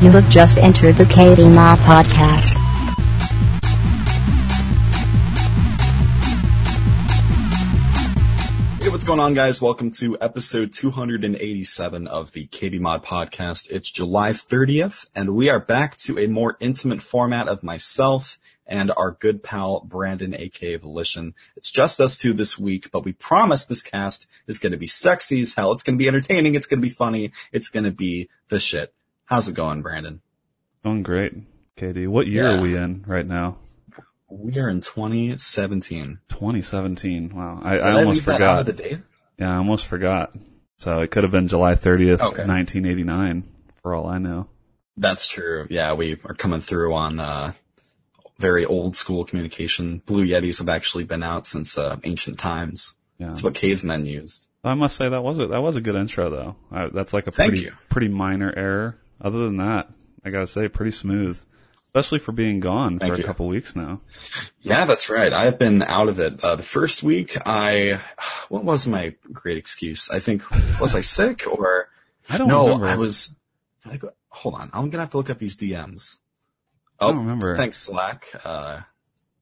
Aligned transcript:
You 0.00 0.10
have 0.12 0.30
just 0.30 0.56
entered 0.56 0.94
the 0.94 1.04
KB 1.04 1.54
Mod 1.54 1.78
podcast. 1.80 2.56
Hey, 8.82 8.88
what's 8.88 9.04
going 9.04 9.20
on, 9.20 9.34
guys? 9.34 9.60
Welcome 9.60 9.90
to 9.90 10.16
episode 10.18 10.72
287 10.72 12.06
of 12.06 12.32
the 12.32 12.46
KB 12.46 12.80
Mod 12.80 13.04
podcast. 13.04 13.70
It's 13.70 13.90
July 13.90 14.30
30th, 14.30 15.04
and 15.14 15.34
we 15.34 15.50
are 15.50 15.60
back 15.60 15.98
to 15.98 16.18
a 16.18 16.28
more 16.28 16.56
intimate 16.60 17.02
format 17.02 17.46
of 17.46 17.62
myself 17.62 18.38
and 18.66 18.90
our 18.96 19.18
good 19.20 19.42
pal 19.42 19.80
Brandon, 19.80 20.34
aka 20.34 20.76
Volition. 20.76 21.34
It's 21.56 21.70
just 21.70 22.00
us 22.00 22.16
two 22.16 22.32
this 22.32 22.58
week, 22.58 22.90
but 22.90 23.04
we 23.04 23.12
promise 23.12 23.66
this 23.66 23.82
cast 23.82 24.26
is 24.46 24.58
going 24.58 24.72
to 24.72 24.78
be 24.78 24.86
sexy 24.86 25.42
as 25.42 25.56
hell. 25.56 25.72
It's 25.72 25.82
going 25.82 25.98
to 25.98 26.02
be 26.02 26.08
entertaining. 26.08 26.54
It's 26.54 26.64
going 26.64 26.80
to 26.80 26.88
be 26.88 26.94
funny. 26.94 27.32
It's 27.52 27.68
going 27.68 27.84
to 27.84 27.90
be 27.90 28.30
the 28.48 28.58
shit. 28.58 28.94
How's 29.30 29.46
it 29.48 29.54
going, 29.54 29.80
Brandon? 29.82 30.20
Going 30.84 31.04
great, 31.04 31.32
Katie. 31.76 32.08
What 32.08 32.26
year 32.26 32.44
Yeah. 32.46 32.58
are 32.58 32.60
we 32.60 32.76
in 32.76 33.04
right 33.06 33.24
now? 33.26 33.58
We 34.28 34.58
are 34.58 34.68
in 34.68 34.80
2017. 34.80 36.18
2017. 36.28 37.32
Wow. 37.34 37.60
I, 37.62 37.72
Did 37.74 37.82
I 37.82 37.92
almost 37.92 38.16
leave 38.18 38.24
that 38.26 38.42
out 38.42 38.58
of 38.60 38.66
forgot. 38.66 38.76
the 38.76 38.82
date? 38.90 38.98
yeah, 39.38 39.52
I 39.52 39.56
almost 39.56 39.86
forgot. 39.86 40.32
So 40.78 41.00
it 41.00 41.10
could 41.12 41.22
have 41.24 41.30
been 41.32 41.46
July 41.48 41.74
30th, 41.74 42.20
Okay. 42.20 42.44
1989, 42.44 43.44
for 43.82 43.94
all 43.94 44.06
I 44.08 44.18
know. 44.18 44.48
That's 44.96 45.26
true. 45.26 45.66
Yeah, 45.70 45.94
we 45.94 46.18
are 46.24 46.34
coming 46.34 46.60
through 46.60 46.94
on 46.94 47.20
uh, 47.20 47.52
very 48.38 48.64
old 48.64 48.96
school 48.96 49.24
communication. 49.24 50.02
Blue 50.06 50.24
Yetis 50.24 50.58
have 50.58 50.68
actually 50.68 51.04
been 51.04 51.22
out 51.22 51.46
since 51.46 51.78
uh, 51.78 51.98
ancient 52.04 52.38
times. 52.38 52.96
Yeah. 53.18 53.28
That's 53.28 53.42
what 53.42 53.54
cavemen 53.54 54.06
used. 54.06 54.46
I 54.64 54.74
must 54.74 54.96
say 54.96 55.08
that 55.08 55.22
was 55.22 55.38
a, 55.38 55.46
that 55.48 55.62
was 55.62 55.76
a 55.76 55.80
good 55.80 55.94
intro 55.94 56.30
though. 56.30 56.56
I, 56.70 56.88
that's 56.88 57.12
like 57.12 57.26
a 57.26 57.30
Thank 57.30 57.50
pretty 57.52 57.64
you. 57.66 57.72
pretty 57.88 58.08
minor 58.08 58.52
error. 58.56 58.98
Other 59.20 59.40
than 59.44 59.56
that, 59.58 59.88
I 60.24 60.30
gotta 60.30 60.46
say, 60.46 60.68
pretty 60.68 60.92
smooth. 60.92 61.42
Especially 61.92 62.20
for 62.20 62.30
being 62.30 62.60
gone 62.60 63.00
Thank 63.00 63.16
for 63.16 63.20
a 63.20 63.24
couple 63.24 63.48
weeks 63.48 63.74
now. 63.74 64.00
Yeah, 64.60 64.84
that's 64.84 65.10
right. 65.10 65.32
I've 65.32 65.58
been 65.58 65.82
out 65.82 66.08
of 66.08 66.20
it. 66.20 66.42
Uh, 66.42 66.54
the 66.54 66.62
first 66.62 67.02
week, 67.02 67.36
I 67.44 67.98
what 68.48 68.62
was 68.64 68.86
my 68.86 69.14
great 69.32 69.58
excuse? 69.58 70.08
I 70.08 70.20
think 70.20 70.44
was 70.80 70.94
I 70.94 71.00
sick 71.00 71.46
or 71.48 71.88
I 72.28 72.38
don't 72.38 72.46
no? 72.46 72.66
remember. 72.66 72.86
I 72.86 72.94
was. 72.96 73.36
Did 73.82 73.92
I 73.92 73.96
go? 73.96 74.12
Hold 74.28 74.54
on, 74.54 74.70
I'm 74.72 74.90
gonna 74.90 75.02
have 75.02 75.10
to 75.10 75.16
look 75.16 75.30
up 75.30 75.38
these 75.40 75.56
DMs. 75.56 76.18
I 77.00 77.06
Oh, 77.06 77.08
don't 77.12 77.22
remember. 77.22 77.56
thanks 77.56 77.78
Slack. 77.78 78.26
Uh, 78.44 78.82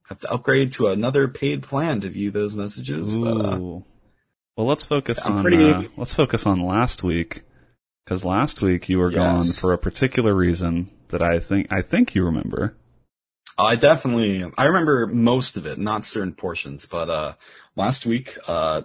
have 0.09 0.21
to 0.21 0.33
upgrade 0.33 0.73
to 0.73 0.87
another 0.87 1.29
paid 1.29 1.62
plan 1.65 2.01
to 2.01 2.09
view 2.09 2.31
those 2.31 2.55
messages. 2.55 3.19
Uh, 3.19 3.59
Ooh. 3.59 3.84
well, 4.56 4.67
let's 4.67 4.84
focus 4.84 5.27
I'm 5.27 5.37
on 5.37 5.43
pretty- 5.43 5.71
uh, 5.71 5.83
let's 5.99 6.15
focus 6.15 6.47
on 6.47 6.61
last 6.61 7.03
week 7.03 7.43
because 8.09 8.25
last 8.25 8.62
week 8.62 8.89
you 8.89 8.98
were 8.98 9.11
gone 9.11 9.42
for 9.42 9.75
a 9.75 9.78
particular 9.78 10.34
reason 10.34 10.91
that 11.09 11.20
I 11.20 11.41
think 11.41 11.70
I 11.70 11.83
think 11.83 12.15
you 12.15 12.25
remember. 12.25 12.75
I 13.59 13.77
definitely, 13.77 14.50
I 14.56 14.65
remember 14.65 15.06
most 15.09 15.59
of 15.59 15.67
it, 15.67 15.78
not 15.78 16.06
certain 16.06 16.33
portions, 16.33 16.87
but, 16.87 17.11
uh, 17.11 17.34
last 17.75 18.06
week, 18.06 18.39
uh, 18.47 18.83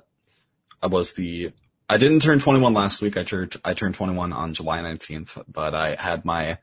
I 0.81 0.87
was 0.87 1.13
the, 1.13 1.51
I 1.87 1.97
didn't 1.97 2.21
turn 2.21 2.39
21 2.39 2.73
last 2.73 2.99
week. 2.99 3.15
I 3.15 3.23
turned, 3.23 3.55
I 3.63 3.75
turned 3.75 3.93
21 3.93 4.33
on 4.33 4.55
July 4.55 4.79
19th, 4.79 5.43
but 5.47 5.75
I 5.75 5.95
had 5.95 6.25
my 6.25 6.57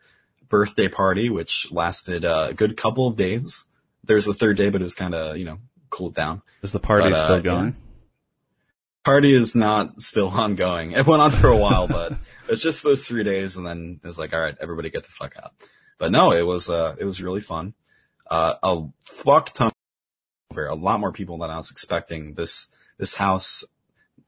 birthday 0.48 0.88
party, 0.88 1.30
which 1.30 1.70
lasted 1.70 2.24
uh, 2.24 2.48
a 2.50 2.54
good 2.54 2.76
couple 2.76 3.06
of 3.06 3.14
days. 3.14 3.64
There's 4.02 4.26
a 4.26 4.34
third 4.34 4.56
day, 4.56 4.70
but 4.70 4.80
it 4.80 4.84
was 4.84 4.96
kind 4.96 5.14
of, 5.14 5.38
you 5.38 5.44
know, 5.44 5.58
cooled 5.88 6.16
down. 6.16 6.42
Is 6.62 6.72
the 6.72 6.80
party 6.80 7.10
But, 7.10 7.18
uh, 7.18 7.24
still 7.24 7.42
going? 7.42 7.76
Party 9.04 9.34
is 9.34 9.54
not 9.54 10.00
still 10.00 10.28
ongoing. 10.32 10.92
It 10.92 11.06
went 11.06 11.22
on 11.22 11.30
for 11.30 11.48
a 11.48 11.56
while, 11.56 11.88
but 11.88 12.12
it's 12.48 12.62
just 12.62 12.82
those 12.82 13.06
three 13.06 13.24
days, 13.24 13.56
and 13.56 13.66
then 13.66 14.00
it 14.02 14.06
was 14.06 14.18
like, 14.18 14.32
all 14.32 14.40
right, 14.40 14.56
everybody 14.60 14.90
get 14.90 15.04
the 15.04 15.10
fuck 15.10 15.34
out. 15.42 15.52
But 15.98 16.12
no, 16.12 16.32
it 16.32 16.46
was 16.46 16.68
uh, 16.70 16.96
it 16.98 17.04
was 17.04 17.22
really 17.22 17.40
fun. 17.40 17.74
Uh, 18.30 18.54
a 18.62 18.82
fuck 19.06 19.50
ton, 19.52 19.72
over 20.52 20.66
a 20.66 20.74
lot 20.74 21.00
more 21.00 21.12
people 21.12 21.38
than 21.38 21.50
I 21.50 21.56
was 21.56 21.70
expecting. 21.70 22.34
This 22.34 22.68
this 22.98 23.14
house, 23.14 23.64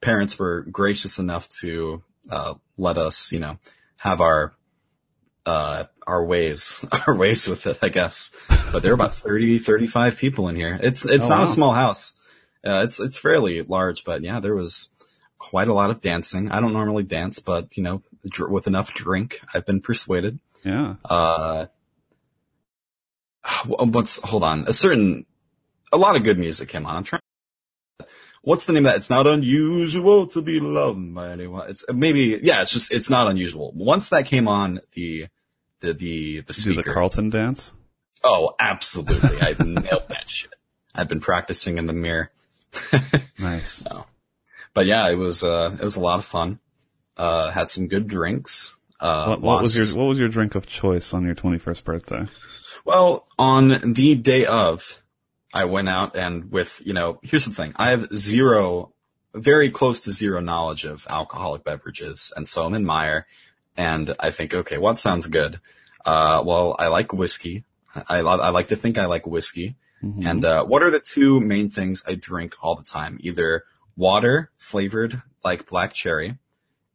parents 0.01 0.37
were 0.37 0.61
gracious 0.71 1.19
enough 1.19 1.47
to 1.61 2.03
uh, 2.29 2.55
let 2.77 2.97
us, 2.97 3.31
you 3.31 3.39
know, 3.39 3.57
have 3.97 4.21
our 4.21 4.53
uh, 5.45 5.85
our 6.07 6.25
ways, 6.25 6.83
our 7.07 7.15
ways 7.15 7.47
with 7.47 7.65
it, 7.67 7.77
I 7.81 7.89
guess. 7.89 8.31
But 8.71 8.81
there 8.83 8.91
are 8.91 8.95
about 8.95 9.13
30, 9.15 9.59
35 9.59 10.17
people 10.17 10.47
in 10.49 10.55
here. 10.55 10.79
It's 10.81 11.05
it's 11.05 11.25
Oh, 11.27 11.29
not 11.29 11.37
wow. 11.39 11.43
a 11.43 11.47
small 11.47 11.73
house. 11.73 12.13
Uh, 12.65 12.81
it's 12.85 12.99
it's 12.99 13.17
fairly 13.17 13.61
large, 13.61 14.03
but 14.05 14.21
yeah, 14.23 14.39
there 14.39 14.55
was 14.55 14.89
quite 15.37 15.67
a 15.67 15.73
lot 15.73 15.89
of 15.89 16.01
dancing. 16.01 16.49
I 16.51 16.61
don't 16.61 16.73
normally 16.73 17.03
dance, 17.03 17.39
but 17.39 17.75
you 17.75 17.83
know, 17.83 18.01
dr- 18.25 18.49
with 18.49 18.67
enough 18.67 18.93
drink, 18.93 19.41
I've 19.53 19.65
been 19.65 19.81
persuaded. 19.81 20.39
Yeah. 20.63 20.95
Uh, 21.03 21.65
what's 23.65 24.21
hold 24.21 24.43
on? 24.43 24.65
A 24.67 24.73
certain, 24.73 25.25
a 25.91 25.97
lot 25.97 26.15
of 26.15 26.23
good 26.23 26.39
music 26.39 26.69
came 26.69 26.85
on. 26.85 26.95
I'm 26.95 27.03
trying. 27.03 27.21
What's 28.41 28.65
the 28.65 28.73
name 28.73 28.85
of 28.85 28.91
that? 28.91 28.97
It's 28.97 29.09
not 29.09 29.25
unusual 29.27 30.27
to 30.27 30.41
be 30.41 30.59
loved 30.59 31.13
by 31.13 31.31
anyone. 31.31 31.69
It's 31.69 31.85
maybe 31.93 32.39
yeah. 32.43 32.61
It's 32.61 32.71
just 32.71 32.91
it's 32.91 33.09
not 33.09 33.27
unusual. 33.27 33.71
Once 33.75 34.09
that 34.09 34.25
came 34.25 34.47
on, 34.47 34.79
the 34.93 35.27
the 35.81 35.93
the 35.93 36.41
the 36.41 36.53
Do 36.53 36.75
the. 36.75 36.83
Carlton 36.83 37.29
dance? 37.29 37.73
oh, 38.23 38.55
absolutely! 38.59 39.41
I 39.41 39.55
nailed 39.59 40.07
that 40.09 40.23
shit. 40.29 40.53
I've 40.95 41.09
been 41.09 41.19
practicing 41.21 41.77
in 41.77 41.87
the 41.87 41.93
mirror. 41.93 42.31
Nice. 43.39 43.83
But 44.73 44.85
yeah, 44.85 45.09
it 45.09 45.15
was 45.15 45.43
uh 45.43 45.75
it 45.79 45.83
was 45.83 45.95
a 45.97 46.01
lot 46.01 46.19
of 46.19 46.25
fun. 46.25 46.59
Uh, 47.15 47.51
had 47.51 47.69
some 47.69 47.87
good 47.87 48.07
drinks. 48.07 48.77
Uh, 48.99 49.27
What, 49.27 49.41
what 49.41 49.61
was 49.61 49.77
your 49.77 49.97
What 49.97 50.07
was 50.07 50.19
your 50.19 50.29
drink 50.29 50.55
of 50.55 50.65
choice 50.65 51.13
on 51.13 51.25
your 51.25 51.35
21st 51.35 51.83
birthday? 51.83 52.25
Well, 52.85 53.27
on 53.37 53.93
the 53.93 54.15
day 54.15 54.45
of, 54.45 55.01
I 55.53 55.65
went 55.65 55.89
out 55.89 56.15
and 56.15 56.51
with, 56.51 56.81
you 56.83 56.93
know, 56.93 57.19
here's 57.21 57.45
the 57.45 57.53
thing. 57.53 57.73
I 57.75 57.91
have 57.91 58.07
zero, 58.15 58.93
very 59.35 59.69
close 59.69 60.01
to 60.01 60.13
zero 60.13 60.41
knowledge 60.41 60.85
of 60.85 61.05
alcoholic 61.09 61.63
beverages. 61.63 62.33
And 62.35 62.47
so 62.47 62.65
I'm 62.65 62.73
in 62.73 62.83
Meijer 62.83 63.23
and 63.77 64.15
I 64.19 64.31
think, 64.31 64.53
okay, 64.53 64.77
what 64.77 64.97
sounds 64.97 65.27
good? 65.27 65.59
Uh, 66.05 66.43
well, 66.45 66.75
I 66.79 66.87
like 66.87 67.13
whiskey. 67.13 67.65
I, 67.95 68.19
I 68.19 68.49
like 68.49 68.69
to 68.69 68.75
think 68.75 68.97
I 68.97 69.05
like 69.05 69.27
whiskey. 69.27 69.75
Mhm. 70.03 70.25
And, 70.25 70.45
uh, 70.45 70.65
what 70.65 70.83
are 70.83 70.91
the 70.91 70.99
two 70.99 71.39
main 71.39 71.69
things 71.69 72.03
I 72.07 72.15
drink 72.15 72.55
all 72.61 72.75
the 72.75 72.83
time? 72.83 73.17
Either 73.21 73.63
water 73.95 74.51
flavored 74.57 75.21
like 75.43 75.67
black 75.67 75.93
cherry, 75.93 76.37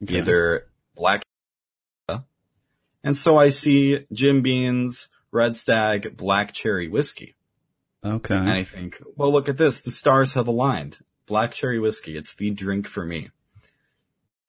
Okay. 0.03 0.19
either 0.19 0.67
black 0.95 1.23
and 3.05 3.17
so 3.17 3.39
I 3.39 3.51
see 3.51 4.05
Jim 4.13 4.43
Beam's 4.43 5.09
Red 5.31 5.55
Stag 5.55 6.17
Black 6.17 6.53
Cherry 6.53 6.89
Whiskey. 6.89 7.37
Okay. 8.05 8.35
And 8.35 8.51
I 8.51 8.65
think, 8.65 9.01
well, 9.15 9.31
look 9.33 9.49
at 9.49 9.57
this. 9.57 9.81
The 9.81 9.93
stars 9.93 10.35
have 10.35 10.49
aligned. 10.49 10.99
Black 11.27 11.53
Cherry 11.53 11.79
Whiskey. 11.79 12.17
It's 12.17 12.35
the 12.35 12.51
drink 12.51 12.89
for 12.89 13.05
me. 13.05 13.31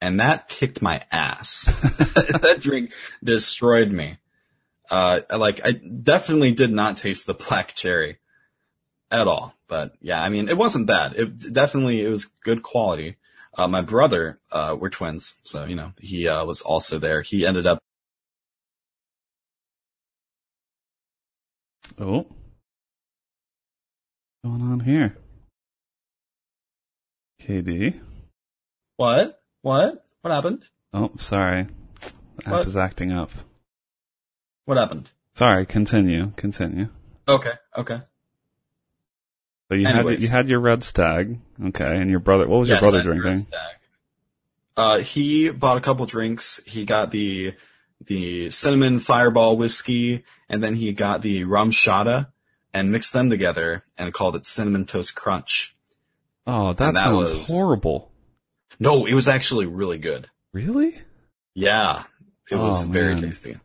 And 0.00 0.18
that 0.18 0.48
kicked 0.48 0.82
my 0.82 1.04
ass. 1.12 1.66
that 1.82 2.58
drink 2.60 2.92
destroyed 3.22 3.92
me. 3.92 4.18
Uh, 4.90 5.20
like, 5.30 5.60
I 5.64 5.72
definitely 5.72 6.52
did 6.52 6.72
not 6.72 6.96
taste 6.96 7.26
the 7.26 7.34
black 7.34 7.74
cherry 7.74 8.18
at 9.10 9.26
all. 9.26 9.54
But 9.68 9.94
yeah, 10.00 10.22
I 10.22 10.28
mean, 10.28 10.48
it 10.48 10.56
wasn't 10.56 10.86
bad. 10.86 11.14
It 11.14 11.52
definitely, 11.52 12.04
it 12.04 12.08
was 12.08 12.24
good 12.24 12.62
quality. 12.62 13.16
Uh, 13.56 13.66
my 13.68 13.80
brother, 13.80 14.38
uh, 14.52 14.76
we're 14.78 14.90
twins. 14.90 15.36
So, 15.42 15.64
you 15.64 15.74
know, 15.74 15.92
he, 16.00 16.28
uh, 16.28 16.44
was 16.44 16.62
also 16.62 16.98
there. 16.98 17.22
He 17.22 17.46
ended 17.46 17.66
up 17.66 17.80
Oh. 22.00 22.26
What's 24.42 24.58
going 24.58 24.62
on 24.62 24.80
here? 24.80 25.16
KD. 27.42 28.00
What? 28.96 29.38
What? 29.60 30.04
What 30.22 30.30
happened? 30.30 30.64
Oh, 30.94 31.10
sorry. 31.18 31.68
App 32.46 32.52
What? 32.52 32.66
is 32.66 32.76
acting 32.76 33.12
up. 33.12 33.30
What 34.64 34.78
happened? 34.78 35.10
Sorry, 35.34 35.66
continue. 35.66 36.32
Continue. 36.36 36.88
Okay, 37.28 37.52
okay. 37.76 38.00
So 39.70 39.76
you 39.76 39.86
had 39.86 40.20
you 40.20 40.28
had 40.28 40.48
your 40.48 40.58
red 40.60 40.82
stag, 40.82 41.38
okay, 41.66 41.96
and 41.96 42.10
your 42.10 42.18
brother. 42.18 42.46
What 42.48 42.58
was 42.58 42.68
Yes, 42.68 42.82
your 42.82 42.90
brother 42.90 42.98
I 42.98 43.00
had 43.02 43.08
Red 43.10 43.22
drinking? 43.22 43.42
Stag. 43.46 43.76
Uh, 44.76 44.98
he 44.98 45.48
bought 45.50 45.76
a 45.76 45.80
couple 45.80 46.04
drinks. 46.06 46.60
He 46.66 46.84
got 46.84 47.12
the 47.12 47.54
the 48.04 48.50
cinnamon 48.50 48.98
fireball 48.98 49.56
whiskey, 49.56 50.24
and 50.48 50.60
then 50.62 50.74
he 50.74 50.92
got 50.92 51.22
the 51.22 51.44
RumChata, 51.44 52.28
and 52.74 52.90
mixed 52.90 53.12
them 53.12 53.30
together 53.30 53.84
and 53.96 54.12
called 54.12 54.34
it 54.34 54.46
cinnamon 54.46 54.86
toast 54.86 55.14
crunch. 55.14 55.76
Oh, 56.48 56.72
that, 56.72 56.88
And 56.88 56.96
that 56.96 57.04
sounds 57.04 57.30
was- 57.32 57.46
horrible. 57.48 58.10
No, 58.80 59.06
it 59.06 59.14
was 59.14 59.28
actually 59.28 59.66
really 59.66 59.98
good. 59.98 60.28
Really? 60.52 60.96
Yeah, 61.54 62.04
it 62.50 62.56
was 62.56 62.84
Oh, 62.84 62.88
very 62.88 63.14
man. 63.14 63.22
tasty. 63.24 63.56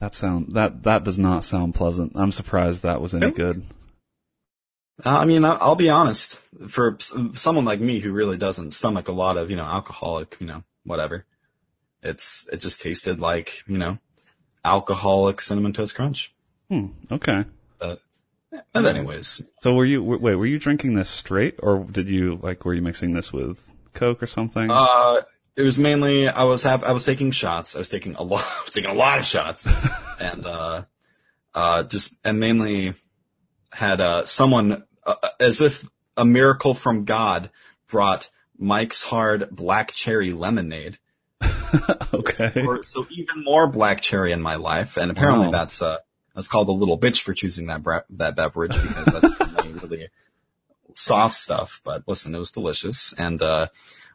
That 0.00 0.14
sound 0.16 0.54
that 0.54 0.82
that 0.82 1.04
does 1.04 1.18
not 1.18 1.44
sound 1.44 1.74
pleasant. 1.76 2.12
I'm 2.16 2.32
surprised 2.32 2.82
that 2.82 3.00
was 3.00 3.14
any 3.14 3.30
good. 3.30 3.62
Uh, 5.04 5.18
I 5.18 5.24
mean, 5.26 5.44
I'll, 5.44 5.58
I'll 5.60 5.74
be 5.76 5.90
honest. 5.90 6.40
For 6.68 6.96
someone 7.34 7.64
like 7.66 7.80
me 7.80 8.00
who 8.00 8.12
really 8.12 8.38
doesn't 8.38 8.70
stomach 8.72 9.08
a 9.08 9.12
lot 9.12 9.36
of, 9.36 9.50
you 9.50 9.56
know, 9.56 9.64
alcoholic, 9.64 10.36
you 10.40 10.46
know, 10.46 10.62
whatever, 10.84 11.26
it's 12.02 12.48
it 12.50 12.58
just 12.58 12.80
tasted 12.80 13.20
like, 13.20 13.62
you 13.66 13.76
know, 13.76 13.98
alcoholic 14.64 15.40
cinnamon 15.40 15.72
toast 15.74 15.94
crunch. 15.94 16.34
Hmm. 16.70 16.86
Okay. 17.10 17.44
But, 17.78 18.00
but 18.72 18.86
anyways, 18.86 19.44
So 19.62 19.74
were 19.74 19.84
you 19.84 20.02
wait? 20.02 20.34
Were 20.34 20.46
you 20.46 20.58
drinking 20.58 20.94
this 20.94 21.10
straight, 21.10 21.56
or 21.62 21.84
did 21.84 22.08
you 22.08 22.40
like? 22.42 22.64
Were 22.64 22.72
you 22.74 22.80
mixing 22.82 23.12
this 23.12 23.32
with 23.32 23.70
Coke 23.92 24.22
or 24.22 24.26
something? 24.26 24.70
uh, 24.70 25.20
it 25.56 25.62
was 25.62 25.78
mainly 25.78 26.26
I 26.28 26.44
was 26.44 26.62
have 26.62 26.84
I 26.84 26.92
was 26.92 27.04
taking 27.04 27.32
shots. 27.32 27.76
I 27.76 27.80
was 27.80 27.90
taking 27.90 28.14
a 28.16 28.22
lot. 28.22 28.42
I 28.42 28.62
was 28.64 28.72
taking 28.72 28.90
a 28.90 28.94
lot 28.94 29.18
of 29.18 29.26
shots, 29.26 29.68
and 30.20 30.46
uh, 30.46 30.84
uh, 31.54 31.82
just 31.82 32.18
and 32.24 32.40
mainly 32.40 32.94
had 33.72 34.00
uh 34.00 34.24
someone 34.24 34.84
uh, 35.06 35.28
as 35.40 35.60
if 35.60 35.88
a 36.16 36.24
miracle 36.24 36.74
from 36.74 37.04
God 37.04 37.50
brought 37.88 38.30
Mike's 38.58 39.02
Hard 39.02 39.48
Black 39.50 39.92
Cherry 39.92 40.32
Lemonade. 40.32 40.98
okay. 42.14 42.62
Or- 42.66 42.82
so 42.82 43.06
even 43.10 43.44
more 43.44 43.66
black 43.66 44.00
cherry 44.00 44.32
in 44.32 44.40
my 44.40 44.56
life, 44.56 44.96
and 44.96 45.10
apparently 45.10 45.46
Wow. 45.46 45.52
that's 45.52 45.82
uh 45.82 45.98
that's 46.34 46.48
called 46.48 46.68
a 46.68 46.72
little 46.72 46.98
bitch 46.98 47.22
for 47.22 47.32
choosing 47.34 47.66
that 47.66 47.82
bre- 47.82 48.06
that 48.10 48.36
beverage 48.36 48.72
because 48.80 49.06
that's 49.06 49.40
really 49.82 50.08
soft 50.94 51.34
stuff. 51.34 51.80
But 51.84 52.04
listen, 52.06 52.34
it 52.34 52.38
was 52.38 52.52
delicious, 52.52 53.12
and 53.18 53.40
uh, 53.42 53.68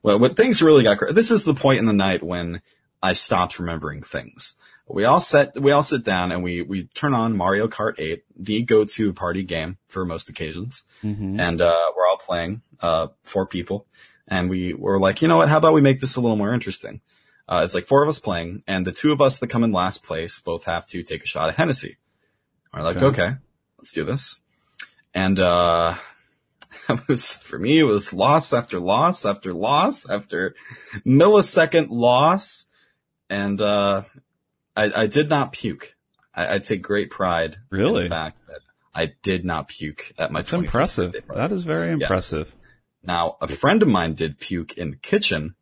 well, 0.04 0.20
what 0.20 0.36
things 0.36 0.62
really 0.62 0.84
got. 0.84 0.98
cra- 0.98 1.14
This 1.14 1.32
is 1.32 1.44
the 1.46 1.54
point 1.54 1.80
in 1.80 1.86
the 1.86 1.94
night 1.94 2.24
when 2.24 2.62
I 3.02 3.14
stopped 3.14 3.60
remembering 3.60 4.02
things. 4.04 4.56
We 4.94 5.06
all 5.06 5.20
set 5.20 5.60
we 5.60 5.72
all 5.72 5.84
sit 5.84 6.04
down 6.04 6.32
and 6.32 6.44
we 6.44 6.62
we 6.62 6.86
turn 6.86 7.14
on 7.14 7.36
Mario 7.38 7.68
Kart 7.68 8.00
8, 8.00 8.24
the 8.38 8.64
go-to 8.64 9.14
party 9.14 9.44
game 9.44 9.78
for 9.88 10.06
most 10.06 10.30
occasions 10.30 10.84
hmm 11.02 11.40
and 11.40 11.62
uh, 11.62 11.92
we're 11.96 12.08
all 12.08 12.18
playing 12.18 12.62
uh, 12.82 13.08
four 13.24 13.46
people, 13.46 13.86
and 14.28 14.50
we 14.50 14.74
were 14.74 15.00
like, 15.00 15.22
you 15.22 15.28
know 15.28 15.38
what? 15.38 15.50
How 15.50 15.58
about 15.58 15.74
we 15.74 15.82
make 15.82 16.00
this 16.00 16.16
a 16.16 16.22
little 16.22 16.38
more 16.38 16.54
interesting? 16.54 17.02
Uh, 17.48 17.62
it's 17.66 17.74
like 17.76 17.86
four 17.88 18.02
of 18.04 18.10
us 18.10 18.20
playing, 18.20 18.64
and 18.68 18.86
the 18.86 18.92
two 18.92 19.12
of 19.12 19.22
us 19.22 19.40
that 19.40 19.48
come 19.48 19.64
in 19.64 19.72
last 19.72 20.04
place 20.04 20.40
both 20.40 20.64
have 20.66 20.86
to 20.88 21.04
take 21.04 21.24
a 21.24 21.28
shot 21.28 21.50
at 21.50 21.56
Hennessy. 21.56 21.98
We're 22.74 22.82
like, 22.82 22.98
Okay. 22.98 23.06
okay, 23.08 23.36
let's 23.78 23.92
do 23.92 24.04
this. 24.04 24.42
And 25.14 25.38
uh, 25.40 25.96
was 27.08 27.34
for 27.34 27.60
me, 27.60 27.80
it 27.80 27.84
was 27.84 28.14
loss 28.14 28.54
after 28.54 28.80
loss 28.80 29.26
after 29.26 29.54
loss 29.54 30.10
after 30.10 30.56
millisecond 31.06 31.88
loss, 31.90 32.66
and 33.30 33.62
uh, 33.62 34.04
I, 34.76 34.92
I 35.04 35.08
did 35.08 35.30
not 35.30 35.54
puke. 35.54 35.96
I, 36.34 36.56
I 36.56 36.60
take 36.60 36.82
great 36.82 37.10
pride 37.10 37.58
Really? 37.70 38.04
in 38.04 38.04
the 38.06 38.10
fact 38.10 38.42
that 38.48 38.60
I 38.94 39.14
did 39.22 39.46
not 39.46 39.68
puke 39.68 40.14
at 40.18 40.32
my 40.32 40.40
That's 40.40 40.52
21st 40.52 40.58
impressive. 40.64 41.12
birthday. 41.14 41.36
That 41.36 41.52
is 41.52 41.64
very 41.64 41.92
impressive. 41.92 42.54
Now, 43.04 43.38
a 43.42 43.48
friend 43.48 43.82
of 43.82 43.88
mine 43.88 44.14
did 44.14 44.40
puke 44.40 44.78
in 44.78 44.92
the 44.92 44.96
kitchen, 44.98 45.56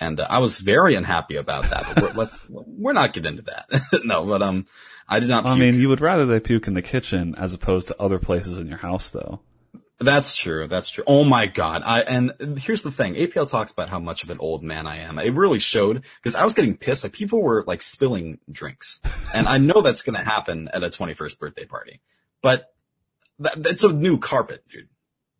and 0.00 0.20
uh, 0.20 0.26
I 0.28 0.38
was 0.38 0.58
very 0.58 0.94
unhappy 0.94 1.36
about 1.36 1.70
that. 1.70 1.84
But 1.94 2.02
we're, 2.02 2.12
let's 2.14 2.46
we're 2.48 2.92
not 2.92 3.12
get 3.12 3.26
into 3.26 3.42
that. 3.42 3.68
no, 4.04 4.24
but 4.26 4.40
um, 4.42 4.66
I 5.08 5.20
did 5.20 5.28
not. 5.28 5.44
Puke. 5.44 5.56
I 5.56 5.58
mean, 5.58 5.80
you 5.80 5.88
would 5.88 6.00
rather 6.00 6.26
they 6.26 6.40
puke 6.40 6.66
in 6.68 6.74
the 6.74 6.82
kitchen 6.82 7.34
as 7.36 7.54
opposed 7.54 7.88
to 7.88 8.00
other 8.00 8.18
places 8.18 8.58
in 8.58 8.68
your 8.68 8.78
house, 8.78 9.10
though. 9.10 9.40
That's 10.00 10.34
true. 10.34 10.66
That's 10.66 10.90
true. 10.90 11.04
Oh 11.06 11.24
my 11.24 11.46
god! 11.46 11.82
I 11.84 12.00
and 12.00 12.58
here's 12.58 12.82
the 12.82 12.90
thing. 12.90 13.14
APL 13.14 13.48
talks 13.48 13.72
about 13.72 13.88
how 13.88 14.00
much 14.00 14.24
of 14.24 14.30
an 14.30 14.38
old 14.38 14.62
man 14.62 14.86
I 14.86 14.98
am. 14.98 15.18
It 15.18 15.34
really 15.34 15.60
showed 15.60 16.02
because 16.16 16.34
I 16.34 16.44
was 16.44 16.54
getting 16.54 16.76
pissed. 16.76 17.04
Like 17.04 17.12
people 17.12 17.42
were 17.42 17.64
like 17.66 17.80
spilling 17.80 18.38
drinks, 18.50 19.00
and 19.34 19.46
I 19.46 19.58
know 19.58 19.82
that's 19.82 20.02
going 20.02 20.18
to 20.18 20.24
happen 20.24 20.68
at 20.72 20.82
a 20.82 20.88
21st 20.88 21.38
birthday 21.38 21.64
party. 21.64 22.00
But 22.42 22.74
that, 23.38 23.62
that's 23.62 23.84
a 23.84 23.92
new 23.92 24.18
carpet, 24.18 24.66
dude. 24.68 24.88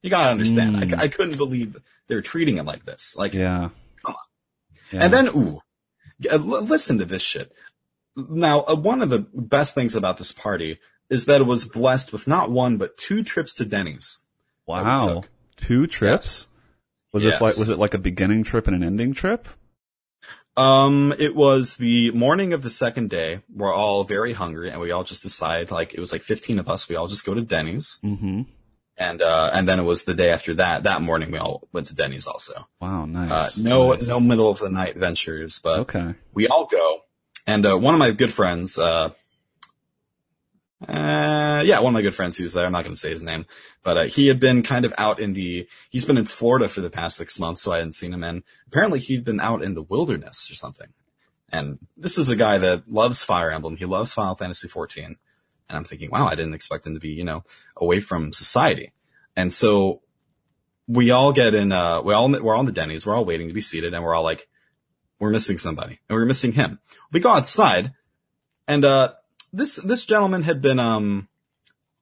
You 0.02 0.10
gotta 0.10 0.30
understand. 0.30 0.76
Mm. 0.76 0.98
I, 0.98 1.04
I 1.04 1.08
couldn't 1.08 1.36
believe 1.36 1.76
they're 2.08 2.22
treating 2.22 2.58
it 2.58 2.64
like 2.64 2.84
this. 2.84 3.16
Like 3.16 3.34
Yeah. 3.34 3.70
Come 4.04 4.14
on. 4.14 4.24
Yeah. 4.92 5.04
And 5.04 5.12
then, 5.12 5.28
ooh, 5.28 5.60
listen 6.38 6.98
to 6.98 7.04
this 7.04 7.22
shit. 7.22 7.52
Now, 8.16 8.64
uh, 8.68 8.76
one 8.76 9.02
of 9.02 9.10
the 9.10 9.26
best 9.34 9.74
things 9.74 9.96
about 9.96 10.18
this 10.18 10.30
party 10.30 10.78
is 11.10 11.26
that 11.26 11.40
it 11.40 11.44
was 11.44 11.64
blessed 11.64 12.12
with 12.12 12.28
not 12.28 12.50
one 12.50 12.76
but 12.76 12.96
two 12.96 13.24
trips 13.24 13.54
to 13.54 13.64
Denny's. 13.64 14.20
Wow, 14.66 15.24
two 15.56 15.86
trips. 15.86 16.48
Was 17.12 17.22
this 17.22 17.40
like 17.40 17.56
was 17.56 17.70
it 17.70 17.78
like 17.78 17.94
a 17.94 17.98
beginning 17.98 18.42
trip 18.44 18.66
and 18.66 18.74
an 18.76 18.82
ending 18.82 19.14
trip? 19.14 19.48
Um, 20.56 21.12
it 21.18 21.34
was 21.34 21.76
the 21.78 22.12
morning 22.12 22.52
of 22.52 22.62
the 22.62 22.70
second 22.70 23.10
day. 23.10 23.40
We're 23.52 23.74
all 23.74 24.04
very 24.04 24.32
hungry, 24.32 24.70
and 24.70 24.80
we 24.80 24.92
all 24.92 25.02
just 25.02 25.22
decide 25.24 25.70
like, 25.72 25.94
it 25.94 26.00
was 26.00 26.12
like 26.12 26.22
15 26.22 26.60
of 26.60 26.68
us. 26.68 26.88
We 26.88 26.94
all 26.94 27.08
just 27.08 27.26
go 27.26 27.34
to 27.34 27.40
Denny's, 27.42 27.98
Mm-hmm. 28.04 28.42
and 28.96 29.22
uh, 29.22 29.50
and 29.52 29.68
then 29.68 29.80
it 29.80 29.82
was 29.82 30.04
the 30.04 30.14
day 30.14 30.30
after 30.30 30.54
that. 30.54 30.84
That 30.84 31.02
morning, 31.02 31.32
we 31.32 31.38
all 31.38 31.66
went 31.72 31.88
to 31.88 31.94
Denny's 31.94 32.28
also. 32.28 32.68
Wow, 32.80 33.04
nice. 33.06 33.30
Uh, 33.30 33.48
no, 33.62 33.92
nice. 33.94 34.06
no 34.06 34.20
middle 34.20 34.48
of 34.48 34.60
the 34.60 34.70
night 34.70 34.96
ventures, 34.96 35.58
but 35.58 35.80
Okay. 35.80 36.14
we 36.32 36.46
all 36.46 36.66
go, 36.66 37.00
and 37.48 37.66
uh, 37.66 37.76
one 37.76 37.94
of 37.94 37.98
my 37.98 38.12
good 38.12 38.32
friends, 38.32 38.78
uh, 38.78 39.10
uh, 40.88 41.62
yeah, 41.64 41.80
one 41.80 41.92
of 41.92 41.94
my 41.94 42.02
good 42.02 42.14
friends 42.14 42.36
who's 42.36 42.52
there. 42.52 42.66
I'm 42.66 42.72
not 42.72 42.84
going 42.84 42.94
to 42.94 43.00
say 43.00 43.10
his 43.10 43.22
name, 43.22 43.46
but 43.82 43.96
uh, 43.96 44.04
he 44.04 44.28
had 44.28 44.40
been 44.40 44.62
kind 44.62 44.84
of 44.84 44.92
out 44.98 45.20
in 45.20 45.32
the. 45.32 45.68
He's 45.90 46.04
been 46.04 46.18
in 46.18 46.24
Florida 46.24 46.68
for 46.68 46.80
the 46.80 46.90
past 46.90 47.16
six 47.16 47.38
months, 47.38 47.62
so 47.62 47.72
I 47.72 47.78
hadn't 47.78 47.94
seen 47.94 48.12
him. 48.12 48.24
And 48.24 48.42
apparently, 48.66 49.00
he'd 49.00 49.24
been 49.24 49.40
out 49.40 49.62
in 49.62 49.74
the 49.74 49.82
wilderness 49.82 50.50
or 50.50 50.54
something. 50.54 50.88
And 51.50 51.78
this 51.96 52.18
is 52.18 52.28
a 52.28 52.36
guy 52.36 52.58
that 52.58 52.88
loves 52.88 53.22
Fire 53.22 53.50
Emblem. 53.50 53.76
He 53.76 53.84
loves 53.84 54.14
Final 54.14 54.34
Fantasy 54.34 54.66
14. 54.66 55.04
And 55.04 55.16
I'm 55.76 55.84
thinking, 55.84 56.10
wow, 56.10 56.26
I 56.26 56.34
didn't 56.34 56.54
expect 56.54 56.86
him 56.86 56.94
to 56.94 57.00
be, 57.00 57.10
you 57.10 57.24
know, 57.24 57.44
away 57.76 58.00
from 58.00 58.32
society. 58.32 58.92
And 59.36 59.52
so 59.52 60.02
we 60.86 61.10
all 61.10 61.32
get 61.32 61.54
in. 61.54 61.72
Uh, 61.72 62.02
we 62.02 62.12
all 62.12 62.30
we're 62.30 62.54
all 62.54 62.60
in 62.60 62.66
the 62.66 62.72
Denny's. 62.72 63.06
We're 63.06 63.16
all 63.16 63.24
waiting 63.24 63.48
to 63.48 63.54
be 63.54 63.60
seated, 63.60 63.94
and 63.94 64.04
we're 64.04 64.14
all 64.14 64.24
like, 64.24 64.48
we're 65.18 65.30
missing 65.30 65.58
somebody, 65.58 66.00
and 66.08 66.16
we're 66.16 66.26
missing 66.26 66.52
him. 66.52 66.78
We 67.12 67.20
go 67.20 67.30
outside, 67.30 67.92
and 68.68 68.84
uh, 68.84 69.14
this 69.56 69.76
this 69.76 70.04
gentleman 70.06 70.42
had 70.42 70.60
been 70.60 70.78
um 70.78 71.28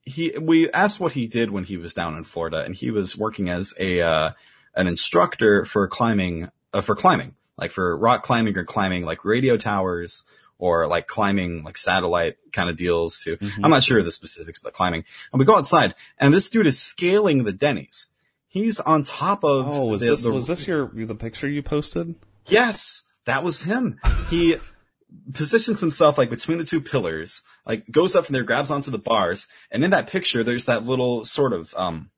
he 0.01 0.33
we 0.39 0.69
asked 0.71 0.99
what 0.99 1.13
he 1.13 1.27
did 1.27 1.51
when 1.51 1.63
he 1.63 1.77
was 1.77 1.93
down 1.93 2.15
in 2.17 2.23
Florida, 2.23 2.63
and 2.63 2.75
he 2.75 2.91
was 2.91 3.17
working 3.17 3.49
as 3.49 3.73
a 3.79 4.01
uh, 4.01 4.31
an 4.75 4.87
instructor 4.87 5.63
for 5.65 5.87
climbing 5.87 6.49
uh, 6.73 6.81
for 6.81 6.95
climbing, 6.95 7.35
like 7.57 7.71
for 7.71 7.95
rock 7.97 8.23
climbing 8.23 8.57
or 8.57 8.65
climbing 8.65 9.05
like 9.05 9.23
radio 9.23 9.55
towers 9.55 10.23
or 10.59 10.87
like 10.87 11.07
climbing 11.07 11.63
like 11.63 11.77
satellite 11.77 12.35
kind 12.51 12.69
of 12.69 12.75
deals 12.75 13.21
too. 13.23 13.37
Mhm. 13.37 13.61
I'm 13.63 13.69
not 13.71 13.83
sure 13.83 13.99
of 13.99 14.05
the 14.05 14.11
specifics, 14.11 14.59
but 14.59 14.73
climbing. 14.73 15.03
And 15.31 15.39
we 15.39 15.45
go 15.45 15.55
outside, 15.55 15.95
and 16.17 16.33
this 16.33 16.49
dude 16.49 16.67
is 16.67 16.79
scaling 16.79 17.43
the 17.45 17.53
Denny's. 17.53 18.07
He's 18.47 18.79
on 18.81 19.03
top 19.03 19.43
of. 19.45 19.67
Oh, 19.69 19.85
was 19.85 20.01
the- 20.01 20.09
this 20.11 20.23
the- 20.23 20.31
was 20.31 20.47
this 20.47 20.67
your 20.67 20.87
the 20.93 21.15
picture 21.15 21.47
you 21.47 21.63
posted? 21.63 22.15
Yes, 22.47 23.03
that 23.25 23.43
was 23.43 23.61
him. 23.63 23.99
He 24.29 24.57
positions 25.33 25.79
himself 25.79 26.17
like 26.17 26.29
between 26.29 26.57
the 26.57 26.65
two 26.65 26.81
pillars, 26.81 27.43
like 27.65 27.89
goes 27.91 28.15
up 28.15 28.25
from 28.25 28.33
there, 28.33 28.43
grabs 28.43 28.71
onto 28.71 28.91
the 28.91 28.97
bars, 28.99 29.47
and 29.71 29.83
in 29.83 29.91
that 29.91 30.07
picture, 30.07 30.43
there's 30.43 30.65
that 30.65 30.85
little 30.85 31.25
sort 31.25 31.53
of 31.53 31.73
um, 31.77 32.09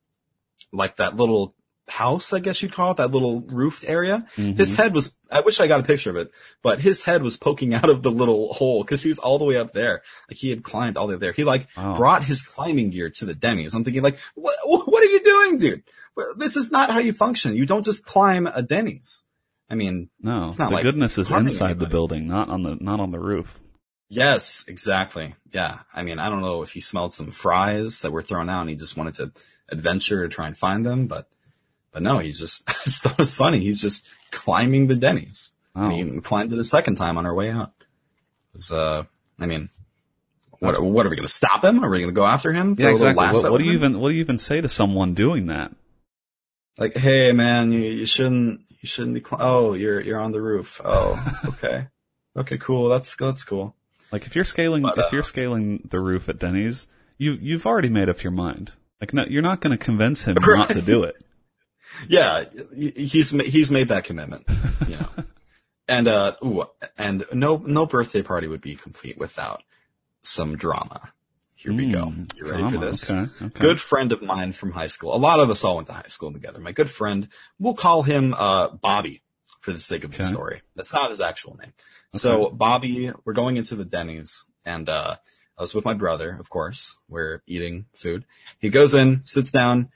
like 0.72 0.98
that 0.98 1.16
little 1.16 1.56
house, 1.88 2.34
I 2.34 2.40
guess 2.40 2.64
you'd 2.64 2.74
call 2.74 2.92
it, 2.92 2.98
that 2.98 3.12
little 3.12 3.42
roofed 3.42 3.86
area. 3.88 4.26
Mm-hmm. 4.38 4.58
His 4.58 4.74
head 4.76 4.94
was. 4.94 5.16
I 5.30 5.42
wish 5.42 5.60
I 5.60 5.68
got 5.68 5.80
a 5.82 5.84
picture 5.84 6.10
of 6.10 6.16
it, 6.16 6.32
but 6.64 6.80
his 6.80 7.04
head 7.04 7.22
was 7.22 7.38
poking 7.38 7.74
out 7.80 7.90
of 7.90 8.02
the 8.02 8.12
little 8.12 8.54
hole 8.54 8.84
because 8.84 9.04
he 9.04 9.10
was 9.10 9.20
all 9.20 9.38
the 9.38 9.46
way 9.46 9.58
up 9.58 9.72
there. 9.72 10.02
Like 10.30 10.38
he 10.38 10.50
had 10.50 10.64
climbed 10.64 10.98
all 10.98 11.08
the 11.08 11.12
way 11.12 11.16
up 11.16 11.22
there. 11.22 11.34
He 11.34 11.44
like 11.44 11.68
Wow. 11.78 11.96
brought 11.96 12.24
his 12.24 12.42
climbing 12.42 12.90
gear 12.90 13.10
to 13.12 13.26
the 13.26 13.36
Denny's. 13.36 13.74
I'm 13.76 13.84
thinking 13.84 14.04
like, 14.04 14.18
what? 14.36 14.56
What 14.66 15.04
are 15.04 15.08
you 15.12 15.22
doing, 15.22 15.58
dude? 15.58 15.84
This 16.38 16.56
is 16.56 16.72
not 16.72 16.90
how 16.90 17.00
you 17.00 17.12
function. 17.14 17.56
You 17.56 17.66
don't 17.66 17.84
just 17.86 18.06
climb 18.06 18.48
a 18.48 18.64
Denny's. 18.64 19.22
I 19.70 19.76
mean, 19.76 20.10
No, 20.22 20.48
It's 20.48 20.60
not 20.60 20.70
the 20.70 20.76
like 20.76 20.84
goodness 20.84 21.18
is 21.18 21.32
inside 21.32 21.80
the 21.80 21.88
building, 21.88 22.28
not 22.28 22.50
on 22.50 22.64
the 22.64 22.76
not 22.76 23.00
on 23.00 23.12
the 23.12 23.20
roof. 23.20 23.60
Yes, 24.08 24.66
exactly. 24.68 25.36
Yeah. 25.52 25.80
I 25.94 26.04
mean, 26.04 26.20
I 26.20 26.30
don't 26.30 26.42
know 26.42 26.62
if 26.62 26.72
he 26.72 26.80
smelled 26.80 27.14
some 27.14 27.32
fries 27.32 28.02
that 28.02 28.12
were 28.12 28.22
thrown 28.22 28.50
out 28.50 28.62
and 28.62 28.70
he 28.70 28.76
just 28.76 28.96
wanted 28.98 29.16
to 29.16 29.32
adventure 29.70 30.22
to 30.24 30.34
try 30.34 30.48
and 30.48 30.58
find 30.58 30.86
them, 30.86 31.08
but, 31.08 31.28
but 31.92 32.04
no, 32.04 32.20
he 32.20 32.32
just, 32.32 32.64
I 32.70 32.74
just 32.86 33.04
thought 33.04 33.14
it 33.14 33.18
was 33.18 33.36
funny. 33.36 33.60
He's 33.60 33.82
just 33.82 34.08
climbing 34.32 34.88
the 34.88 34.96
Denny's. 34.96 35.54
Wow. 35.76 35.90
And 35.90 36.14
he 36.14 36.22
climbed 36.22 36.54
it 36.54 36.60
a 36.60 36.64
second 36.64 36.96
time 36.96 37.18
on 37.18 37.26
our 37.26 37.34
way 37.34 37.50
out. 37.50 37.74
It 37.80 38.54
was, 38.54 38.72
uh, 38.72 39.04
I 39.40 39.46
mean, 39.48 39.70
what, 40.60 40.82
what 40.82 41.06
are 41.06 41.10
we 41.10 41.16
going 41.16 41.28
to 41.28 41.34
stop 41.34 41.64
him? 41.64 41.84
Are 41.84 41.90
we 41.90 42.00
going 42.00 42.14
to 42.14 42.18
go 42.18 42.26
after 42.26 42.54
him? 42.54 42.76
Yeah, 42.78 42.86
Throw 42.86 42.92
a 42.92 42.94
little 42.94 43.10
exactly. 43.10 43.42
What, 43.42 43.52
what 43.52 43.58
do 43.58 43.66
you 43.66 43.74
even 43.74 44.00
what 44.00 44.10
do 44.10 44.16
you 44.16 44.22
even 44.22 44.40
say 44.40 44.62
to 44.62 44.70
someone 44.70 45.14
doing 45.14 45.48
that? 45.48 45.74
Like, 46.78 46.96
hey 46.96 47.32
man, 47.32 47.72
you, 47.72 47.80
you 47.80 48.06
shouldn't, 48.06 48.62
you 48.70 48.88
shouldn't 48.88 49.16
be, 49.16 49.24
cl- 49.24 49.42
oh, 49.42 49.74
you're, 49.74 50.02
you're 50.02 50.20
on 50.20 50.32
the 50.32 50.42
roof. 50.42 50.82
Oh, 50.84 51.40
okay. 51.46 51.88
okay, 52.38 52.58
cool. 52.58 52.90
That's, 52.90 53.16
that's 53.16 53.44
cool. 53.44 53.76
Like 54.12 54.26
if 54.26 54.36
you're 54.36 54.46
scaling 54.46 54.84
But, 54.84 54.98
if 54.98 55.06
uh, 55.06 55.10
you're 55.12 55.24
scaling 55.24 55.88
the 55.90 56.00
roof 56.00 56.30
at 56.30 56.40
Denny's, 56.40 56.88
you 57.18 57.34
you've 57.34 57.66
already 57.66 57.90
made 57.90 58.10
up 58.10 58.24
your 58.24 58.32
mind. 58.32 58.74
Like 59.02 59.14
no, 59.14 59.26
you're 59.28 59.42
not 59.42 59.62
going 59.62 59.78
to 59.78 59.84
convince 59.84 60.24
him 60.24 60.38
not 60.42 60.70
to 60.70 60.82
do 60.82 61.04
it. 61.04 61.16
Yeah, 62.10 62.44
he's 62.76 63.32
he's 63.32 63.72
made 63.72 63.88
that 63.88 64.04
commitment, 64.04 64.44
you 64.86 64.98
know. 64.98 65.10
and 65.88 66.10
uh, 66.10 66.36
ooh, 66.44 66.66
and 66.98 67.26
no 67.32 67.56
no 67.58 67.86
birthday 67.86 68.22
party 68.22 68.48
would 68.48 68.60
be 68.60 68.76
complete 68.76 69.18
without 69.18 69.64
some 70.22 70.58
drama. 70.58 71.14
Here 71.66 71.74
we 71.74 71.92
go. 71.92 72.06
Mm, 72.08 72.38
You 72.38 72.46
ready 72.46 72.70
for 72.72 72.78
this? 72.78 73.10
Okay, 73.10 73.32
okay. 73.46 73.60
Good 73.60 73.82
friend 73.82 74.12
of 74.12 74.22
mine 74.22 74.52
from 74.52 74.72
high 74.72 74.88
school. 74.88 75.16
A 75.16 75.18
lot 75.18 75.40
of 75.40 75.50
us 75.50 75.64
all 75.64 75.78
went 75.78 75.88
to 75.88 75.94
high 75.94 76.04
school 76.10 76.32
together. 76.32 76.60
My 76.60 76.72
good 76.72 76.90
friend, 76.90 77.28
we'll 77.60 77.74
call 77.74 78.04
him 78.04 78.34
uh, 78.36 78.70
Bobby 78.70 79.24
for 79.62 79.74
the 79.74 79.80
sake 79.80 80.04
of 80.04 80.12
the 80.12 80.24
story. 80.24 80.62
That's 80.76 80.94
not 80.94 81.10
his 81.10 81.20
actual 81.22 81.58
name. 81.58 81.74
So 82.14 82.50
Bobby, 82.52 83.12
we're 83.26 83.34
going 83.34 83.58
into 83.58 83.76
the 83.76 83.84
Denny's 83.86 84.44
and, 84.66 84.88
uh, 84.90 85.16
I 85.58 85.62
was 85.62 85.74
with 85.74 85.86
my 85.86 85.94
brother, 85.94 86.36
of 86.40 86.50
course. 86.50 86.98
We're 87.08 87.42
eating 87.48 87.86
food. 87.96 88.26
He 88.60 88.70
goes 88.70 88.94
in, 88.94 89.22
sits 89.24 89.52
down, 89.52 89.90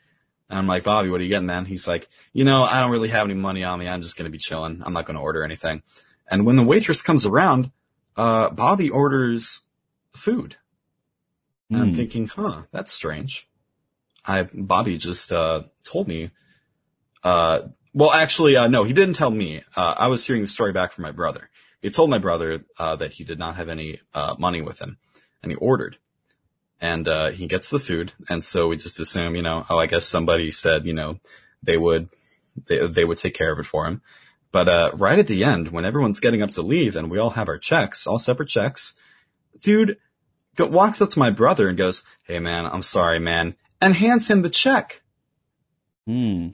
and 0.49 0.57
I'm 0.57 0.67
like, 0.67 0.85
Bobby, 0.85 1.09
what 1.09 1.19
are 1.19 1.23
you 1.23 1.29
getting, 1.29 1.47
man? 1.47 1.65
He's 1.65 1.85
like, 1.87 2.07
you 2.31 2.45
know, 2.45 2.63
I 2.63 2.79
don't 2.79 2.91
really 2.91 3.09
have 3.09 3.25
any 3.25 3.33
money 3.33 3.63
on 3.65 3.77
me. 3.77 3.87
I'm 3.87 4.01
just 4.01 4.15
going 4.17 4.23
to 4.25 4.31
be 4.31 4.37
chilling. 4.37 4.81
I'm 4.85 4.93
not 4.93 5.05
going 5.05 5.17
to 5.17 5.21
order 5.21 5.43
anything. 5.43 5.83
And 6.31 6.45
when 6.45 6.55
the 6.55 6.63
waitress 6.63 7.01
comes 7.01 7.25
around, 7.25 7.71
uh, 8.15 8.49
Bobby 8.51 8.89
orders 8.89 9.61
food. 10.13 10.55
And 11.71 11.81
I'm 11.81 11.89
Hmm. 11.89 11.95
thinking, 11.95 12.27
huh, 12.27 12.63
that's 12.71 12.91
strange. 12.91 13.47
I, 14.25 14.43
Bobby 14.53 14.97
just, 14.97 15.31
uh, 15.31 15.63
told 15.83 16.07
me, 16.07 16.31
uh, 17.23 17.61
well, 17.93 18.11
actually, 18.11 18.55
uh, 18.55 18.67
no, 18.67 18.83
he 18.83 18.93
didn't 18.93 19.15
tell 19.15 19.31
me. 19.31 19.61
Uh, 19.75 19.95
I 19.97 20.07
was 20.07 20.25
hearing 20.25 20.41
the 20.41 20.47
story 20.47 20.71
back 20.71 20.91
from 20.91 21.03
my 21.03 21.11
brother. 21.11 21.49
He 21.81 21.89
told 21.89 22.09
my 22.09 22.17
brother, 22.17 22.63
uh, 22.77 22.95
that 22.97 23.13
he 23.13 23.23
did 23.23 23.39
not 23.39 23.55
have 23.55 23.69
any, 23.69 23.99
uh, 24.13 24.35
money 24.37 24.61
with 24.61 24.79
him 24.79 24.97
and 25.41 25.51
he 25.51 25.55
ordered 25.55 25.97
and, 26.81 27.07
uh, 27.07 27.29
he 27.31 27.47
gets 27.47 27.69
the 27.69 27.79
food. 27.79 28.13
And 28.29 28.43
so 28.43 28.67
we 28.67 28.77
just 28.77 28.99
assume, 28.99 29.35
you 29.35 29.41
know, 29.41 29.65
oh, 29.69 29.77
I 29.77 29.87
guess 29.87 30.05
somebody 30.05 30.51
said, 30.51 30.85
you 30.85 30.93
know, 30.93 31.19
they 31.63 31.77
would, 31.77 32.09
they, 32.67 32.85
they 32.87 33.05
would 33.05 33.17
take 33.17 33.33
care 33.33 33.51
of 33.51 33.59
it 33.59 33.65
for 33.65 33.85
him. 33.85 34.01
But, 34.51 34.67
uh, 34.69 34.91
right 34.95 35.19
at 35.19 35.27
the 35.27 35.43
end, 35.43 35.69
when 35.69 35.85
everyone's 35.85 36.19
getting 36.19 36.41
up 36.41 36.49
to 36.51 36.61
leave 36.61 36.95
and 36.95 37.09
we 37.11 37.19
all 37.19 37.31
have 37.31 37.47
our 37.47 37.57
checks, 37.59 38.07
all 38.07 38.19
separate 38.19 38.49
checks, 38.49 38.95
dude 39.61 39.97
walks 40.57 41.01
up 41.01 41.11
to 41.11 41.19
my 41.19 41.29
brother 41.29 41.67
and 41.67 41.77
goes, 41.77 42.03
Hey 42.23 42.39
man, 42.39 42.65
I'm 42.65 42.81
sorry, 42.81 43.19
man, 43.19 43.55
and 43.81 43.93
hands 43.95 44.29
him 44.29 44.41
the 44.41 44.49
check. 44.49 45.01
Hmm. 46.05 46.49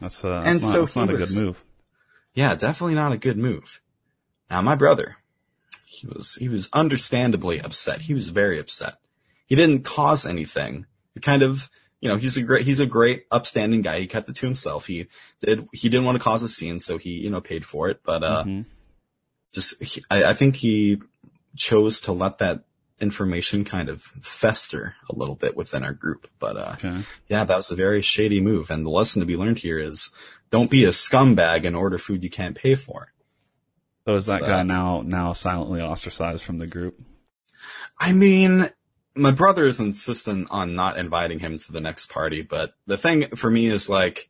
That's, 0.00 0.24
uh, 0.24 0.42
And 0.44 0.56
that's 0.56 0.62
not, 0.64 0.72
so 0.72 0.80
that's 0.80 0.96
not 0.96 1.08
he 1.08 1.14
a 1.14 1.18
good 1.18 1.34
move. 1.34 1.64
Yeah, 2.34 2.54
definitely 2.54 2.94
not 2.96 3.12
a 3.12 3.16
good 3.16 3.38
move. 3.38 3.80
Now 4.50 4.60
my 4.62 4.74
brother, 4.74 5.16
he 5.86 6.06
was, 6.06 6.34
he 6.34 6.48
was 6.48 6.68
understandably 6.72 7.60
upset. 7.60 8.02
He 8.02 8.14
was 8.14 8.28
very 8.30 8.58
upset. 8.58 8.96
He 9.46 9.54
didn't 9.54 9.82
cause 9.84 10.26
anything. 10.26 10.86
He 11.14 11.20
kind 11.20 11.42
of, 11.42 11.70
you 12.00 12.08
know, 12.08 12.16
he's 12.16 12.36
a 12.36 12.42
great, 12.42 12.64
he's 12.64 12.80
a 12.80 12.86
great 12.86 13.24
upstanding 13.30 13.82
guy. 13.82 14.00
He 14.00 14.06
kept 14.06 14.28
it 14.28 14.34
to 14.36 14.46
himself. 14.46 14.86
He 14.86 15.06
did, 15.40 15.66
he 15.72 15.88
didn't 15.88 16.04
want 16.04 16.18
to 16.18 16.24
cause 16.24 16.42
a 16.42 16.48
scene, 16.48 16.78
so 16.78 16.98
he, 16.98 17.10
you 17.10 17.30
know, 17.30 17.40
paid 17.40 17.64
for 17.64 17.88
it. 17.88 18.00
But, 18.04 18.22
uh, 18.24 18.44
Mhm. 18.44 18.66
just, 19.52 19.82
he, 19.82 20.02
I, 20.10 20.24
I 20.24 20.32
think 20.34 20.56
he 20.56 21.00
chose 21.56 22.00
to 22.02 22.12
let 22.12 22.38
that 22.38 22.64
information 23.00 23.64
kind 23.64 23.88
of 23.88 24.02
fester 24.02 24.94
a 25.10 25.14
little 25.14 25.34
bit 25.34 25.56
within 25.56 25.82
our 25.84 25.92
group. 25.92 26.28
But, 26.38 26.56
uh, 26.56 26.72
Okay. 26.74 27.02
yeah, 27.28 27.44
that 27.44 27.56
was 27.56 27.70
a 27.70 27.76
very 27.76 28.02
shady 28.02 28.40
move. 28.40 28.70
And 28.70 28.86
the 28.86 28.90
lesson 28.90 29.20
to 29.20 29.26
be 29.26 29.36
learned 29.36 29.58
here 29.58 29.78
is 29.78 30.10
don't 30.50 30.70
be 30.70 30.84
a 30.84 30.90
scumbag 30.90 31.66
and 31.66 31.74
order 31.74 31.98
food 31.98 32.22
you 32.22 32.30
can't 32.30 32.56
pay 32.56 32.74
for. 32.76 33.12
So 34.06 34.14
is 34.14 34.26
that 34.26 34.40
So 34.40 34.46
guy 34.46 34.62
now, 34.62 35.02
now 35.04 35.32
silently 35.32 35.80
ostracized 35.80 36.44
from 36.44 36.58
the 36.58 36.66
group? 36.66 37.00
I 37.98 38.12
mean, 38.12 38.70
my 39.14 39.30
brother 39.30 39.64
is 39.64 39.80
insistent 39.80 40.48
on 40.50 40.74
not 40.74 40.98
inviting 40.98 41.38
him 41.38 41.56
to 41.58 41.72
the 41.72 41.80
next 41.80 42.10
party, 42.10 42.42
but 42.42 42.74
the 42.86 42.98
thing 42.98 43.34
for 43.34 43.50
me 43.50 43.66
is 43.66 43.88
like, 43.88 44.28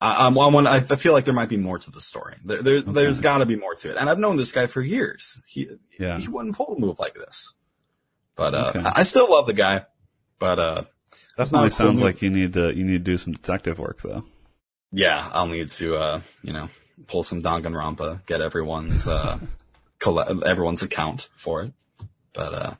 I, 0.00 0.26
I'm, 0.26 0.38
I, 0.38 0.48
want, 0.48 0.66
I 0.66 0.80
feel 0.80 1.12
like 1.12 1.24
there 1.24 1.32
might 1.34 1.48
be 1.48 1.56
more 1.56 1.78
to 1.78 1.90
the 1.90 2.00
story. 2.02 2.34
There, 2.44 2.62
there, 2.62 2.80
There's 2.82 3.20
got 3.22 3.38
to 3.38 3.46
be 3.46 3.56
more 3.56 3.74
to 3.76 3.90
it. 3.90 3.96
And 3.96 4.10
I've 4.10 4.18
known 4.18 4.36
this 4.36 4.52
guy 4.52 4.66
for 4.66 4.82
years. 4.82 5.40
He, 5.46 5.68
Yeah. 5.98 6.18
he 6.18 6.28
wouldn't 6.28 6.54
pull 6.56 6.74
a 6.76 6.78
move 6.78 6.98
like 6.98 7.14
this. 7.14 7.54
But, 8.36 8.54
uh, 8.54 8.72
Okay. 8.76 8.82
I, 8.84 9.04
still 9.04 9.30
love 9.30 9.46
the 9.46 9.54
guy, 9.54 9.86
but, 10.38 10.58
uh, 10.58 10.84
not 11.38 11.44
definitely 11.44 11.58
a 11.68 11.70
cool 11.70 11.76
sounds 11.76 11.94
move. 11.94 12.02
like 12.02 12.20
you 12.22 12.28
need 12.30 12.52
to, 12.54 12.74
you 12.76 12.84
need 12.84 12.92
to 13.04 13.10
do 13.10 13.16
some 13.16 13.32
detective 13.32 13.78
work 13.78 14.02
though. 14.02 14.24
yeah, 14.92 15.30
I'll 15.32 15.46
need 15.48 15.70
to, 15.70 15.96
uh, 15.96 16.20
you 16.42 16.52
know, 16.52 16.68
pull 17.06 17.22
some 17.22 17.40
Danganronpa, 17.42 18.26
get 18.26 18.40
everyone's, 18.42 19.08
uh, 19.08 19.38
colle- 19.98 20.44
everyone's 20.44 20.82
account 20.82 21.28
for 21.36 21.62
it. 21.62 21.72
But, 22.34 22.52
uh, 22.54 22.74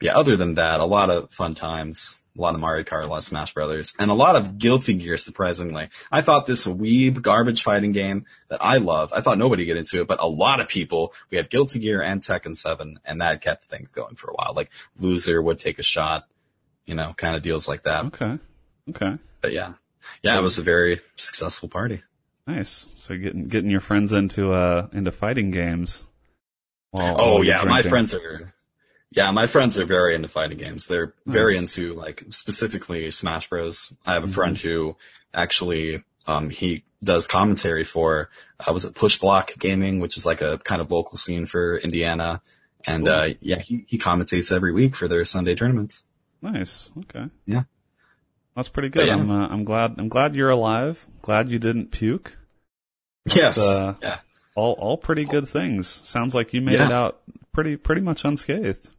yeah, 0.00 0.16
other 0.16 0.36
than 0.36 0.54
that, 0.54 0.80
a 0.80 0.84
lot 0.84 1.10
of 1.10 1.32
fun 1.32 1.54
times, 1.54 2.18
a 2.36 2.40
lot 2.40 2.54
of 2.54 2.60
Mario 2.60 2.84
Kart, 2.84 3.04
a 3.04 3.06
lot 3.06 3.18
of 3.18 3.24
Smash 3.24 3.54
Brothers, 3.54 3.94
and 3.98 4.10
a 4.10 4.14
lot 4.14 4.36
of 4.36 4.58
Guilty 4.58 4.94
Gear, 4.94 5.16
surprisingly. 5.16 5.88
I 6.10 6.20
thought 6.20 6.46
this 6.46 6.66
weeb 6.66 7.22
garbage 7.22 7.62
fighting 7.62 7.92
game 7.92 8.26
that 8.48 8.58
I 8.62 8.78
love, 8.78 9.12
I 9.12 9.20
thought 9.20 9.38
nobody 9.38 9.64
get 9.64 9.76
into 9.76 10.00
it, 10.00 10.08
but 10.08 10.20
a 10.20 10.26
lot 10.26 10.60
of 10.60 10.68
people, 10.68 11.14
we 11.30 11.36
had 11.36 11.50
Guilty 11.50 11.78
Gear 11.78 12.02
and 12.02 12.20
Tekken 12.20 12.54
7, 12.54 13.00
and 13.04 13.20
that 13.20 13.40
kept 13.40 13.64
things 13.64 13.90
going 13.90 14.16
for 14.16 14.30
a 14.30 14.34
while. 14.34 14.52
Like, 14.54 14.70
loser 14.98 15.40
would 15.40 15.58
take 15.58 15.78
a 15.78 15.82
shot, 15.82 16.26
you 16.84 16.94
know, 16.94 17.14
kind 17.16 17.36
of 17.36 17.42
deals 17.42 17.68
like 17.68 17.84
that. 17.84 18.06
Okay. 18.06 18.38
Okay. 18.90 19.18
But 19.40 19.52
yeah. 19.52 19.74
Yeah, 20.22 20.38
it 20.38 20.42
was 20.42 20.58
a 20.58 20.62
very 20.62 21.00
successful 21.16 21.68
party. 21.68 22.02
Nice. 22.46 22.88
So 22.96 23.16
getting, 23.16 23.48
getting 23.48 23.70
your 23.70 23.80
friends 23.80 24.12
into, 24.12 24.52
uh, 24.52 24.88
into 24.92 25.10
fighting 25.10 25.50
games. 25.50 26.04
While, 26.92 27.16
Oh 27.18 27.34
while 27.34 27.44
yeah, 27.44 27.64
my 27.64 27.82
friends 27.82 28.14
are. 28.14 28.54
Yeah, 29.16 29.30
my 29.32 29.46
friends 29.46 29.78
are 29.78 29.86
very 29.86 30.14
into 30.14 30.28
fighting 30.28 30.58
games. 30.58 30.86
They're 30.86 31.14
very 31.24 31.56
into 31.56 31.94
like 31.94 32.22
specifically 32.30 33.10
Smash 33.10 33.48
Bros. 33.48 33.92
I 34.06 34.14
have 34.14 34.22
a 34.22 34.26
Mm-hmm. 34.26 34.34
friend 34.34 34.58
who 34.58 34.96
actually 35.34 36.02
um 36.26 36.50
he 36.50 36.84
does 37.02 37.26
commentary 37.26 37.82
for 37.84 38.28
uh, 38.60 38.72
was 38.72 38.84
it 38.84 38.94
Push 38.94 39.18
Block 39.18 39.52
Gaming, 39.58 40.00
which 40.00 40.16
is 40.16 40.26
like 40.26 40.42
a 40.42 40.58
kind 40.58 40.80
of 40.80 40.90
local 40.90 41.16
scene 41.16 41.46
for 41.46 41.78
Indiana. 41.78 42.40
And 42.86 43.08
uh 43.08 43.28
yeah, 43.40 43.58
he 43.58 43.84
he 43.88 43.98
commentates 43.98 44.54
every 44.54 44.72
week 44.72 44.94
for 44.94 45.08
their 45.08 45.24
Sunday 45.24 45.54
tournaments. 45.54 46.04
Nice. 46.42 46.90
Okay. 46.98 47.26
Yeah. 47.46 47.62
That's 48.54 48.68
pretty 48.68 48.88
good. 48.90 49.06
yeah. 49.06 49.14
I'm, 49.14 49.30
uh, 49.30 49.46
I'm 49.48 49.64
glad, 49.64 49.94
I'm 49.98 50.08
glad 50.08 50.34
you're 50.34 50.50
alive. 50.50 51.06
Glad 51.22 51.50
you 51.50 51.58
didn't 51.58 51.90
puke. 51.90 52.36
yes. 53.26 53.58
uh, 53.58 53.94
yeah. 54.02 54.20
All, 54.54 54.72
all 54.78 54.96
pretty 54.96 55.24
good 55.24 55.46
things. 55.48 55.88
Sounds 55.88 56.34
like 56.34 56.54
you 56.54 56.60
made 56.62 56.74
Yeah. 56.78 56.86
it 56.86 56.92
out 56.92 57.20
pretty, 57.52 57.76
pretty 57.76 58.00
much 58.00 58.24
unscathed. 58.24 58.90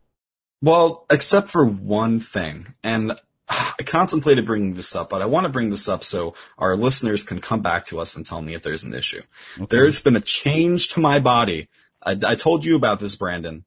Well, 0.61 1.05
except 1.09 1.49
for 1.49 1.65
one 1.65 2.19
thing, 2.19 2.67
and 2.83 3.13
I 3.49 3.83
contemplated 3.85 4.45
bringing 4.45 4.73
this 4.73 4.95
up, 4.95 5.09
but 5.09 5.21
I 5.21 5.25
want 5.25 5.45
to 5.45 5.51
bring 5.51 5.69
this 5.69 5.87
up 5.87 6.03
so 6.03 6.35
our 6.57 6.75
listeners 6.75 7.23
can 7.23 7.39
come 7.39 7.61
back 7.61 7.85
to 7.85 7.99
us 7.99 8.15
and 8.15 8.25
tell 8.25 8.41
me 8.41 8.55
if 8.55 8.63
there's 8.63 8.83
an 8.83 8.93
issue. 8.93 9.21
Okay. 9.55 9.67
There's 9.69 10.01
been 10.01 10.15
a 10.15 10.21
change 10.21 10.89
to 10.89 10.99
my 10.99 11.19
body. 11.19 11.69
I, 12.03 12.17
I 12.25 12.35
told 12.35 12.65
you 12.65 12.75
about 12.75 12.99
this, 12.99 13.15
Brandon, 13.15 13.65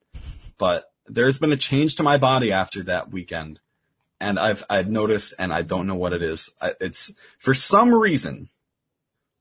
but 0.58 0.90
there's 1.06 1.38
been 1.38 1.52
a 1.52 1.56
change 1.56 1.96
to 1.96 2.02
my 2.02 2.18
body 2.18 2.52
after 2.52 2.82
that 2.84 3.10
weekend. 3.10 3.60
And 4.20 4.38
I've, 4.38 4.64
I've 4.68 4.90
noticed, 4.90 5.34
and 5.38 5.50
I 5.52 5.62
don't 5.62 5.86
know 5.86 5.94
what 5.94 6.12
it 6.12 6.22
is. 6.22 6.54
I, 6.60 6.74
it's, 6.80 7.16
for 7.38 7.54
some 7.54 7.94
reason, 7.94 8.50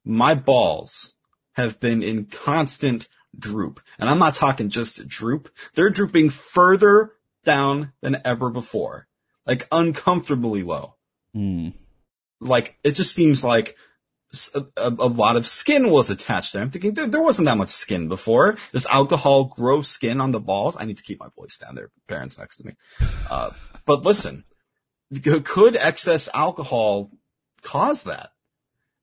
my 0.06 0.36
balls 0.36 1.16
have 1.54 1.82
been 1.82 2.02
in 2.02 2.26
constant 2.26 3.10
droop. 3.38 3.82
And 4.00 4.10
I'm 4.10 4.20
not 4.20 4.36
talking 4.36 4.70
just 4.70 5.06
droop. 5.08 5.50
They're 5.74 5.90
drooping 5.90 6.30
further 6.30 7.12
down 7.44 7.94
than 8.02 8.22
ever 8.26 8.50
before. 8.50 9.08
Like 9.46 9.68
uncomfortably 9.72 10.64
low 10.64 10.96
Hmm. 11.34 11.70
like 12.40 12.78
it 12.84 12.92
just 12.92 13.14
seems 13.14 13.44
like 13.44 13.76
a 14.78 14.90
lot 14.90 15.36
of 15.36 15.48
skin 15.48 15.90
was 15.90 16.12
attached 16.12 16.54
there. 16.54 16.62
I'm 16.62 16.70
thinking 16.70 16.94
there, 16.94 17.08
there 17.08 17.22
wasn't 17.22 17.48
that 17.48 17.58
much 17.58 17.70
skin 17.70 18.08
before. 18.08 18.58
This 18.72 18.86
alcohol 18.86 19.46
grows 19.46 19.88
skin 19.88 20.22
on 20.22 20.32
the 20.32 20.40
balls. 20.40 20.78
I 20.80 20.86
need 20.86 20.98
to 20.98 21.04
keep 21.04 21.20
my 21.20 21.30
voice 21.36 21.58
down. 21.58 21.74
There, 21.74 21.90
parents 22.08 22.38
next 22.38 22.58
to 22.58 22.68
me. 22.68 22.74
Uh, 23.30 23.52
but 23.86 24.06
listen, 24.06 24.44
could 25.24 25.76
excess 25.76 26.30
alcohol 26.34 27.10
cause 27.64 28.04
that? 28.04 28.30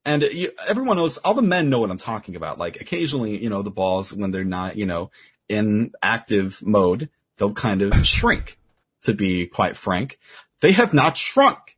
And 0.05 0.23
you, 0.23 0.53
everyone 0.69 0.97
knows, 0.97 1.19
all 1.19 1.35
the 1.35 1.43
men 1.43 1.71
know 1.71 1.81
what 1.81 1.91
I'm 1.91 1.97
talking 1.97 2.37
about. 2.37 2.59
Like 2.59 2.81
occasionally, 2.81 3.43
you 3.43 3.51
know, 3.51 3.63
the 3.63 3.71
balls 3.73 4.13
when 4.13 4.31
they're 4.31 4.45
not, 4.45 4.77
you 4.77 4.87
know, 4.87 5.11
in 5.49 5.91
active 6.01 6.63
mode, 6.63 7.09
they'll 7.39 7.55
kind 7.55 7.83
of 7.83 8.07
shrink. 8.15 8.59
To 9.03 9.15
be 9.15 9.47
quite 9.47 9.77
frank, 9.77 10.19
they 10.61 10.73
have 10.73 10.93
not 10.93 11.17
shrunk. 11.17 11.77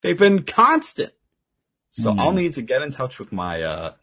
They've 0.00 0.16
been 0.18 0.44
constant. 0.44 1.12
So 1.90 2.12
Hmm. 2.12 2.20
I'll 2.20 2.32
need 2.32 2.52
to 2.52 2.62
get 2.62 2.80
in 2.80 2.90
touch 2.90 3.18
with 3.18 3.32
my 3.32 3.62
uh 3.62 3.94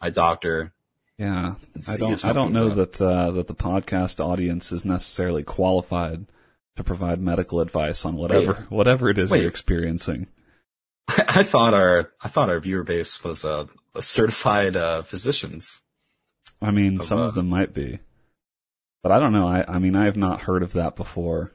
my 0.00 0.10
doctor. 0.10 0.72
Yeah. 1.18 1.54
I 1.88 1.96
don't, 1.96 2.24
I 2.24 2.32
don't 2.32 2.52
know 2.52 2.70
up. 2.70 2.76
that, 2.76 3.00
uh, 3.00 3.30
that 3.32 3.46
the 3.46 3.54
podcast 3.54 4.20
audience 4.22 4.70
is 4.72 4.84
necessarily 4.84 5.42
qualified 5.44 6.26
to 6.76 6.84
provide 6.84 7.20
medical 7.20 7.60
advice 7.60 8.04
on 8.04 8.16
whatever, 8.16 8.66
whatever 8.68 9.08
it 9.08 9.16
is 9.16 9.30
Wait. 9.30 9.40
you're 9.40 9.48
experiencing. 9.48 10.26
I, 11.08 11.24
I 11.28 11.42
thought 11.44 11.72
our 11.72 12.12
I 12.20 12.28
thought 12.28 12.50
our 12.50 12.60
viewer 12.60 12.82
base 12.82 13.22
was 13.24 13.44
uh, 13.44 13.66
a 13.94 14.02
certified 14.02 14.76
uh, 14.76 15.02
physicians. 15.02 15.84
I 16.60 16.70
mean, 16.70 16.98
Of, 16.98 17.06
some 17.06 17.20
uh, 17.20 17.26
of 17.26 17.34
them 17.34 17.48
might 17.48 17.72
be, 17.72 18.00
but 19.06 19.14
I 19.14 19.20
don't 19.20 19.32
know. 19.32 19.46
I, 19.46 19.64
I 19.68 19.78
mean, 19.78 19.94
I 19.94 20.06
have 20.06 20.16
not 20.16 20.40
heard 20.40 20.64
of 20.64 20.72
that 20.72 20.96
before, 20.96 21.52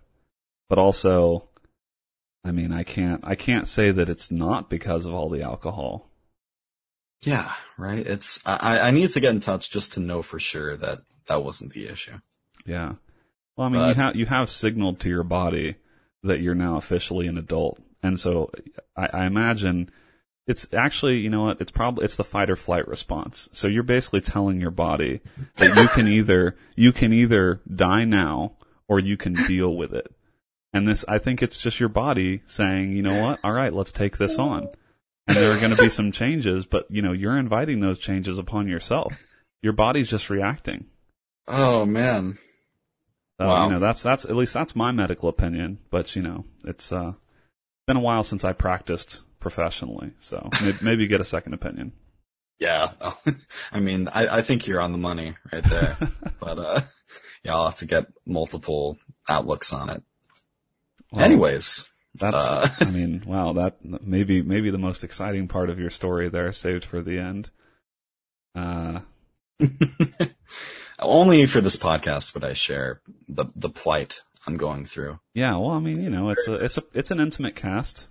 but 0.70 0.80
also, 0.80 1.50
I 2.46 2.52
mean, 2.52 2.72
I 2.72 2.84
can't, 2.84 3.20
I 3.26 3.36
can't 3.36 3.68
say 3.68 3.92
that 3.92 4.08
it's 4.08 4.32
not 4.32 4.70
because 4.70 5.06
of 5.06 5.14
all 5.14 5.28
the 5.28 5.42
alcohol. 5.42 6.10
Yeah, 7.24 7.52
right. 7.78 8.08
It's 8.08 8.42
I 8.46 8.80
I 8.88 8.92
need 8.92 9.10
to 9.12 9.20
get 9.20 9.32
in 9.32 9.42
touch 9.42 9.70
just 9.70 9.92
to 9.94 10.00
know 10.00 10.22
for 10.22 10.40
sure 10.40 10.78
that 10.78 11.00
that 11.28 11.44
wasn't 11.44 11.74
the 11.74 11.90
issue. 11.90 12.20
Yeah. 12.66 12.94
Well, 13.58 13.68
I 13.68 13.70
mean, 13.70 13.86
you 13.90 13.96
have, 13.96 14.16
you 14.16 14.26
have 14.28 14.50
signaled 14.50 15.02
to 15.02 15.10
your 15.10 15.26
body 15.26 15.76
that 16.24 16.40
you're 16.40 16.56
now 16.56 16.78
officially 16.78 17.28
an 17.28 17.38
adult. 17.38 17.82
And 18.02 18.18
so 18.18 18.50
I, 18.96 19.08
I 19.08 19.26
imagine 19.26 19.92
it's 20.48 20.68
actually, 20.74 21.20
you 21.20 21.30
know 21.30 21.44
what? 21.44 21.62
It's 21.62 21.72
probably 21.72 22.06
it's 22.06 22.16
the 22.16 22.24
fight 22.24 22.50
or 22.50 22.56
flight 22.56 22.88
response. 22.88 23.48
So 23.54 23.68
you're 23.68 23.84
basically 23.84 24.22
telling 24.22 24.60
your 24.60 24.72
body 24.72 25.22
that 25.56 25.78
you 25.78 25.88
can 25.90 26.08
either 26.12 26.58
you 26.76 26.92
can 26.92 27.14
either 27.14 27.62
die 27.74 28.06
now 28.06 28.54
or 28.88 29.00
you 29.00 29.18
can 29.18 29.34
deal 29.34 29.76
with 29.76 29.94
it. 29.94 30.14
And 30.74 30.88
this, 30.88 31.04
I 31.08 31.18
think 31.18 31.42
it's 31.44 31.58
just 31.58 31.80
your 31.80 31.90
body 31.90 32.42
saying, 32.48 32.94
you 32.94 33.02
know 33.02 33.22
what? 33.22 33.40
All 33.44 33.52
right, 33.52 33.74
let's 33.74 33.92
take 33.92 34.18
this 34.18 34.40
on. 34.40 34.70
And 35.28 35.38
there 35.38 35.52
are 35.52 35.60
going 35.60 35.76
to 35.76 35.82
be 35.82 35.90
some 35.90 36.12
changes, 36.12 36.66
but 36.66 36.88
you 36.90 37.02
know, 37.02 37.12
you're 37.12 37.38
inviting 37.38 37.80
those 37.80 37.98
changes 38.00 38.38
upon 38.38 38.68
yourself. 38.68 39.14
Your 39.62 39.74
body's 39.74 40.10
just 40.10 40.30
reacting. 40.30 40.86
Oh 41.48 41.86
man. 41.86 42.38
So, 43.40 43.48
Wow. 43.48 43.66
you 43.66 43.74
know, 43.74 43.80
that's, 43.80 44.02
that's, 44.04 44.26
at 44.26 44.36
least 44.36 44.54
that's 44.54 44.76
my 44.76 44.92
medical 44.92 45.28
opinion, 45.30 45.80
but 45.90 46.16
you 46.16 46.22
know, 46.22 46.46
it's, 46.64 46.92
uh, 46.92 47.14
been 47.88 47.98
a 47.98 48.02
while 48.02 48.24
since 48.24 48.44
I 48.46 48.54
practiced 48.54 49.24
professionally, 49.42 50.12
so 50.20 50.50
maybe, 50.64 50.78
maybe 50.82 51.08
get 51.08 51.20
a 51.20 51.26
second 51.26 51.54
opinion. 51.54 51.92
Yeah. 52.60 52.94
I 53.74 53.80
mean, 53.82 54.08
I, 54.08 54.38
I 54.38 54.42
think 54.44 54.68
you're 54.68 54.80
on 54.80 54.94
the 54.94 54.98
money 54.98 55.36
right 55.52 55.64
there. 55.64 55.98
but 56.40 56.58
uh 56.60 56.82
yeah, 57.44 57.56
I'll 57.56 57.66
have 57.66 57.80
to 57.80 57.86
get 57.88 58.06
multiple 58.26 58.98
outlooks 59.28 59.74
on 59.74 59.90
it. 59.90 60.04
Well, 61.12 61.26
Anyways. 61.26 61.90
That's, 62.14 62.36
Uh, 62.36 62.68
I 62.82 62.86
mean, 62.86 63.24
wow, 63.26 63.54
that 63.54 63.78
maybe 63.84 64.42
maybe 64.42 64.70
the 64.70 64.78
most 64.78 65.04
exciting 65.04 65.48
part 65.48 65.70
of 65.70 65.80
your 65.80 65.90
story 65.90 66.30
there, 66.30 66.52
saved 66.52 66.86
for 66.86 67.02
the 67.02 67.18
end. 67.20 67.50
Uh, 68.54 69.00
Only 71.00 71.46
for 71.46 71.62
this 71.62 71.78
podcast 71.78 72.34
would 72.34 72.44
I 72.44 72.54
share 72.54 73.02
the 73.28 73.46
the 73.56 73.70
plight 73.70 74.22
I'm 74.46 74.58
going 74.58 74.86
through. 74.86 75.20
yeah, 75.34 75.56
well, 75.56 75.72
I 75.72 75.80
mean, 75.80 76.04
you 76.04 76.10
know, 76.10 76.30
it's 76.32 76.48
a 76.48 76.56
it's 76.56 76.78
a 76.78 76.84
it's 76.94 77.12
an 77.12 77.20
intimate 77.22 77.56
cast, 77.56 78.08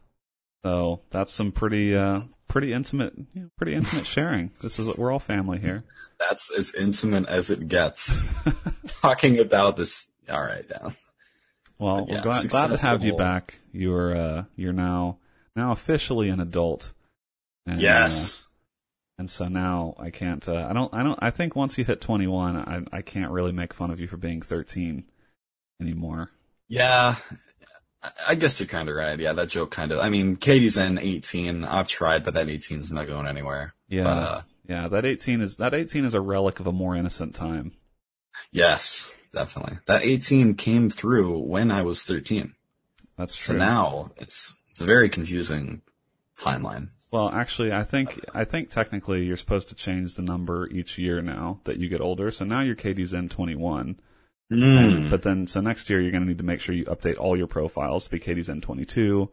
so 0.65 1.01
that's 1.11 1.33
some 1.33 1.53
pretty 1.53 1.97
uh 1.97 2.23
pretty 2.49 2.73
intimate, 2.73 3.15
you 3.35 3.43
know, 3.43 3.49
pretty 3.57 3.75
intimate 3.75 4.07
sharing. 4.07 4.51
This 4.63 4.79
is 4.79 4.97
we're 4.97 5.13
all 5.13 5.19
family 5.19 5.59
here. 5.59 5.85
That's 6.19 6.51
as 6.51 6.75
intimate 6.75 7.29
as 7.29 7.51
it 7.51 7.69
gets. 7.69 8.21
Talking 9.01 9.39
about 9.39 9.77
this. 9.77 10.11
All 10.29 10.41
right, 10.43 10.65
yeah. 10.71 10.91
Well, 11.79 12.07
Yeah, 12.09 12.17
we're 12.17 12.23
glad, 12.23 12.49
glad 12.51 12.67
to 12.69 12.77
have 12.87 13.05
you 13.05 13.17
back. 13.17 13.61
You're 13.73 14.15
uh 14.17 14.45
you're 14.57 14.73
now 14.75 15.19
now 15.57 15.73
officially 15.73 16.29
an 16.29 16.41
adult. 16.41 16.93
And, 17.67 17.79
uh, 17.79 17.83
Yes. 17.83 18.47
and 19.19 19.31
so 19.31 19.49
now 19.49 19.95
I 19.99 20.11
can't. 20.11 20.47
Uh, 20.49 20.67
I 20.69 20.73
don't. 20.73 20.93
I 20.95 21.03
don't. 21.03 21.19
I 21.23 21.31
think 21.31 21.55
once 21.57 21.77
you 21.79 21.85
hit 21.85 22.01
21, 22.01 22.57
I 22.57 22.83
I 22.93 23.03
can't 23.03 23.31
really 23.31 23.53
make 23.53 23.73
fun 23.75 23.91
of 23.91 24.01
you 24.01 24.09
for 24.09 24.17
being 24.17 24.41
13 24.43 25.05
anymore. 25.81 26.31
Yeah. 26.69 27.17
I- 28.29 28.35
guess 28.35 28.59
you're 28.61 28.67
kind 28.67 28.89
of 28.89 28.95
right. 28.97 29.19
Yeah, 29.19 29.33
that 29.35 29.49
joke 29.49 29.71
kind 29.71 29.93
of. 29.93 29.99
I 29.99 30.09
mean, 30.09 30.37
Katie's 30.37 30.77
in 30.79 30.99
18. 30.99 31.65
I've 31.65 31.89
tried, 31.89 32.25
but 32.25 32.35
that 32.35 32.49
18 32.49 32.81
is 32.81 32.91
not 32.93 33.07
going 33.07 33.27
anywhere. 33.27 33.75
Yeah. 33.89 34.05
But, 34.05 34.17
uh, 34.19 34.43
yeah. 34.69 34.89
That 34.89 35.05
18 35.05 35.41
is 35.41 35.57
that 35.57 35.75
18 35.75 36.05
is 36.05 36.15
a 36.15 36.21
relic 36.21 36.61
of 36.61 36.67
a 36.67 36.73
more 36.73 36.95
innocent 36.97 37.35
time. 37.35 37.73
yes, 38.53 39.17
definitely. 39.33 39.79
That 39.87 40.03
18 40.03 40.55
came 40.55 40.91
through 40.91 41.39
when 41.41 41.71
I 41.71 41.83
was 41.83 42.03
13. 42.05 42.55
That's 43.19 43.35
true. 43.35 43.55
So 43.55 43.59
now 43.59 44.11
it's 44.17 44.55
it's 44.71 44.81
a 44.81 44.87
very 44.87 45.09
confusing 45.11 45.83
timeline. 46.39 46.89
well, 47.13 47.29
actually, 47.29 47.73
I 47.73 47.85
think 47.85 48.25
I 48.33 48.45
think 48.45 48.71
technically 48.71 49.25
you're 49.25 49.37
supposed 49.37 49.69
to 49.69 49.75
change 49.75 50.15
the 50.15 50.23
number 50.23 50.69
each 50.69 50.97
year 50.97 51.21
now 51.21 51.61
that 51.65 51.77
you 51.77 51.89
get 51.89 52.01
older. 52.01 52.31
So 52.31 52.45
now 52.47 52.61
your 52.61 52.77
Katie's 52.77 53.13
in 53.13 53.29
21. 53.29 54.01
And- 54.51 55.11
but 55.11 55.23
then, 55.23 55.47
so 55.47 55.61
next 55.61 55.89
year 55.91 56.01
you're 56.01 56.11
going 56.11 56.23
to 56.25 56.29
need 56.29 56.39
to 56.39 56.45
make 56.45 56.61
sure 56.61 56.75
you 56.75 56.85
update 56.87 57.19
all 57.19 57.37
your 57.37 57.47
profiles 57.47 58.05
to 58.05 58.11
be 58.11 58.19
Katie's 58.19 58.49
N22. 58.49 59.29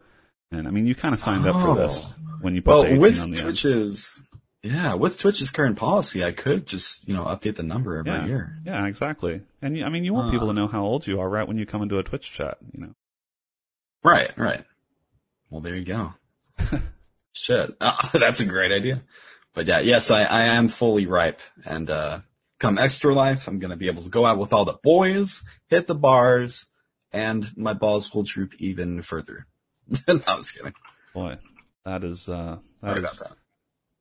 And 0.52 0.66
I 0.68 0.70
mean, 0.70 0.86
you 0.86 0.94
kind 0.94 1.12
of 1.12 1.20
signed 1.20 1.46
up 1.46 1.60
for 1.60 1.76
this 1.76 2.12
when 2.40 2.54
you 2.54 2.62
put 2.62 2.70
well, 2.70 2.82
the 2.82 2.88
18 2.90 2.98
with 3.00 3.20
on 3.20 3.30
the 3.32 3.36
end. 3.38 3.44
Twitch's 3.46 4.22
yeah, 4.62 4.94
with 4.94 5.18
Twitch's 5.20 5.50
current 5.50 5.76
policy, 5.76 6.24
I 6.24 6.32
could 6.32 6.66
just 6.66 7.06
you 7.06 7.14
know 7.14 7.24
update 7.24 7.56
the 7.56 7.62
number 7.62 7.96
every 7.98 8.10
Yeah, 8.12 8.26
year. 8.26 8.58
yeah, 8.64 8.86
exactly. 8.86 9.42
And 9.62 9.76
you, 9.76 9.84
I 9.84 9.88
mean, 9.88 10.04
you 10.04 10.12
want 10.14 10.32
people 10.32 10.48
to 10.48 10.52
know 10.52 10.66
how 10.66 10.82
old 10.84 11.06
you 11.06 11.20
are 11.20 11.28
right 11.28 11.46
when 11.46 11.58
you 11.58 11.66
come 11.66 11.82
into 11.82 11.98
a 11.98 12.02
Twitch 12.02 12.32
chat. 12.32 12.58
You 12.72 12.80
know, 12.86 12.94
Right, 14.02 14.30
right. 14.38 14.64
Well, 15.50 15.60
there 15.60 15.76
you 15.76 15.84
go. 15.84 16.14
Shit, 17.32 17.70
Ah, 17.80 18.10
that's 18.14 18.40
a 18.40 18.44
great 18.46 18.72
idea. 18.72 19.02
But 19.54 19.66
yeah, 19.66 19.80
yes, 19.80 20.10
I, 20.10 20.22
I 20.24 20.44
am 20.46 20.68
fully 20.68 21.06
ripe, 21.06 21.40
and 21.64 21.88
uh 21.90 22.20
come 22.58 22.78
extra 22.78 23.14
life, 23.14 23.48
I'm 23.48 23.58
gonna 23.58 23.76
be 23.76 23.88
able 23.88 24.02
to 24.02 24.10
go 24.10 24.24
out 24.24 24.38
with 24.38 24.52
all 24.52 24.64
the 24.64 24.78
boys, 24.82 25.44
hit 25.68 25.86
the 25.86 25.94
bars, 25.94 26.68
and 27.12 27.50
my 27.56 27.74
balls 27.74 28.12
will 28.12 28.22
droop 28.22 28.54
even 28.58 29.02
further. 29.02 29.46
no, 30.08 30.20
I 30.26 30.36
was 30.36 30.50
kidding. 30.50 30.74
boy, 31.14 31.38
that 31.84 32.04
is 32.04 32.28
uh, 32.28 32.58
that 32.82 32.98
is 32.98 33.18
that. 33.18 33.32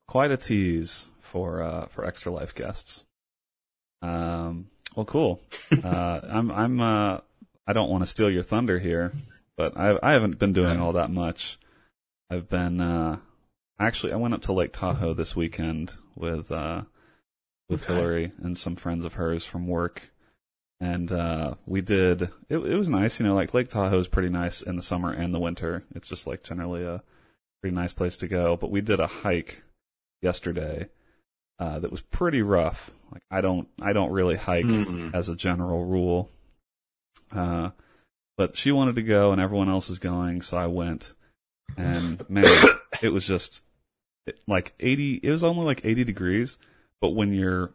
quite 0.08 0.32
a 0.32 0.38
tease 0.38 1.08
for 1.22 1.62
uh, 1.62 1.88
for 1.88 2.06
extra 2.06 2.32
life 2.32 2.56
guests. 2.56 3.06
Um, 4.02 4.68
well, 4.96 5.06
cool. 5.06 5.42
uh, 5.84 6.20
I'm 6.24 6.52
I'm 6.52 6.82
uh, 6.82 7.20
I 7.66 7.74
don't 7.74 7.90
want 7.90 8.04
to 8.04 8.10
steal 8.10 8.30
your 8.30 8.44
thunder 8.44 8.80
here, 8.80 9.14
but 9.56 9.78
I 9.78 9.98
I 10.02 10.14
haven't 10.14 10.40
been 10.40 10.54
doing 10.54 10.80
all 10.80 10.94
that 10.94 11.12
much. 11.12 11.60
I've 12.30 12.50
been 12.50 12.82
uh, 12.82 13.18
actually 13.80 14.14
I 14.14 14.18
went 14.18 14.34
up 14.34 14.42
to 14.44 14.54
Lake 14.54 14.74
Tahoe 14.74 15.14
this 15.14 15.36
weekend 15.36 15.94
with 16.16 16.52
uh, 16.52 16.84
with 17.70 17.84
Okay. 17.84 17.94
Hillary 17.94 18.32
and 18.42 18.58
some 18.58 18.76
friends 18.76 19.06
of 19.06 19.14
hers 19.16 19.46
from 19.46 19.68
work. 19.68 20.10
And 20.80 21.12
uh, 21.12 21.56
we 21.66 21.82
did. 21.82 22.24
It, 22.50 22.58
it 22.58 22.78
was 22.78 22.90
nice, 22.90 23.20
you 23.20 23.26
know. 23.26 23.34
Like 23.34 23.54
Lake 23.54 23.70
Tahoe 23.70 24.00
is 24.00 24.08
pretty 24.08 24.30
nice 24.30 24.62
in 24.62 24.76
the 24.76 24.82
summer 24.84 25.12
and 25.12 25.34
the 25.34 25.40
winter. 25.40 25.84
It's 25.96 26.08
just 26.08 26.28
like 26.28 26.44
generally 26.44 26.84
a 26.84 27.02
pretty 27.62 27.76
nice 27.76 27.94
place 27.94 28.18
to 28.18 28.28
go. 28.28 28.56
But 28.58 28.70
we 28.70 28.82
did 28.82 29.00
a 29.00 29.08
hike 29.08 29.64
yesterday 30.22 30.90
uh, 31.60 31.80
that 31.80 31.92
was 31.92 32.02
pretty 32.02 32.44
rough. 32.44 32.92
Like 33.12 33.24
I 33.32 33.42
don't, 33.42 33.68
I 33.82 33.94
don't 33.94 34.12
really 34.12 34.36
hike 34.36 34.66
Mm. 34.66 35.16
as 35.16 35.30
a 35.30 35.36
general 35.36 35.84
rule. 35.84 36.30
Uh, 37.32 37.72
but 38.38 38.56
she 38.56 38.72
wanted 38.72 38.98
to 38.98 39.02
go, 39.04 39.32
and 39.32 39.42
everyone 39.42 39.70
else 39.70 39.90
is 39.90 39.98
going, 39.98 40.44
so 40.44 40.58
I 40.58 40.68
went. 40.68 41.14
And 41.76 42.24
man, 42.30 42.46
it 43.02 43.10
was 43.10 43.26
just 43.26 43.64
it- 44.28 44.40
like 44.48 44.76
eighty. 44.80 45.16
It 45.24 45.32
was 45.32 45.44
only 45.44 45.66
like 45.66 45.82
eighty 45.86 46.04
degrees, 46.04 46.60
but 47.02 47.10
when 47.10 47.34
you're 47.34 47.72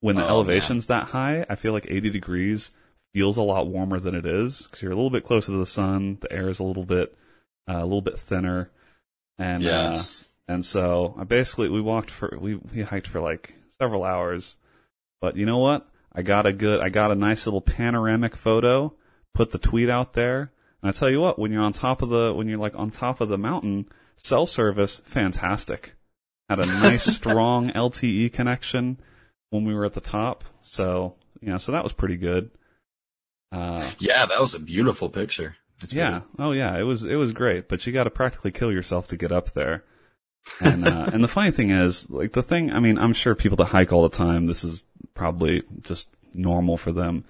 when 0.00 0.16
the 0.16 0.24
Oh, 0.24 0.28
elevation's 0.28 0.86
that 0.88 1.08
high, 1.08 1.46
I 1.48 1.54
feel 1.54 1.72
like 1.72 1.86
eighty 1.88 2.10
degrees 2.10 2.70
feels 3.14 3.36
a 3.36 3.42
lot 3.42 3.66
warmer 3.68 4.00
than 4.00 4.14
it 4.14 4.26
is 4.26 4.62
because 4.62 4.82
you're 4.82 4.92
a 4.92 4.96
little 4.96 5.10
bit 5.10 5.24
closer 5.24 5.52
to 5.52 5.58
the 5.58 5.66
sun. 5.66 6.18
The 6.20 6.32
air 6.32 6.48
is 6.48 6.58
a 6.58 6.64
little 6.64 6.84
bit, 6.84 7.14
uh, 7.68 7.78
a 7.78 7.84
little 7.84 8.00
bit 8.00 8.18
thinner, 8.18 8.70
and 9.38 9.62
uh, 9.66 9.90
and 10.48 10.64
so 10.66 11.14
I 11.18 11.24
basically 11.24 11.68
we 11.68 11.80
walked 11.80 12.10
for 12.10 12.36
we 12.40 12.56
we 12.56 12.82
hiked 12.82 13.06
for 13.06 13.20
like 13.20 13.54
several 13.78 14.04
hours. 14.04 14.56
But 15.20 15.36
you 15.36 15.46
know 15.46 15.58
what? 15.58 15.88
I 16.14 16.22
got 16.22 16.46
a 16.46 16.52
good 16.52 16.80
I 16.80 16.88
got 16.88 17.12
a 17.12 17.14
nice 17.14 17.46
little 17.46 17.60
panoramic 17.60 18.34
photo, 18.36 18.94
put 19.34 19.50
the 19.50 19.58
tweet 19.58 19.88
out 19.88 20.14
there, 20.14 20.50
and 20.82 20.88
I 20.88 20.92
tell 20.92 21.08
you 21.10 21.20
what, 21.20 21.38
when 21.38 21.52
you're 21.52 21.62
on 21.62 21.72
top 21.72 22.02
of 22.02 22.08
the 22.08 22.32
when 22.34 22.48
you're 22.48 22.58
like 22.58 22.74
on 22.74 22.90
top 22.90 23.20
of 23.20 23.28
the 23.28 23.38
mountain, 23.38 23.86
cell 24.16 24.46
service 24.46 25.00
fantastic. 25.04 25.94
Had 26.48 26.60
a 26.60 26.66
nice 26.66 27.04
strong 27.16 27.70
LTE 27.70 28.32
connection 28.32 28.98
when 29.50 29.64
we 29.64 29.74
were 29.74 29.84
at 29.84 29.94
the 29.94 30.00
top. 30.00 30.44
So, 30.62 31.14
you 31.40 31.50
know, 31.50 31.58
so 31.58 31.72
that 31.72 31.84
was 31.84 31.92
pretty 31.92 32.16
good. 32.16 32.50
Uh 33.50 33.90
yeah, 33.98 34.26
that 34.26 34.40
was 34.40 34.54
a 34.54 34.60
beautiful 34.60 35.08
picture. 35.08 35.56
It's 35.82 35.92
yeah. 35.92 36.22
Oh 36.38 36.52
yeah. 36.52 36.78
It 36.78 36.84
was 36.84 37.04
it 37.04 37.16
was 37.16 37.32
great, 37.32 37.68
but 37.68 37.86
you 37.86 37.92
got 37.92 38.04
to 38.04 38.10
practically 38.10 38.52
kill 38.52 38.72
yourself 38.72 39.08
to 39.08 39.16
get 39.16 39.32
up 39.32 39.52
there. 39.52 39.84
And 40.60 40.86
uh, 40.86 41.08
and 41.12 41.22
the 41.22 41.28
funny 41.28 41.50
thing 41.50 41.70
is, 41.70 42.08
like 42.10 42.32
the 42.32 42.42
thing. 42.42 42.72
I 42.72 42.80
mean, 42.80 42.98
I'm 42.98 43.12
sure 43.12 43.34
people 43.34 43.56
that 43.58 43.66
hike 43.66 43.92
all 43.92 44.02
the 44.02 44.16
time. 44.16 44.46
This 44.46 44.64
is 44.64 44.84
probably 45.14 45.62
just 45.82 46.08
normal 46.34 46.76
for 46.76 46.92
them. 46.92 47.24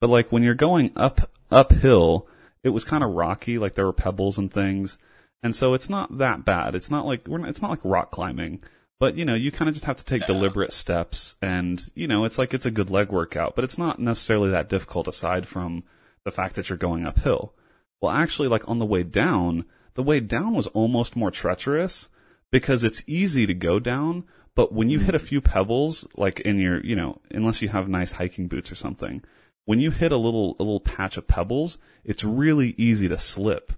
But 0.00 0.10
like 0.10 0.30
when 0.30 0.42
you're 0.42 0.54
going 0.54 0.92
up 0.96 1.30
uphill, 1.50 2.28
it 2.62 2.70
was 2.70 2.84
kind 2.84 3.04
of 3.04 3.10
rocky. 3.10 3.58
Like 3.58 3.74
there 3.74 3.86
were 3.86 3.92
pebbles 3.92 4.38
and 4.38 4.52
things, 4.52 4.98
and 5.44 5.54
so 5.54 5.74
it's 5.74 5.90
not 5.90 6.18
that 6.18 6.44
bad. 6.44 6.74
It's 6.74 6.90
not 6.90 7.06
like 7.06 7.28
we're 7.28 7.38
not, 7.38 7.50
it's 7.50 7.62
not 7.62 7.70
like 7.70 7.80
rock 7.84 8.10
climbing. 8.10 8.62
But 8.98 9.16
you 9.16 9.24
know, 9.24 9.34
you 9.34 9.52
kind 9.52 9.68
of 9.68 9.74
just 9.74 9.84
have 9.84 9.96
to 9.96 10.04
take 10.04 10.26
deliberate 10.26 10.72
steps, 10.72 11.36
and 11.42 11.84
you 11.94 12.08
know, 12.08 12.24
it's 12.24 12.38
like 12.38 12.54
it's 12.54 12.66
a 12.66 12.70
good 12.70 12.90
leg 12.90 13.10
workout. 13.10 13.54
But 13.54 13.64
it's 13.64 13.78
not 13.78 13.98
necessarily 14.00 14.50
that 14.50 14.68
difficult 14.68 15.06
aside 15.06 15.46
from 15.46 15.84
the 16.24 16.30
fact 16.30 16.56
that 16.56 16.68
you're 16.68 16.78
going 16.78 17.04
uphill. 17.04 17.54
Well, 18.00 18.12
actually, 18.12 18.48
like 18.48 18.68
on 18.68 18.78
the 18.78 18.86
way 18.86 19.02
down, 19.02 19.66
the 19.94 20.02
way 20.02 20.20
down 20.20 20.54
was 20.54 20.66
almost 20.68 21.16
more 21.16 21.30
treacherous 21.30 22.08
because 22.50 22.84
it's 22.84 23.02
easy 23.06 23.46
to 23.46 23.54
go 23.54 23.78
down, 23.78 24.24
but 24.54 24.72
when 24.72 24.88
you 24.88 25.00
hit 25.00 25.14
a 25.14 25.18
hmm. 25.18 25.24
few 25.26 25.40
pebbles, 25.40 26.06
like 26.16 26.40
in 26.40 26.58
your, 26.58 26.84
you 26.84 26.96
know, 26.96 27.20
unless 27.30 27.60
you 27.62 27.68
have 27.68 27.88
nice 27.88 28.12
hiking 28.12 28.46
boots 28.46 28.70
or 28.70 28.76
something, 28.76 29.22
when 29.64 29.80
you 29.80 29.90
hit 29.90 30.12
a 30.12 30.16
little, 30.16 30.56
a 30.58 30.62
little 30.62 30.80
patch 30.80 31.16
of 31.16 31.26
pebbles, 31.26 31.78
it's 32.04 32.24
really 32.24 32.74
easy 32.78 33.08
to 33.08 33.18
slip. 33.18 33.72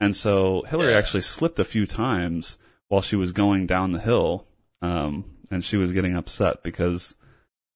And 0.00 0.14
so 0.14 0.62
Hillary 0.68 0.92
Yeah. 0.92 0.98
actually 0.98 1.22
slipped 1.22 1.58
a 1.58 1.64
few 1.64 1.86
times 1.86 2.58
while 2.88 3.00
she 3.00 3.16
was 3.16 3.32
going 3.32 3.66
down 3.66 3.92
the 3.92 3.98
hill. 4.00 4.46
Um, 4.82 5.24
and 5.50 5.64
she 5.64 5.76
was 5.76 5.92
getting 5.92 6.16
upset 6.16 6.62
because 6.62 7.14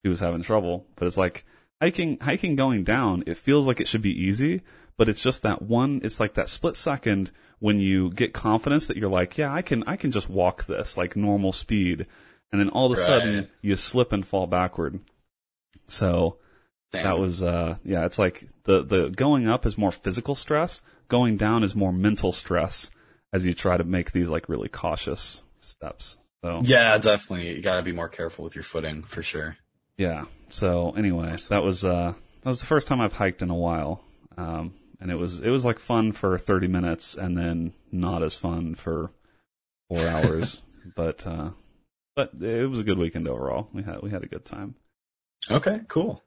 she 0.05 0.09
was 0.09 0.21
having 0.21 0.43
trouble. 0.43 0.87
But 0.97 1.07
it's 1.07 1.17
like 1.17 1.45
hiking, 1.81 2.19
hiking 2.21 2.57
going 2.57 2.85
down, 2.85 3.25
it 3.27 3.37
feels 3.39 3.67
like 3.67 3.81
it 3.81 3.89
should 3.89 4.03
be 4.03 4.13
easy, 4.27 4.61
but 4.99 5.09
it's 5.09 5.23
just 5.23 5.43
that 5.43 5.63
one, 5.63 6.01
it's 6.05 6.21
like 6.21 6.35
that 6.35 6.49
split 6.49 6.77
second 6.77 7.31
when 7.59 7.79
you 7.79 8.11
get 8.11 8.35
confidence 8.35 8.87
that 8.89 8.97
you're 8.97 9.09
like, 9.11 9.39
yeah, 9.39 9.53
I 9.53 9.63
can, 9.63 9.83
I 9.87 9.97
can 9.97 10.11
just 10.11 10.29
walk 10.29 10.65
this 10.65 10.97
like 10.99 11.17
normal 11.17 11.53
speed. 11.53 12.07
And 12.53 12.61
then 12.61 12.69
all 12.69 12.87
of 12.87 12.93
a 12.93 13.01
Right. 13.01 13.07
sudden 13.07 13.49
you 13.63 13.77
slip 13.77 14.13
and 14.13 14.27
fall 14.27 14.47
backward. 14.47 15.01
So 15.89 16.37
Damn. 16.93 17.05
that 17.05 17.19
was, 17.19 17.43
uh, 17.43 17.77
yeah, 17.85 18.05
it's 18.05 18.19
like 18.19 18.49
the, 18.65 18.83
the 18.83 19.09
going 19.11 19.49
up 19.49 19.65
is 19.65 19.79
more 19.79 19.93
physical 19.93 20.35
stress. 20.35 20.83
Going 21.11 21.37
down 21.37 21.63
is 21.63 21.75
more 21.75 21.93
mental 21.93 22.33
stress 22.33 22.91
as 23.33 23.45
you 23.45 23.53
try 23.53 23.77
to 23.77 23.85
make 23.85 24.13
these 24.13 24.29
like 24.31 24.49
really 24.49 24.69
cautious 24.69 25.45
steps. 25.61 26.17
So 26.43 26.61
yeah, 26.65 26.97
definitely. 26.97 27.55
You 27.57 27.63
gotta 27.63 27.83
be 27.83 27.93
more 27.93 28.09
careful 28.09 28.45
with 28.45 28.55
your 28.55 28.65
footing 28.65 29.03
for 29.03 29.23
sure. 29.23 29.57
Yeah. 29.99 30.25
So 30.49 30.93
anyway, 30.93 31.37
so 31.37 31.55
that 31.55 31.63
was 31.63 31.85
uh 31.85 32.15
that 32.43 32.49
was 32.49 32.61
the 32.61 32.67
first 32.67 32.89
time 32.89 33.01
I've 33.03 33.13
hiked 33.13 33.43
in 33.43 33.51
a 33.51 33.55
while. 33.55 34.03
Um 34.39 34.73
and 35.01 35.11
it 35.11 35.17
was 35.17 35.41
it 35.41 35.51
was 35.51 35.65
like 35.67 35.79
fun 35.79 36.13
for 36.13 36.39
30 36.39 36.69
minutes 36.69 37.15
and 37.15 37.37
then 37.37 37.75
not 37.93 38.23
as 38.23 38.35
fun 38.35 38.75
for 38.75 39.11
4 39.91 39.99
hours. 40.09 40.63
but 40.97 41.27
uh 41.27 41.51
but 42.17 42.31
it 42.41 42.69
was 42.71 42.81
a 42.81 42.85
good 42.85 42.99
weekend 42.99 43.29
overall. 43.29 43.69
We 43.73 43.83
had 43.83 44.01
we 44.03 44.11
had 44.11 44.23
a 44.25 44.27
good 44.29 44.45
time. 44.45 44.77
Okay, 45.51 45.81
cool. 45.89 46.23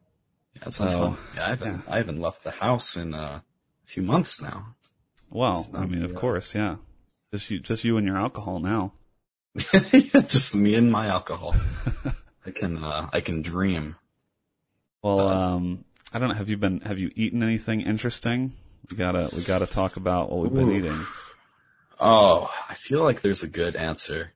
Yeah, 0.55 0.65
that 0.65 0.71
sounds 0.73 0.91
So, 0.93 0.99
fun. 0.99 1.17
Yeah, 1.35 1.45
I 1.45 1.49
haven't 1.49 1.71
yeah. 1.87 1.93
I 1.93 1.97
haven't 1.97 2.19
left 2.19 2.43
the 2.43 2.51
house 2.51 2.95
in 2.97 3.13
uh, 3.13 3.39
few 3.85 4.03
months 4.03 4.41
now. 4.41 4.75
Well, 5.29 5.65
I 5.73 5.85
mean, 5.85 6.03
of 6.03 6.13
course, 6.15 6.53
yeah. 6.55 6.75
Just 7.31 7.49
you 7.49 7.59
just 7.59 7.83
you 7.83 7.97
and 7.97 8.05
your 8.05 8.17
alcohol 8.17 8.59
now. 8.59 8.93
Just 10.27 10.55
me 10.55 10.73
and 10.75 10.91
my 10.91 11.07
alcohol. 11.07 11.55
I 12.45 12.51
can 12.51 12.83
uh, 12.83 13.09
I 13.13 13.21
can 13.21 13.41
dream. 13.43 13.95
Well, 15.03 15.19
Uh, 15.19 15.33
um 15.55 15.85
I 16.11 16.19
don't 16.19 16.29
know, 16.29 16.35
have 16.35 16.49
you 16.49 16.57
been 16.57 16.79
have 16.81 16.99
you 16.99 17.11
eaten 17.15 17.41
anything 17.43 17.81
interesting? 17.81 18.53
We 18.89 18.97
got 18.97 19.13
to 19.13 19.29
we 19.35 19.43
got 19.43 19.59
to 19.59 19.67
talk 19.67 19.95
about 19.95 20.29
what 20.31 20.41
we've 20.41 20.53
been 20.53 20.69
Ooh. 20.69 20.77
eating. 20.77 21.05
Oh, 21.99 22.49
I 22.69 22.73
feel 22.73 23.01
like 23.03 23.21
there's 23.21 23.43
a 23.43 23.47
good 23.47 23.75
answer. 23.75 24.31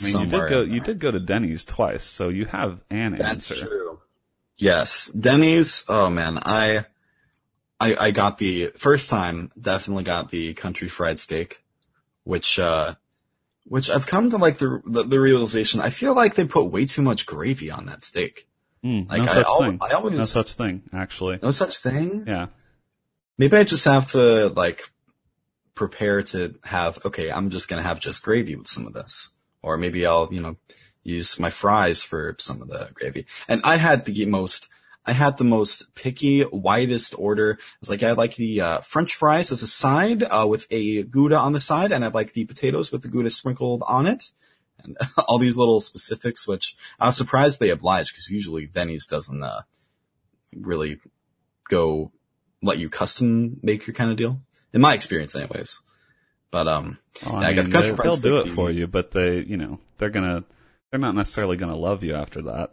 I 0.00 0.04
mean, 0.04 0.20
you 0.22 0.26
did 0.26 0.48
go 0.48 0.62
you 0.62 0.80
did 0.80 0.98
go 0.98 1.10
to 1.10 1.20
Denny's 1.20 1.64
twice, 1.64 2.04
so 2.04 2.28
you 2.28 2.44
have 2.46 2.80
an 2.90 3.16
That's 3.18 3.50
answer. 3.50 3.66
true. 3.66 4.00
Yes, 4.56 5.08
Denny's. 5.08 5.84
Oh 5.88 6.08
man, 6.08 6.38
I, 6.38 6.86
I, 7.78 7.96
I 8.06 8.10
got 8.10 8.38
the 8.38 8.68
first 8.76 9.10
time. 9.10 9.50
Definitely 9.60 10.04
got 10.04 10.30
the 10.30 10.54
country 10.54 10.88
fried 10.88 11.18
steak, 11.18 11.62
which, 12.24 12.58
uh, 12.58 12.94
which 13.64 13.90
I've 13.90 14.06
come 14.06 14.30
to 14.30 14.36
like 14.38 14.58
the 14.58 14.80
the, 14.86 15.02
the 15.02 15.20
realization. 15.20 15.80
I 15.80 15.90
feel 15.90 16.14
like 16.14 16.34
they 16.36 16.44
put 16.44 16.64
way 16.70 16.86
too 16.86 17.02
much 17.02 17.26
gravy 17.26 17.70
on 17.70 17.86
that 17.86 18.02
steak. 18.04 18.48
Mm, 18.84 19.08
Like 19.10 19.22
no 19.22 19.26
such 19.26 19.46
al- 19.46 19.58
thing. 19.60 19.78
I 19.82 19.90
always 19.90 20.14
No 20.14 20.24
such 20.24 20.54
thing, 20.54 20.82
actually. 20.92 21.38
no 21.42 21.50
such 21.50 21.78
thing. 21.78 22.24
Yeah. 22.26 22.46
Maybe 23.38 23.56
I 23.56 23.64
just 23.64 23.84
have 23.84 24.10
to 24.12 24.48
like 24.48 24.90
prepare 25.74 26.22
to 26.22 26.54
have. 26.64 27.04
Okay, 27.04 27.30
I'm 27.30 27.50
just 27.50 27.68
gonna 27.68 27.82
have 27.82 28.00
just 28.00 28.22
gravy 28.22 28.56
with 28.56 28.68
some 28.68 28.86
of 28.86 28.92
this, 28.94 29.30
or 29.62 29.76
maybe 29.76 30.06
I'll 30.06 30.28
you 30.32 30.40
know 30.40 30.56
use 31.02 31.38
my 31.38 31.50
fries 31.50 32.02
for 32.02 32.36
some 32.38 32.62
of 32.62 32.68
the 32.68 32.88
gravy. 32.94 33.26
And 33.48 33.60
I 33.64 33.76
had 33.76 34.04
the 34.06 34.24
most. 34.26 34.68
I 35.08 35.12
had 35.12 35.36
the 35.38 35.44
most 35.44 35.94
picky, 35.94 36.44
widest 36.44 37.14
order. 37.16 37.58
I 37.60 37.64
was 37.80 37.90
like 37.90 38.02
I 38.02 38.12
like 38.12 38.34
the 38.36 38.60
uh, 38.60 38.80
French 38.80 39.14
fries 39.14 39.52
as 39.52 39.62
a 39.62 39.68
side 39.68 40.22
uh, 40.24 40.46
with 40.48 40.66
a 40.70 41.04
Gouda 41.04 41.38
on 41.38 41.52
the 41.52 41.60
side, 41.60 41.92
and 41.92 42.04
I 42.04 42.08
like 42.08 42.32
the 42.32 42.44
potatoes 42.44 42.90
with 42.90 43.02
the 43.02 43.08
Gouda 43.08 43.30
sprinkled 43.30 43.82
on 43.86 44.06
it, 44.06 44.24
and 44.82 44.96
all 45.28 45.38
these 45.38 45.56
little 45.56 45.80
specifics. 45.80 46.48
Which 46.48 46.76
I 46.98 47.06
was 47.06 47.16
surprised 47.16 47.60
they 47.60 47.70
obliged 47.70 48.12
because 48.12 48.28
usually 48.30 48.66
Denny's 48.66 49.06
doesn't 49.06 49.42
uh, 49.42 49.62
really 50.54 50.98
go 51.68 52.10
let 52.62 52.78
you 52.78 52.88
custom 52.88 53.58
make 53.62 53.86
your 53.86 53.94
kind 53.94 54.10
of 54.10 54.16
deal. 54.16 54.40
In 54.72 54.80
my 54.80 54.94
experience, 54.94 55.34
anyways. 55.34 55.80
But 56.50 56.68
um, 56.68 56.98
Well, 57.24 57.40
Yeah, 57.42 57.48
I 57.48 57.50
I 57.50 57.52
got 57.54 57.56
mean, 57.56 57.64
the 57.66 57.72
country 57.72 57.90
they, 57.90 57.96
fried 57.96 58.08
will 58.08 58.16
do 58.16 58.36
it 58.38 58.48
for 58.54 58.70
you- 58.70 58.80
you, 58.80 58.86
but 58.86 59.10
they, 59.12 59.40
you 59.40 59.56
know, 59.56 59.78
they're 59.98 60.10
gonna, 60.10 60.44
they're 60.90 61.00
not 61.00 61.14
necessarily 61.14 61.56
gonna 61.56 61.76
love 61.76 62.02
you 62.02 62.14
after 62.14 62.42
that. 62.42 62.70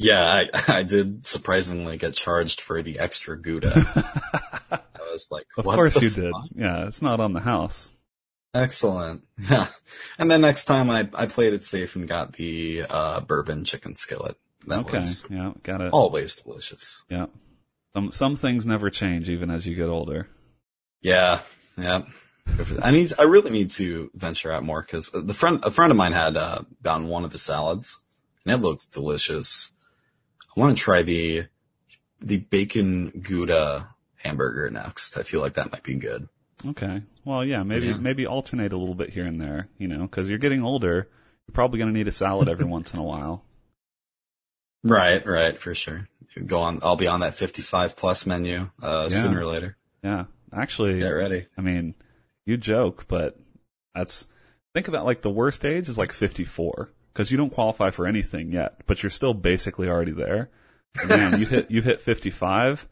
Yeah, 0.00 0.22
I, 0.24 0.48
I 0.78 0.82
did 0.82 1.26
surprisingly 1.26 1.98
get 1.98 2.14
charged 2.14 2.60
for 2.62 2.82
the 2.82 2.98
extra 2.98 3.38
Gouda. 3.40 3.72
I 4.72 4.80
was 5.12 5.26
like, 5.30 5.46
Of 5.58 5.64
course 5.66 6.00
you 6.00 6.08
did. 6.10 6.32
Yeah, 6.54 6.86
it's 6.86 7.02
not 7.02 7.20
on 7.20 7.34
the 7.34 7.40
house. 7.40 7.88
Excellent. 8.54 9.22
Yeah. 9.50 9.68
And 10.18 10.30
then 10.30 10.40
next 10.42 10.64
time 10.66 10.90
I, 10.90 11.08
I 11.14 11.26
played 11.26 11.52
it 11.54 11.62
safe 11.62 11.96
and 11.96 12.06
got 12.08 12.32
the 12.34 12.84
uh, 12.88 13.20
bourbon 13.20 13.64
chicken 13.64 13.94
skillet. 13.96 14.36
That 14.66 14.80
okay. 14.80 14.96
was 14.98 15.24
Yeah, 15.30 15.52
got 15.62 15.80
it. 15.80 15.92
always 15.92 16.36
delicious. 16.36 17.02
Yeah. 17.08 17.26
Some 17.94 18.12
some 18.12 18.36
things 18.36 18.66
never 18.66 18.90
change 18.90 19.28
even 19.30 19.50
as 19.50 19.66
you 19.66 19.74
get 19.74 19.88
older. 19.88 20.28
Yeah, 21.02 21.40
yeah. 21.78 22.02
I 22.82 22.90
need. 22.90 23.12
I 23.18 23.22
really 23.24 23.50
need 23.50 23.70
to 23.72 24.10
venture 24.14 24.52
out 24.52 24.62
more 24.62 24.82
because 24.82 25.08
the 25.10 25.34
friend, 25.34 25.60
a 25.62 25.70
friend 25.70 25.90
of 25.90 25.96
mine 25.96 26.12
had 26.12 26.36
uh, 26.36 26.62
gotten 26.82 27.06
one 27.08 27.24
of 27.24 27.30
the 27.32 27.38
salads, 27.38 27.98
and 28.44 28.54
it 28.54 28.58
looked 28.58 28.92
delicious. 28.92 29.72
I 30.56 30.60
want 30.60 30.76
to 30.76 30.82
try 30.82 31.02
the 31.02 31.46
the 32.20 32.38
bacon 32.38 33.10
gouda 33.22 33.88
hamburger 34.16 34.68
next. 34.70 35.16
I 35.16 35.22
feel 35.22 35.40
like 35.40 35.54
that 35.54 35.72
might 35.72 35.82
be 35.82 35.94
good. 35.94 36.28
Okay. 36.66 37.02
Well, 37.24 37.44
yeah, 37.44 37.62
maybe 37.62 37.86
Yeah. 37.86 37.96
maybe 37.96 38.26
alternate 38.26 38.72
a 38.72 38.76
little 38.76 38.94
bit 38.94 39.10
here 39.10 39.24
and 39.26 39.40
there, 39.40 39.68
you 39.78 39.88
know, 39.88 40.02
because 40.02 40.28
you're 40.28 40.38
getting 40.38 40.62
older. 40.62 41.08
You're 41.46 41.54
probably 41.54 41.78
going 41.78 41.92
to 41.92 41.98
need 41.98 42.08
a 42.08 42.12
salad 42.12 42.48
every 42.48 42.64
once 42.76 42.92
in 42.92 43.00
a 43.00 43.02
while. 43.02 43.44
Right, 44.82 45.24
right, 45.26 45.60
for 45.60 45.74
sure. 45.74 46.08
Go 46.46 46.60
on. 46.60 46.80
I'll 46.82 46.96
be 46.96 47.06
on 47.06 47.20
that 47.20 47.34
fifty-five 47.34 47.96
plus 47.96 48.26
menu 48.26 48.70
uh, 48.82 49.08
Yeah. 49.10 49.20
sooner 49.22 49.40
or 49.40 49.46
later. 49.46 49.76
Yeah. 50.02 50.24
Actually, 50.52 50.98
Get 50.98 51.08
ready. 51.08 51.46
I 51.56 51.60
mean, 51.60 51.94
you 52.46 52.56
joke, 52.56 53.06
but 53.08 53.38
that's 53.94 54.26
think 54.74 54.88
about 54.88 55.04
like 55.06 55.22
the 55.22 55.30
worst 55.30 55.64
age 55.64 55.88
is 55.88 55.98
like 55.98 56.12
54 56.12 56.90
because 57.12 57.30
you 57.30 57.36
don't 57.36 57.52
qualify 57.52 57.90
for 57.90 58.06
anything 58.06 58.52
yet, 58.52 58.80
but 58.86 59.02
you're 59.02 59.10
still 59.10 59.34
basically 59.34 59.88
already 59.88 60.12
there. 60.12 60.48
Man, 61.06 61.38
you 61.38 61.46
hit 61.46 61.70
you 61.70 61.82
hit 61.82 62.00
55. 62.00 62.88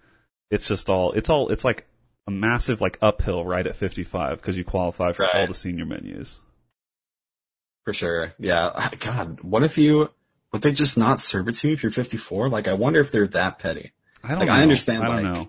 It's 0.51 0.67
just 0.69 0.89
all 0.89 1.13
it's 1.13 1.29
all 1.31 1.49
it's 1.51 1.65
like 1.65 1.87
a 2.27 2.31
massive 2.31 2.81
like 2.81 2.99
uphill 3.03 3.45
right 3.45 3.67
at 3.67 3.77
55 3.77 4.37
because 4.41 4.57
you 4.57 4.65
qualify 4.65 5.13
for 5.13 5.27
all 5.35 5.47
the 5.47 5.55
senior 5.55 5.85
menus. 5.87 6.41
For 7.85 7.93
sure. 7.93 8.35
Yeah. 8.39 8.91
God, 9.01 9.41
what 9.43 9.63
if 9.65 9.79
you? 9.79 10.11
Would 10.53 10.63
they 10.63 10.73
just 10.73 10.97
not 10.97 11.21
serve 11.21 11.49
it 11.49 11.53
to 11.57 11.69
you 11.69 11.75
if 11.75 11.83
you're 11.83 11.93
54? 11.93 12.49
Like, 12.49 12.69
I 12.69 12.73
wonder 12.75 13.01
if 13.01 13.13
they're 13.13 13.27
that 13.29 13.59
petty. 13.59 13.93
I 14.25 14.29
don't 14.31 14.39
Like, 14.41 14.49
know. 14.49 14.55
I 14.55 14.63
understand, 14.63 15.03
I 15.03 15.07
don't 15.07 15.17
like- 15.17 15.25
know. 15.25 15.49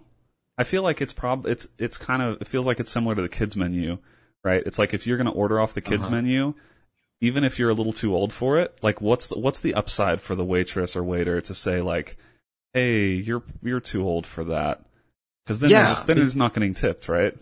I 0.58 0.65
feel 0.65 0.84
like 0.84 0.99
it's 0.99 1.13
prob 1.13 1.45
it's 1.47 1.69
it's 1.77 1.97
kind 1.97 2.21
of 2.21 2.41
it 2.41 2.47
feels 2.49 2.67
like 2.67 2.82
it's 2.82 2.91
similar 2.91 3.15
to 3.15 3.21
the 3.21 3.29
kids 3.29 3.55
menu, 3.55 3.97
right? 4.43 4.62
It's 4.65 4.77
like 4.77 4.93
if 4.93 5.08
you're 5.08 5.15
going 5.15 5.27
to 5.27 5.32
order 5.32 5.58
off 5.62 5.73
the 5.73 5.79
kids 5.79 6.03
Uh-huh. 6.03 6.12
menu, 6.12 6.53
even 7.21 7.43
if 7.43 7.60
you're 7.60 7.69
a 7.69 7.73
little 7.73 7.93
too 7.93 8.15
old 8.15 8.32
for 8.34 8.60
it, 8.60 8.77
like 8.82 9.01
what's 9.01 9.27
the, 9.27 9.38
what's 9.38 9.60
the 9.62 9.73
upside 9.73 10.21
for 10.21 10.36
the 10.36 10.45
waitress 10.45 10.95
or 10.95 11.03
waiter 11.03 11.41
to 11.41 11.53
say 11.53 11.82
like, 11.82 12.17
"Hey, 12.73 13.10
you're 13.12 13.43
you're 13.62 13.79
too 13.82 14.03
old 14.08 14.25
for 14.25 14.43
that." 14.45 14.86
Cuz 15.45 15.60
then 15.60 15.71
Yeah. 15.71 15.89
just, 15.89 16.05
then 16.05 16.17
they're 16.17 16.29
not 16.36 16.53
getting 16.53 16.73
tipped, 16.73 17.10
right? 17.10 17.36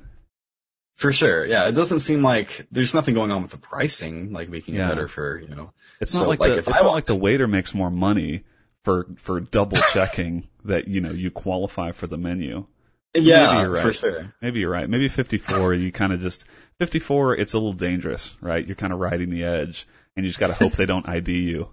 For 0.96 1.14
sure. 1.14 1.46
Yeah. 1.46 1.68
It 1.68 1.74
doesn't 1.74 2.00
seem 2.00 2.24
like 2.24 2.66
there's 2.72 2.96
nothing 2.96 3.14
going 3.14 3.32
on 3.32 3.42
with 3.44 3.52
the 3.52 3.58
pricing, 3.58 4.32
like 4.34 4.50
making 4.50 4.76
Yeah. 4.76 4.88
it 4.88 4.90
better 4.90 5.08
for, 5.08 5.38
you 5.40 5.48
know. 5.48 5.72
It's 6.02 6.12
So, 6.12 6.20
not 6.22 6.30
like, 6.30 6.40
like, 6.40 6.54
the 6.54 6.58
if 6.60 6.68
it's 6.68 6.80
I 6.80 6.82
not 6.84 6.94
like 6.94 7.06
the 7.06 7.16
waiter 7.16 7.48
makes 7.48 7.74
more 7.76 7.92
money 7.92 8.44
for 8.84 9.06
for 9.18 9.40
double 9.40 9.78
checking 9.94 10.48
that, 10.66 10.88
you 10.88 11.02
know, 11.02 11.12
you 11.12 11.30
qualify 11.30 11.92
for 11.92 12.08
the 12.08 12.18
menu. 12.18 12.66
Yeah, 13.14 13.52
Maybe 13.54 13.62
you're 13.62 13.72
right. 13.72 13.82
for 13.82 13.94
sure. 13.94 14.34
Maybe 14.42 14.60
you're 14.60 14.70
right. 14.70 14.90
Maybe 14.90 15.08
54, 15.08 15.74
you 15.74 15.92
kind 15.92 16.14
of 16.14 16.20
just, 16.20 16.46
54, 16.80 17.36
it's 17.38 17.54
a 17.54 17.58
little 17.58 17.74
dangerous, 17.74 18.36
right? 18.42 18.66
You're 18.66 18.76
kind 18.76 18.94
of 18.94 19.00
riding 19.00 19.30
the 19.30 19.44
edge 19.44 19.88
and 20.16 20.26
you 20.26 20.30
just 20.30 20.40
got 20.40 20.48
to 20.48 20.54
hope 20.54 20.74
they 20.74 20.86
don't 20.86 21.08
ID 21.08 21.32
you. 21.34 21.70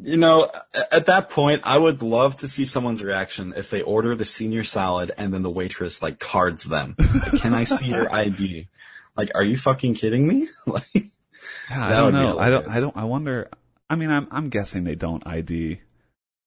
You 0.00 0.18
know, 0.18 0.50
at 0.92 1.06
that 1.06 1.30
point, 1.30 1.62
I 1.64 1.78
would 1.78 2.02
love 2.02 2.36
to 2.36 2.48
see 2.48 2.64
someone's 2.66 3.02
reaction 3.02 3.54
if 3.56 3.70
they 3.70 3.80
order 3.82 4.14
the 4.14 4.26
senior 4.26 4.62
salad 4.62 5.10
and 5.16 5.32
then 5.32 5.42
the 5.42 5.50
waitress 5.50 6.02
like 6.02 6.18
cards 6.18 6.64
them. 6.64 6.94
Like, 6.98 7.40
Can 7.40 7.54
I 7.54 7.64
see 7.64 7.86
your 7.86 8.12
ID? 8.14 8.68
Like, 9.16 9.30
are 9.34 9.42
you 9.42 9.56
fucking 9.56 9.94
kidding 9.94 10.26
me? 10.26 10.48
like, 10.66 10.84
Yeah, 10.94 11.86
I 11.86 11.90
don't 11.92 12.12
know. 12.12 12.38
I 12.38 12.50
don't. 12.50 12.70
I 12.70 12.80
don't, 12.80 12.96
I 12.96 13.04
wonder, 13.04 13.48
I 13.88 13.96
mean, 13.96 14.10
I'm, 14.10 14.28
I'm 14.30 14.50
guessing 14.50 14.84
they 14.84 14.96
don't 14.96 15.26
ID, 15.26 15.80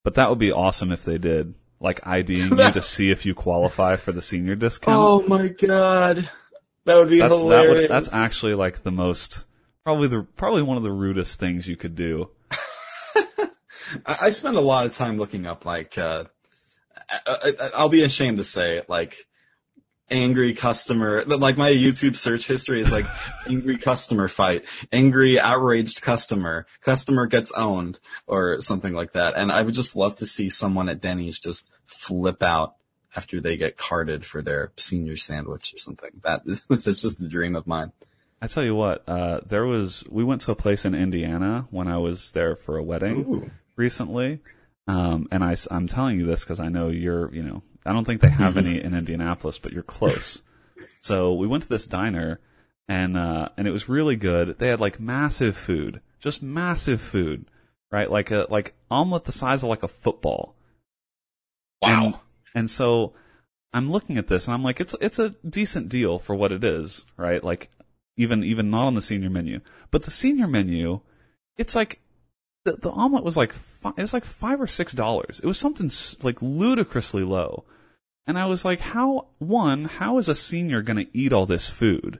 but 0.03 0.13
that 0.15 0.29
would 0.29 0.39
be 0.39 0.51
awesome 0.51 0.91
if 0.91 1.03
they 1.03 1.17
did. 1.17 1.55
Like 1.79 2.05
IDing 2.05 2.37
you 2.57 2.71
to 2.71 2.81
see 2.81 3.11
if 3.11 3.25
you 3.25 3.35
qualify 3.35 3.97
for 3.97 4.11
the 4.11 4.21
senior 4.21 4.55
discount. 4.55 4.97
oh 4.97 5.27
my 5.27 5.47
god, 5.49 6.29
that 6.85 6.95
would 6.95 7.09
be 7.09 7.19
that's, 7.19 7.35
that 7.35 7.39
hilarious. 7.39 7.81
would, 7.81 7.91
that's 7.91 8.13
actually 8.13 8.55
like 8.55 8.83
the 8.83 8.91
most, 8.91 9.45
probably 9.83 10.07
the, 10.07 10.23
probably 10.35 10.63
one 10.63 10.77
of 10.77 10.83
the 10.83 10.91
rudest 10.91 11.39
things 11.39 11.67
you 11.67 11.77
could 11.77 11.95
do. 11.95 12.31
I, 14.05 14.17
I 14.21 14.29
spend 14.31 14.57
a 14.57 14.61
lot 14.61 14.85
of 14.85 14.95
time 14.95 15.17
looking 15.17 15.45
up 15.45 15.65
like 15.65 15.97
uh, 15.97 16.25
I, 17.09 17.53
I, 17.59 17.69
I'll 17.75 17.89
be 17.89 18.03
ashamed 18.03 18.37
to 18.37 18.43
say 18.43 18.81
like 18.87 19.15
angry 20.09 20.53
customer 20.53 21.23
like 21.25 21.57
my 21.57 21.71
YouTube 21.71 22.15
search 22.15 22.47
history 22.47 22.81
is 22.81 22.91
like 22.91 23.05
angry 23.47 23.77
customer 23.77 24.27
fight, 24.27 24.65
angry 24.91 25.39
outraged 25.39 26.01
customer, 26.01 26.65
customer 26.81 27.27
gets 27.27 27.51
owned 27.51 27.99
or 28.25 28.61
something 28.61 28.93
like 28.93 29.13
that. 29.13 29.35
And 29.35 29.51
I 29.51 29.61
would 29.61 29.73
just 29.73 29.95
love 29.95 30.15
to 30.17 30.27
see 30.27 30.49
someone 30.49 30.89
at 30.89 31.01
Denny's 31.01 31.39
just 31.39 31.71
flip 31.85 32.41
out 32.41 32.75
after 33.15 33.41
they 33.41 33.57
get 33.57 33.77
carded 33.77 34.25
for 34.25 34.41
their 34.41 34.71
senior 34.77 35.17
sandwich 35.17 35.73
or 35.73 35.77
something. 35.77 36.11
That 36.23 36.43
is 36.45 36.61
that's 36.69 37.01
just 37.01 37.21
a 37.21 37.27
dream 37.27 37.55
of 37.55 37.67
mine. 37.67 37.91
I 38.41 38.47
tell 38.47 38.63
you 38.63 38.75
what, 38.75 39.03
uh, 39.07 39.39
there 39.47 39.65
was, 39.65 40.03
we 40.09 40.23
went 40.23 40.41
to 40.41 40.51
a 40.51 40.55
place 40.55 40.85
in 40.85 40.93
Indiana 40.93 41.67
when 41.71 41.87
I 41.87 41.97
was 41.97 42.31
there 42.31 42.55
for 42.55 42.77
a 42.77 42.83
wedding 42.83 43.25
Ooh. 43.27 43.51
recently. 43.75 44.41
Um, 44.87 45.27
and 45.31 45.43
I, 45.43 45.55
am 45.71 45.87
telling 45.87 46.19
you 46.19 46.25
this 46.27 46.43
because 46.43 46.59
I 46.59 46.69
know 46.69 46.89
you're, 46.89 47.33
you 47.33 47.41
know, 47.41 47.63
I 47.87 47.93
don't 47.93 48.05
think 48.05 48.21
they 48.21 48.29
have 48.29 48.55
Mm-hmm. 48.55 48.67
any 48.67 48.81
in 48.83 48.93
Indianapolis, 48.93 49.57
but 49.57 49.71
you're 49.73 49.83
close. 49.83 50.41
so 51.01 51.33
we 51.33 51.47
went 51.47 51.63
to 51.63 51.69
this 51.69 51.85
diner 51.87 52.39
and, 52.87 53.17
uh, 53.17 53.49
and 53.57 53.67
it 53.67 53.71
was 53.71 53.89
really 53.89 54.15
good. 54.15 54.57
They 54.59 54.67
had 54.67 54.79
like 54.81 54.99
massive 54.99 55.57
food, 55.57 56.01
just 56.19 56.41
massive 56.43 57.01
food, 57.01 57.45
right? 57.91 58.09
Like 58.09 58.31
a, 58.31 58.47
like 58.49 58.73
omelet 58.91 59.25
the 59.25 59.31
size 59.31 59.63
of 59.63 59.69
like 59.69 59.83
a 59.83 59.87
football. 59.87 60.55
Wow. 61.81 62.05
And, 62.05 62.15
and 62.55 62.69
so 62.69 63.13
I'm 63.73 63.91
looking 63.91 64.17
at 64.17 64.27
this 64.27 64.45
and 64.47 64.53
I'm 64.53 64.63
like, 64.63 64.79
it's 64.79 64.95
it's 65.01 65.19
a 65.19 65.35
decent 65.47 65.89
deal 65.89 66.19
for 66.19 66.35
what 66.35 66.51
it 66.51 66.63
is, 66.63 67.05
right? 67.17 67.43
Like 67.43 67.69
even 68.15 68.43
even 68.43 68.69
not 68.71 68.87
on 68.87 68.95
the 68.95 69.01
senior 69.01 69.29
menu, 69.29 69.59
but 69.91 70.03
the 70.03 70.11
senior 70.11 70.47
menu, 70.47 71.01
it's 71.57 71.75
like 71.75 71.99
the 72.65 72.77
the 72.77 72.89
omelet 72.89 73.23
was 73.23 73.37
like 73.37 73.53
fi- 73.53 73.93
it 73.97 74.01
was 74.01 74.13
like 74.13 74.25
five 74.25 74.59
or 74.61 74.67
six 74.67 74.93
dollars. 74.93 75.39
It 75.41 75.45
was 75.45 75.59
something 75.59 75.91
like 76.23 76.41
ludicrously 76.41 77.23
low, 77.23 77.65
and 78.27 78.37
I 78.37 78.45
was 78.45 78.63
like, 78.65 78.79
how 78.79 79.27
one, 79.39 79.85
how 79.85 80.17
is 80.17 80.29
a 80.29 80.35
senior 80.35 80.81
going 80.81 81.03
to 81.03 81.17
eat 81.17 81.33
all 81.33 81.45
this 81.45 81.69
food? 81.69 82.19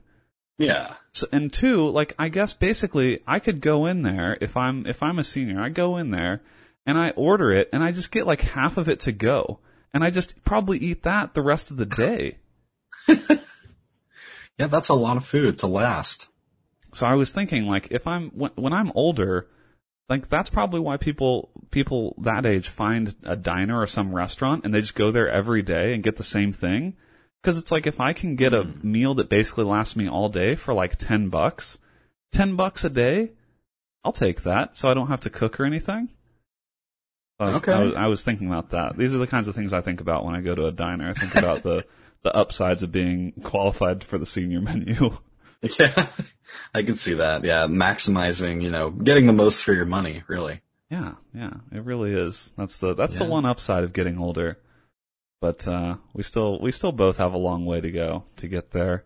yeah. 0.58 0.94
So, 1.12 1.26
and 1.30 1.52
two, 1.52 1.88
like 1.90 2.14
I 2.18 2.28
guess 2.28 2.54
basically 2.54 3.20
I 3.26 3.38
could 3.38 3.60
go 3.60 3.86
in 3.86 4.02
there 4.02 4.36
if 4.40 4.56
I'm 4.56 4.86
if 4.86 5.02
I'm 5.02 5.18
a 5.18 5.24
senior, 5.24 5.60
I 5.60 5.68
go 5.68 5.96
in 5.96 6.10
there 6.10 6.42
and 6.86 6.98
I 6.98 7.10
order 7.10 7.52
it 7.52 7.68
and 7.72 7.84
I 7.84 7.92
just 7.92 8.10
get 8.10 8.26
like 8.26 8.40
half 8.40 8.76
of 8.76 8.88
it 8.88 9.00
to 9.00 9.12
go. 9.12 9.60
And 9.94 10.02
I 10.04 10.10
just 10.10 10.44
probably 10.44 10.78
eat 10.78 11.04
that 11.04 11.34
the 11.34 11.42
rest 11.42 11.70
of 11.70 11.76
the 11.76 11.86
day. 11.86 12.38
Yeah, 14.58 14.66
that's 14.66 14.88
a 14.88 14.94
lot 14.94 15.16
of 15.16 15.24
food 15.24 15.58
to 15.58 15.68
last. 15.68 16.28
So 16.92 17.06
I 17.06 17.14
was 17.14 17.32
thinking 17.32 17.66
like 17.66 17.88
if 17.90 18.06
I'm 18.06 18.30
when, 18.30 18.50
when 18.56 18.72
I'm 18.72 18.90
older, 18.94 19.46
like 20.08 20.28
that's 20.28 20.50
probably 20.50 20.80
why 20.80 20.96
people 20.96 21.50
people 21.70 22.14
that 22.18 22.46
age 22.46 22.68
find 22.68 23.14
a 23.24 23.36
diner 23.36 23.80
or 23.80 23.86
some 23.86 24.14
restaurant 24.14 24.64
and 24.64 24.72
they 24.72 24.80
just 24.80 24.94
go 24.94 25.10
there 25.10 25.28
every 25.28 25.62
day 25.62 25.94
and 25.94 26.02
get 26.02 26.16
the 26.16 26.24
same 26.24 26.52
thing. 26.52 26.96
Cause 27.44 27.56
it's 27.56 27.70
like 27.70 27.86
if 27.86 28.00
I 28.00 28.14
can 28.14 28.34
get 28.34 28.52
a 28.52 28.62
hmm. 28.62 28.92
meal 28.92 29.14
that 29.14 29.28
basically 29.28 29.64
lasts 29.64 29.96
me 29.96 30.08
all 30.08 30.28
day 30.28 30.54
for 30.54 30.74
like 30.74 30.96
10 30.96 31.28
bucks, 31.28 31.78
10 32.32 32.56
bucks 32.56 32.84
a 32.84 32.90
day, 32.90 33.32
I'll 34.04 34.12
take 34.12 34.42
that 34.42 34.76
so 34.76 34.88
I 34.90 34.94
don't 34.94 35.08
have 35.08 35.20
to 35.20 35.30
cook 35.30 35.60
or 35.60 35.64
anything. 35.64 36.08
I 37.38 37.46
was, 37.46 37.56
Okay. 37.58 37.72
I 37.72 37.84
was, 37.84 37.94
I 37.94 38.06
was 38.06 38.24
thinking 38.24 38.48
about 38.48 38.70
that. 38.70 38.96
These 38.96 39.14
are 39.14 39.18
the 39.18 39.26
kinds 39.26 39.46
of 39.46 39.54
things 39.54 39.72
I 39.72 39.80
think 39.80 40.00
about 40.00 40.24
when 40.24 40.34
I 40.34 40.40
go 40.40 40.54
to 40.54 40.66
a 40.66 40.72
diner. 40.72 41.08
I 41.10 41.12
think 41.12 41.36
about 41.36 41.62
the, 41.62 41.84
the 42.22 42.34
upsides 42.34 42.82
of 42.82 42.90
being 42.90 43.32
qualified 43.44 44.02
for 44.02 44.18
the 44.18 44.26
senior 44.26 44.60
menu. 44.60 45.16
Yeah, 45.78 46.06
I 46.72 46.82
can 46.84 46.94
see 46.94 47.14
that. 47.14 47.42
Yeah, 47.44 47.66
maximizing, 47.66 48.62
you 48.62 48.70
know, 48.70 48.90
getting 48.90 49.26
the 49.26 49.32
most 49.32 49.64
for 49.64 49.72
your 49.72 49.86
money, 49.86 50.22
really. 50.28 50.60
Yeah, 50.90 51.14
yeah, 51.34 51.50
it 51.72 51.82
really 51.84 52.14
is. 52.14 52.52
That's 52.56 52.78
the 52.78 52.94
that's 52.94 53.16
the 53.16 53.24
one 53.24 53.44
upside 53.44 53.82
of 53.84 53.92
getting 53.92 54.18
older. 54.18 54.58
But 55.40 55.66
uh 55.68 55.96
we 56.14 56.22
still 56.22 56.58
we 56.60 56.70
still 56.72 56.92
both 56.92 57.16
have 57.18 57.32
a 57.32 57.38
long 57.38 57.64
way 57.66 57.80
to 57.80 57.90
go 57.90 58.24
to 58.36 58.48
get 58.48 58.70
there. 58.70 59.04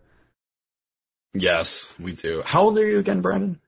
Yes, 1.33 1.93
we 1.99 2.11
do. 2.13 2.43
How 2.45 2.61
old 2.63 2.77
are 2.77 2.85
you 2.85 2.99
again, 2.99 3.21
Brandon? 3.21 3.59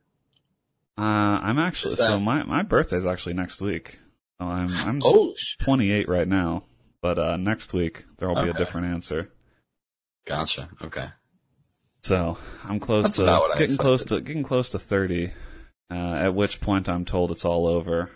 Uh 0.97 1.01
I'm 1.01 1.59
actually 1.59 1.95
that- 1.95 2.07
so 2.07 2.19
my 2.19 2.43
my 2.43 2.61
birthday's 2.61 3.05
actually 3.05 3.33
next 3.33 3.61
week. 3.61 3.99
So 4.39 4.45
I'm 4.45 4.71
I'm 4.75 5.01
Oh, 5.03 5.33
28 5.59 6.07
right 6.07 6.27
now, 6.27 6.63
but 7.01 7.17
uh 7.19 7.37
next 7.37 7.73
week 7.73 8.05
there'll 8.17 8.35
be 8.43 8.49
a 8.49 8.53
different 8.53 8.87
answer. 8.87 9.31
gotcha. 10.25 10.69
Okay. 10.83 11.07
So 12.05 12.37
I'm 12.63 12.79
close 12.79 13.05
That's 13.05 13.15
to 13.17 13.23
about 13.23 13.41
what 13.41 13.55
I 13.55 13.57
getting 13.57 13.77
close 13.77 14.05
to 14.05 14.21
getting 14.21 14.43
close 14.43 14.69
to 14.69 14.79
30. 14.79 15.31
Uh 15.89 15.95
at 15.95 16.35
which 16.35 16.61
point 16.61 16.87
I'm 16.87 17.03
told 17.03 17.31
it's 17.31 17.45
all 17.45 17.65
over. 17.65 18.11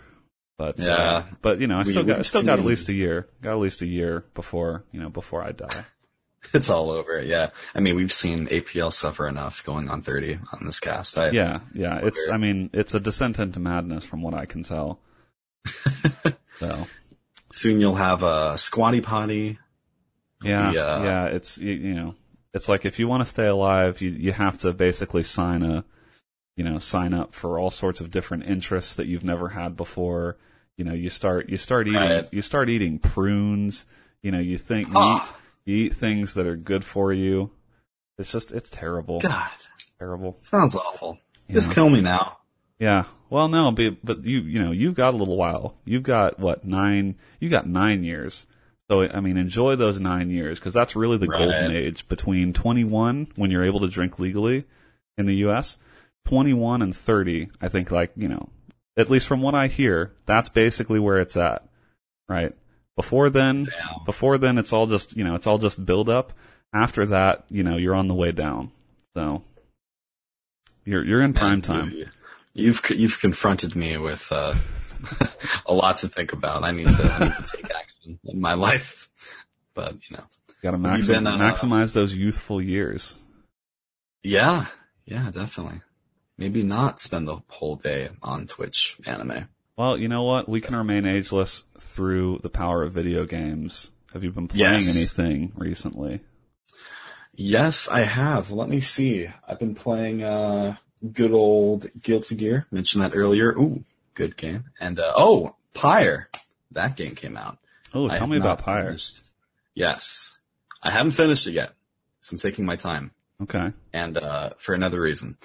But 0.58 0.78
uh, 0.78 0.84
Yeah. 0.86 1.24
but 1.42 1.58
you 1.60 1.66
know, 1.66 1.76
I 1.76 1.82
We- 1.82 1.90
still 1.90 2.04
got 2.04 2.14
I 2.14 2.18
we've 2.18 2.26
still 2.26 2.42
got 2.44 2.60
at 2.60 2.64
least 2.64 2.88
a 2.88 2.92
year. 2.92 3.26
Got 3.42 3.52
at 3.54 3.58
least 3.58 3.82
a 3.82 3.86
year 3.86 4.24
before, 4.34 4.84
you 4.92 5.00
know, 5.00 5.08
before 5.10 5.42
I 5.42 5.50
die. 5.52 5.84
It's 6.54 6.70
all 6.70 6.90
over. 6.90 7.20
Yeah. 7.20 7.50
I 7.74 7.80
mean, 7.80 7.96
we've 7.96 8.12
seen 8.12 8.46
APL 8.46 8.90
suffer 8.92 9.28
enough 9.28 9.62
going 9.62 9.90
on 9.90 10.00
30 10.00 10.38
on 10.54 10.64
this 10.64 10.80
cast. 10.80 11.18
I, 11.18 11.30
Yeah, 11.30 11.60
yeah. 11.74 11.98
It's 12.02 12.28
I 12.32 12.38
mean, 12.38 12.70
it's 12.72 12.94
a 12.94 13.00
descent 13.00 13.38
into 13.38 13.60
madness 13.60 14.06
from 14.06 14.22
what 14.22 14.32
I 14.34 14.46
can 14.46 14.62
tell. 14.62 15.00
so 16.58 16.86
Soon 17.52 17.80
you'll 17.80 17.96
have 17.96 18.22
a 18.22 18.56
squatty 18.56 19.00
potty. 19.02 19.58
yeah, 20.42 20.72
Yeah. 20.72 21.02
yeah. 21.02 21.24
It's 21.26 21.58
you, 21.58 21.72
you 21.72 21.94
know, 21.94 22.14
it's 22.54 22.68
like 22.68 22.84
if 22.84 22.98
you 22.98 23.06
want 23.08 23.20
to 23.22 23.30
stay 23.30 23.46
alive, 23.46 24.00
you 24.00 24.10
you 24.10 24.32
have 24.32 24.58
to 24.58 24.72
basically 24.72 25.22
sign 25.22 25.62
a, 25.62 25.84
you 26.56 26.64
know, 26.64 26.78
sign 26.78 27.14
up 27.14 27.34
for 27.34 27.58
all 27.58 27.70
sorts 27.70 28.00
of 28.00 28.10
different 28.10 28.44
interests 28.46 28.96
that 28.96 29.06
you've 29.06 29.24
never 29.24 29.48
had 29.50 29.76
before. 29.76 30.36
You 30.76 30.84
know, 30.84 30.92
you 30.94 31.08
start 31.10 31.48
you 31.48 31.56
start 31.56 31.86
eating 31.88 32.00
Right. 32.00 32.28
you 32.32 32.42
start 32.42 32.68
eating 32.68 32.98
prunes. 32.98 33.86
You 34.22 34.30
know, 34.32 34.38
you 34.38 34.58
think 34.58 34.88
you, 34.88 35.00
eat, 35.00 35.22
you 35.64 35.76
eat 35.86 35.94
things 35.94 36.34
that 36.34 36.46
are 36.46 36.56
good 36.56 36.84
for 36.84 37.12
you. 37.12 37.50
It's 38.18 38.30
just 38.32 38.52
it's 38.52 38.68
terrible, 38.70 39.20
God, 39.20 39.50
terrible. 39.98 40.36
sounds 40.42 40.74
awful. 40.76 41.18
Just 41.50 41.68
Yeah. 41.70 41.74
kill 41.74 41.90
me 41.90 42.00
now. 42.02 42.36
Yeah. 42.78 43.04
Well, 43.28 43.48
no, 43.48 43.70
but, 43.72 43.98
but 44.04 44.24
you, 44.24 44.40
you 44.40 44.58
know, 44.58 44.72
you've 44.72 44.94
got 44.94 45.14
a 45.14 45.16
little 45.16 45.36
while. 45.36 45.76
You've 45.84 46.02
got 46.02 46.38
what 46.40 46.64
nine? 46.64 47.16
You 47.38 47.48
got 47.48 47.66
nine 47.68 48.02
years. 48.04 48.46
So 48.90 49.02
I 49.08 49.20
mean, 49.20 49.36
enjoy 49.36 49.76
those 49.76 50.00
nine 50.00 50.30
years 50.30 50.58
because 50.58 50.74
that's 50.74 50.96
really 50.96 51.16
the 51.16 51.28
Right. 51.28 51.38
golden 51.38 51.70
age 51.70 52.08
between 52.08 52.52
21 52.52 53.28
when 53.36 53.50
you're 53.50 53.64
able 53.64 53.80
to 53.80 53.88
drink 53.88 54.18
legally 54.18 54.64
in 55.16 55.26
the 55.26 55.36
U.S. 55.36 55.78
21 56.26 56.82
and 56.82 56.94
30. 56.94 57.48
I 57.60 57.68
think 57.68 57.90
like 57.92 58.10
you 58.16 58.28
know, 58.28 58.48
at 58.96 59.08
least 59.08 59.26
from 59.28 59.40
what 59.42 59.54
I 59.54 59.68
hear, 59.68 60.12
that's 60.26 60.48
basically 60.48 60.98
where 60.98 61.18
it's 61.20 61.36
at. 61.36 61.66
Right. 62.28 62.52
Before 62.96 63.30
then, 63.30 63.62
Damn. 63.64 64.04
before 64.04 64.36
then, 64.38 64.58
it's 64.58 64.72
all 64.72 64.86
just 64.86 65.16
you 65.16 65.22
know, 65.24 65.34
it's 65.36 65.46
all 65.46 65.58
just 65.58 65.84
build 65.86 66.08
up. 66.08 66.32
After 66.74 67.06
that, 67.06 67.44
you 67.48 67.62
know, 67.62 67.76
you're 67.76 67.94
on 67.94 68.08
the 68.08 68.14
way 68.14 68.32
down. 68.32 68.72
So 69.14 69.42
you're 70.84 71.04
you're 71.04 71.22
in 71.22 71.32
prime 71.32 71.62
time. 71.62 71.90
you- 71.92 72.08
You've 72.52 72.82
you've 72.90 73.20
confronted 73.20 73.76
me 73.76 73.96
with 73.96 74.26
uh, 74.32 74.56
a 75.66 75.74
lot 75.74 75.98
to 75.98 76.08
think 76.08 76.32
about. 76.32 76.62
I 76.64 76.70
need 76.72 76.88
to 76.88 77.02
I 77.12 77.24
need 77.24 77.34
to 77.36 77.56
take 77.56 77.70
action 77.74 78.18
in 78.24 78.40
my 78.40 78.54
life. 78.54 79.08
But 79.74 79.94
you 80.10 80.16
know, 80.16 80.24
Got 80.62 80.72
to 80.72 80.78
maxim- 80.78 81.26
uh, 81.26 81.38
maximize 81.38 81.94
those 81.94 82.12
youthful 82.14 82.60
years. 82.60 83.18
yeah, 84.22 84.66
yeah, 85.06 85.30
definitely. 85.32 85.80
Maybe 86.38 86.62
not 86.62 87.00
spend 87.00 87.28
the 87.28 87.38
whole 87.48 87.76
day 87.76 88.08
on 88.22 88.46
Twitch 88.46 88.96
anime. 89.06 89.48
Well, 89.76 89.96
you 89.98 90.08
know 90.08 90.22
what? 90.24 90.48
We 90.48 90.60
can 90.60 90.74
remain 90.76 91.06
ageless 91.06 91.64
through 91.78 92.40
the 92.42 92.50
power 92.50 92.82
of 92.82 92.92
video 92.92 93.24
games. 93.24 93.90
Have 94.12 94.24
you 94.24 94.30
been 94.32 94.48
playing 94.48 94.60
Yes. 94.74 94.96
anything 94.96 95.52
recently? 95.56 96.20
Yes, 97.34 97.88
I 97.88 98.00
have. 98.00 98.50
Let 98.50 98.68
me 98.68 98.80
see. 98.80 99.28
I've 99.48 99.58
been 99.58 99.74
playing 99.74 100.22
uh 100.22 100.76
good 101.12 101.30
old 101.32 101.86
Guilty 102.02 102.34
Gear. 102.36 102.66
Mentioned 102.70 103.04
that 103.04 103.12
earlier. 103.14 103.52
Ooh, 103.58 103.84
good 104.14 104.36
game. 104.36 104.64
And 104.80 104.98
uh 104.98 105.12
oh, 105.16 105.56
Pyre. 105.74 106.28
That 106.72 106.96
game 106.96 107.14
came 107.14 107.36
out. 107.36 107.58
Oh, 107.94 108.08
tell 108.08 108.26
me 108.26 108.36
about 108.36 108.60
Pyre. 108.60 108.86
finished- 108.86 109.22
Yes. 109.74 110.38
I 110.82 110.90
haven't 110.90 111.12
finished 111.12 111.46
it 111.46 111.52
yet. 111.52 111.72
So 112.22 112.34
I'm 112.34 112.38
taking 112.38 112.64
my 112.64 112.76
time. 112.76 113.10
Okay. 113.42 113.72
And 113.92 114.16
uh 114.18 114.50
for 114.58 114.74
another 114.74 115.00
reason. 115.00 115.36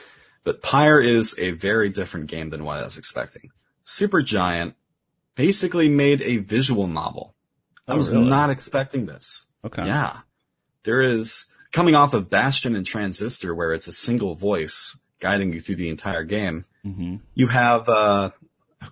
But 0.44 0.62
Pyre 0.62 1.02
is 1.02 1.36
a 1.40 1.52
very 1.52 1.90
different 1.90 2.28
game 2.28 2.50
than 2.50 2.64
what 2.66 2.78
I 2.78 2.84
was 2.86 2.98
expecting. 2.98 3.50
Supergiant 3.86 4.74
basically 5.36 5.90
made 5.90 6.22
a 6.22 6.38
visual 6.38 6.88
novel. 6.88 7.34
I 7.88 7.94
Oh, 7.94 7.98
was 7.98 8.12
really? 8.14 8.30
not 8.30 8.50
expecting 8.50 9.06
this. 9.06 9.46
Okay. 9.64 9.86
Yeah. 9.86 10.18
There 10.84 11.02
is 11.02 11.46
coming 11.72 11.96
off 11.96 12.14
of 12.14 12.30
Bastion 12.30 12.76
and 12.76 12.86
Transistor 12.86 13.54
where 13.56 13.74
it's 13.74 13.88
a 13.88 13.92
single 13.92 14.36
voice 14.36 15.00
guiding 15.20 15.54
you 15.54 15.62
through 15.62 15.78
the 15.78 15.90
entire 15.90 16.24
game. 16.24 16.66
hmm 16.84 17.18
You 17.34 17.48
have 17.48 17.88
uh 17.90 18.32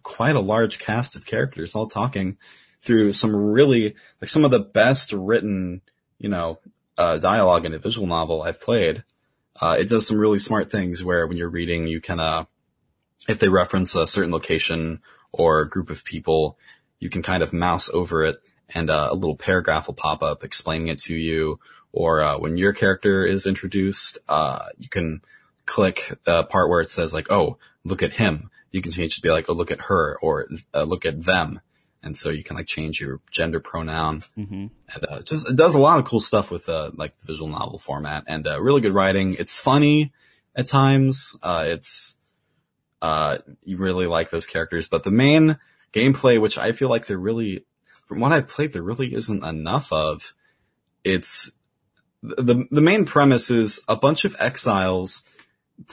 quite 0.01 0.35
a 0.35 0.41
large 0.41 0.79
cast 0.79 1.15
of 1.15 1.25
characters 1.25 1.75
all 1.75 1.87
talking 1.87 2.37
through 2.81 3.13
some 3.13 3.35
really 3.35 3.95
like 4.21 4.29
some 4.29 4.45
of 4.45 4.51
the 4.51 4.59
best 4.59 5.13
written, 5.13 5.81
you 6.17 6.29
know, 6.29 6.59
uh 6.97 7.17
dialogue 7.17 7.65
in 7.65 7.73
a 7.73 7.79
visual 7.79 8.07
novel 8.07 8.41
I've 8.41 8.61
played. 8.61 9.03
Uh 9.59 9.77
it 9.79 9.89
does 9.89 10.07
some 10.07 10.17
really 10.17 10.39
smart 10.39 10.71
things 10.71 11.03
where 11.03 11.27
when 11.27 11.37
you're 11.37 11.49
reading 11.49 11.87
you 11.87 12.01
can 12.01 12.19
uh 12.19 12.45
if 13.27 13.39
they 13.39 13.49
reference 13.49 13.95
a 13.95 14.07
certain 14.07 14.31
location 14.31 15.01
or 15.31 15.65
group 15.65 15.89
of 15.89 16.03
people, 16.03 16.57
you 16.99 17.09
can 17.09 17.21
kind 17.21 17.41
of 17.41 17.53
mouse 17.53 17.89
over 17.89 18.23
it 18.23 18.37
and 18.73 18.89
uh, 18.89 19.09
a 19.11 19.15
little 19.15 19.35
paragraph 19.35 19.87
will 19.87 19.93
pop 19.93 20.23
up 20.23 20.43
explaining 20.43 20.87
it 20.87 20.99
to 20.99 21.15
you. 21.15 21.59
Or 21.91 22.21
uh, 22.21 22.39
when 22.39 22.57
your 22.57 22.73
character 22.73 23.25
is 23.25 23.45
introduced, 23.45 24.17
uh, 24.27 24.65
you 24.79 24.89
can 24.89 25.21
click 25.65 26.17
the 26.23 26.43
part 26.43 26.69
where 26.69 26.81
it 26.81 26.89
says 26.89 27.13
like, 27.13 27.31
"Oh, 27.31 27.57
look 27.83 28.01
at 28.01 28.13
him." 28.13 28.49
You 28.73 28.81
can 28.81 28.91
change 28.91 29.15
to 29.15 29.21
be 29.21 29.31
like, 29.31 29.45
"Oh, 29.47 29.53
look 29.53 29.71
at 29.71 29.81
her," 29.83 30.17
or 30.21 30.47
uh, 30.73 30.83
"Look 30.83 31.05
at 31.05 31.23
them," 31.23 31.61
and 32.01 32.17
so 32.17 32.29
you 32.29 32.43
can 32.43 32.57
like 32.57 32.67
change 32.67 32.99
your 32.99 33.21
gender 33.31 33.61
pronoun. 33.61 34.23
hmm 34.35 34.67
And 34.93 35.05
uh, 35.07 35.21
just 35.21 35.47
it 35.47 35.55
does 35.55 35.75
a 35.75 35.79
lot 35.79 35.99
of 35.99 36.05
cool 36.05 36.19
stuff 36.19 36.51
with 36.51 36.67
uh, 36.67 36.91
like 36.95 37.17
the 37.19 37.27
visual 37.27 37.49
novel 37.49 37.79
format 37.79 38.25
and 38.27 38.45
uh, 38.45 38.61
really 38.61 38.81
good 38.81 38.93
writing. 38.93 39.35
It's 39.39 39.59
funny 39.61 40.11
at 40.55 40.67
times. 40.67 41.37
Uh, 41.41 41.65
it's 41.67 42.15
uh, 43.01 43.37
you 43.63 43.77
really 43.77 44.07
like 44.07 44.31
those 44.31 44.47
characters, 44.47 44.87
but 44.87 45.03
the 45.03 45.11
main 45.11 45.57
gameplay, 45.93 46.41
which 46.41 46.57
I 46.57 46.71
feel 46.71 46.89
like 46.89 47.05
there 47.05 47.17
really, 47.17 47.65
from 48.07 48.19
what 48.19 48.31
I've 48.31 48.47
played, 48.47 48.73
there 48.73 48.81
really 48.81 49.13
isn't 49.13 49.43
enough 49.43 49.93
of. 49.93 50.33
It's 51.03 51.51
the 52.23 52.65
the 52.71 52.81
main 52.81 53.05
premise 53.05 53.51
is 53.51 53.81
a 53.87 53.95
bunch 53.95 54.25
of 54.25 54.35
exiles 54.39 55.21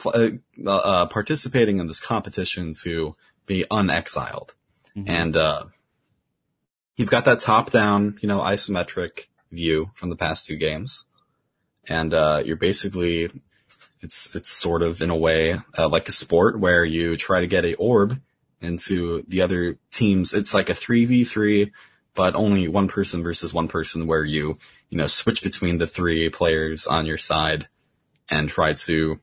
uh, 0.05 0.31
uh, 0.67 1.07
participating 1.07 1.79
in 1.79 1.87
this 1.87 2.01
competition 2.01 2.73
to 2.83 3.17
be 3.47 3.65
unexiled, 3.71 4.55
Mhm. 4.97 5.09
and 5.09 5.37
uh, 5.37 5.65
you've 6.97 7.11
got 7.11 7.25
that 7.25 7.41
top 7.41 7.71
down, 7.71 8.19
you 8.21 8.29
know, 8.29 8.41
isometric 8.41 9.27
view 9.51 9.91
from 9.95 10.11
the 10.11 10.17
past 10.17 10.47
two 10.47 10.57
games, 10.57 11.07
and 11.89 12.15
uh, 12.15 12.43
you're 12.45 12.57
basically 12.57 13.31
it's 14.03 14.35
it's 14.35 14.49
sort 14.49 14.83
of 14.83 15.01
in 15.03 15.11
a 15.11 15.17
way 15.17 15.61
uh, 15.77 15.89
like 15.89 16.09
a 16.09 16.13
sport 16.13 16.59
where 16.59 16.85
you 16.85 17.17
try 17.17 17.41
to 17.41 17.47
get 17.47 17.65
a 17.65 17.75
orb 17.75 18.21
into 18.61 19.25
the 19.29 19.41
other 19.43 19.79
teams. 19.91 20.33
It's 20.35 20.55
like 20.55 20.69
a 20.71 20.75
three 20.75 21.05
v 21.07 21.25
three, 21.25 21.73
but 22.15 22.35
only 22.35 22.69
one 22.69 22.89
person 22.89 23.23
versus 23.23 23.53
one 23.55 23.69
person, 23.69 24.07
where 24.07 24.25
you 24.25 24.59
you 24.91 24.99
know 24.99 25.07
switch 25.07 25.43
between 25.43 25.79
the 25.79 25.87
three 25.87 26.29
players 26.31 26.87
on 26.87 27.07
your 27.07 27.19
side 27.19 27.69
and 28.31 28.49
try 28.49 28.73
to 28.75 29.21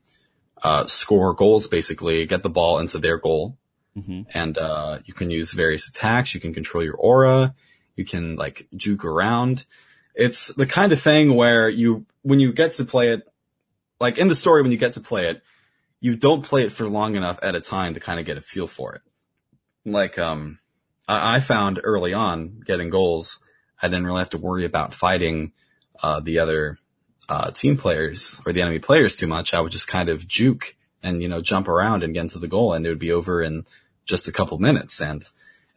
uh, 0.63 0.87
score 0.87 1.33
goals. 1.33 1.67
Basically, 1.67 2.25
get 2.25 2.43
the 2.43 2.49
ball 2.49 2.79
into 2.79 2.99
their 2.99 3.17
goal, 3.17 3.57
hmm 3.95 4.21
and 4.33 4.57
uh, 4.57 4.99
you 5.05 5.13
can 5.13 5.31
use 5.31 5.51
various 5.53 5.87
attacks. 5.87 6.33
You 6.33 6.41
can 6.41 6.53
control 6.53 6.83
your 6.83 6.95
aura. 6.95 7.55
You 7.95 8.05
can 8.05 8.35
like 8.35 8.67
juke 8.75 9.05
around. 9.05 9.65
It's 10.15 10.47
the 10.47 10.65
kind 10.65 10.91
of 10.91 10.99
thing 10.99 11.35
where 11.35 11.69
you, 11.69 12.05
when 12.21 12.39
you 12.39 12.53
get 12.53 12.71
to 12.71 12.85
play 12.85 13.09
it, 13.09 13.27
like 13.99 14.17
in 14.17 14.27
the 14.27 14.35
story, 14.35 14.61
when 14.61 14.71
you 14.71 14.77
get 14.77 14.93
to 14.93 15.01
play 15.01 15.27
it, 15.27 15.43
you 15.99 16.15
don't 16.15 16.43
play 16.43 16.63
it 16.63 16.71
for 16.71 16.87
long 16.87 17.15
enough 17.15 17.39
at 17.41 17.55
a 17.55 17.61
time 17.61 17.93
to 17.95 17.99
kind 17.99 18.19
of 18.19 18.25
get 18.25 18.37
a 18.37 18.41
feel 18.41 18.67
for 18.67 18.95
it. 18.95 19.01
Like, 19.85 20.19
um, 20.19 20.59
I, 21.07 21.35
I 21.35 21.39
found 21.39 21.79
early 21.83 22.13
on 22.13 22.61
getting 22.65 22.89
goals, 22.89 23.39
I 23.81 23.87
didn't 23.87 24.05
really 24.05 24.19
have 24.19 24.31
to 24.31 24.37
worry 24.37 24.65
about 24.65 24.93
fighting, 24.93 25.53
uh, 26.01 26.19
the 26.19 26.39
other, 26.39 26.77
uh, 27.29 27.51
team 27.51 27.77
players 27.77 28.41
or 28.45 28.53
the 28.53 28.61
enemy 28.61 28.79
players 28.79 29.15
too 29.15 29.27
much. 29.27 29.53
I 29.53 29.61
would 29.61 29.71
just 29.71 29.87
kind 29.87 30.09
of 30.09 30.27
juke 30.27 30.75
and, 31.03 31.21
you 31.21 31.27
know, 31.27 31.41
jump 31.41 31.67
around 31.67 32.03
and 32.03 32.13
get 32.13 32.21
into 32.21 32.39
the 32.39 32.47
goal 32.47 32.73
and 32.73 32.85
it 32.85 32.89
would 32.89 32.99
be 32.99 33.11
over 33.11 33.41
in 33.41 33.65
just 34.05 34.27
a 34.27 34.31
couple 34.31 34.57
minutes. 34.57 35.01
And 35.01 35.25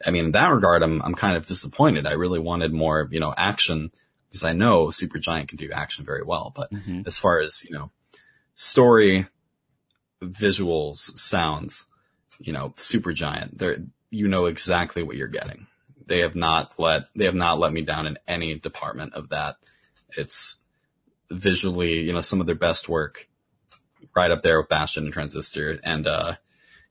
I 0.04 0.10
mean, 0.10 0.26
in 0.26 0.32
that 0.32 0.48
regard, 0.48 0.82
I'm, 0.82 1.02
I'm 1.02 1.14
kind 1.14 1.36
of 1.36 1.46
disappointed. 1.46 2.06
I 2.06 2.12
really 2.12 2.38
wanted 2.38 2.72
more, 2.72 3.08
you 3.10 3.20
know, 3.20 3.34
action 3.36 3.90
because 4.28 4.44
I 4.44 4.52
know 4.52 4.86
Supergiant 4.86 5.48
can 5.48 5.58
do 5.58 5.70
action 5.72 6.04
very 6.04 6.22
well. 6.22 6.52
But 6.54 6.72
hmm 6.72 7.02
as 7.04 7.18
far 7.18 7.40
as, 7.40 7.64
you 7.64 7.74
know, 7.74 7.90
story, 8.54 9.26
visuals, 10.22 10.96
sounds, 10.96 11.88
you 12.38 12.52
know, 12.52 12.70
Supergiant, 12.76 13.58
they're, 13.58 13.82
you 14.10 14.28
know 14.28 14.46
exactly 14.46 15.02
what 15.02 15.16
you're 15.16 15.28
getting. 15.28 15.66
They 16.06 16.20
have 16.20 16.34
not 16.34 16.74
let, 16.78 17.04
they 17.14 17.24
have 17.24 17.34
not 17.34 17.58
let 17.58 17.72
me 17.72 17.82
down 17.82 18.06
in 18.06 18.18
any 18.26 18.54
department 18.56 19.14
of 19.14 19.30
that. 19.30 19.56
It's 20.16 20.59
visually, 21.30 22.00
you 22.00 22.12
know, 22.12 22.20
some 22.20 22.40
of 22.40 22.46
their 22.46 22.54
best 22.54 22.88
work 22.88 23.28
right 24.14 24.30
up 24.30 24.42
there 24.42 24.58
with 24.58 24.68
Bastion 24.68 25.04
and 25.04 25.12
Transistor. 25.12 25.78
And, 25.82 26.06
uh, 26.06 26.36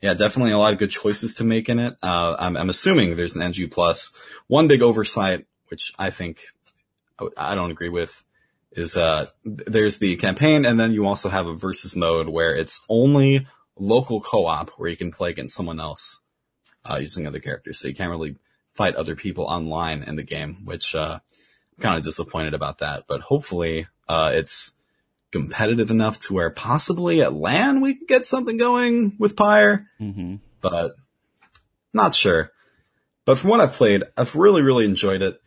yeah, 0.01 0.13
definitely 0.13 0.51
a 0.51 0.57
lot 0.57 0.73
of 0.73 0.79
good 0.79 0.91
choices 0.91 1.35
to 1.35 1.43
make 1.43 1.67
in 1.67 1.79
it. 1.79 1.95
Uh, 2.01 2.35
I'm, 2.39 2.55
I'm 2.55 2.69
assuming 2.69 3.15
there's 3.15 3.35
an 3.35 3.41
NG 3.41 3.67
plus. 3.69 4.11
One 4.47 4.67
big 4.67 4.81
oversight, 4.81 5.45
which 5.67 5.93
I 5.99 6.09
think 6.09 6.41
I 7.35 7.55
don't 7.55 7.71
agree 7.71 7.89
with, 7.89 8.23
is 8.71 8.95
uh, 8.95 9.27
there's 9.43 9.97
the 9.97 10.15
campaign, 10.15 10.65
and 10.65 10.79
then 10.79 10.93
you 10.93 11.05
also 11.05 11.27
have 11.27 11.47
a 11.47 11.55
versus 11.55 11.95
mode 11.95 12.29
where 12.29 12.55
it's 12.55 12.85
only 12.87 13.47
local 13.77 14.21
co-op 14.21 14.69
where 14.71 14.89
you 14.89 14.97
can 14.97 15.11
play 15.11 15.31
against 15.31 15.55
someone 15.55 15.79
else 15.79 16.21
uh, 16.89 16.97
using 16.97 17.27
other 17.27 17.39
characters. 17.39 17.79
So 17.79 17.87
you 17.87 17.95
can't 17.95 18.11
really 18.11 18.35
fight 18.73 18.95
other 18.95 19.15
people 19.15 19.45
online 19.45 20.03
in 20.03 20.15
the 20.15 20.23
game, 20.23 20.65
which 20.65 20.95
uh, 20.95 21.19
kind 21.79 21.97
of 21.97 22.03
disappointed 22.03 22.53
about 22.53 22.79
that. 22.79 23.05
But 23.07 23.21
hopefully, 23.21 23.87
uh, 24.07 24.31
it's 24.35 24.75
competitive 25.31 25.91
enough 25.91 26.19
to 26.19 26.33
where 26.33 26.49
possibly 26.49 27.21
at 27.21 27.33
LAN 27.33 27.81
we 27.81 27.93
could 27.93 28.07
get 28.07 28.25
something 28.25 28.57
going 28.57 29.15
with 29.19 29.35
Pyre 29.35 29.87
hmm 29.99 30.37
but 30.61 30.95
not 31.93 32.13
sure. 32.13 32.51
But 33.25 33.37
from 33.37 33.51
what 33.51 33.59
I've 33.61 33.73
played, 33.73 34.03
I've 34.17 34.35
really, 34.35 34.61
really 34.61 34.85
enjoyed 34.85 35.21
it. 35.21 35.39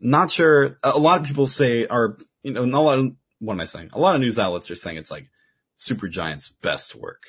Not 0.00 0.30
sure. 0.30 0.78
A 0.82 0.98
lot 0.98 1.20
of 1.20 1.26
people 1.26 1.46
say 1.48 1.86
are, 1.86 2.16
you 2.42 2.52
know, 2.52 2.64
not 2.64 2.78
a 2.78 2.82
lot 2.82 2.98
of, 2.98 3.12
what 3.40 3.54
am 3.54 3.60
I 3.60 3.64
saying? 3.64 3.90
A 3.92 3.98
lot 3.98 4.14
of 4.14 4.20
news 4.20 4.38
outlets 4.38 4.70
are 4.70 4.74
saying 4.74 4.98
it's 4.98 5.10
like 5.10 5.28
Supergiant's 5.78 6.48
best 6.48 6.94
work. 6.94 7.22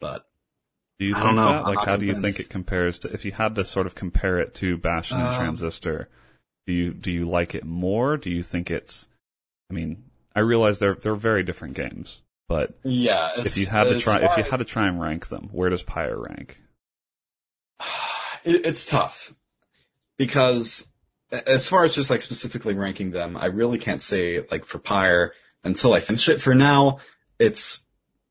But 0.00 0.24
Do 0.98 1.06
you 1.06 1.14
I 1.14 1.18
think 1.18 1.26
don't 1.26 1.36
know. 1.36 1.52
that? 1.52 1.64
Like, 1.64 1.86
how 1.86 1.96
do 1.96 2.06
you 2.06 2.14
think 2.14 2.40
it 2.40 2.48
compares 2.48 3.00
to? 3.00 3.12
If 3.12 3.24
you 3.24 3.32
had 3.32 3.56
to 3.56 3.64
sort 3.64 3.86
of 3.86 3.94
compare 3.94 4.38
it 4.38 4.54
to 4.56 4.78
Bastion 4.78 5.18
and 5.18 5.28
Um, 5.28 5.34
Transistor, 5.34 6.08
do 6.66 6.72
you 6.72 6.92
do 6.92 7.10
you 7.10 7.28
like 7.28 7.54
it 7.54 7.64
more? 7.64 8.16
Do 8.16 8.30
you 8.30 8.42
think 8.42 8.70
it's? 8.70 9.08
I 9.70 9.74
mean, 9.74 10.04
I 10.34 10.40
realize 10.40 10.78
they're 10.78 10.94
they're 10.96 11.14
very 11.14 11.42
different 11.42 11.74
games, 11.74 12.22
but 12.48 12.78
yeah, 12.82 13.30
if 13.38 13.56
you 13.56 13.66
had 13.66 13.84
to 13.84 13.98
try, 14.00 14.18
if 14.18 14.36
you 14.36 14.42
had 14.42 14.58
to 14.58 14.64
try 14.64 14.86
and 14.86 15.00
rank 15.00 15.28
them, 15.28 15.48
where 15.52 15.70
does 15.70 15.82
Pyre 15.82 16.18
rank? 16.18 16.60
it, 18.44 18.66
it's 18.66 18.86
tough 18.86 19.34
because 20.16 20.92
as 21.30 21.68
far 21.68 21.84
as 21.84 21.94
just 21.94 22.10
like 22.10 22.22
specifically 22.22 22.74
ranking 22.74 23.10
them, 23.10 23.36
I 23.36 23.46
really 23.46 23.78
can't 23.78 24.02
say 24.02 24.44
like 24.50 24.64
for 24.64 24.78
Pyre 24.78 25.32
until 25.64 25.94
I 25.94 26.00
finish 26.00 26.28
it. 26.28 26.40
For 26.40 26.54
now, 26.54 26.98
it's 27.38 27.86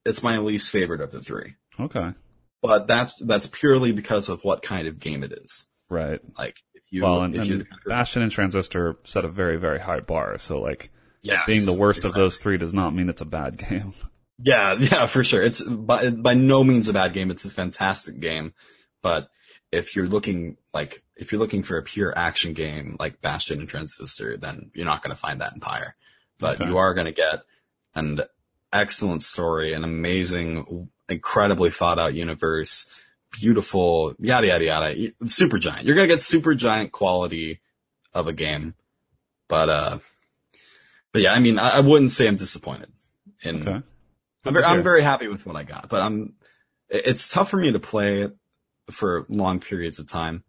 it's 0.05 0.23
my 0.23 0.37
least 0.39 0.71
favorite 0.71 1.01
of 1.01 1.11
the 1.11 1.21
three. 1.21 1.55
Okay, 1.79 2.13
but 2.61 2.87
that's 2.87 3.15
that's 3.21 3.47
purely 3.47 3.91
because 3.91 4.29
of 4.29 4.43
what 4.43 4.61
kind 4.61 4.87
of 4.87 4.99
game 4.99 5.23
it 5.23 5.31
is. 5.31 5.65
right. 5.89 6.19
Like 6.37 6.61
you, 6.95 7.03
well, 7.03 7.21
and, 7.23 7.35
and 7.35 7.43
the 7.43 7.47
kind 7.47 7.61
of 7.61 7.67
person- 7.69 7.89
Bastion 7.89 8.21
and 8.23 8.31
Transistor 8.31 8.97
set 9.03 9.25
a 9.25 9.27
very 9.27 9.57
very 9.57 9.79
high 9.79 9.99
bar. 9.99 10.37
So 10.39 10.59
like 10.61 10.91
Yes, 11.21 11.41
being 11.47 11.65
the 11.65 11.73
worst 11.73 11.99
exactly. 11.99 12.21
of 12.21 12.25
those 12.25 12.37
three 12.37 12.57
does 12.57 12.73
not 12.73 12.93
mean 12.93 13.09
it's 13.09 13.21
a 13.21 13.25
bad 13.25 13.57
game. 13.69 13.93
Yeah, 14.37 14.75
yeah, 14.77 15.05
for 15.07 15.23
sure. 15.23 15.41
It's 15.41 15.61
by 15.63 16.09
by 16.11 16.33
no 16.33 16.63
means 16.63 16.87
a 16.89 16.93
bad 16.93 17.13
game. 17.13 17.31
It's 17.31 17.45
a 17.45 17.49
fantastic 17.49 18.19
game, 18.19 18.53
but 19.01 19.29
if 19.71 19.95
you're 19.95 20.07
looking 20.07 20.57
like 20.73 21.03
if 21.15 21.31
you're 21.31 21.39
looking 21.39 21.63
for 21.63 21.77
a 21.77 21.83
pure 21.83 22.13
action 22.17 22.53
game 22.53 22.95
like 22.99 23.21
Bastion 23.21 23.59
and 23.59 23.67
Transistor, 23.69 24.37
then 24.37 24.71
you're 24.73 24.85
not 24.85 25.01
going 25.01 25.11
to 25.15 25.19
find 25.19 25.41
that 25.41 25.53
in 25.53 25.61
Pyre. 25.61 25.95
But 26.39 26.59
Okay. 26.61 26.69
you 26.69 26.77
are 26.77 26.93
going 26.93 27.05
to 27.07 27.13
get 27.13 27.39
an 27.95 28.19
excellent 28.73 29.23
story, 29.23 29.73
an 29.73 29.83
amazing, 29.85 30.89
incredibly 31.07 31.71
thought 31.71 31.97
out 31.97 32.13
universe, 32.13 32.89
beautiful, 33.39 34.13
yada 34.19 34.47
yada 34.47 34.65
yada. 34.65 34.95
Supergiant. 35.23 35.83
You're 35.83 35.95
going 35.95 36.07
to 36.07 36.13
get 36.13 36.19
Supergiant 36.21 36.91
quality 36.91 37.61
of 38.13 38.27
a 38.27 38.33
game, 38.33 38.73
but 39.47 39.69
uh, 39.69 39.99
but 41.11 41.21
yeah, 41.21 41.33
I 41.33 41.39
mean, 41.39 41.59
I, 41.59 41.77
I 41.77 41.79
wouldn't 41.81 42.11
say 42.11 42.27
I'm 42.27 42.35
disappointed 42.35 42.91
in 43.43 43.61
Okay, 43.61 43.81
I'm 44.45 44.53
very, 44.53 44.65
I'm 44.65 44.83
very 44.83 45.01
happy 45.01 45.27
with 45.27 45.45
what 45.45 45.55
I 45.55 45.63
got, 45.63 45.89
but 45.89 46.01
I'm, 46.01 46.33
it's 46.89 47.29
tough 47.29 47.49
for 47.49 47.57
me 47.57 47.71
to 47.71 47.79
play 47.79 48.29
for 48.91 49.25
long 49.29 49.59
periods 49.59 49.99
of 49.99 50.09
time 50.09 50.43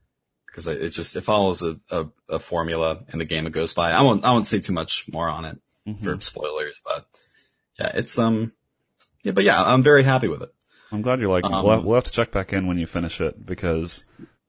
because 0.46 0.66
it 0.66 0.88
just, 0.90 1.16
it 1.16 1.22
follows 1.22 1.62
a, 1.62 1.78
a, 1.90 2.06
a 2.28 2.38
formula 2.38 3.04
in 3.12 3.18
the 3.18 3.24
game 3.24 3.46
it 3.46 3.52
goes 3.52 3.74
by. 3.74 3.90
I 3.92 4.02
won't, 4.02 4.24
I 4.24 4.32
won't 4.32 4.46
say 4.46 4.60
too 4.60 4.72
much 4.72 5.06
more 5.10 5.28
on 5.28 5.44
it 5.44 5.58
Mhm. 5.86 6.02
for 6.02 6.20
spoilers, 6.20 6.80
but 6.84 7.06
yeah, 7.78 7.92
it's, 7.94 8.18
um, 8.18 8.52
yeah, 9.22 9.32
but 9.32 9.44
yeah, 9.44 9.62
I'm 9.62 9.82
very 9.84 10.02
happy 10.02 10.26
with 10.28 10.42
it. 10.42 10.50
I'm 10.96 11.02
glad 11.02 11.20
you're 11.20 11.30
liking 11.30 11.50
it. 11.52 11.54
Um, 11.54 11.64
We'll, 11.64 11.82
we'll 11.82 11.94
have 11.96 12.04
to 12.04 12.10
check 12.10 12.32
back 12.32 12.52
in 12.52 12.66
when 12.66 12.78
you 12.78 12.86
finish 12.86 13.20
it 13.20 13.44
because 13.46 14.04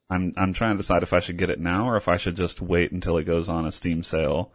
I'm 0.10 0.34
I'm 0.38 0.54
trying 0.54 0.74
to 0.76 0.78
decide 0.78 1.04
if 1.04 1.14
I 1.14 1.20
should 1.20 1.38
get 1.38 1.50
it 1.50 1.60
now 1.60 1.88
or 1.90 1.98
if 1.98 2.08
I 2.08 2.18
should 2.18 2.36
just 2.38 2.62
wait 2.62 2.92
until 2.92 3.18
it 3.18 3.26
goes 3.26 3.50
on 3.50 3.66
a 3.66 3.72
Steam 3.72 4.04
sale 4.04 4.52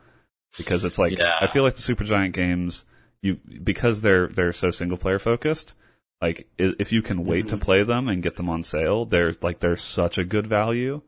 because 0.59 0.85
it's 0.85 0.98
like 0.98 1.18
Yeah. 1.18 1.37
I 1.40 1.46
feel 1.46 1.62
like 1.62 1.74
the 1.74 1.83
Supergiant 1.94 2.33
games 2.33 2.85
you 3.20 3.38
because 3.62 4.00
they're 4.00 4.26
they're 4.28 4.52
so 4.52 4.70
single 4.70 4.98
player 4.98 5.18
focused. 5.18 5.76
Like 6.20 6.48
if 6.59 6.92
you 6.92 7.02
can 7.02 7.24
wait 7.24 7.48
to 7.48 7.57
Mhm. 7.57 7.61
play 7.61 7.83
them 7.83 8.09
and 8.09 8.22
get 8.22 8.36
them 8.36 8.49
on 8.49 8.64
sale, 8.64 9.05
they're 9.05 9.34
like 9.43 9.61
they're 9.61 9.76
such 9.76 10.18
a 10.18 10.24
good 10.24 10.47
value. 10.47 11.03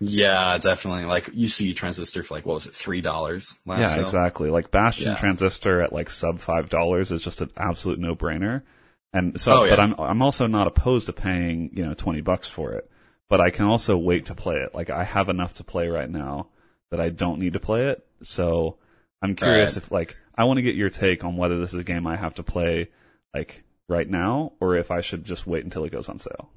Yeah, 0.00 0.58
definitely. 0.58 1.04
Like 1.04 1.30
you 1.32 1.48
see 1.48 1.72
Transistor 1.72 2.22
for 2.22 2.34
like, 2.34 2.44
what 2.44 2.54
was 2.54 2.66
it? 2.66 2.72
$3 2.72 3.02
last 3.64 3.78
yeah, 3.78 3.84
sale? 3.86 4.02
exactly. 4.02 4.50
Like 4.50 4.70
Bastion 4.70 5.06
Yeah. 5.12 5.14
Transistor 5.16 5.80
at 5.80 5.92
like 5.92 6.10
sub 6.10 6.40
five 6.40 6.68
dollars 6.68 7.12
is 7.12 7.22
just 7.22 7.40
an 7.40 7.50
absolute 7.56 7.98
no 8.00 8.14
brainer. 8.16 8.62
And 9.16 9.40
so, 9.40 9.52
Oh, 9.52 9.64
yeah. 9.64 9.70
but 9.70 9.80
I'm 9.80 9.94
I'm 9.98 10.22
also 10.22 10.46
not 10.46 10.66
opposed 10.66 11.06
to 11.06 11.12
paying 11.12 11.70
you 11.72 11.84
know 11.86 11.94
twenty 11.94 12.20
bucks 12.20 12.48
for 12.48 12.72
it. 12.72 12.90
But 13.28 13.40
I 13.40 13.50
can 13.50 13.66
also 13.66 13.96
wait 13.96 14.26
to 14.26 14.34
play 14.34 14.56
it. 14.56 14.74
Like 14.74 14.90
I 14.90 15.04
have 15.04 15.28
enough 15.28 15.54
to 15.54 15.64
play 15.64 15.88
right 15.88 16.08
now 16.10 16.48
that 16.90 17.00
I 17.00 17.08
don't 17.08 17.40
need 17.40 17.54
to 17.54 17.60
play 17.60 17.86
it. 17.88 18.06
So 18.22 18.76
I'm 19.22 19.34
curious 19.34 19.72
Right. 19.76 19.84
if 19.84 19.90
like 19.90 20.16
I 20.36 20.44
want 20.44 20.58
to 20.58 20.62
get 20.62 20.74
your 20.76 20.90
take 20.90 21.24
on 21.24 21.36
whether 21.36 21.58
this 21.58 21.72
is 21.74 21.80
a 21.80 21.84
game 21.84 22.06
I 22.06 22.16
have 22.16 22.34
to 22.34 22.42
play 22.42 22.88
like 23.34 23.64
right 23.88 24.08
now 24.08 24.52
or 24.60 24.76
if 24.76 24.90
I 24.90 25.00
should 25.00 25.24
just 25.24 25.46
wait 25.46 25.64
until 25.64 25.84
it 25.84 25.92
goes 25.92 26.08
on 26.08 26.18
sale. 26.18 26.50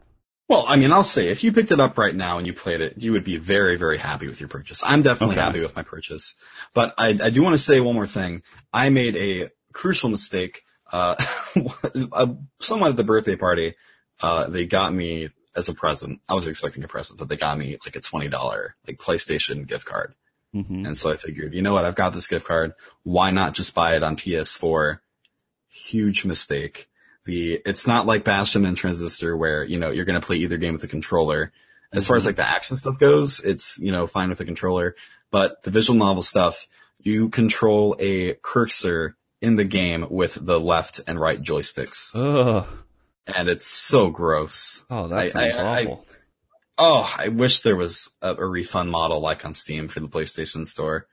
Well, 0.47 0.65
I 0.67 0.75
mean, 0.77 0.91
I'll 0.91 1.03
say 1.03 1.27
if 1.29 1.43
you 1.43 1.51
picked 1.51 1.71
it 1.71 1.79
up 1.79 1.97
right 1.97 2.15
now 2.15 2.37
and 2.39 2.47
you 2.47 2.53
played 2.53 2.81
it, 2.81 2.95
you 2.97 3.11
would 3.13 3.23
be 3.23 3.37
very, 3.37 3.75
very 3.77 3.99
happy 3.99 4.27
with 4.27 4.39
your 4.41 4.49
purchase. 4.49 4.81
I'm 4.83 5.03
definitely 5.03 5.35
Okay. 5.35 5.45
happy 5.45 5.61
with 5.61 5.75
my 5.75 5.83
purchase. 5.83 6.35
But 6.73 6.95
I, 6.97 7.09
I 7.21 7.29
do 7.29 7.43
want 7.43 7.53
to 7.53 7.63
say 7.69 7.79
one 7.79 7.93
more 7.93 8.07
thing. 8.07 8.41
I 8.73 8.89
made 8.89 9.15
a 9.15 9.51
crucial 9.73 10.09
mistake. 10.09 10.63
Uh, 10.91 11.15
uh, 12.11 12.27
someone 12.59 12.91
at 12.91 12.97
the 12.97 13.03
birthday 13.03 13.35
party, 13.35 13.75
uh, 14.21 14.47
they 14.47 14.65
got 14.65 14.93
me 14.93 15.29
as 15.55 15.69
a 15.69 15.73
present. 15.73 16.21
I 16.29 16.33
was 16.33 16.47
expecting 16.47 16.83
a 16.83 16.87
present, 16.87 17.19
but 17.19 17.29
they 17.29 17.35
got 17.37 17.57
me 17.57 17.77
like 17.85 17.95
a 17.95 18.01
$20 18.01 18.69
like 18.87 18.97
PlayStation 18.97 19.67
gift 19.67 19.85
card. 19.85 20.13
hmm 20.53 20.85
And 20.85 20.97
so 20.97 21.11
I 21.11 21.17
figured, 21.17 21.53
you 21.53 21.61
know 21.61 21.73
what? 21.73 21.85
I've 21.85 21.95
got 21.95 22.13
this 22.13 22.27
gift 22.27 22.47
card. 22.47 22.73
Why 23.03 23.31
not 23.31 23.53
just 23.53 23.75
buy 23.75 23.95
it 23.95 24.03
on 24.03 24.15
PS4? 24.15 24.99
Huge 25.69 26.25
mistake. 26.25 26.89
The, 27.25 27.61
it's 27.65 27.85
not 27.85 28.05
like 28.05 28.23
Bastion 28.23 28.65
and 28.65 28.77
Transistor 28.77 29.35
where, 29.37 29.63
you 29.63 29.77
know, 29.77 29.91
you're 29.91 30.05
going 30.05 30.19
to 30.19 30.25
play 30.25 30.37
either 30.37 30.57
game 30.57 30.73
with 30.73 30.83
a 30.83 30.87
controller. 30.87 31.51
As 31.91 32.07
far 32.07 32.15
as 32.15 32.25
like 32.25 32.35
the 32.35 32.47
action 32.47 32.75
stuff 32.75 32.99
goes, 32.99 33.43
it's, 33.43 33.79
you 33.79 33.91
know, 33.91 34.07
fine 34.07 34.29
with 34.29 34.39
a 34.39 34.45
controller, 34.45 34.95
but 35.31 35.61
the 35.63 35.71
visual 35.71 35.97
novel 35.97 36.23
stuff, 36.23 36.67
you 36.99 37.29
control 37.29 37.95
a 37.99 38.35
cursor 38.35 39.15
in 39.41 39.55
the 39.55 39.65
game 39.65 40.07
with 40.09 40.35
the 40.35 40.59
left 40.59 41.01
and 41.07 41.19
right 41.19 41.41
joysticks. 41.41 42.15
Ugh. 42.15 42.65
And 43.27 43.47
it's 43.47 43.67
so 43.67 44.09
gross. 44.09 44.85
Oh, 44.89 45.07
that 45.07 45.31
sounds 45.31 45.57
I- 45.57 45.63
I- 45.63 45.81
awful. 45.81 46.05
Oh, 46.81 47.13
I 47.17 47.27
wish 47.27 47.59
there 47.59 47.75
was 47.75 48.17
a, 48.21 48.35
a 48.35 48.45
refund 48.45 48.89
model 48.89 49.19
like 49.19 49.43
on 49.43 49.53
Steam 49.53 49.89
for 49.89 49.99
the 49.99 50.07
PlayStation 50.07 50.65
Store. 50.65 51.07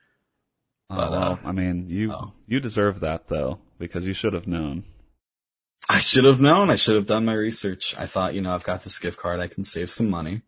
oh, 0.89 0.95
well, 0.95 1.13
uh, 1.13 1.37
I 1.43 1.51
mean, 1.51 1.89
you 1.89 2.13
oh. 2.13 2.31
you 2.47 2.61
deserve 2.61 3.01
that 3.01 3.27
though 3.27 3.59
because 3.77 4.07
you 4.07 4.13
should 4.13 4.31
have 4.31 4.47
known. 4.47 4.85
I 5.89 5.99
should 5.99 6.25
have 6.25 6.39
known. 6.41 6.69
I 6.69 6.75
should 6.75 6.95
have 6.95 7.05
done 7.05 7.25
my 7.25 7.33
research. 7.33 7.95
I 7.97 8.07
thought, 8.07 8.33
you 8.33 8.41
know, 8.41 8.53
I've 8.53 8.63
got 8.63 8.83
this 8.83 8.99
gift 8.99 9.19
card. 9.19 9.39
I 9.39 9.47
can 9.47 9.63
save 9.63 9.89
some 9.89 10.09
money. 10.09 10.41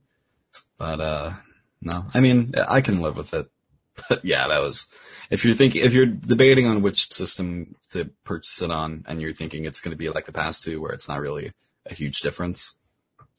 But, 0.78 1.00
uh, 1.00 1.34
no, 1.82 2.06
I 2.14 2.20
mean, 2.20 2.54
I 2.58 2.82
can 2.82 3.02
live 3.02 3.16
with 3.16 3.34
it. 3.34 3.48
But 4.08 4.24
yeah, 4.24 4.48
that 4.48 4.60
was, 4.60 4.88
if 5.30 5.46
you're 5.46 5.56
thinking, 5.56 5.84
if 5.84 5.94
you're 5.94 6.06
debating 6.06 6.66
on 6.68 6.82
which 6.82 7.12
system 7.14 7.76
to 7.92 8.10
purchase 8.24 8.62
it 8.62 8.72
on 8.72 9.06
and 9.08 9.22
you're 9.22 9.34
thinking 9.34 9.66
it's 9.66 9.82
going 9.82 9.92
to 9.92 9.98
be 9.98 10.10
like 10.10 10.26
the 10.26 10.32
past 10.32 10.64
two 10.64 10.82
where 10.82 10.92
it's 10.92 11.08
not 11.08 11.20
really 11.22 11.52
a 11.86 11.94
huge 11.94 12.22
difference, 12.22 12.80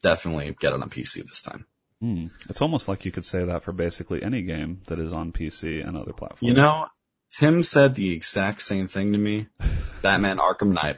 definitely 0.03 0.57
get 0.61 0.73
it 0.73 0.83
on 0.83 0.89
PC 0.91 1.27
this 1.27 1.43
time. 1.43 1.67
Hmm. 2.01 2.29
It's 2.49 2.63
almost 2.63 2.89
like 2.89 3.05
you 3.05 3.13
could 3.13 3.25
say 3.27 3.45
that 3.45 3.63
for 3.63 3.73
basically 3.73 4.23
any 4.23 4.43
game 4.43 4.81
that 4.87 4.99
is 4.99 5.13
on 5.13 5.33
PC 5.33 5.87
and 5.87 5.97
other 5.97 6.13
platforms. 6.13 6.43
You 6.43 6.55
know, 6.55 6.87
Tim 7.31 7.63
said 7.63 7.95
the 7.95 8.13
exact 8.13 8.63
same 8.63 8.87
thing 8.89 9.13
to 9.13 9.19
me. 9.19 9.49
Batman 10.03 10.39
Arkham 10.39 10.73
Knight. 10.73 10.97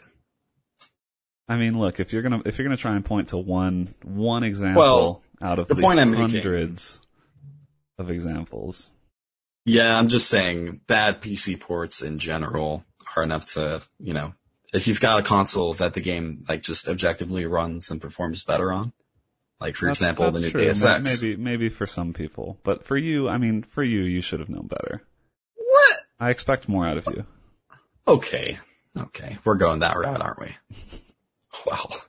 I 1.49 1.57
mean, 1.57 1.79
look, 1.79 1.99
if 2.01 2.13
you're 2.13 2.23
gonna 2.23 2.41
if 2.47 2.57
you're 2.57 2.65
gonna 2.67 2.77
try 2.77 2.95
and 2.95 3.05
point 3.05 3.29
to 3.29 3.37
one 3.37 3.95
one 4.05 4.45
example 4.45 4.81
Well, 4.81 5.23
out 5.43 5.59
of 5.59 5.69
the 5.69 5.75
the, 5.75 5.83
point 5.83 5.99
I'm 5.99 6.13
making- 6.13 6.31
hundreds 6.31 7.01
of 7.99 8.09
examples, 8.11 8.91
Yeah, 9.65 9.97
I'm 9.99 10.09
just 10.09 10.29
saying 10.29 10.81
bad 10.87 11.23
PC 11.23 11.59
ports 11.61 12.03
in 12.03 12.19
general 12.19 12.85
are 13.17 13.23
enough 13.23 13.47
to, 13.55 13.83
you 14.01 14.13
know, 14.15 14.35
if 14.73 14.89
you've 14.89 15.01
got 15.01 15.21
a 15.21 15.23
console 15.23 15.75
that 15.75 15.95
the 15.95 16.01
game 16.01 16.45
like 16.49 16.63
just 16.63 16.89
objectively 16.89 17.47
runs 17.47 17.91
and 17.91 18.01
performs 18.01 18.43
better 18.43 18.73
on, 18.73 18.93
like 19.61 19.77
for 19.77 19.87
That's- 19.87 20.01
example 20.01 20.25
that's 20.27 20.37
the 20.41 20.47
new 20.47 20.51
true. 20.51 20.65
Deus 20.65 20.83
Ex. 20.83 21.23
Maybe 21.23 21.37
maybe 21.37 21.69
for 21.69 21.87
some 21.87 22.13
people, 22.13 22.59
but 22.65 22.85
for 22.85 22.97
you, 22.97 23.29
I 23.29 23.39
mean, 23.39 23.63
for 23.63 23.83
you, 23.85 24.01
you 24.03 24.21
should 24.23 24.41
have 24.41 24.49
known 24.49 24.67
better. 24.67 25.03
What? 25.57 25.97
I 26.19 26.31
expect 26.31 26.69
more 26.69 26.87
out 26.87 26.97
of 26.97 27.07
you. 27.15 27.25
Okay, 28.09 28.59
okay, 28.97 29.39
we're 29.45 29.55
going 29.57 29.81
that 29.81 29.97
route, 29.97 30.21
aren't 30.21 30.41
we? 30.41 30.57
well, 31.67 32.03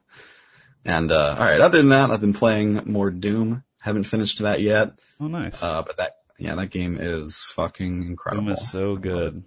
and 0.86 1.12
uh 1.12 1.36
all 1.38 1.46
right. 1.46 1.62
Other 1.62 1.78
than 1.80 1.90
that, 1.90 2.10
I've 2.10 2.22
been 2.22 2.34
playing 2.34 2.82
more 2.86 3.12
Doom. 3.12 3.64
Haven't 3.82 4.06
finished 4.06 4.40
that 4.40 4.62
yet, 4.62 4.94
Oh, 5.20 5.28
nice. 5.28 5.62
uh, 5.62 5.82
but 5.84 5.98
that 5.98 6.16
yeah, 6.40 6.56
that 6.56 6.70
game 6.72 6.98
is 7.00 7.52
fucking 7.56 8.04
incredible. 8.08 8.46
Doom 8.46 8.54
is 8.54 8.70
so 8.72 8.96
good. 8.96 9.44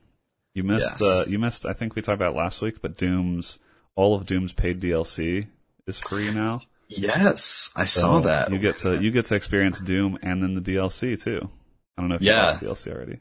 You 0.55 0.63
missed 0.65 1.01
Yes. 1.01 1.03
uh 1.03 1.25
you 1.29 1.39
missed 1.39 1.67
I 1.67 1.73
think 1.73 1.95
we 1.95 2.03
talked 2.03 2.15
about 2.21 2.35
it 2.35 2.39
last 2.39 2.63
week, 2.63 2.81
but 2.81 2.97
Doom's 2.97 3.59
all 3.95 4.15
of 4.15 4.27
Doom's 4.27 4.53
paid 4.53 4.81
DLC 4.81 5.47
is 5.87 5.99
free 5.99 6.33
now. 6.33 6.61
Yes, 6.89 7.71
I 7.77 7.87
saw 7.87 8.21
that. 8.21 8.51
You 8.53 8.59
get 8.59 8.79
to 8.79 9.01
you 9.01 9.11
get 9.11 9.27
to 9.27 9.35
experience 9.35 9.81
Doom 9.81 10.19
and 10.23 10.43
then 10.43 10.55
the 10.55 10.61
DLC 10.61 11.21
too. 11.23 11.51
I 11.97 12.03
don't 12.03 12.09
know 12.11 12.17
if 12.17 12.23
you 12.23 12.29
Yeah. 12.31 12.53
bought 12.53 12.61
the 12.61 12.67
DLC 12.67 12.93
already. 12.95 13.21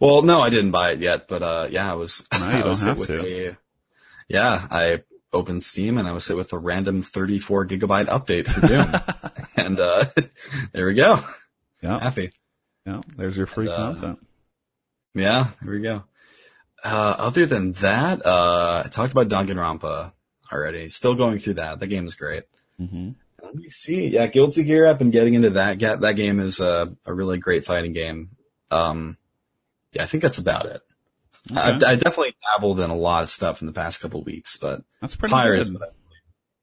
Well, 0.00 0.22
no, 0.22 0.40
I 0.40 0.50
didn't 0.50 0.72
buy 0.72 0.90
it 0.92 0.98
yet, 1.00 1.28
but 1.28 1.42
uh, 1.42 1.68
yeah, 1.70 1.90
I 1.90 1.94
was. 1.94 2.26
No, 2.32 2.38
you 2.38 2.44
I 2.44 2.58
don't 2.60 2.68
was 2.68 2.82
hit 2.82 2.98
with 2.98 3.08
to. 3.08 3.48
A, 3.50 3.56
yeah, 4.28 4.66
I 4.70 5.02
opened 5.32 5.62
Steam 5.62 5.98
and 5.98 6.08
I 6.08 6.12
was 6.12 6.26
hit 6.26 6.36
with 6.36 6.52
a 6.52 6.58
random 6.58 7.02
34 7.02 7.66
gigabyte 7.68 8.06
update 8.06 8.48
for 8.48 8.66
Doom, 8.66 8.92
and 9.56 9.78
uh, 9.78 10.04
there 10.72 10.86
we 10.88 10.94
go. 10.94 11.20
Yeah. 11.80 12.00
Happy. 12.00 12.30
Yeah. 12.88 13.00
There's 13.16 13.36
your 13.36 13.46
free 13.46 13.66
And, 13.66 13.74
uh, 13.74 13.76
content. 13.76 14.26
Yeah, 15.14 15.48
there 15.62 15.72
we 15.72 15.80
go. 15.80 16.04
Uh, 16.84 17.14
other 17.18 17.44
than 17.46 17.72
that, 17.72 18.24
uh, 18.24 18.82
I 18.84 18.88
talked 18.88 19.12
about 19.12 19.28
Danganronpa 19.28 20.12
already. 20.52 20.88
Still 20.88 21.14
going 21.14 21.38
through 21.38 21.54
that. 21.54 21.80
The 21.80 21.86
game 21.86 22.06
is 22.06 22.14
great. 22.14 22.44
hmm 22.78 23.10
Let 23.42 23.54
me 23.54 23.68
see. 23.70 24.06
Yeah, 24.08 24.26
Guilty 24.28 24.64
Gear. 24.64 24.86
I've 24.86 24.98
been 24.98 25.10
getting 25.10 25.34
into 25.34 25.50
that. 25.50 25.78
That 25.80 26.16
game 26.16 26.38
is 26.40 26.60
a, 26.60 26.96
a 27.04 27.12
really 27.12 27.38
great 27.38 27.66
fighting 27.66 27.92
game. 27.92 28.30
Um, 28.70 29.16
yeah, 29.92 30.04
I 30.04 30.06
think 30.06 30.22
that's 30.22 30.38
about 30.38 30.66
it. 30.66 30.80
I, 31.54 31.72
Okay. 31.74 31.86
I 31.86 31.94
definitely 31.96 32.36
dabbled 32.52 32.78
in 32.80 32.90
a 32.90 32.96
lot 32.96 33.22
of 33.24 33.30
stuff 33.30 33.60
in 33.62 33.66
the 33.66 33.72
past 33.72 34.00
couple 34.00 34.22
weeks, 34.22 34.56
but 34.56 34.82
That's 35.00 35.16
pretty 35.16 35.32
Pyre 35.32 35.56
good. 35.56 35.60
I've 35.66 35.72
Pretty 35.80 35.92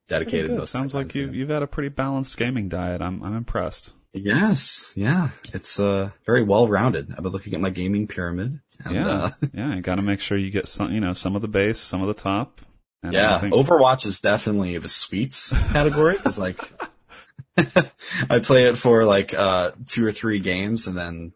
dedicated. 0.08 0.58
good. 0.58 0.68
Sounds 0.68 0.94
like 0.96 1.14
you 1.16 1.30
you've 1.32 1.50
had 1.50 1.64
a 1.64 1.68
pretty 1.68 1.90
balanced 1.90 2.38
gaming 2.38 2.70
diet. 2.70 3.02
I'm 3.02 3.24
I'm 3.24 3.36
impressed. 3.36 3.94
Yes, 4.16 4.94
yeah, 4.96 5.30
it's 5.54 5.80
uh 5.80 6.12
very 6.26 6.42
well 6.44 6.68
rounded. 6.68 7.12
I've 7.12 7.24
been 7.24 7.34
looking 7.34 7.54
at 7.54 7.60
my 7.60 7.70
gaming 7.70 8.08
pyramid. 8.08 8.62
And, 8.84 8.96
yeah. 8.96 9.08
uh, 9.08 9.32
yeah. 9.54 9.76
You 9.76 9.82
got 9.82 9.96
to 9.96 10.02
make 10.02 10.20
sure 10.20 10.38
you 10.38 10.52
get 10.52 10.68
some 10.68 10.94
you 10.94 11.02
know 11.02 11.14
some 11.14 11.36
of 11.36 11.42
the 11.42 11.48
base, 11.48 11.80
some 11.80 12.02
of 12.02 12.08
the 12.08 12.14
top. 12.14 12.62
And 13.04 13.14
yeah. 13.14 13.40
Think, 13.40 13.54
Overwatch 13.54 14.06
is 14.06 14.20
definitely 14.22 14.78
the 14.78 14.90
sweets 14.90 15.52
category. 15.72 16.18
Cause 16.18 16.40
like, 16.40 16.60
I 17.58 18.40
play 18.40 18.66
it 18.68 18.78
for 18.78 19.06
like 19.06 19.34
uh 19.34 19.72
two 19.86 20.06
or 20.06 20.12
three 20.12 20.40
games 20.40 20.88
and 20.88 20.98
then 20.98 21.34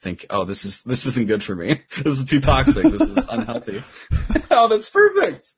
think, 0.00 0.26
oh, 0.30 0.44
this 0.44 0.64
is 0.64 0.82
this 0.84 1.06
isn't 1.06 1.26
good 1.26 1.42
for 1.42 1.54
me. 1.54 1.82
this 2.02 2.18
is 2.18 2.24
too 2.24 2.40
toxic. 2.40 2.84
this 2.84 3.02
is 3.02 3.26
unhealthy. 3.28 3.82
oh, 4.50 4.68
that's 4.68 4.88
perfect. 4.88 5.48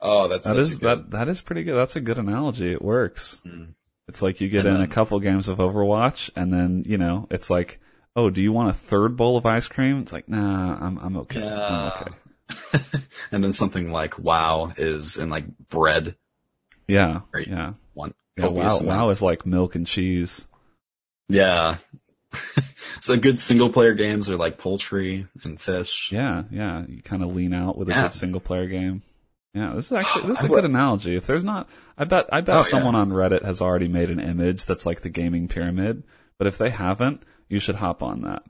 Oh, 0.00 0.28
that's 0.28 0.46
that 0.46 0.54
such 0.54 0.58
is 0.58 0.76
a 0.76 0.80
good. 0.80 0.98
that 0.98 1.10
that 1.10 1.28
is 1.28 1.40
pretty 1.40 1.64
good. 1.64 1.76
That's 1.76 1.96
a 1.96 2.00
good 2.00 2.18
analogy. 2.18 2.72
It 2.72 2.82
works. 2.82 3.40
Mm. 3.46 3.74
It's 4.08 4.20
like 4.22 4.40
you 4.40 4.48
get 4.48 4.66
And 4.66 4.76
in 4.76 4.80
a 4.82 4.88
couple 4.88 5.18
games 5.20 5.48
of 5.48 5.58
Overwatch, 5.58 6.30
and 6.36 6.52
then 6.52 6.82
you 6.86 6.98
know 6.98 7.26
it's 7.30 7.48
like, 7.50 7.80
oh, 8.14 8.30
do 8.30 8.42
you 8.42 8.52
want 8.52 8.70
a 8.70 8.74
third 8.74 9.16
bowl 9.16 9.36
of 9.36 9.46
ice 9.46 9.66
cream? 9.66 10.00
It's 10.00 10.12
like, 10.12 10.28
nah, 10.28 10.76
I'm 10.78 10.98
I'm 10.98 11.16
okay. 11.18 11.40
I'm 11.40 11.44
Yeah. 11.46 11.90
okay. 12.00 12.12
and 13.32 13.42
then 13.42 13.52
something 13.52 13.90
like 13.90 14.18
WoW 14.18 14.70
is 14.76 15.16
in 15.16 15.30
like 15.30 15.46
bread. 15.70 16.16
Yeah, 16.86 17.20
yeah. 17.46 17.72
One 17.94 18.12
Yeah, 18.36 18.48
wow, 18.48 18.78
wow 18.82 19.08
is 19.10 19.22
like 19.22 19.46
milk 19.46 19.74
and 19.74 19.86
cheese. 19.86 20.46
Yeah. 21.28 21.76
so 23.00 23.16
good 23.16 23.40
single 23.40 23.70
player 23.70 23.94
games 23.94 24.28
are 24.28 24.36
like 24.36 24.58
poultry 24.58 25.26
and 25.44 25.58
fish. 25.58 26.10
Yeah, 26.12 26.42
yeah. 26.50 26.84
You 26.86 27.00
kind 27.00 27.22
of 27.22 27.34
lean 27.34 27.54
out 27.54 27.78
with 27.78 27.88
a 27.88 27.92
Yeah. 27.92 28.02
good 28.02 28.12
single 28.12 28.40
player 28.40 28.66
game. 28.66 29.02
Yeah, 29.54 29.72
this 29.74 29.86
is 29.86 29.92
actually 29.92 30.26
this 30.28 30.40
is 30.40 30.46
a 30.46 30.48
good 30.48 30.64
analogy. 30.64 31.14
If 31.14 31.26
there's 31.26 31.44
not, 31.44 31.68
I 31.96 32.04
bet 32.04 32.26
I 32.32 32.40
bet 32.40 32.54
Oh, 32.56 32.58
yeah. 32.60 32.64
someone 32.66 32.94
on 32.96 33.10
Reddit 33.10 33.44
has 33.44 33.60
already 33.62 33.86
made 33.88 34.10
an 34.10 34.18
image 34.20 34.66
that's 34.66 34.84
like 34.84 35.02
the 35.02 35.08
gaming 35.10 35.46
pyramid. 35.48 36.02
But 36.38 36.48
if 36.48 36.58
they 36.58 36.70
haven't, 36.70 37.22
you 37.48 37.60
should 37.60 37.76
hop 37.76 38.02
on 38.02 38.22
that. 38.22 38.42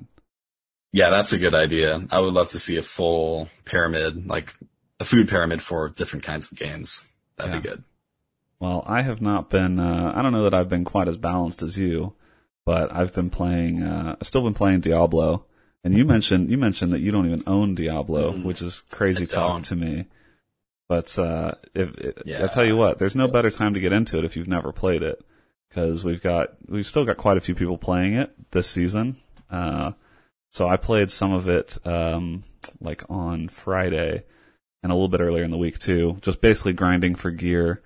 Yeah, 0.93 1.11
that's 1.11 1.33
a 1.35 1.39
good 1.39 1.55
idea. 1.55 2.03
I 2.11 2.21
would 2.21 2.33
love 2.33 2.49
to 2.51 2.59
see 2.59 2.77
a 2.79 2.83
full 2.83 3.49
pyramid, 3.65 4.27
like 4.27 4.55
a 5.01 5.05
food 5.05 5.29
pyramid 5.29 5.61
for 5.61 5.89
different 5.91 6.25
kinds 6.25 6.51
of 6.51 6.57
games. 6.57 7.07
That'd 7.37 7.63
be 7.63 7.69
good. 7.69 7.83
Well, 8.61 8.83
I 8.87 9.03
have 9.03 9.21
not 9.21 9.51
been. 9.51 9.79
Uh, 9.79 10.13
I 10.15 10.23
don't 10.23 10.33
know 10.33 10.45
that 10.45 10.55
I've 10.55 10.69
been 10.71 10.85
quite 10.85 11.09
as 11.09 11.17
balanced 11.19 11.63
as 11.63 11.77
you, 11.77 12.15
but 12.65 12.95
I've 12.95 13.13
been 13.13 13.29
playing. 13.29 13.83
Uh, 13.83 14.17
I've 14.21 14.27
still 14.27 14.43
been 14.45 14.55
playing 14.55 14.81
Diablo. 14.81 15.45
And 15.83 15.95
you 15.99 16.07
mentioned 16.07 16.49
you 16.51 16.57
mentioned 16.57 16.95
that 16.95 17.01
you 17.01 17.11
don't 17.11 17.27
even 17.27 17.43
own 17.47 17.75
Diablo, 17.75 18.33
Mm. 18.33 18.45
which 18.45 18.63
is 18.63 18.85
crazy 18.91 19.27
talk 19.27 19.65
to 19.65 19.77
me. 19.77 20.07
But 20.89 21.19
uh, 21.19 21.53
if, 21.75 21.95
if 21.99 22.15
Yeah. 22.27 22.45
I 22.45 22.49
tell 22.49 22.65
you 22.65 22.77
what, 22.77 22.99
there's 22.99 23.17
no 23.17 23.27
better 23.29 23.51
time 23.51 23.75
to 23.75 23.81
get 23.81 23.93
into 23.93 24.19
it 24.19 24.25
if 24.25 24.37
you've 24.37 24.49
never 24.49 24.71
played 24.73 25.03
it, 25.03 25.25
because 25.69 26.05
we've 26.05 26.21
got 26.23 26.49
we've 26.69 26.87
still 26.87 27.05
got 27.05 27.17
quite 27.17 27.37
a 27.39 27.41
few 27.41 27.55
people 27.55 27.79
playing 27.79 28.15
it 28.15 28.33
this 28.51 28.69
season. 28.69 29.17
Uh, 29.51 29.93
so 30.51 30.69
I 30.69 30.77
played 30.77 31.11
some 31.11 31.33
of 31.33 31.49
it 31.49 31.79
um, 31.87 32.45
like 32.81 33.03
on 33.11 33.49
Friday 33.49 34.25
and 34.83 34.93
a 34.93 34.95
little 34.95 35.09
bit 35.09 35.21
earlier 35.21 35.43
in 35.45 35.51
the 35.51 35.57
week 35.57 35.79
too, 35.79 36.19
just 36.21 36.41
basically 36.41 36.75
grinding 36.75 37.15
for 37.15 37.31
gear. 37.31 37.83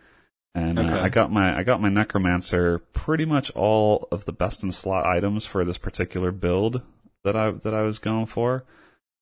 And 0.55 0.79
Okay. 0.79 0.89
uh, 0.91 1.05
I 1.05 1.09
got 1.09 1.31
my 1.31 1.57
I 1.57 1.63
got 1.63 1.81
my 1.81 1.89
necromancer 1.89 2.81
pretty 2.93 3.25
much 3.25 3.51
all 3.53 4.09
of 4.11 4.25
the 4.25 4.33
best 4.33 4.65
in 4.65 4.73
slot 4.73 5.07
items 5.07 5.47
for 5.47 5.65
this 5.65 5.79
particular 5.79 6.33
build 6.33 6.83
that 7.23 7.37
I 7.37 7.53
that 7.53 7.73
I 7.75 7.83
was 7.83 8.01
going 8.01 8.27
for. 8.27 8.65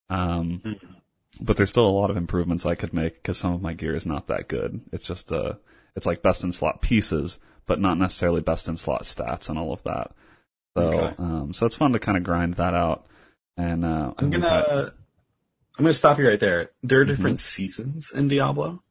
Um, 0.09 0.61
Mm-hmm. 0.65 0.93
But 1.41 1.57
there's 1.57 1.69
still 1.69 1.87
a 1.87 1.89
lot 1.99 2.09
of 2.09 2.17
improvements 2.17 2.65
I 2.65 2.75
could 2.75 2.93
make 2.93 3.15
because 3.15 3.37
some 3.37 3.53
of 3.53 3.61
my 3.61 3.73
gear 3.73 3.95
is 3.95 4.05
not 4.05 4.27
that 4.27 4.47
good. 4.47 4.81
It's 4.91 5.03
just 5.05 5.31
uh, 5.31 5.53
it's 5.95 6.05
like 6.05 6.21
best 6.21 6.43
in 6.43 6.51
slot 6.51 6.81
pieces, 6.81 7.39
but 7.65 7.79
not 7.79 7.97
necessarily 7.97 8.41
best 8.41 8.67
in 8.67 8.77
slot 8.77 9.03
stats 9.03 9.49
and 9.49 9.57
all 9.57 9.73
of 9.73 9.83
that. 9.83 10.11
So, 10.75 10.83
Okay. 10.83 11.15
um, 11.17 11.53
so 11.53 11.65
it's 11.65 11.75
fun 11.75 11.93
to 11.93 11.99
kind 11.99 12.17
of 12.17 12.23
grind 12.23 12.55
that 12.55 12.73
out. 12.73 13.05
And 13.57 13.83
uh, 13.83 14.13
I'm 14.17 14.29
gonna 14.29 14.49
had- 14.49 14.91
I'm 15.77 15.83
gonna 15.85 15.93
stop 15.93 16.17
you 16.19 16.27
right 16.27 16.39
there. 16.39 16.71
There 16.83 16.99
are 17.01 17.03
Mm-hmm. 17.03 17.11
different 17.13 17.39
seasons 17.39 18.11
in 18.11 18.27
Diablo. 18.27 18.81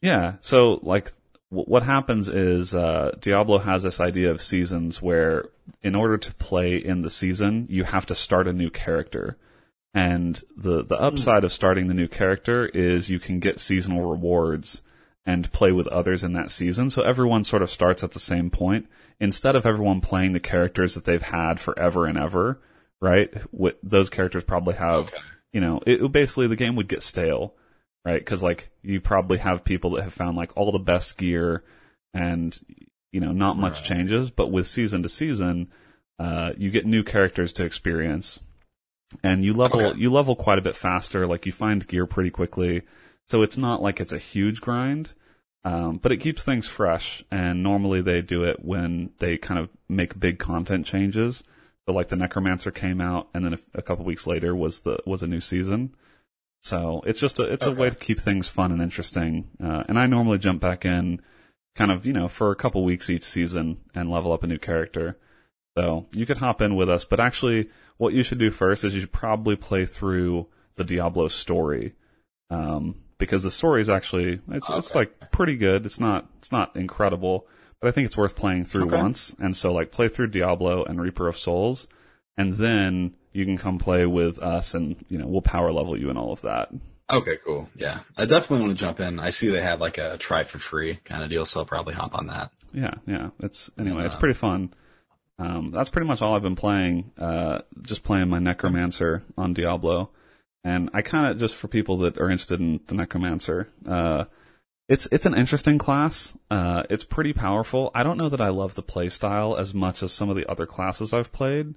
Yeah. 0.00 0.34
So 0.40 0.80
like 0.82 1.12
w- 1.50 1.66
what 1.68 1.82
happens 1.84 2.28
is 2.28 2.74
uh, 2.74 3.12
Diablo 3.20 3.58
has 3.58 3.82
this 3.84 4.00
idea 4.00 4.30
of 4.30 4.42
seasons 4.42 5.00
where 5.00 5.44
in 5.82 5.94
order 5.94 6.18
to 6.18 6.34
play 6.34 6.76
in 6.76 7.02
the 7.02 7.10
season, 7.10 7.66
you 7.70 7.84
have 7.84 8.06
to 8.06 8.14
start 8.14 8.48
a 8.48 8.52
new 8.52 8.70
character. 8.70 9.36
And 9.94 10.40
the 10.56 10.82
the 10.84 10.98
upside 10.98 11.44
of 11.44 11.52
starting 11.52 11.86
the 11.88 11.94
new 11.94 12.08
character 12.08 12.66
is 12.66 13.10
you 13.10 13.18
can 13.18 13.40
get 13.40 13.60
seasonal 13.60 14.08
rewards 14.10 14.82
and 15.26 15.52
play 15.52 15.70
with 15.70 15.86
others 15.88 16.24
in 16.24 16.32
that 16.32 16.50
season. 16.50 16.88
So 16.90 17.02
everyone 17.02 17.44
sort 17.44 17.62
of 17.62 17.70
starts 17.70 18.02
at 18.02 18.12
the 18.12 18.18
same 18.20 18.50
point 18.50 18.86
instead 19.20 19.54
of 19.54 19.66
everyone 19.66 20.00
playing 20.00 20.32
the 20.32 20.40
characters 20.40 20.94
that 20.94 21.04
they've 21.04 21.20
had 21.22 21.60
forever 21.60 22.06
and 22.06 22.16
ever, 22.18 22.60
right? 23.00 23.32
What 23.52 23.78
those 23.82 24.08
characters 24.10 24.44
probably 24.44 24.74
have, 24.74 25.08
Okay. 25.08 25.18
you 25.52 25.60
know, 25.60 25.80
it, 25.86 26.10
basically 26.10 26.46
the 26.48 26.56
game 26.56 26.74
would 26.76 26.88
get 26.88 27.02
stale 27.02 27.54
right? 28.04 28.18
Because 28.18 28.42
like 28.42 28.68
you 28.82 29.00
probably 29.00 29.38
have 29.38 29.62
people 29.62 29.90
that 29.92 30.02
have 30.02 30.12
found 30.12 30.36
like 30.36 30.50
all 30.56 30.72
the 30.72 30.78
best 30.80 31.16
gear, 31.18 31.62
and 32.12 32.58
you 33.12 33.20
know 33.20 33.30
not 33.30 33.56
much 33.56 33.74
Right. 33.74 33.84
changes. 33.84 34.28
But 34.30 34.50
with 34.50 34.66
season 34.66 35.04
to 35.04 35.08
season, 35.08 35.68
uh, 36.18 36.50
you 36.56 36.70
get 36.70 36.84
new 36.84 37.04
characters 37.04 37.52
to 37.54 37.64
experience, 37.64 38.40
and 39.22 39.42
you 39.44 39.54
level 39.54 39.80
Okay. 39.80 39.98
you 40.00 40.10
level 40.10 40.36
quite 40.36 40.58
a 40.58 40.62
bit 40.62 40.76
faster. 40.76 41.26
Like 41.26 41.46
you 41.46 41.52
find 41.52 41.86
gear 41.86 42.06
pretty 42.06 42.30
quickly, 42.30 42.82
so 43.28 43.42
it's 43.42 43.58
not 43.58 43.82
like 43.82 44.00
it's 44.00 44.12
a 44.12 44.18
huge 44.18 44.60
grind. 44.60 45.12
Um, 45.64 45.98
but 45.98 46.10
it 46.10 46.16
keeps 46.16 46.44
things 46.44 46.66
fresh, 46.66 47.22
and 47.30 47.62
normally 47.62 48.02
they 48.02 48.20
do 48.20 48.42
it 48.42 48.64
when 48.64 49.10
they 49.18 49.38
kind 49.38 49.60
of 49.60 49.68
make 49.88 50.18
big 50.18 50.40
content 50.40 50.86
changes. 50.86 51.44
So 51.86 51.92
like 51.92 52.08
the 52.08 52.16
Necromancer 52.16 52.72
came 52.72 53.00
out, 53.00 53.28
and 53.32 53.44
then 53.44 53.54
a, 53.54 53.58
a 53.74 53.82
couple 53.82 54.04
weeks 54.04 54.26
later 54.26 54.56
was 54.56 54.80
the 54.80 54.98
was 55.06 55.22
a 55.22 55.28
new 55.28 55.40
season. 55.40 55.94
So 56.62 57.02
it's 57.06 57.20
just 57.20 57.38
a 57.38 57.44
it's 57.44 57.66
a 57.66 57.72
way 57.72 57.90
to 57.90 57.96
keep 57.96 58.18
things 58.20 58.48
fun 58.48 58.72
and 58.72 58.82
interesting. 58.82 59.50
Uh, 59.62 59.84
and 59.88 59.98
I 59.98 60.06
normally 60.06 60.38
jump 60.38 60.60
back 60.60 60.84
in, 60.84 61.20
kind 61.76 61.90
of 61.92 62.06
you 62.06 62.12
know 62.12 62.28
for 62.28 62.50
a 62.50 62.56
couple 62.56 62.84
weeks 62.84 63.08
each 63.10 63.24
season 63.24 63.78
and 63.94 64.10
level 64.10 64.32
up 64.32 64.42
a 64.42 64.46
new 64.48 64.58
character. 64.58 65.16
So 65.76 66.06
you 66.12 66.26
could 66.26 66.38
hop 66.38 66.60
in 66.60 66.74
with 66.76 66.90
us, 66.90 67.04
but 67.04 67.20
actually, 67.20 67.70
what 67.96 68.12
you 68.12 68.22
should 68.22 68.38
do 68.38 68.50
first 68.50 68.84
is 68.84 68.94
you 68.94 69.00
should 69.00 69.12
probably 69.12 69.56
play 69.56 69.86
through 69.86 70.46
the 70.74 70.84
Diablo 70.84 71.28
story, 71.28 71.94
um, 72.50 72.96
because 73.18 73.42
the 73.42 73.50
story 73.50 73.80
is 73.80 73.88
actually 73.88 74.40
it's 74.48 74.68
it's 74.68 74.94
like 74.94 75.30
pretty 75.30 75.56
good. 75.56 75.86
It's 75.86 76.00
not 76.00 76.28
it's 76.38 76.52
not 76.52 76.76
incredible, 76.76 77.46
but 77.80 77.88
I 77.88 77.90
think 77.92 78.06
it's 78.06 78.16
worth 78.16 78.36
playing 78.36 78.64
through 78.64 78.86
Okay. 78.86 78.96
once. 79.00 79.34
And 79.38 79.56
so 79.56 79.72
like 79.72 79.92
play 79.92 80.08
through 80.08 80.28
Diablo 80.28 80.84
and 80.84 81.00
Reaper 81.00 81.26
of 81.28 81.38
Souls, 81.38 81.88
and 82.36 82.54
then 82.54 83.14
you 83.32 83.46
can 83.46 83.56
come 83.56 83.78
play 83.78 84.04
with 84.04 84.38
us, 84.40 84.74
and 84.74 84.96
you 85.08 85.16
know 85.18 85.26
we'll 85.26 85.40
power 85.42 85.72
level 85.72 85.98
you 85.98 86.10
and 86.10 86.18
all 86.18 86.32
of 86.32 86.42
that. 86.42 86.68
Okay, 87.10 87.36
cool. 87.44 87.68
Yeah, 87.76 88.00
I 88.16 88.26
definitely 88.26 88.66
want 88.66 88.78
to 88.78 88.84
jump 88.84 89.00
in. 89.00 89.18
I 89.18 89.30
see 89.30 89.48
they 89.50 89.62
have 89.62 89.80
like 89.80 89.98
a 89.98 90.16
try 90.18 90.44
for 90.44 90.58
free 90.58 90.96
kind 91.04 91.22
of 91.22 91.30
deal, 91.30 91.44
so 91.44 91.60
I'll 91.60 91.66
probably 91.66 91.94
hop 91.94 92.14
on 92.14 92.26
that. 92.26 92.50
Yeah, 92.74 92.94
yeah. 93.06 93.30
It's 93.40 93.70
anyway, 93.78 94.04
it's 94.04 94.14
pretty 94.16 94.34
fun. 94.34 94.72
Um, 95.38 95.70
that's 95.70 95.90
pretty 95.90 96.06
much 96.06 96.22
all 96.22 96.34
I've 96.34 96.42
been 96.42 96.56
playing. 96.56 97.12
Uh, 97.18 97.60
just 97.82 98.02
playing 98.02 98.28
my 98.28 98.38
Necromancer 98.38 99.22
on 99.36 99.54
Diablo, 99.54 100.10
and 100.62 100.90
I 100.92 101.02
kind 101.02 101.26
of 101.26 101.38
just 101.38 101.54
for 101.54 101.68
people 101.68 101.98
that 101.98 102.18
are 102.18 102.30
interested 102.30 102.60
in 102.60 102.80
the 102.86 102.94
Necromancer. 102.94 103.68
Uh, 103.86 104.26
it's 104.88 105.08
it's 105.10 105.26
an 105.26 105.34
interesting 105.34 105.78
class. 105.78 106.36
Uh, 106.50 106.82
it's 106.90 107.04
pretty 107.04 107.32
powerful. 107.32 107.90
I 107.94 108.02
don't 108.02 108.18
know 108.18 108.28
that 108.28 108.40
I 108.40 108.48
love 108.48 108.74
the 108.74 108.82
play 108.82 109.08
style 109.08 109.56
as 109.56 109.72
much 109.72 110.02
as 110.02 110.12
some 110.12 110.28
of 110.28 110.36
the 110.36 110.48
other 110.50 110.66
classes 110.66 111.12
I've 111.12 111.32
played, 111.32 111.74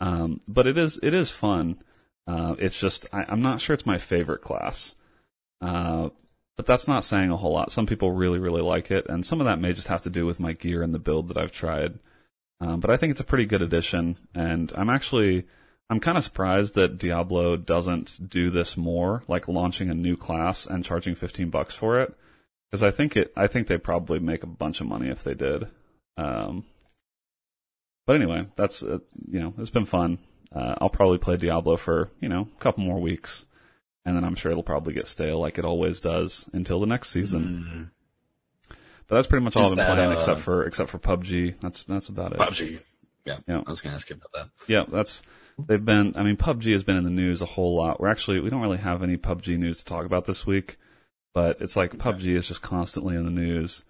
um, 0.00 0.40
but 0.48 0.66
it 0.66 0.78
is 0.78 0.98
it 1.02 1.14
is 1.14 1.30
fun. 1.30 1.82
Uh, 2.26 2.54
it's 2.58 2.78
just 2.78 3.06
I, 3.12 3.24
I'm 3.28 3.42
not 3.42 3.60
sure 3.60 3.74
it's 3.74 3.86
my 3.86 3.98
favorite 3.98 4.40
class. 4.40 4.96
Uh, 5.60 6.10
but 6.56 6.66
that's 6.66 6.86
not 6.86 7.04
saying 7.04 7.30
a 7.30 7.36
whole 7.36 7.52
lot. 7.52 7.72
Some 7.72 7.86
people 7.86 8.12
really, 8.12 8.38
really 8.38 8.62
like 8.62 8.90
it, 8.90 9.06
and 9.08 9.26
some 9.26 9.40
of 9.40 9.46
that 9.46 9.60
may 9.60 9.72
just 9.72 9.88
have 9.88 10.02
to 10.02 10.10
do 10.10 10.24
with 10.24 10.38
my 10.38 10.52
gear 10.52 10.82
and 10.82 10.94
the 10.94 10.98
build 10.98 11.28
that 11.28 11.36
I've 11.36 11.52
tried. 11.52 11.98
Um, 12.64 12.80
but 12.80 12.90
I 12.90 12.96
think 12.96 13.10
it's 13.10 13.20
a 13.20 13.24
pretty 13.24 13.44
good 13.44 13.62
addition, 13.62 14.16
and 14.34 14.72
I'm 14.74 14.88
actually 14.88 15.44
I'm 15.90 16.00
kind 16.00 16.16
of 16.16 16.24
surprised 16.24 16.74
that 16.76 16.96
Diablo 16.96 17.56
doesn't 17.56 18.30
do 18.30 18.48
this 18.48 18.76
more, 18.76 19.22
like 19.28 19.48
launching 19.48 19.90
a 19.90 19.94
new 19.94 20.16
class 20.16 20.66
and 20.66 20.84
charging 20.84 21.14
15 21.14 21.50
bucks 21.50 21.74
for 21.74 22.00
it, 22.00 22.14
because 22.70 22.82
I 22.82 22.90
think 22.90 23.16
it 23.16 23.32
I 23.36 23.48
think 23.48 23.66
they 23.66 23.76
probably 23.76 24.18
make 24.18 24.42
a 24.42 24.48
bunch 24.48 24.80
of 24.80 24.86
money 24.86 25.08
if 25.08 25.22
they 25.22 25.34
did. 25.34 25.66
Um, 26.16 26.64
but 28.06 28.16
anyway, 28.16 28.46
that's 28.56 28.82
uh, 28.82 28.98
you 29.28 29.40
know 29.40 29.54
it's 29.58 29.70
been 29.70 29.84
fun. 29.84 30.18
Uh, 30.50 30.76
I'll 30.80 30.88
probably 30.88 31.18
play 31.18 31.36
Diablo 31.36 31.76
for 31.76 32.10
you 32.20 32.30
know 32.30 32.48
a 32.56 32.60
couple 32.60 32.82
more 32.82 33.00
weeks, 33.00 33.46
and 34.06 34.16
then 34.16 34.24
I'm 34.24 34.36
sure 34.36 34.50
it'll 34.50 34.62
probably 34.62 34.94
get 34.94 35.06
stale 35.06 35.38
like 35.38 35.58
it 35.58 35.66
always 35.66 36.00
does 36.00 36.48
until 36.54 36.80
the 36.80 36.86
next 36.86 37.10
season. 37.10 37.90
But 39.06 39.16
that's 39.16 39.26
pretty 39.26 39.44
much 39.44 39.56
all 39.56 39.70
I've 39.70 39.76
been 39.76 39.86
playing 39.86 40.10
uh, 40.10 40.14
except 40.14 40.40
for 40.40 40.64
except 40.64 40.90
for 40.90 40.98
PUBG. 40.98 41.60
That's 41.60 41.82
that's 41.84 42.08
about 42.08 42.32
it. 42.32 42.38
PUBG. 42.38 42.80
Yeah, 43.24 43.38
Yeah. 43.46 43.62
I 43.66 43.70
was 43.70 43.80
gonna 43.80 43.94
ask 43.96 44.08
you 44.10 44.16
about 44.16 44.32
that. 44.32 44.50
Yeah, 44.68 44.84
that's 44.88 45.22
they've 45.58 45.84
been. 45.84 46.14
I 46.16 46.22
mean, 46.22 46.36
PUBG 46.36 46.72
has 46.72 46.84
been 46.84 46.96
in 46.96 47.04
the 47.04 47.10
news 47.10 47.42
a 47.42 47.46
whole 47.46 47.76
lot. 47.76 48.00
We're 48.00 48.08
actually 48.08 48.40
we 48.40 48.50
don't 48.50 48.62
really 48.62 48.78
have 48.78 49.02
any 49.02 49.16
PUBG 49.16 49.58
news 49.58 49.78
to 49.78 49.84
talk 49.84 50.06
about 50.06 50.24
this 50.24 50.46
week, 50.46 50.78
but 51.32 51.60
it's 51.60 51.76
like 51.76 51.96
PUBG 51.98 52.34
is 52.34 52.46
just 52.48 52.62
constantly 52.62 53.16
in 53.16 53.24
the 53.24 53.30
news, 53.30 53.84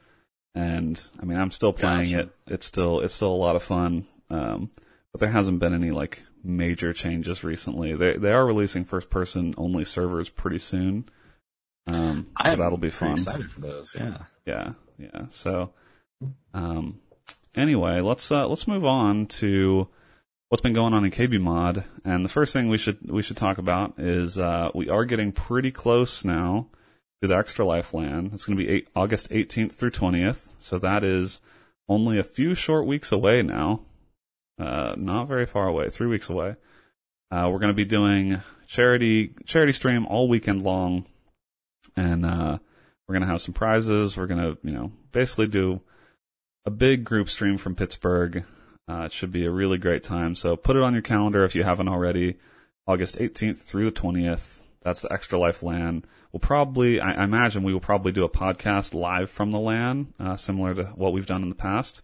and 0.54 1.00
I 1.20 1.24
mean, 1.24 1.38
I'm 1.38 1.50
still 1.50 1.72
playing 1.72 2.10
Gotcha. 2.10 2.20
it. 2.20 2.30
It's 2.46 2.66
still 2.66 3.00
it's 3.00 3.14
still 3.14 3.32
a 3.32 3.34
lot 3.34 3.56
of 3.56 3.62
fun, 3.62 4.06
um, 4.30 4.70
but 5.12 5.20
there 5.20 5.30
hasn't 5.30 5.58
been 5.60 5.74
any 5.74 5.90
like 5.90 6.22
major 6.42 6.92
changes 6.92 7.42
recently. 7.44 7.94
They 7.94 8.16
they 8.16 8.32
are 8.32 8.46
releasing 8.46 8.84
first 8.84 9.10
person 9.10 9.54
only 9.56 9.84
servers 9.84 10.28
pretty 10.28 10.58
soon, 10.58 11.08
um, 11.86 12.28
so 12.44 12.56
that'll 12.56 12.78
be 12.78 12.90
fun. 12.90 13.12
Excited 13.12 13.50
for 13.50 13.60
those. 13.60 13.96
Yeah. 13.98 14.18
Yeah, 14.46 14.72
yeah. 14.99 15.26
So, 15.30 15.70
um, 16.53 17.01
anyway, 17.55 18.01
let's 18.01 18.30
uh, 18.30 18.47
let's 18.47 18.68
move 18.68 18.84
on 18.84 19.26
to 19.26 19.88
what's 20.49 20.62
been 20.62 20.72
going 20.72 20.95
on 20.95 21.05
in 21.05 21.11
KB 21.11 21.40
Mod. 21.40 21.84
And 22.05 22.24
the 22.24 22.28
first 22.28 22.53
thing 22.53 22.68
we 22.68 22.78
should 22.78 23.11
we 23.11 23.22
should 23.22 23.36
talk 23.36 23.59
about 23.59 23.95
is 23.99 24.38
uh, 24.38 24.70
we 24.74 24.88
are 24.88 25.05
getting 25.05 25.32
pretty 25.32 25.70
close 25.70 26.24
now 26.24 26.68
to 27.22 27.28
the 27.28 27.36
Extra 27.36 27.64
Life 27.64 27.95
LAN. 27.95 28.30
It's 28.32 28.45
going 28.45 28.59
to 28.59 28.64
be 28.64 28.70
eight, 28.70 28.88
August 28.95 29.30
18th 29.30 29.72
through 29.72 29.92
20th. 29.92 30.49
So 30.61 30.78
that 30.78 31.03
is 31.05 31.40
only 31.88 32.18
a 32.18 32.22
few 32.22 32.55
short 32.55 32.86
weeks 32.86 33.12
away 33.12 33.42
now. 33.42 33.80
Uh, 34.59 34.95
not 34.97 35.26
very 35.26 35.47
far 35.47 35.66
away, 35.66 35.90
three 35.90 36.07
weeks 36.07 36.28
away. 36.28 36.55
Uh, 37.30 37.49
we're 37.51 37.59
going 37.59 37.72
to 37.72 37.74
be 37.74 37.84
doing 37.84 38.40
charity 38.66 39.34
charity 39.45 39.72
stream 39.72 40.07
all 40.07 40.28
weekend 40.28 40.62
long, 40.62 41.05
and 41.97 42.24
uh, 42.24 42.59
we're 43.07 43.14
gonna 43.14 43.26
have 43.26 43.42
some 43.42 43.55
prizes. 43.55 44.16
We're 44.16 44.26
gonna, 44.26 44.57
you 44.62 44.72
know, 44.72 44.92
basically 45.12 45.46
do 45.46 45.80
a 46.66 46.70
big 46.70 47.05
group 47.05 47.28
stream 47.28 47.59
from 47.59 47.74
Pittsburgh. 47.74 48.44
Uh, 48.88 49.02
it 49.02 49.12
should 49.12 49.32
be 49.32 49.46
a 49.46 49.50
really 49.50 49.78
great 49.78 50.05
time. 50.05 50.34
So 50.34 50.57
put 50.57 50.76
it 50.76 50.82
on 50.82 50.92
your 50.92 51.02
calendar 51.02 51.44
if 51.44 51.55
you 51.55 51.62
haven't 51.62 51.88
already. 51.88 52.36
August 52.86 53.18
18th 53.18 53.59
through 53.59 53.86
the 53.86 54.00
20th. 54.00 54.62
That's 54.82 55.00
the 55.00 55.12
Extra 55.12 55.38
Life 55.38 55.62
LAN. 55.62 56.05
We'll 56.32 56.40
probably, 56.40 57.00
I, 57.00 57.12
I 57.12 57.24
imagine 57.24 57.62
we 57.62 57.72
will 57.72 57.80
probably 57.80 58.12
do 58.12 58.24
a 58.24 58.28
podcast 58.28 58.92
live 58.92 59.30
from 59.30 59.50
the 59.50 59.59
LAN, 59.59 60.12
uh, 60.20 60.36
similar 60.36 60.74
to 60.74 60.84
what 60.94 61.14
we've 61.14 61.24
done 61.24 61.42
in 61.42 61.48
the 61.48 61.55
past. 61.55 62.02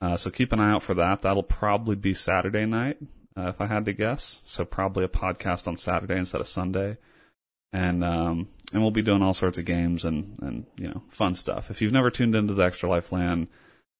Uh, 0.00 0.16
so 0.16 0.30
keep 0.30 0.52
an 0.52 0.58
eye 0.58 0.72
out 0.72 0.82
for 0.82 0.94
that. 0.94 1.22
That'll 1.22 1.44
probably 1.44 1.94
be 1.94 2.12
Saturday 2.12 2.66
night, 2.66 2.98
uh, 3.36 3.48
if 3.48 3.60
I 3.60 3.66
had 3.66 3.84
to 3.84 3.92
guess. 3.92 4.40
So 4.44 4.64
probably 4.64 5.04
a 5.04 5.08
podcast 5.08 5.68
on 5.68 5.76
Saturday 5.76 6.16
instead 6.16 6.40
of 6.40 6.48
Sunday 6.48 6.96
and 7.72 8.02
um, 8.02 8.48
and 8.72 8.82
we'll 8.82 8.90
be 8.90 9.02
doing 9.02 9.22
all 9.22 9.34
sorts 9.34 9.58
of 9.58 9.64
games 9.64 10.04
and 10.04 10.38
and 10.40 10.66
you 10.76 10.88
know 10.88 11.02
fun 11.10 11.34
stuff. 11.34 11.70
If 11.70 11.80
you've 11.80 11.92
never 11.92 12.10
tuned 12.10 12.34
into 12.34 12.54
the 12.54 12.64
Extra 12.64 12.88
Life 12.88 13.12
LAN, 13.12 13.48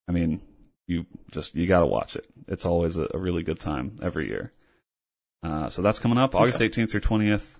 I 0.09 0.12
mean, 0.12 0.41
you 0.87 1.07
just 1.31 1.55
you 1.55 1.67
got 1.67 1.81
to 1.81 1.87
watch 1.87 2.17
it. 2.17 2.27
It's 2.49 2.67
always 2.67 2.97
a, 2.97 3.09
a 3.12 3.19
really 3.19 3.43
good 3.43 3.61
time 3.61 3.99
every 4.03 4.29
year. 4.29 4.53
Uh, 5.43 5.69
so 5.69 5.83
that's 5.83 5.99
coming 5.99 6.19
up 6.19 6.35
August 6.35 6.59
18th 6.59 6.91
through 6.91 7.01
20th. 7.01 7.59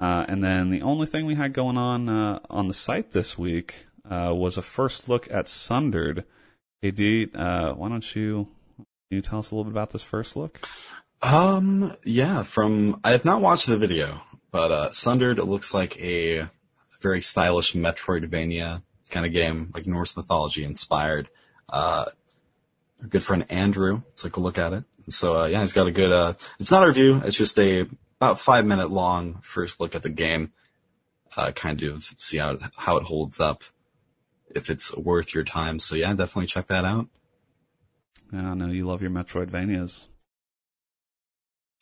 Uh, 0.00 0.24
and 0.28 0.42
then 0.42 0.70
the 0.70 0.82
only 0.82 1.06
thing 1.06 1.26
we 1.26 1.34
had 1.34 1.52
going 1.52 1.76
on 1.76 2.08
uh, 2.08 2.38
on 2.48 2.68
the 2.68 2.74
site 2.74 3.12
this 3.12 3.36
week 3.36 3.86
uh, 4.08 4.32
was 4.34 4.56
a 4.56 4.62
first 4.62 5.08
look 5.08 5.30
at 5.30 5.48
Sundered. 5.48 6.24
Hey, 6.80 6.92
Dee, 6.92 7.28
uh, 7.34 7.72
why 7.72 7.88
don't 7.88 8.14
you 8.14 8.48
can 8.76 9.16
you 9.16 9.22
tell 9.22 9.38
us 9.38 9.50
a 9.50 9.54
little 9.54 9.64
bit 9.64 9.72
about 9.72 9.90
this 9.90 10.02
first 10.02 10.36
look? 10.36 10.60
Um, 11.22 11.94
yeah, 12.04 12.42
from, 12.42 13.00
I 13.02 13.12
have 13.12 13.24
not 13.24 13.40
watched 13.40 13.66
the 13.66 13.76
video, 13.76 14.20
but, 14.50 14.72
uh, 14.72 14.90
Sundered 14.92 15.38
looks 15.38 15.74
like 15.74 16.00
a 16.00 16.48
very 17.00 17.22
stylish 17.22 17.74
Metroidvania 17.74 18.82
kind 19.10 19.26
of 19.26 19.32
game, 19.32 19.70
like 19.74 19.86
Norse 19.86 20.16
mythology 20.16 20.64
inspired. 20.64 21.28
Uh, 21.68 22.06
our 23.00 23.08
good 23.08 23.22
friend 23.22 23.44
Andrew 23.50 24.02
took 24.16 24.36
a 24.36 24.40
look 24.40 24.58
at 24.58 24.72
it. 24.72 24.84
So, 25.08 25.40
uh, 25.40 25.46
yeah, 25.46 25.60
he's 25.60 25.72
got 25.72 25.86
a 25.86 25.92
good, 25.92 26.12
uh, 26.12 26.34
it's 26.58 26.70
not 26.70 26.82
a 26.82 26.86
review, 26.86 27.22
it's 27.24 27.36
just 27.36 27.58
a 27.58 27.86
about 28.20 28.40
five 28.40 28.66
minute 28.66 28.90
long 28.90 29.38
first 29.42 29.80
look 29.80 29.94
at 29.94 30.02
the 30.02 30.08
game. 30.08 30.52
Uh, 31.36 31.52
kind 31.52 31.82
of 31.84 32.02
see 32.18 32.38
how, 32.38 32.58
how 32.76 32.96
it 32.96 33.04
holds 33.04 33.38
up, 33.38 33.62
if 34.54 34.70
it's 34.70 34.96
worth 34.96 35.34
your 35.34 35.44
time. 35.44 35.78
So 35.78 35.94
yeah, 35.94 36.12
definitely 36.14 36.46
check 36.46 36.66
that 36.66 36.84
out. 36.84 37.06
I 38.32 38.54
know 38.54 38.66
you 38.66 38.86
love 38.86 39.02
your 39.02 39.10
Metroidvanias. 39.10 40.06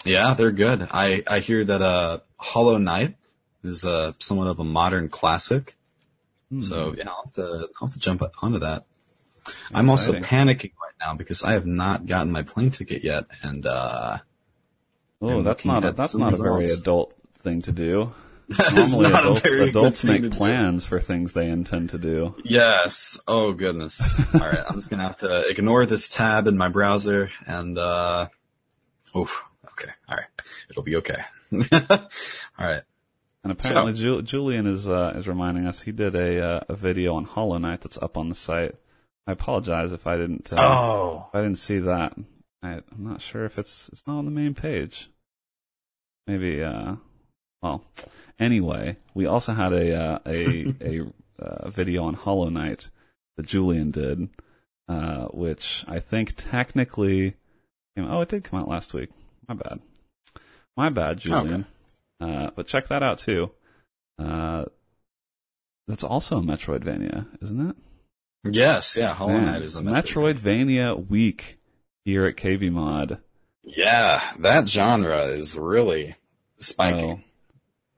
Yeah, 0.07 0.35
they're 0.35 0.53
good. 0.53 0.89
I, 0.91 1.23
I 1.27 1.41
hear 1.41 1.65
that, 1.65 1.83
uh, 1.83 2.19
Hollow 2.37 2.79
Knight 2.79 3.17
is, 3.65 3.85
uh, 3.85 4.13
somewhat 4.19 4.47
of 4.49 4.59
a 4.61 4.65
modern 4.65 5.09
classic. 5.09 5.75
Hmm. 6.51 6.61
So 6.61 6.95
yeah, 6.97 7.09
I'll 7.09 7.23
have 7.25 7.33
to, 7.35 7.69
I'll 7.81 7.89
have 7.89 7.93
to 7.95 7.99
jump 7.99 8.23
onto 8.43 8.61
that. 8.61 8.85
I'm 9.73 9.91
also 9.91 10.13
panicking 10.15 10.73
right 10.83 10.95
now 11.01 11.15
because 11.15 11.45
I 11.45 11.53
have 11.53 11.67
not 11.67 12.07
gotten 12.07 12.33
my 12.33 12.43
plane 12.43 12.71
ticket 12.71 13.05
yet 13.05 13.27
and, 13.43 13.67
uh, 13.67 14.19
Oh, 15.23 15.43
that's 15.43 15.65
not 15.65 15.85
a, 15.85 15.93
that's 15.93 16.15
not 16.15 16.35
a 16.35 16.37
very 16.37 16.65
else. 16.65 16.79
adult 16.81 17.15
thing 17.37 17.63
to 17.63 17.73
do. 17.73 18.13
Normally, 18.75 19.11
not 19.11 19.25
a 19.25 19.31
adults, 19.31 19.47
adults 19.53 20.01
thing 20.03 20.11
make 20.11 20.23
to 20.23 20.29
do. 20.29 20.37
plans 20.37 20.85
for 20.87 21.01
things 21.01 21.33
they 21.33 21.49
intend 21.49 21.91
to 21.91 21.99
do. 21.99 22.35
Yes. 22.45 23.19
Oh 23.27 23.53
goodness. 23.53 24.23
All 24.35 24.41
right. 24.41 24.61
I'm 24.69 24.75
just 24.75 24.91
gonna 24.91 25.03
have 25.05 25.17
to 25.19 25.49
ignore 25.49 25.87
this 25.87 26.09
tab 26.11 26.47
in 26.47 26.57
my 26.59 26.69
browser 26.69 27.31
and 27.47 27.77
uh 27.79 28.29
oof. 29.17 29.43
Okay. 29.79 29.93
All 30.09 30.17
right. 30.17 30.27
It'll 30.71 30.83
be 30.83 30.97
okay. 30.97 31.23
All 31.53 32.67
right. 32.67 32.83
And 33.45 33.53
apparently, 33.53 33.93
Ju- 33.93 34.23
Julian 34.23 34.67
is 34.67 34.89
uh, 34.89 35.13
is 35.17 35.29
reminding 35.29 35.67
us 35.67 35.81
he 35.81 35.93
did 35.93 36.15
a 36.17 36.43
uh, 36.45 36.61
a 36.69 36.75
video 36.75 37.15
on 37.15 37.25
Hollow 37.25 37.59
Knight 37.59 37.83
that's 37.83 37.99
up 37.99 38.17
on 38.17 38.29
the 38.29 38.35
site. 38.35 38.75
I 39.27 39.33
apologize 39.33 39.93
if 39.93 40.07
I 40.07 40.17
didn't 40.17 40.53
uh, 40.53 40.57
Oh. 40.61 41.27
if 41.29 41.35
I 41.35 41.43
didn't 41.43 41.59
see 41.59 41.79
that. 41.81 42.15
I, 42.63 42.73
I'm 42.75 43.05
not 43.05 43.21
sure 43.21 43.45
if 43.45 43.59
it's 43.59 43.89
it's 43.93 44.07
not 44.07 44.19
on 44.19 44.25
the 44.25 44.31
main 44.33 44.55
page. 44.55 45.11
Maybe 46.27 46.63
uh, 46.63 46.97
well, 47.63 47.85
anyway, 48.41 48.97
we 49.15 49.27
also 49.27 49.53
had 49.53 49.73
a 49.73 49.95
uh, 49.95 50.19
a 50.27 50.75
a 50.81 51.07
uh, 51.39 51.69
video 51.69 52.05
on 52.05 52.15
Hollow 52.15 52.49
Knight 52.49 52.91
that 53.37 53.47
Julian 53.47 53.91
did, 53.93 54.29
uh, 54.89 55.27
which 55.27 55.85
I 55.87 56.01
think 56.01 56.35
technically, 56.37 57.35
came, 57.95 58.11
oh, 58.11 58.23
it 58.23 58.29
did 58.31 58.43
come 58.45 58.59
out 58.61 58.69
last 58.69 58.93
week. 58.95 59.11
My 59.49 59.55
bad, 59.55 59.81
my 60.77 60.89
bad, 60.91 61.19
Julian. 61.19 61.67
Uh, 62.21 62.51
but 62.57 62.67
check 62.67 62.89
that 62.89 63.03
out 63.03 63.19
too. 63.19 63.51
Uh, 64.19 64.65
that's 65.87 66.03
also 66.05 66.39
a 66.39 66.43
Metroidvania, 66.43 67.27
isn't 67.43 67.71
it? 67.71 67.77
Yes. 68.51 68.97
Yeah. 68.97 69.13
Hollow 69.15 69.39
Knight 69.41 69.63
is 69.63 69.77
a 69.77 69.81
Metroid. 69.83 70.39
Metroidvania 70.39 71.09
week 71.09 71.59
here 72.05 72.27
at 72.27 72.37
KB 72.37 72.71
Mod. 72.73 73.21
Yeah. 73.63 74.23
That 74.39 74.67
genre 74.69 75.27
is 75.27 75.57
really 75.59 76.15
spiking. 76.59 77.23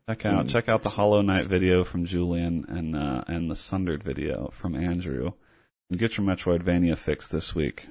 So, 0.07 0.15
check 0.15 0.27
out 0.27 0.47
Mm. 0.47 0.51
check 0.51 0.69
out 0.69 0.83
the 0.83 0.89
Hollow 0.91 1.21
Knight 1.23 1.47
video 1.47 1.85
from 1.85 2.05
Julian 2.07 2.65
and 2.69 2.97
uh, 2.97 3.25
and 3.27 3.51
the 3.51 3.57
Sundered 3.57 4.03
video 4.03 4.49
from 4.53 4.75
Andrew, 4.75 5.33
and 5.91 5.99
get 5.99 6.17
your 6.17 6.27
Metroidvania 6.27 6.97
fix 6.99 7.27
this 7.29 7.55
week. 7.55 7.89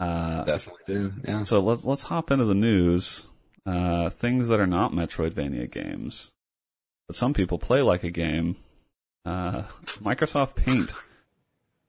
Uh, 0.00 0.44
Definitely 0.44 0.82
do. 0.86 1.12
Yeah. 1.24 1.44
so 1.44 1.60
let's 1.60 1.84
let's 1.84 2.04
hop 2.04 2.30
into 2.30 2.44
the 2.44 2.54
news. 2.54 3.28
Uh, 3.66 4.08
things 4.08 4.48
that 4.48 4.60
are 4.60 4.66
not 4.66 4.92
Metroidvania 4.92 5.70
games, 5.70 6.30
but 7.06 7.16
some 7.16 7.34
people 7.34 7.58
play 7.58 7.82
like 7.82 8.04
a 8.04 8.10
game. 8.10 8.56
Uh, 9.24 9.64
Microsoft 10.02 10.54
Paint. 10.54 10.94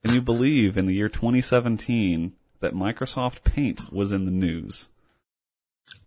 Can 0.04 0.14
you 0.14 0.20
believe 0.20 0.76
in 0.76 0.86
the 0.86 0.94
year 0.94 1.08
2017 1.08 2.32
that 2.60 2.74
Microsoft 2.74 3.44
Paint 3.44 3.92
was 3.92 4.12
in 4.12 4.24
the 4.24 4.30
news? 4.30 4.88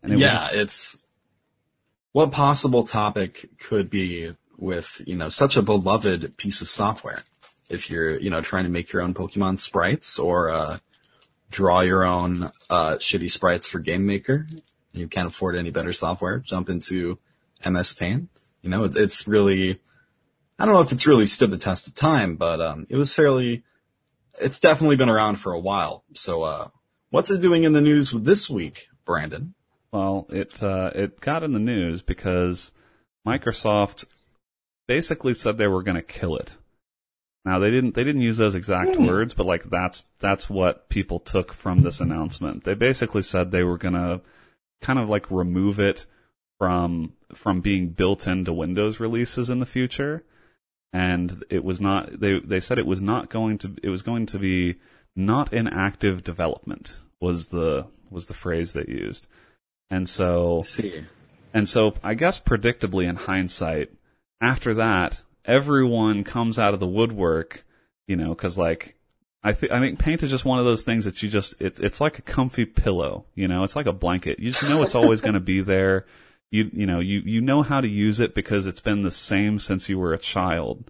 And 0.01 0.11
it 0.11 0.15
was 0.15 0.21
yeah, 0.21 0.49
it's 0.51 0.97
what 2.11 2.31
possible 2.31 2.83
topic 2.83 3.49
could 3.59 3.89
be 3.89 4.35
with, 4.57 5.01
you 5.05 5.15
know, 5.15 5.29
such 5.29 5.57
a 5.57 5.61
beloved 5.61 6.37
piece 6.37 6.61
of 6.61 6.69
software. 6.69 7.23
If 7.69 7.89
you're, 7.89 8.19
you 8.19 8.29
know, 8.29 8.41
trying 8.41 8.65
to 8.65 8.69
make 8.69 8.91
your 8.91 9.01
own 9.01 9.13
Pokemon 9.13 9.57
sprites 9.57 10.19
or 10.19 10.49
uh, 10.49 10.79
draw 11.53 11.81
your 11.81 12.03
own 12.03 12.51
uh, 12.69 12.95
shitty 12.95 13.29
sprites 13.29 13.67
for 13.67 13.79
Game 13.79 14.05
Maker, 14.05 14.47
you 14.91 15.07
can't 15.07 15.27
afford 15.27 15.55
any 15.55 15.69
better 15.69 15.93
software, 15.93 16.39
jump 16.39 16.69
into 16.69 17.19
MS 17.65 17.93
Paint. 17.93 18.29
You 18.61 18.69
know, 18.69 18.83
it's, 18.83 18.95
it's 18.95 19.27
really, 19.27 19.79
I 20.57 20.65
don't 20.65 20.73
know 20.73 20.81
if 20.81 20.91
it's 20.91 21.07
really 21.07 21.27
stood 21.27 21.51
the 21.51 21.57
test 21.57 21.87
of 21.87 21.95
time, 21.95 22.35
but 22.35 22.59
um, 22.59 22.87
it 22.89 22.95
was 22.95 23.13
fairly, 23.13 23.63
it's 24.41 24.59
definitely 24.59 24.95
been 24.95 25.09
around 25.09 25.35
for 25.35 25.53
a 25.53 25.59
while. 25.59 26.03
So, 26.13 26.43
uh, 26.43 26.67
what's 27.11 27.29
it 27.29 27.41
doing 27.41 27.63
in 27.63 27.73
the 27.73 27.81
news 27.81 28.11
this 28.11 28.49
week, 28.49 28.87
Brandon? 29.05 29.53
Well, 29.91 30.25
it 30.29 30.63
uh, 30.63 30.89
it 30.95 31.19
got 31.19 31.43
in 31.43 31.51
the 31.51 31.59
news 31.59 32.01
because 32.01 32.71
Microsoft 33.27 34.05
basically 34.87 35.35
said 35.35 35.57
they 35.57 35.67
were 35.67 35.83
going 35.83 35.97
to 35.97 36.01
kill 36.01 36.35
it. 36.35 36.57
Now 37.45 37.59
they 37.59 37.71
didn't 37.71 37.93
they 37.93 38.03
didn't 38.03 38.21
use 38.21 38.37
those 38.37 38.55
exact 38.55 38.95
Hmm. 38.95 39.05
words, 39.05 39.33
but 39.33 39.45
like 39.45 39.63
that's 39.65 40.03
that's 40.19 40.49
what 40.49 40.89
people 40.89 41.19
took 41.19 41.53
from 41.53 41.81
this 41.81 41.99
announcement. 41.99 42.63
They 42.63 42.73
basically 42.73 43.23
said 43.23 43.51
they 43.51 43.63
were 43.63 43.77
going 43.77 43.95
to 43.95 44.21
kind 44.81 44.99
of 44.99 45.09
like 45.09 45.29
remove 45.29 45.79
it 45.79 46.05
from 46.57 47.13
from 47.33 47.61
being 47.61 47.89
built 47.89 48.27
into 48.27 48.53
Windows 48.53 48.99
releases 48.99 49.49
in 49.49 49.59
the 49.59 49.65
future. 49.65 50.23
And 50.93 51.43
it 51.49 51.63
was 51.63 51.81
not 51.81 52.19
they 52.19 52.39
they 52.39 52.59
said 52.59 52.77
it 52.79 52.85
was 52.85 53.01
not 53.01 53.29
going 53.29 53.57
to 53.59 53.75
it 53.81 53.89
was 53.89 54.03
going 54.03 54.25
to 54.27 54.39
be 54.39 54.75
not 55.15 55.51
in 55.51 55.67
active 55.67 56.23
development 56.23 56.95
was 57.19 57.47
the 57.47 57.87
was 58.09 58.27
the 58.27 58.33
phrase 58.33 58.73
they 58.73 58.85
used. 58.87 59.27
And 59.89 60.07
so 60.07 60.63
and 61.53 61.67
so 61.67 61.93
I 62.03 62.13
guess 62.13 62.39
predictably 62.39 63.07
in 63.07 63.15
hindsight, 63.15 63.91
after 64.39 64.73
that, 64.75 65.21
everyone 65.45 66.23
comes 66.23 66.57
out 66.57 66.73
of 66.73 66.79
the 66.79 66.87
woodwork, 66.87 67.65
you 68.07 68.15
know, 68.15 68.33
cause 68.35 68.57
like, 68.57 68.95
I 69.43 69.51
think, 69.51 69.71
I 69.71 69.79
think 69.79 69.99
paint 69.99 70.23
is 70.23 70.29
just 70.29 70.45
one 70.45 70.59
of 70.59 70.65
those 70.65 70.85
things 70.85 71.05
that 71.05 71.21
you 71.21 71.29
just, 71.29 71.55
it's, 71.59 71.79
it's 71.79 71.99
like 71.99 72.19
a 72.19 72.21
comfy 72.21 72.65
pillow, 72.65 73.25
you 73.35 73.47
know, 73.47 73.63
it's 73.63 73.75
like 73.75 73.87
a 73.87 73.93
blanket. 73.93 74.39
You 74.39 74.51
just 74.51 74.63
know 74.63 74.81
it's 74.83 74.95
always 74.95 75.19
going 75.21 75.33
to 75.33 75.41
be 75.41 75.61
there. 75.61 76.05
You, 76.49 76.69
you 76.71 76.85
know, 76.85 76.99
you, 76.99 77.21
you 77.25 77.41
know 77.41 77.61
how 77.61 77.81
to 77.81 77.87
use 77.87 78.19
it 78.19 78.35
because 78.35 78.67
it's 78.67 78.79
been 78.79 79.03
the 79.03 79.11
same 79.11 79.59
since 79.59 79.89
you 79.89 79.99
were 79.99 80.13
a 80.13 80.19
child. 80.19 80.89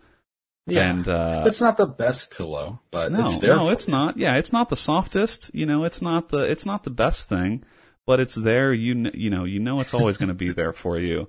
Yeah. 0.65 0.89
And, 0.89 1.07
uh, 1.07 1.43
it's 1.45 1.61
not 1.61 1.77
the 1.77 1.87
best 1.87 2.31
pillow, 2.31 2.79
but 2.89 3.11
no, 3.11 3.25
it's 3.25 3.37
there. 3.37 3.57
no, 3.57 3.69
it's 3.69 3.87
you. 3.87 3.93
not. 3.93 4.17
Yeah, 4.17 4.37
it's 4.37 4.53
not 4.53 4.69
the 4.69 4.75
softest. 4.75 5.51
You 5.53 5.65
know, 5.65 5.83
it's 5.83 6.01
not 6.01 6.29
the 6.29 6.39
it's 6.39 6.65
not 6.65 6.83
the 6.83 6.89
best 6.89 7.27
thing, 7.27 7.63
but 8.05 8.19
it's 8.21 8.35
there. 8.35 8.73
You 8.73 9.11
you 9.13 9.29
know 9.29 9.43
you 9.43 9.59
know 9.59 9.81
it's 9.81 9.93
always 9.93 10.17
going 10.17 10.29
to 10.29 10.33
be 10.33 10.53
there 10.53 10.71
for 10.71 10.97
you, 10.97 11.27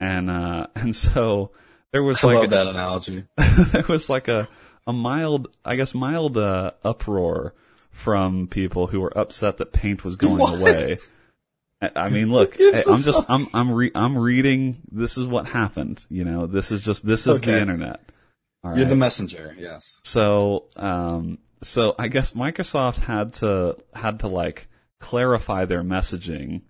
and 0.00 0.30
uh 0.30 0.68
and 0.74 0.96
so 0.96 1.50
there 1.92 2.02
was 2.02 2.22
I 2.22 2.28
like 2.28 2.34
love 2.36 2.44
a, 2.44 2.48
that 2.48 2.66
analogy. 2.66 3.24
there 3.36 3.84
was 3.88 4.08
like 4.10 4.28
a 4.28 4.48
a 4.86 4.92
mild 4.92 5.48
I 5.64 5.76
guess 5.76 5.94
mild 5.94 6.36
uh, 6.36 6.72
uproar 6.84 7.54
from 7.90 8.48
people 8.48 8.86
who 8.88 9.00
were 9.00 9.16
upset 9.16 9.58
that 9.58 9.72
paint 9.72 10.04
was 10.04 10.16
going 10.24 10.38
What? 10.38 10.58
away. 10.58 10.96
I 11.80 11.90
I 11.96 12.08
mean, 12.10 12.30
look, 12.30 12.56
I'm 12.60 13.02
just, 13.02 13.24
I'm, 13.28 13.48
I'm, 13.52 13.72
re- 13.72 13.90
I'm 13.92 14.16
reading. 14.16 14.82
This 14.92 15.18
is 15.18 15.26
what 15.26 15.46
happened. 15.48 16.04
You 16.08 16.24
know, 16.24 16.46
this 16.46 16.70
is 16.70 16.80
just, 16.80 17.04
this 17.04 17.26
is 17.26 17.40
the 17.40 17.58
internet. 17.60 18.00
You're 18.64 18.84
the 18.84 18.94
messenger. 18.94 19.56
Yes. 19.58 20.00
So, 20.04 20.66
um, 20.76 21.38
so 21.62 21.96
I 21.98 22.06
guess 22.06 22.32
Microsoft 22.32 22.98
had 23.00 23.32
to 23.34 23.76
had 23.94 24.20
to 24.20 24.28
like 24.28 24.68
clarify 25.00 25.64
their 25.64 25.82
messaging 25.82 26.62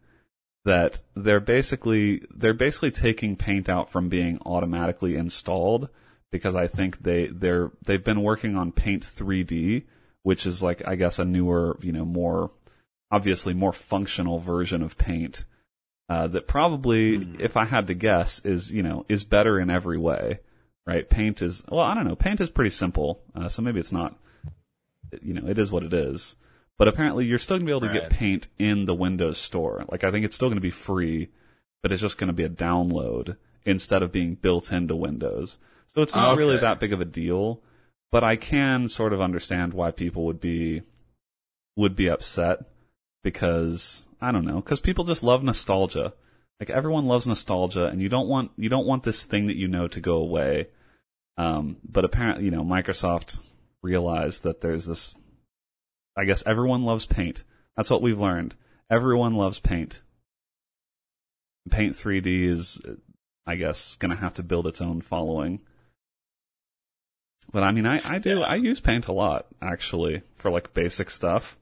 that 0.64 1.00
they're 1.16 1.40
basically 1.40 2.22
they're 2.34 2.54
basically 2.54 2.90
taking 2.90 3.36
Paint 3.36 3.68
out 3.68 3.90
from 3.90 4.08
being 4.08 4.38
automatically 4.46 5.16
installed 5.16 5.88
because 6.30 6.54
I 6.56 6.66
think 6.66 7.02
they 7.02 7.26
they're 7.26 7.70
they've 7.84 8.02
been 8.04 8.22
working 8.22 8.56
on 8.56 8.72
Paint 8.72 9.02
3D, 9.02 9.84
which 10.22 10.46
is 10.46 10.62
like 10.62 10.82
I 10.86 10.94
guess 10.94 11.18
a 11.18 11.24
newer 11.24 11.78
you 11.82 11.92
know 11.92 12.04
more 12.04 12.50
obviously 13.10 13.54
more 13.54 13.72
functional 13.72 14.38
version 14.38 14.82
of 14.82 14.96
Paint. 14.96 15.44
Uh, 16.08 16.26
that 16.26 16.46
probably, 16.46 17.18
Mhm. 17.18 17.40
if 17.40 17.56
I 17.56 17.64
had 17.64 17.86
to 17.86 17.94
guess, 17.94 18.40
is 18.44 18.70
you 18.70 18.82
know 18.82 19.04
is 19.08 19.24
better 19.24 19.58
in 19.58 19.70
every 19.70 19.98
way 19.98 20.40
right? 20.86 21.08
Paint 21.08 21.42
is 21.42 21.64
well, 21.68 21.84
I 21.84 21.94
don't 21.94 22.06
know. 22.06 22.16
Paint 22.16 22.40
is 22.40 22.50
pretty 22.50 22.70
simple, 22.70 23.22
uh, 23.34 23.48
so 23.48 23.62
maybe 23.62 23.78
it's 23.80 23.92
not. 23.92 24.18
You 25.20 25.34
know, 25.34 25.46
it 25.48 25.58
is 25.58 25.70
what 25.70 25.84
it 25.84 25.92
is. 25.92 26.36
But 26.82 26.88
apparently, 26.88 27.26
you're 27.26 27.38
still 27.38 27.58
gonna 27.58 27.66
be 27.66 27.70
able 27.70 27.82
to 27.82 27.86
Right. 27.86 28.00
get 28.00 28.10
Paint 28.10 28.48
in 28.58 28.86
the 28.86 28.94
Windows 28.94 29.38
Store. 29.38 29.84
Like, 29.88 30.02
I 30.02 30.10
think 30.10 30.24
it's 30.24 30.34
still 30.34 30.48
gonna 30.48 30.60
be 30.60 30.72
free, 30.72 31.28
but 31.80 31.92
it's 31.92 32.02
just 32.02 32.18
gonna 32.18 32.32
be 32.32 32.42
a 32.42 32.48
download 32.48 33.36
instead 33.64 34.02
of 34.02 34.10
being 34.10 34.34
built 34.34 34.72
into 34.72 34.96
Windows. 34.96 35.60
So 35.86 36.02
it's 36.02 36.16
not 36.16 36.36
really 36.36 36.56
that 36.56 36.80
big 36.80 36.92
of 36.92 37.00
a 37.00 37.04
deal. 37.04 37.62
But 38.10 38.24
I 38.24 38.34
can 38.34 38.88
sort 38.88 39.12
of 39.12 39.20
understand 39.20 39.74
why 39.74 39.92
people 39.92 40.24
would 40.24 40.40
be 40.40 40.82
would 41.76 41.94
be 41.94 42.08
upset 42.08 42.64
because 43.22 44.08
I 44.20 44.32
don't 44.32 44.44
know, 44.44 44.56
because 44.56 44.80
people 44.80 45.04
just 45.04 45.22
love 45.22 45.44
nostalgia. 45.44 46.14
Like 46.58 46.70
everyone 46.70 47.06
loves 47.06 47.28
nostalgia, 47.28 47.84
and 47.84 48.02
you 48.02 48.08
don't 48.08 48.26
want 48.26 48.50
you 48.56 48.68
don't 48.68 48.88
want 48.88 49.04
this 49.04 49.24
thing 49.24 49.46
that 49.46 49.56
you 49.56 49.68
know 49.68 49.86
to 49.86 50.00
go 50.00 50.16
away. 50.16 50.66
Um, 51.36 51.76
but 51.88 52.04
apparently, 52.04 52.44
you 52.44 52.50
know, 52.50 52.64
Microsoft 52.64 53.38
realized 53.82 54.42
that 54.42 54.62
there's 54.62 54.86
this. 54.86 55.14
I 56.16 56.24
guess 56.24 56.42
everyone 56.46 56.84
loves 56.84 57.06
Paint. 57.06 57.44
That's 57.76 57.90
what 57.90 58.02
we've 58.02 58.20
learned. 58.20 58.54
Everyone 58.90 59.34
loves 59.34 59.58
Paint. 59.58 60.02
Paint 61.70 61.94
3D 61.94 62.48
is, 62.48 62.80
I 63.46 63.54
guess, 63.54 63.96
going 63.96 64.10
to 64.10 64.20
have 64.20 64.34
to 64.34 64.42
build 64.42 64.66
its 64.66 64.80
own 64.80 65.00
following. 65.00 65.60
But 67.50 67.62
I 67.62 67.72
mean, 67.72 67.86
I, 67.86 68.00
I 68.04 68.18
do, 68.18 68.42
I 68.42 68.56
use 68.56 68.80
Paint 68.80 69.08
a 69.08 69.12
lot, 69.12 69.46
actually, 69.60 70.22
for 70.36 70.50
like 70.50 70.74
basic 70.74 71.10
stuff. 71.10 71.56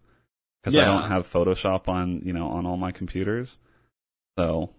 Cause 0.63 0.77
I 0.77 0.85
don't 0.85 1.09
have 1.09 1.31
Photoshop 1.31 1.89
on, 1.89 2.21
you 2.23 2.35
know, 2.35 2.49
on 2.49 2.67
all 2.67 2.77
my 2.77 2.93
computers. 2.93 3.57
So, 4.39 4.71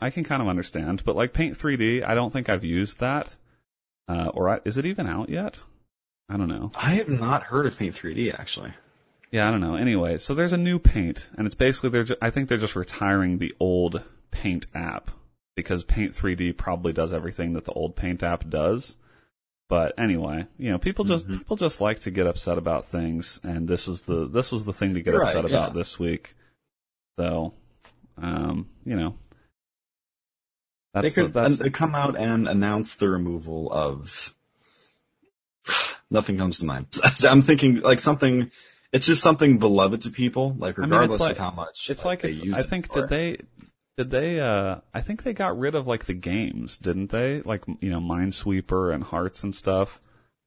I 0.00 0.10
can 0.10 0.24
kind 0.24 0.42
of 0.42 0.48
understand. 0.48 1.02
But 1.04 1.16
like 1.16 1.32
Paint 1.32 1.56
3D, 1.56 2.06
I 2.06 2.14
don't 2.14 2.32
think 2.32 2.48
I've 2.48 2.64
used 2.64 3.00
that. 3.00 3.34
Uh, 4.08 4.30
or 4.34 4.50
I, 4.50 4.60
is 4.64 4.76
it 4.76 4.84
even 4.84 5.06
out 5.06 5.30
yet? 5.30 5.62
I 6.28 6.36
don't 6.36 6.48
know. 6.48 6.72
I 6.74 6.94
have 6.94 7.08
not 7.08 7.42
heard 7.44 7.66
of 7.66 7.78
Paint 7.78 7.94
3D 7.94 8.38
actually. 8.38 8.72
Yeah, 9.30 9.48
I 9.48 9.50
don't 9.50 9.60
know. 9.60 9.74
Anyway, 9.74 10.18
so 10.18 10.34
there's 10.34 10.52
a 10.52 10.56
new 10.58 10.78
Paint, 10.78 11.28
and 11.36 11.46
it's 11.46 11.56
basically 11.56 11.90
they're. 11.90 12.04
Ju- 12.04 12.16
I 12.22 12.30
think 12.30 12.48
they're 12.48 12.56
just 12.58 12.76
retiring 12.76 13.38
the 13.38 13.52
old 13.58 14.02
Paint 14.30 14.66
app 14.74 15.10
because 15.56 15.82
Paint 15.84 16.12
3D 16.12 16.56
probably 16.56 16.92
does 16.92 17.12
everything 17.12 17.52
that 17.54 17.64
the 17.64 17.72
old 17.72 17.96
Paint 17.96 18.22
app 18.22 18.48
does. 18.48 18.96
But 19.68 19.98
anyway, 19.98 20.46
you 20.58 20.70
know, 20.70 20.78
people 20.78 21.04
just 21.04 21.26
Mhm. 21.26 21.38
people 21.38 21.56
just 21.56 21.80
like 21.80 22.00
to 22.00 22.10
get 22.10 22.26
upset 22.28 22.58
about 22.58 22.84
things, 22.84 23.40
and 23.42 23.66
this 23.66 23.86
was 23.88 24.02
the 24.02 24.28
this 24.28 24.52
was 24.52 24.64
the 24.66 24.72
thing 24.72 24.94
to 24.94 25.02
get 25.02 25.14
Right, 25.14 25.26
upset 25.28 25.44
about 25.46 25.74
this 25.74 25.98
week. 25.98 26.36
So, 27.18 27.54
um, 28.18 28.68
you 28.84 28.94
know, 28.94 29.16
that's 30.92 31.12
they 31.14 31.22
could 31.22 31.32
the, 31.32 31.48
that's 31.48 31.60
come 31.76 31.94
out 31.94 32.16
and 32.16 32.46
announce 32.48 32.94
the 32.96 33.08
removal 33.08 33.72
of. 33.72 34.34
Nothing 36.10 36.36
comes 36.38 36.58
to 36.60 36.66
mind. 36.66 36.86
I'm 37.28 37.42
thinking 37.42 37.80
like 37.80 38.00
something. 38.00 38.50
It's 38.92 39.06
just 39.06 39.22
something 39.22 39.58
beloved 39.58 40.02
to 40.02 40.10
people, 40.10 40.54
like 40.58 40.78
I 40.78 40.82
mean, 40.82 40.90
regardless 40.90 41.20
like- 41.20 41.32
of 41.32 41.38
how 41.38 41.50
much. 41.50 41.90
It's 41.90 42.04
like, 42.04 42.22
they 42.22 42.30
if, 42.30 42.44
use 42.44 42.58
I 42.58 42.62
think 42.62 42.92
did 42.92 43.08
they 43.08 43.38
did 43.96 44.10
they 44.10 44.40
uh 44.40 44.76
I 44.92 45.00
think 45.00 45.22
they 45.22 45.32
got 45.32 45.58
rid 45.58 45.74
of 45.74 45.86
like 45.88 46.04
the 46.06 46.14
games, 46.14 46.78
didn't 46.78 47.10
they? 47.10 47.42
Like 47.42 47.62
you 47.80 47.90
know, 47.90 48.00
Minesweeper 48.00 48.94
and 48.94 49.02
Hearts 49.02 49.42
and 49.42 49.54
stuff. 49.54 50.00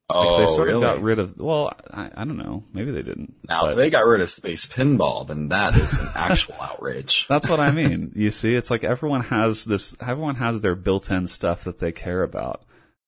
Like 0.10 0.18
Oh, 0.26 0.40
they 0.40 0.46
sort 0.56 0.68
really? 0.70 0.86
of 0.86 0.96
got 0.96 1.02
rid 1.04 1.20
of 1.20 1.38
well, 1.38 1.74
I, 1.92 2.10
I 2.16 2.24
don't 2.24 2.38
know. 2.38 2.64
Maybe 2.72 2.92
they 2.92 3.02
didn't. 3.02 3.36
now, 3.50 3.64
But 3.64 3.72
if 3.72 3.76
they 3.76 3.90
got 3.90 4.06
rid 4.06 4.22
of 4.22 4.30
Space 4.30 4.66
Pinball, 4.66 5.28
then 5.28 5.50
that 5.50 5.76
is 5.76 5.98
an 5.98 6.08
actual 6.16 6.56
outrage. 6.62 7.28
that's 7.30 7.50
what 7.50 7.60
I 7.60 7.72
mean. 7.72 8.14
You 8.16 8.32
see, 8.32 8.56
it's 8.56 8.72
like 8.72 8.86
everyone 8.86 9.24
has 9.24 9.66
this 9.66 9.94
everyone 10.00 10.36
has 10.36 10.62
their 10.62 10.76
built-in 10.76 11.28
stuff 11.28 11.66
that 11.66 11.80
they 11.80 11.92
care 11.92 12.24
about. 12.24 12.64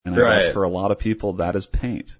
And 0.06 0.16
I 0.16 0.40
guess 0.40 0.54
for 0.54 0.64
a 0.64 0.70
lot 0.70 0.92
of 0.92 1.00
people 1.00 1.34
that 1.34 1.56
is 1.56 1.66
paint. 1.68 2.18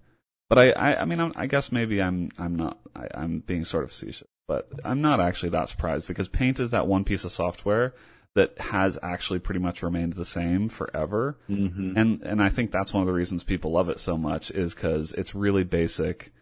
But 0.50 0.58
I, 0.58 0.72
I, 0.72 1.02
I 1.02 1.06
mean, 1.06 1.20
I'm, 1.20 1.32
I 1.36 1.46
guess 1.46 1.72
maybe 1.72 2.02
I'm, 2.02 2.30
I'm 2.38 2.56
not, 2.56 2.80
I, 2.96 3.08
I'm 3.14 3.40
being 3.40 3.66
sort 3.66 3.84
of 3.84 3.92
facetious, 3.92 4.28
but 4.48 4.68
I'm 4.84 5.02
not 5.02 5.20
actually 5.22 5.50
that 5.50 5.70
surprised 5.70 6.08
because 6.08 6.28
Paint 6.28 6.60
is 6.60 6.72
that 6.72 6.88
one 6.88 7.04
piece 7.04 7.24
of 7.24 7.32
software 7.32 7.94
that 8.36 8.58
has 8.60 8.98
actually 9.04 9.40
pretty 9.40 9.60
much 9.60 9.84
remained 9.84 10.14
the 10.14 10.26
same 10.26 10.68
forever. 10.70 11.38
hmm 11.48 11.94
And, 11.96 12.22
and 12.24 12.42
I 12.42 12.50
think 12.50 12.72
that's 12.72 12.94
one 12.94 13.02
of 13.02 13.08
the 13.08 13.14
reasons 13.14 13.44
people 13.44 13.72
love 13.72 13.90
it 13.90 14.00
so 14.00 14.18
much 14.18 14.50
is 14.52 14.74
because 14.74 15.14
it's 15.14 15.36
really 15.36 15.64
basic 15.64 16.34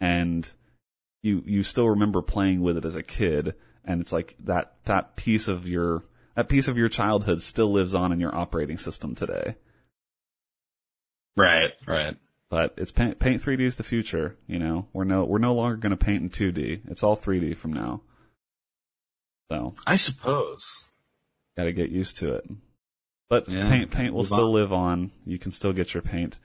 and 0.00 0.50
you, 1.22 1.42
you 1.44 1.62
still 1.62 1.88
remember 1.90 2.22
playing 2.22 2.60
with 2.60 2.76
it 2.76 2.84
as 2.84 2.94
a 2.94 3.02
kid. 3.02 3.54
And 3.84 4.00
it's 4.00 4.12
like 4.12 4.36
that, 4.44 4.74
that 4.84 5.16
piece 5.16 5.48
of 5.48 5.66
your, 5.66 6.04
that 6.36 6.48
piece 6.48 6.68
of 6.68 6.76
your 6.76 6.88
childhood 6.88 7.42
still 7.42 7.72
lives 7.72 7.94
on 7.94 8.12
in 8.12 8.20
your 8.20 8.34
operating 8.34 8.78
system 8.78 9.14
today. 9.14 9.56
Right, 11.36 11.72
right. 11.86 12.16
But 12.48 12.74
it's 12.76 12.92
paint, 12.92 13.18
paint 13.18 13.42
3D 13.42 13.60
is 13.62 13.76
the 13.76 13.82
future. 13.82 14.36
You 14.46 14.58
know, 14.58 14.86
we're 14.92 15.04
no 15.04 15.24
we're 15.24 15.38
no 15.38 15.52
longer 15.54 15.76
going 15.76 15.90
to 15.90 15.96
paint 15.96 16.22
in 16.22 16.30
2D. 16.30 16.82
It's 16.90 17.02
all 17.02 17.16
3D 17.16 17.56
from 17.56 17.72
now. 17.72 18.02
So 19.50 19.74
I 19.86 19.96
suppose. 19.96 20.88
got 21.56 21.64
to 21.64 21.72
get 21.72 21.90
used 21.90 22.18
to 22.18 22.34
it. 22.34 22.44
But 23.28 23.48
Yeah, 23.48 23.68
paint 23.68 23.90
paint 23.90 24.14
will 24.14 24.24
still 24.24 24.46
on. 24.46 24.52
live 24.52 24.72
on. 24.72 25.10
You 25.24 25.38
can 25.38 25.50
still 25.52 25.72
get 25.72 25.92
your 25.94 26.02
paint, 26.02 26.38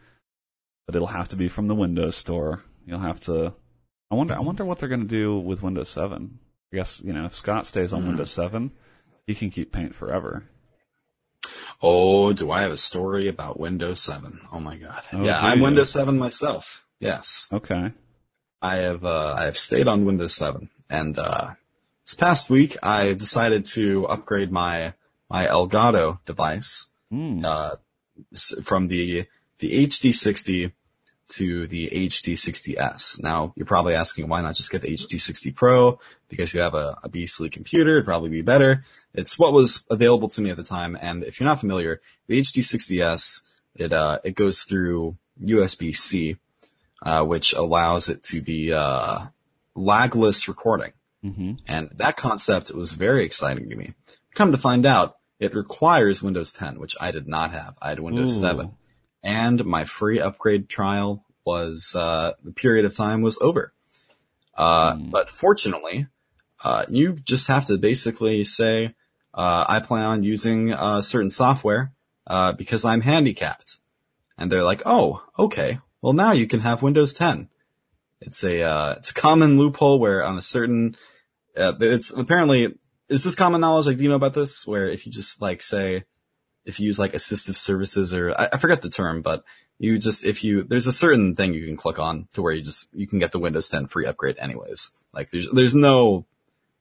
but 0.87 0.95
it'll 0.95 1.07
have 1.07 1.27
to 1.29 1.35
be 1.35 1.47
from 1.47 1.67
the 1.67 1.75
Windows 1.75 2.15
Store. 2.15 2.63
You'll 2.85 2.99
have 2.99 3.19
to. 3.21 3.53
I 4.09 4.15
wonder. 4.15 4.33
I 4.35 4.39
wonder 4.39 4.65
what 4.65 4.79
they're 4.79 4.89
going 4.89 5.01
to 5.01 5.07
do 5.07 5.37
with 5.37 5.61
Windows 5.63 5.89
7. 5.89 6.39
I 6.73 6.75
guess 6.75 6.99
you 7.03 7.13
know 7.13 7.25
if 7.25 7.35
Scott 7.35 7.67
stays 7.67 7.93
on 7.93 8.01
Hmm. 8.01 8.07
Windows 8.09 8.31
7, 8.31 8.71
he 9.27 9.35
can 9.35 9.51
keep 9.51 9.71
paint 9.71 9.93
forever. 9.93 10.45
Oh, 11.81 12.31
do 12.33 12.51
I 12.51 12.61
have 12.61 12.71
a 12.71 12.77
story 12.77 13.27
about 13.27 13.59
Windows 13.59 14.01
7? 14.01 14.41
Oh 14.53 14.59
my 14.59 14.77
god. 14.77 15.03
Oh, 15.13 15.23
yeah, 15.23 15.39
I'm? 15.39 15.59
Windows 15.61 15.91
7 15.91 16.17
myself. 16.17 16.85
Yes. 16.99 17.49
Okay. 17.51 17.91
I 18.61 18.75
have 18.77 19.03
uh, 19.03 19.35
I 19.37 19.45
have 19.45 19.57
stayed 19.57 19.87
on 19.87 20.05
Windows 20.05 20.35
7, 20.35 20.69
and 20.89 21.17
uh, 21.17 21.51
this 22.05 22.13
past 22.13 22.49
week 22.51 22.77
I 22.83 23.13
decided 23.13 23.65
to 23.73 24.05
upgrade 24.05 24.51
my 24.51 24.93
my 25.29 25.47
Elgato 25.47 26.19
device 26.25 26.87
Hmm. 27.09 27.43
uh, 27.43 27.75
from 28.63 28.87
the 28.87 29.25
the 29.59 29.87
HD60 29.87 30.71
to 31.31 31.67
the 31.67 31.89
HD60s. 31.89 33.21
Now 33.21 33.53
you're 33.55 33.65
probably 33.65 33.95
asking 33.95 34.27
why 34.27 34.41
not 34.41 34.55
just 34.55 34.71
get 34.71 34.81
the 34.81 34.93
HD60 34.93 35.55
Pro 35.55 35.99
because 36.29 36.53
you 36.53 36.61
have 36.61 36.73
a, 36.73 36.97
a 37.03 37.09
beastly 37.09 37.49
computer, 37.49 37.97
it'd 37.97 38.05
probably 38.05 38.29
be 38.29 38.41
better. 38.41 38.85
It's 39.13 39.37
what 39.37 39.53
was 39.53 39.85
available 39.89 40.29
to 40.29 40.41
me 40.41 40.49
at 40.49 40.57
the 40.57 40.63
time, 40.63 40.97
and 40.99 41.23
if 41.23 41.39
you're 41.39 41.49
not 41.49 41.59
familiar, 41.59 42.01
the 42.27 42.39
HD60s 42.39 43.41
it 43.75 43.93
uh, 43.93 44.19
it 44.23 44.35
goes 44.35 44.63
through 44.63 45.17
USB-C, 45.41 46.37
uh, 47.03 47.25
which 47.25 47.53
allows 47.53 48.09
it 48.09 48.23
to 48.23 48.41
be 48.41 48.73
uh, 48.73 49.25
lagless 49.75 50.47
recording. 50.47 50.93
hmm 51.23 51.53
And 51.67 51.89
that 51.95 52.17
concept 52.17 52.71
was 52.71 52.93
very 52.93 53.25
exciting 53.25 53.69
to 53.69 53.75
me. 53.75 53.93
Come 54.35 54.51
to 54.51 54.57
find 54.57 54.85
out, 54.85 55.17
it 55.39 55.55
requires 55.55 56.21
Windows 56.21 56.53
10, 56.53 56.79
which 56.79 56.95
I 57.01 57.11
did 57.11 57.27
not 57.27 57.51
have. 57.51 57.75
I 57.81 57.89
had 57.89 57.99
Windows 57.99 58.37
Ooh. 58.37 58.39
7. 58.39 58.71
And 59.23 59.63
my 59.65 59.85
free 59.85 60.19
upgrade 60.19 60.69
trial 60.69 61.25
was, 61.45 61.95
uh, 61.95 62.33
the 62.43 62.51
period 62.53 62.85
of 62.85 62.95
time 62.95 63.21
was 63.21 63.39
over. 63.41 63.73
Uh, 64.55 64.95
Hmm. 64.95 65.09
but 65.09 65.29
fortunately, 65.29 66.07
uh, 66.63 66.85
you 66.89 67.13
just 67.13 67.47
have 67.47 67.65
to 67.67 67.77
basically 67.77 68.43
say, 68.43 68.95
uh, 69.33 69.65
I 69.67 69.79
plan 69.79 70.05
on 70.05 70.23
using, 70.23 70.73
uh, 70.73 71.01
certain 71.01 71.29
software, 71.29 71.93
uh, 72.27 72.53
because 72.53 72.85
I'm 72.85 73.01
handicapped. 73.01 73.79
And 74.37 74.51
they're 74.51 74.63
like, 74.63 74.81
oh, 74.85 75.23
okay. 75.37 75.79
Well, 76.01 76.13
now 76.13 76.31
you 76.31 76.47
can 76.47 76.61
have 76.61 76.81
Windows 76.81 77.13
10. 77.13 77.49
It's 78.21 78.43
a, 78.43 78.61
uh, 78.61 78.93
it's 78.97 79.11
a 79.11 79.15
common 79.15 79.57
loophole 79.57 79.99
where 79.99 80.23
on 80.23 80.37
a 80.37 80.41
certain, 80.41 80.95
uh, 81.55 81.73
it's 81.79 82.11
apparently, 82.11 82.77
is 83.09 83.23
this 83.23 83.35
common 83.35 83.61
knowledge? 83.61 83.87
Like, 83.87 83.97
do 83.97 84.03
you 84.03 84.09
know 84.09 84.15
about 84.15 84.33
this? 84.33 84.65
Where 84.65 84.87
if 84.87 85.05
you 85.05 85.11
just 85.11 85.41
like 85.41 85.61
say, 85.63 86.03
if 86.65 86.79
you 86.79 86.87
use 86.87 86.99
like 86.99 87.13
assistive 87.13 87.55
services 87.55 88.13
or 88.13 88.31
I, 88.37 88.49
I 88.53 88.57
forget 88.57 88.81
the 88.81 88.89
term, 88.89 89.21
but 89.21 89.43
you 89.79 89.97
just, 89.97 90.23
if 90.25 90.43
you, 90.43 90.63
there's 90.63 90.87
a 90.87 90.93
certain 90.93 91.35
thing 91.35 91.53
you 91.53 91.65
can 91.65 91.75
click 91.77 91.97
on 91.99 92.27
to 92.33 92.41
where 92.41 92.53
you 92.53 92.61
just, 92.61 92.89
you 92.93 93.07
can 93.07 93.19
get 93.19 93.31
the 93.31 93.39
Windows 93.39 93.67
10 93.69 93.87
free 93.87 94.05
upgrade 94.05 94.37
anyways. 94.37 94.91
Like 95.13 95.31
there's, 95.31 95.49
there's 95.51 95.75
no 95.75 96.25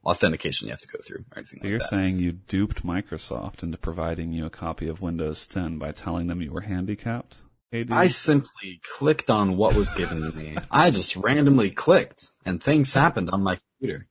authentication 0.05 0.67
you 0.69 0.73
have 0.73 0.81
to 0.81 0.89
go 0.89 0.99
through 1.03 1.25
or 1.33 1.39
anything 1.39 1.61
So 1.61 1.65
like 1.65 1.71
you're 1.71 1.79
that. 1.79 1.89
saying 1.89 2.19
you 2.19 2.33
duped 2.33 2.85
Microsoft 2.85 3.63
into 3.63 3.79
providing 3.79 4.33
you 4.33 4.47
a 4.47 4.51
copy 4.51 4.89
of 4.89 5.01
Windows 5.03 5.47
10 5.47 5.79
by 5.79 5.93
telling 5.93 6.27
them 6.27 6.41
you 6.43 6.53
were 6.53 6.63
handicapped? 6.63 7.43
AD? 7.73 7.89
I 7.91 8.09
simply 8.09 8.81
clicked 8.97 9.31
on 9.31 9.57
what 9.57 9.75
was 9.75 9.93
given 9.93 10.21
to 10.23 10.37
me. 10.37 10.57
I 10.71 10.91
just 10.91 11.17
randomly 11.17 11.71
clicked 11.71 12.27
and 12.45 12.63
things 12.63 12.93
happened 12.93 13.31
on 13.31 13.43
my 13.43 13.59
computer. 13.79 14.07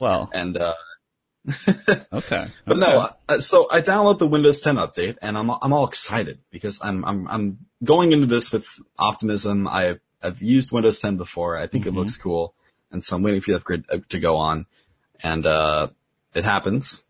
well, 0.00 0.30
And, 0.32 0.56
uh, 0.56 0.74
okay. 1.48 2.46
But 2.64 2.76
okay. 2.76 2.80
no, 2.80 3.10
uh, 3.28 3.38
so 3.40 3.66
I 3.70 3.80
download 3.80 4.18
the 4.18 4.26
Windows 4.26 4.60
10 4.60 4.76
update 4.76 5.18
and 5.22 5.36
I'm 5.36 5.50
I'm 5.50 5.72
all 5.72 5.86
excited 5.86 6.38
because 6.50 6.80
I'm 6.82 7.04
I'm 7.04 7.26
I'm 7.28 7.58
going 7.82 8.12
into 8.12 8.26
this 8.26 8.52
with 8.52 8.66
optimism. 8.98 9.66
I 9.66 9.98
I've 10.22 10.40
used 10.40 10.70
Windows 10.72 11.00
10 11.00 11.16
before. 11.16 11.56
I 11.56 11.66
think 11.66 11.84
Mhm. 11.84 11.88
it 11.88 11.94
looks 11.94 12.16
cool, 12.16 12.54
and 12.92 13.02
so 13.02 13.16
I'm 13.16 13.22
waiting 13.22 13.40
for 13.40 13.50
the 13.50 13.56
upgrade 13.56 13.84
uh, 13.90 13.98
to 14.10 14.20
go 14.20 14.36
on, 14.36 14.66
and 15.22 15.44
uh, 15.46 15.88
it 16.34 16.44
happens. 16.44 17.02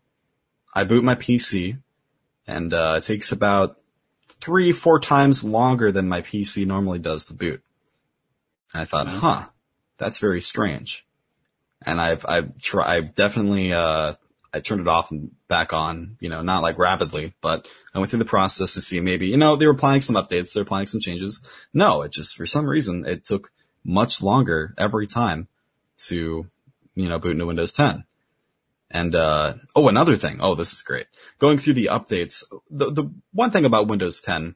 I 0.73 0.83
boot 0.83 1.03
my 1.03 1.13
PC, 1.15 1.77
and 2.47 2.73
uh, 2.73 2.95
it 2.97 3.03
takes 3.03 3.31
about 3.31 3.79
three 4.41 4.71
four 4.71 4.99
times 4.99 5.43
longer 5.43 5.91
than 5.91 6.09
my 6.09 6.21
PC 6.23 6.65
normally 6.65 6.99
does 6.99 7.25
to 7.25 7.33
boot. 7.35 7.61
And 8.73 8.81
I 8.81 8.85
thought, 8.85 9.05
Mhm. 9.07 9.19
huh, 9.19 9.45
that's 9.99 10.17
very 10.17 10.41
strange. 10.41 11.05
And 11.85 12.01
I've 12.01 12.25
I've 12.27 12.57
tried 12.59 12.87
I've 12.87 13.15
definitely 13.15 13.71
uh 13.73 14.15
I 14.53 14.59
turned 14.59 14.81
it 14.81 14.87
off 14.87 15.09
and 15.09 15.31
back 15.47 15.73
on, 15.73 16.17
you 16.19 16.29
know, 16.29 16.43
not 16.43 16.61
like 16.61 16.77
rapidly, 16.77 17.33
but 17.41 17.67
I 17.93 17.99
went 17.99 18.11
through 18.11 18.19
the 18.19 18.25
process 18.25 18.75
to 18.75 18.81
see 18.81 18.99
maybe, 18.99 19.27
you 19.27 19.37
know, 19.37 19.55
they 19.55 19.65
were 19.65 19.73
applying 19.73 20.01
some 20.01 20.15
updates, 20.15 20.53
they're 20.53 20.63
applying 20.63 20.85
some 20.85 21.01
changes. 21.01 21.41
No, 21.73 22.03
it 22.03 22.11
just, 22.11 22.35
for 22.35 22.45
some 22.45 22.67
reason, 22.67 23.05
it 23.05 23.25
took 23.25 23.51
much 23.83 24.21
longer 24.21 24.75
every 24.77 25.07
time 25.07 25.47
to, 26.05 26.47
you 26.93 27.09
know, 27.09 27.17
boot 27.17 27.31
into 27.31 27.47
Windows 27.47 27.73
10. 27.73 28.03
And, 28.91 29.15
uh, 29.15 29.55
oh, 29.75 29.87
another 29.87 30.17
thing. 30.17 30.37
Oh, 30.39 30.53
this 30.53 30.71
is 30.71 30.83
great. 30.83 31.07
Going 31.39 31.57
through 31.57 31.73
the 31.73 31.89
updates, 31.91 32.43
the, 32.69 32.91
the 32.91 33.11
one 33.33 33.49
thing 33.49 33.65
about 33.65 33.87
Windows 33.87 34.21
10, 34.21 34.55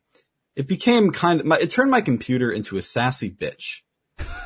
it 0.56 0.68
became 0.68 1.12
kind 1.12 1.40
of, 1.40 1.48
my, 1.48 1.58
it 1.58 1.72
turned 1.72 1.90
my 1.90 2.02
computer 2.02 2.52
into 2.52 2.78
a 2.78 2.84
sassy 2.84 3.32
bitch. 3.32 3.82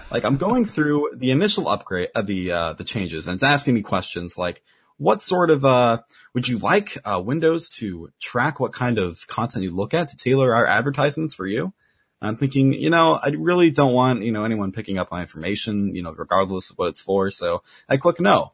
Like 0.10 0.24
I'm 0.24 0.38
going 0.38 0.66
through 0.66 1.12
the 1.18 1.32
initial 1.32 1.68
upgrade, 1.68 2.10
uh, 2.16 2.22
the, 2.22 2.52
uh, 2.52 2.74
the 2.74 2.84
changes 2.86 3.28
and 3.28 3.34
it's 3.34 3.44
asking 3.44 3.74
me 3.74 3.82
questions 3.82 4.38
like, 4.38 4.62
what 5.02 5.20
sort 5.20 5.50
of 5.50 5.66
uh 5.66 5.98
would 6.36 6.48
you 6.48 6.60
like 6.60 6.96
uh 7.04 7.20
Windows 7.20 7.68
to 7.70 8.12
track 8.20 8.60
what 8.60 8.72
kind 8.72 9.00
of 9.00 9.26
content 9.28 9.64
you 9.64 9.72
look 9.72 9.96
at 9.96 10.10
to 10.10 10.16
tailor 10.16 10.54
our 10.54 10.68
advertisements 10.68 11.34
for 11.34 11.48
you? 11.48 11.74
I'm 12.22 12.38
thinking, 12.38 12.74
you 12.74 12.92
know, 12.92 13.14
I 13.14 13.30
really 13.30 13.72
don't 13.72 13.94
want, 13.94 14.22
you 14.22 14.32
know, 14.32 14.44
anyone 14.44 14.72
picking 14.72 15.00
up 15.00 15.10
my 15.10 15.22
information, 15.22 15.96
you 15.96 16.04
know, 16.04 16.12
regardless 16.12 16.70
of 16.70 16.78
what 16.78 16.90
it's 16.90 17.02
for. 17.02 17.32
So 17.32 17.64
I 17.90 17.98
click 17.98 18.20
no. 18.20 18.52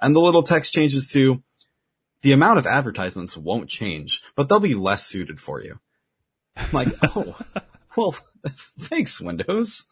And 0.00 0.14
the 0.14 0.20
little 0.20 0.44
text 0.44 0.72
changes 0.72 1.10
to 1.14 1.42
the 2.22 2.30
amount 2.30 2.60
of 2.60 2.66
advertisements 2.68 3.36
won't 3.36 3.68
change, 3.68 4.22
but 4.36 4.48
they'll 4.48 4.60
be 4.60 4.76
less 4.76 5.04
suited 5.04 5.40
for 5.40 5.60
you. 5.60 5.80
I'm 6.56 6.70
like, 6.70 6.88
oh, 7.02 7.36
well, 7.96 8.14
thanks, 8.78 9.20
Windows. 9.20 9.86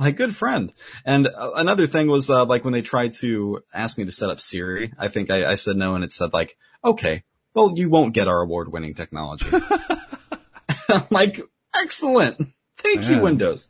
My 0.00 0.10
good 0.12 0.34
friend. 0.34 0.72
And 1.04 1.26
uh, 1.28 1.50
another 1.56 1.86
thing 1.86 2.08
was, 2.08 2.30
uh, 2.30 2.46
like 2.46 2.64
when 2.64 2.72
they 2.72 2.80
tried 2.82 3.12
to 3.20 3.60
ask 3.72 3.98
me 3.98 4.06
to 4.06 4.10
set 4.10 4.30
up 4.30 4.40
Siri, 4.40 4.92
I 4.98 5.08
think 5.08 5.30
I, 5.30 5.52
I 5.52 5.54
said 5.56 5.76
no 5.76 5.94
and 5.94 6.02
it 6.02 6.10
said 6.10 6.32
like, 6.32 6.56
okay, 6.82 7.22
well, 7.54 7.74
you 7.76 7.90
won't 7.90 8.14
get 8.14 8.26
our 8.26 8.40
award 8.40 8.72
winning 8.72 8.94
technology. 8.94 9.46
I'm 10.88 11.02
like, 11.10 11.40
excellent. 11.76 12.38
Thank 12.78 13.08
you, 13.08 13.20
Windows. 13.20 13.68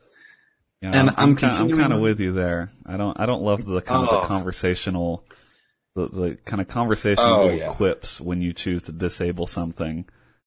Yeah, 0.81 0.93
And 0.95 1.11
I'm 1.17 1.35
kind, 1.37 1.53
I'm 1.53 1.77
kind 1.77 1.93
of 1.93 2.01
with 2.01 2.21
you 2.21 2.33
there. 2.33 2.71
I 2.87 2.97
don't 2.97 3.19
I 3.21 3.27
don't 3.27 3.43
love 3.43 3.65
the 3.67 3.83
kind 3.83 4.07
of 4.09 4.15
Oh. 4.15 4.21
the 4.23 4.27
conversational, 4.29 5.25
the, 5.95 6.09
the 6.09 6.39
kind 6.45 6.63
of 6.63 6.69
conversational 6.69 7.41
Oh, 7.41 7.49
yeah. 7.51 7.73
quips 7.73 8.21
when 8.21 8.41
you 8.41 8.53
choose 8.55 8.85
to 8.85 8.93
disable 8.93 9.47
something 9.47 10.07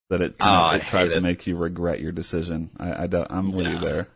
that 0.10 0.22
it 0.22 0.36
Oh, 0.40 0.46
of, 0.72 0.82
it 0.82 0.88
tries 0.88 1.10
hate 1.10 1.16
to 1.16 1.22
make 1.22 1.46
you 1.46 1.56
regret 1.58 2.00
your 2.00 2.12
decision. 2.14 2.70
I, 2.80 3.04
I 3.04 3.08
don't, 3.08 3.30
I'm 3.30 3.52
with 3.52 3.68
you 3.68 3.80
there. 3.80 4.08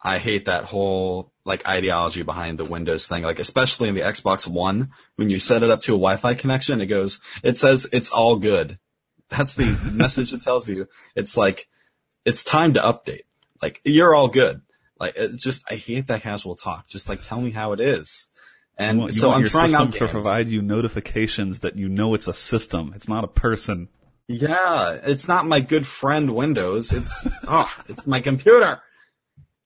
I 0.00 0.18
hate 0.18 0.44
that 0.46 0.64
whole 0.64 1.32
like 1.44 1.66
ideology 1.66 2.22
behind 2.22 2.58
the 2.58 2.64
Windows 2.64 3.08
thing, 3.08 3.22
like 3.22 3.38
especially 3.38 3.88
in 3.88 3.94
the 3.94 4.02
Xbox 4.02 4.46
One, 4.46 4.90
when 5.16 5.30
you 5.30 5.38
set 5.38 5.62
it 5.62 5.70
up 5.70 5.80
to 5.82 5.94
a 5.94 5.98
Wi-Fi 5.98 6.34
connection, 6.34 6.80
it 6.80 6.86
goes, 6.86 7.20
it 7.42 7.56
says 7.56 7.88
it's 7.92 8.12
all 8.12 8.36
good. 8.36 8.78
That's 9.28 9.54
the 9.54 9.78
message 9.92 10.32
it 10.32 10.42
tells 10.42 10.68
you. 10.68 10.86
It's 11.16 11.36
like, 11.36 11.68
it's 12.24 12.44
time 12.44 12.74
to 12.74 12.80
update. 12.80 13.22
Like, 13.60 13.80
you're 13.84 14.14
all 14.14 14.28
good. 14.28 14.60
Like, 15.00 15.16
it 15.16 15.36
just, 15.36 15.70
I 15.70 15.76
hate 15.76 16.06
that 16.08 16.22
casual 16.22 16.54
talk. 16.54 16.86
Just 16.88 17.08
like, 17.08 17.22
tell 17.22 17.40
me 17.40 17.50
how 17.50 17.72
it 17.72 17.80
is. 17.80 18.30
And 18.76 19.00
want, 19.00 19.14
so 19.14 19.32
I'm 19.32 19.44
trying 19.44 19.70
system 19.70 19.88
out 19.88 19.92
to 19.92 19.98
games. 19.98 20.10
provide 20.10 20.48
you 20.48 20.62
notifications 20.62 21.60
that 21.60 21.76
you 21.76 21.88
know 21.88 22.14
it's 22.14 22.28
a 22.28 22.32
system. 22.32 22.92
It's 22.94 23.08
not 23.08 23.24
a 23.24 23.28
person. 23.28 23.88
Yeah, 24.28 24.98
it's 25.02 25.26
not 25.26 25.46
my 25.46 25.60
good 25.60 25.86
friend 25.86 26.34
Windows. 26.34 26.92
It's 26.92 27.28
oh, 27.48 27.68
it's 27.88 28.06
my 28.06 28.20
computer. 28.20 28.80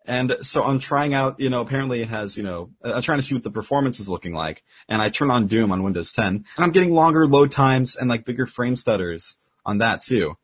And 0.05 0.37
so 0.43 0.65
I'm 0.65 0.79
trying 0.79 1.15
out, 1.15 1.39
you 1.39 1.49
know, 1.49 1.61
apparently 1.61 2.03
it 2.03 2.09
has, 2.09 2.37
you 2.37 2.43
know, 2.43 2.71
I'm 2.83 3.03
trying 3.03 3.19
to 3.19 3.23
see 3.23 3.35
what 3.35 3.45
the 3.45 3.51
performance 3.51 4.01
is 4.01 4.09
looking 4.09 4.33
like. 4.33 4.65
And 4.89 5.01
I 5.01 5.09
turn 5.09 5.31
on 5.31 5.47
Doom 5.47 5.71
on 5.71 5.83
Windows 5.83 6.13
10 6.13 6.27
and 6.27 6.47
I'm 6.59 6.73
getting 6.73 6.93
longer 6.93 7.27
load 7.27 7.53
times 7.53 7.97
and 7.97 8.09
like 8.09 8.25
bigger 8.25 8.47
frame 8.47 8.75
stutters 8.75 9.37
on 9.65 9.79
that 9.79 10.01
too. 10.01 10.37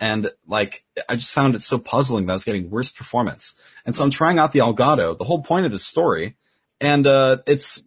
And 0.00 0.32
like, 0.46 0.84
I 1.08 1.14
just 1.14 1.34
found 1.34 1.54
it 1.54 1.60
so 1.60 1.78
puzzling 1.78 2.26
that 2.26 2.32
I 2.32 2.34
was 2.34 2.44
getting 2.44 2.70
worse 2.70 2.90
performance. 2.90 3.62
And 3.86 3.94
so 3.94 4.02
I'm 4.02 4.10
trying 4.10 4.38
out 4.38 4.52
the 4.52 4.60
Elgato, 4.60 5.16
the 5.16 5.24
whole 5.24 5.42
point 5.42 5.66
of 5.66 5.72
this 5.72 5.84
story, 5.84 6.36
and, 6.80 7.06
uh, 7.06 7.38
it's 7.46 7.82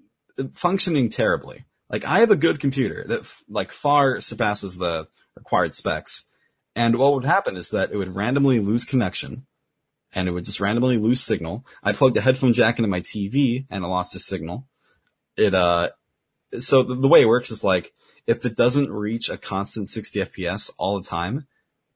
functioning 0.53 1.09
terribly. 1.09 1.65
Like 1.89 2.05
I 2.05 2.19
have 2.19 2.31
a 2.31 2.35
good 2.35 2.59
computer 2.59 3.03
that 3.07 3.21
f- 3.21 3.43
like 3.49 3.71
far 3.71 4.19
surpasses 4.19 4.77
the 4.77 5.07
required 5.35 5.73
specs. 5.73 6.25
And 6.75 6.95
what 6.95 7.13
would 7.13 7.25
happen 7.25 7.57
is 7.57 7.69
that 7.71 7.91
it 7.91 7.97
would 7.97 8.15
randomly 8.15 8.59
lose 8.59 8.85
connection 8.85 9.45
and 10.13 10.27
it 10.27 10.31
would 10.31 10.45
just 10.45 10.59
randomly 10.59 10.97
lose 10.97 11.21
signal. 11.21 11.65
I 11.83 11.93
plugged 11.93 12.17
a 12.17 12.21
headphone 12.21 12.53
jack 12.53 12.79
into 12.79 12.87
my 12.87 13.01
TV 13.01 13.65
and 13.69 13.83
it 13.83 13.87
lost 13.87 14.15
a 14.15 14.19
signal. 14.19 14.67
It, 15.35 15.53
uh, 15.53 15.89
so 16.59 16.83
the, 16.83 16.95
the 16.95 17.07
way 17.07 17.21
it 17.21 17.27
works 17.27 17.51
is 17.51 17.63
like, 17.63 17.93
if 18.27 18.45
it 18.45 18.55
doesn't 18.55 18.91
reach 18.91 19.29
a 19.29 19.37
constant 19.37 19.89
60 19.89 20.19
FPS 20.19 20.71
all 20.77 20.99
the 20.99 21.07
time, 21.07 21.47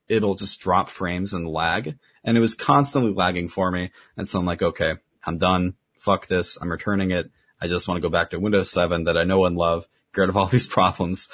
it'll 0.08 0.36
just 0.36 0.60
drop 0.60 0.90
frames 0.90 1.34
and 1.34 1.48
lag. 1.48 1.98
And 2.24 2.38
it 2.38 2.42
was 2.42 2.56
constantly 2.56 3.14
lagging 3.14 3.48
for 3.48 3.72
me. 3.72 3.92
And 4.18 4.28
so 4.28 4.40
I'm 4.40 4.46
like, 4.46 4.62
okay, 4.62 4.96
I'm 5.24 5.38
done. 5.38 5.76
Fuck 6.00 6.28
this. 6.28 6.58
I'm 6.60 6.72
returning 6.72 7.12
it. 7.12 7.30
I 7.62 7.68
just 7.68 7.88
want 7.88 7.98
to 7.98 8.08
go 8.08 8.12
back 8.12 8.32
to 8.32 8.40
Windows 8.40 8.72
7 8.72 9.06
that 9.06 9.18
I 9.18 9.24
know 9.24 9.46
and 9.46 9.56
love, 9.56 9.88
get 10.14 10.22
rid 10.22 10.30
of 10.30 10.38
all 10.38 10.46
these 10.48 10.68
problems. 10.68 11.30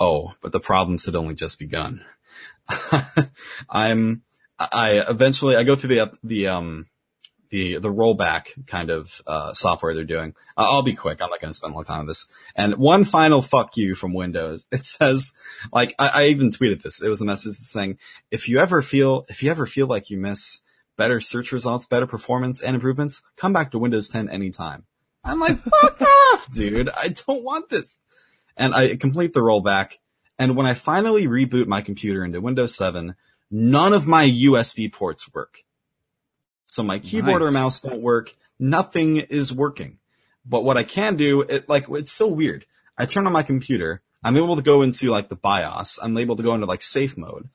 Oh, 0.00 0.32
but 0.40 0.52
the 0.52 0.60
problems 0.60 1.06
had 1.06 1.16
only 1.16 1.34
just 1.34 1.58
begun. 1.58 2.04
I'm, 3.70 4.22
I 4.58 5.04
eventually, 5.08 5.56
I 5.56 5.64
go 5.64 5.76
through 5.76 5.94
the, 5.94 6.12
the, 6.22 6.46
um, 6.48 6.86
the, 7.50 7.78
the 7.78 7.88
rollback 7.88 8.66
kind 8.66 8.90
of, 8.90 9.22
uh, 9.26 9.54
software 9.54 9.94
they're 9.94 10.04
doing. 10.04 10.34
I'll 10.56 10.82
be 10.82 10.94
quick. 10.94 11.22
I'm 11.22 11.30
not 11.30 11.40
going 11.40 11.50
to 11.50 11.56
spend 11.56 11.72
a 11.72 11.76
long 11.76 11.84
time 11.84 12.00
on 12.00 12.06
this. 12.06 12.26
And 12.54 12.74
one 12.76 13.04
final 13.04 13.40
fuck 13.40 13.76
you 13.76 13.94
from 13.94 14.12
Windows. 14.12 14.66
It 14.72 14.84
says, 14.84 15.32
like, 15.72 15.94
I, 15.98 16.08
I 16.08 16.24
even 16.26 16.50
tweeted 16.50 16.82
this. 16.82 17.00
It 17.00 17.08
was 17.08 17.20
a 17.20 17.24
message 17.24 17.54
saying, 17.54 17.98
if 18.30 18.48
you 18.48 18.58
ever 18.58 18.82
feel, 18.82 19.24
if 19.28 19.42
you 19.42 19.50
ever 19.50 19.66
feel 19.66 19.86
like 19.86 20.10
you 20.10 20.18
miss 20.18 20.60
better 20.98 21.20
search 21.20 21.52
results, 21.52 21.86
better 21.86 22.06
performance 22.06 22.60
and 22.60 22.74
improvements, 22.74 23.22
come 23.36 23.54
back 23.54 23.70
to 23.70 23.78
Windows 23.78 24.10
10 24.10 24.28
anytime. 24.28 24.84
I'm 25.24 25.40
like, 25.40 25.58
fuck 25.58 26.02
off, 26.32 26.52
dude. 26.52 26.90
I 26.90 27.08
don't 27.08 27.44
want 27.44 27.70
this. 27.70 28.00
And 28.56 28.74
I 28.74 28.96
complete 28.96 29.32
the 29.32 29.40
rollback. 29.40 29.94
And 30.38 30.56
when 30.56 30.66
I 30.66 30.74
finally 30.74 31.26
reboot 31.26 31.66
my 31.66 31.80
computer 31.80 32.24
into 32.24 32.40
Windows 32.40 32.74
7, 32.76 33.14
none 33.50 33.92
of 33.92 34.06
my 34.06 34.26
USB 34.26 34.92
ports 34.92 35.32
work. 35.32 35.58
So 36.66 36.82
my 36.82 36.98
keyboard 36.98 37.42
or 37.42 37.50
mouse 37.50 37.80
don't 37.80 38.02
work. 38.02 38.34
Nothing 38.58 39.16
is 39.16 39.52
working. 39.52 39.98
But 40.44 40.64
what 40.64 40.76
I 40.76 40.82
can 40.82 41.16
do, 41.16 41.42
it 41.42 41.68
like, 41.68 41.86
it's 41.90 42.12
so 42.12 42.26
weird. 42.28 42.64
I 42.96 43.06
turn 43.06 43.26
on 43.26 43.32
my 43.32 43.42
computer. 43.42 44.02
I'm 44.22 44.36
able 44.36 44.56
to 44.56 44.62
go 44.62 44.82
into 44.82 45.10
like 45.10 45.28
the 45.28 45.36
BIOS. 45.36 45.98
I'm 46.02 46.16
able 46.18 46.36
to 46.36 46.42
go 46.42 46.54
into 46.54 46.66
like 46.66 46.82
safe 46.82 47.16
mode. 47.16 47.48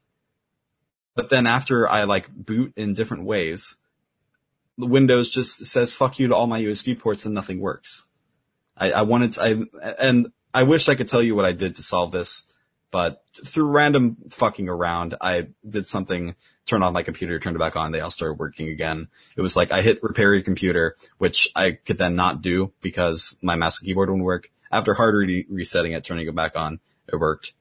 But 1.15 1.29
then 1.29 1.45
after 1.45 1.87
I 1.87 2.05
like 2.05 2.29
boot 2.29 2.73
in 2.75 2.93
different 2.93 3.25
ways, 3.25 3.75
the 4.77 4.87
Windows 4.87 5.29
just 5.29 5.65
says 5.65 5.93
fuck 5.93 6.19
you 6.19 6.27
to 6.27 6.35
all 6.35 6.47
my 6.47 6.61
USB 6.61 6.97
ports 6.97 7.25
and 7.25 7.35
nothing 7.35 7.59
works. 7.59 8.05
I, 8.75 8.91
I 8.91 9.01
wanted 9.03 9.33
to, 9.33 9.41
I, 9.41 9.93
and 9.99 10.31
I 10.53 10.63
wish 10.63 10.89
I 10.89 10.95
could 10.95 11.07
tell 11.07 11.21
you 11.21 11.35
what 11.35 11.45
I 11.45 11.51
did 11.51 11.75
to 11.75 11.83
solve 11.83 12.11
this, 12.11 12.43
but 12.93 13.23
through 13.43 13.71
random 13.71 14.17
fucking 14.29 14.69
around, 14.69 15.15
I 15.19 15.47
did 15.67 15.87
something, 15.87 16.35
turned 16.67 16.83
on 16.83 16.93
my 16.93 17.01
computer, 17.01 17.39
turned 17.39 17.55
it 17.55 17.59
back 17.59 17.75
on, 17.75 17.91
they 17.91 18.01
all 18.01 18.11
started 18.11 18.37
working 18.37 18.69
again. 18.69 19.07
It 19.35 19.41
was 19.41 19.57
like 19.57 19.71
I 19.71 19.81
hit 19.81 20.03
repair 20.03 20.31
your 20.35 20.43
computer, 20.43 20.95
which 21.17 21.49
I 21.55 21.71
could 21.71 21.97
then 21.97 22.15
not 22.15 22.43
do 22.43 22.71
because 22.83 23.39
my 23.41 23.55
mouse 23.55 23.79
and 23.79 23.87
keyboard 23.87 24.11
wouldn't 24.11 24.23
work. 24.23 24.51
After 24.71 24.93
hard 24.93 25.15
re- 25.15 25.47
resetting 25.49 25.93
it, 25.93 26.03
turning 26.03 26.27
it 26.27 26.35
back 26.35 26.55
on, 26.55 26.79
it 27.11 27.15
worked. 27.15 27.53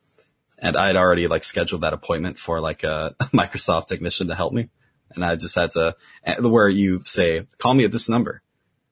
And 0.59 0.77
I 0.77 0.89
had 0.89 0.97
already 0.97 1.29
like 1.29 1.45
scheduled 1.45 1.81
that 1.81 1.95
appointment 1.95 2.39
for 2.39 2.61
like 2.61 2.85
a 2.85 3.17
Microsoft 3.33 3.87
technician 3.87 4.29
to 4.29 4.35
help 4.35 4.53
me. 4.53 4.69
And 5.15 5.25
I 5.25 5.37
just 5.37 5.55
had 5.55 5.71
to, 5.71 5.97
eh, 6.25 6.43
where 6.43 6.69
you 6.69 7.01
say, 7.07 7.47
call 7.57 7.73
me 7.73 7.87
at 7.87 7.91
this 7.91 8.11
number. 8.11 8.43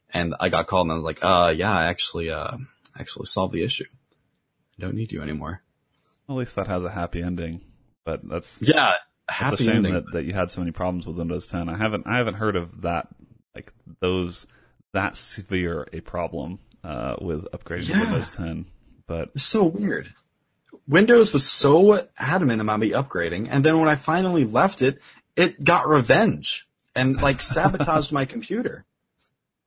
And 0.08 0.34
I 0.40 0.48
got 0.48 0.68
called 0.68 0.86
and 0.86 0.92
I 0.92 0.96
was 0.96 1.04
like, 1.04 1.22
uh, 1.22 1.52
yeah, 1.54 1.70
I 1.70 1.88
actually, 1.88 2.30
uh, 2.30 2.56
actually 2.98 3.26
solved 3.26 3.52
the 3.52 3.62
issue. 3.62 3.84
I 4.78 4.80
don't 4.80 4.94
need 4.94 5.12
you 5.12 5.20
anymore. 5.20 5.62
At 6.30 6.36
least 6.36 6.54
that 6.56 6.68
has 6.68 6.84
a 6.84 6.90
happy 6.90 7.22
ending. 7.22 7.60
But 8.04 8.26
that's 8.28 8.60
Yeah. 8.62 8.94
it's 9.28 9.52
a 9.60 9.64
shame 9.64 9.76
ending. 9.76 9.94
that, 9.94 10.04
that 10.12 10.24
you 10.24 10.32
had 10.32 10.50
so 10.50 10.60
many 10.60 10.70
problems 10.70 11.06
with 11.06 11.16
Windows 11.18 11.46
10. 11.48 11.68
I 11.68 11.76
haven't 11.76 12.06
I 12.06 12.16
haven't 12.18 12.34
heard 12.34 12.56
of 12.56 12.82
that 12.82 13.08
like 13.54 13.72
those 14.00 14.46
that 14.92 15.16
severe 15.16 15.86
a 15.92 16.00
problem 16.00 16.60
uh, 16.84 17.16
with 17.20 17.44
upgrading 17.52 17.86
to 17.86 17.92
Yeah. 17.92 18.00
Windows 18.02 18.30
10. 18.30 18.66
But 19.06 19.30
It's 19.34 19.44
so 19.44 19.64
weird. 19.64 20.14
Windows 20.88 21.32
was 21.32 21.44
so 21.46 22.06
adamant 22.18 22.60
about 22.60 22.80
me 22.80 22.90
upgrading, 22.90 23.48
and 23.50 23.64
then 23.64 23.78
when 23.78 23.88
I 23.88 23.94
finally 23.96 24.44
left 24.44 24.82
it, 24.82 25.00
it 25.36 25.62
got 25.62 25.88
revenge 25.88 26.68
and 26.96 27.20
like 27.20 27.40
sabotaged 27.54 28.12
my 28.12 28.24
computer. 28.24 28.84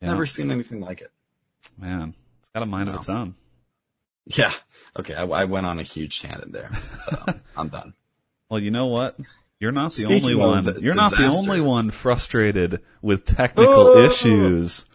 yeah, 0.02 0.10
Never 0.10 0.26
seen 0.26 0.50
anything 0.52 0.80
like 0.82 1.02
it. 1.02 1.12
man, 1.78 2.16
it's 2.40 2.50
got 2.50 2.64
a 2.64 2.66
mind 2.66 2.90
of 2.90 2.96
its 2.96 3.10
own. 3.10 3.36
Yeah. 4.26 4.54
Okay, 4.98 5.14
I, 5.16 5.26
I 5.26 5.46
went 5.46 5.66
on 5.66 5.80
a 5.80 5.84
huge 5.84 6.22
tangent 6.22 6.52
there. 6.54 6.70
But, 7.10 7.30
um, 7.30 7.42
I'm 7.58 7.68
done. 7.70 7.94
Well, 8.50 8.60
you 8.62 8.70
know 8.70 8.86
what? 8.86 9.18
You're 9.60 9.72
not 9.72 9.94
the 9.94 10.02
Speaking 10.04 10.24
only 10.24 10.36
one. 10.36 10.64
the 10.66 10.80
You're 10.80 10.94
not 10.94 11.10
the 11.12 11.26
only 11.26 11.60
one 11.60 11.90
frustrated 11.90 12.82
with 13.02 13.26
technical 13.26 13.88
Oh. 13.88 14.06
issues. 14.06 14.86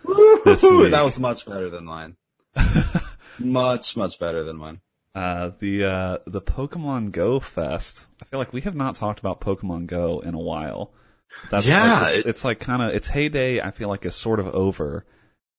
This 0.44 0.62
week. 0.62 0.92
that 0.92 1.02
was 1.02 1.18
much 1.18 1.44
better 1.44 1.68
than 1.68 1.84
mine. 1.84 2.16
much, 3.38 3.96
much 3.96 4.18
better 4.18 4.44
than 4.44 4.56
mine. 4.56 4.80
Uh, 5.14 5.50
the 5.58 5.84
uh, 5.84 6.18
the 6.26 6.40
Pokemon 6.40 7.10
Go 7.10 7.40
Fest. 7.40 8.06
I 8.22 8.26
feel 8.26 8.38
like 8.38 8.52
we 8.52 8.60
have 8.60 8.76
not 8.76 8.94
talked 8.94 9.18
about 9.18 9.40
Pokemon 9.40 9.86
Go 9.86 10.20
in 10.20 10.34
a 10.34 10.38
while. 10.38 10.92
That's 11.50 11.66
Yeah, 11.66 12.00
like, 12.02 12.14
it's, 12.14 12.18
it- 12.18 12.26
it's 12.30 12.44
like 12.44 12.60
kind 12.60 12.82
of 12.82 12.94
its 12.94 13.08
heyday. 13.08 13.60
I 13.60 13.70
feel 13.72 13.88
like 13.88 14.04
is 14.04 14.14
sort 14.14 14.38
of 14.38 14.46
over, 14.48 15.04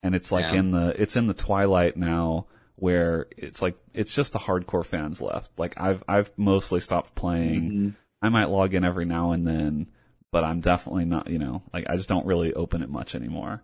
and 0.04 0.16
it's 0.16 0.32
like 0.32 0.46
Yeah. 0.54 0.60
in 0.60 0.72
the 0.72 1.02
it's 1.02 1.18
in 1.18 1.28
the 1.28 1.34
twilight 1.34 1.98
now, 1.98 2.46
where 2.80 3.28
it's 3.38 3.62
like 3.62 3.78
it's 3.94 4.14
just 4.14 4.34
the 4.34 4.40
hardcore 4.40 4.86
fans 4.86 5.22
left. 5.22 5.52
Like 5.58 5.80
I've 5.80 6.04
I've 6.08 6.32
mostly 6.38 6.80
stopped 6.80 7.16
playing. 7.16 7.62
Mm-hmm. 7.62 7.90
I 8.22 8.30
might 8.30 8.50
log 8.50 8.74
in 8.74 8.84
every 8.84 9.06
now 9.06 9.32
and 9.32 9.48
then, 9.48 9.88
but 10.32 10.44
I'm 10.44 10.60
definitely 10.60 11.06
not. 11.06 11.30
You 11.30 11.40
know, 11.40 11.64
like 11.74 11.90
I 11.90 11.96
just 11.96 12.10
don't 12.10 12.26
really 12.26 12.54
open 12.54 12.82
it 12.82 12.90
much 12.90 13.16
anymore 13.16 13.62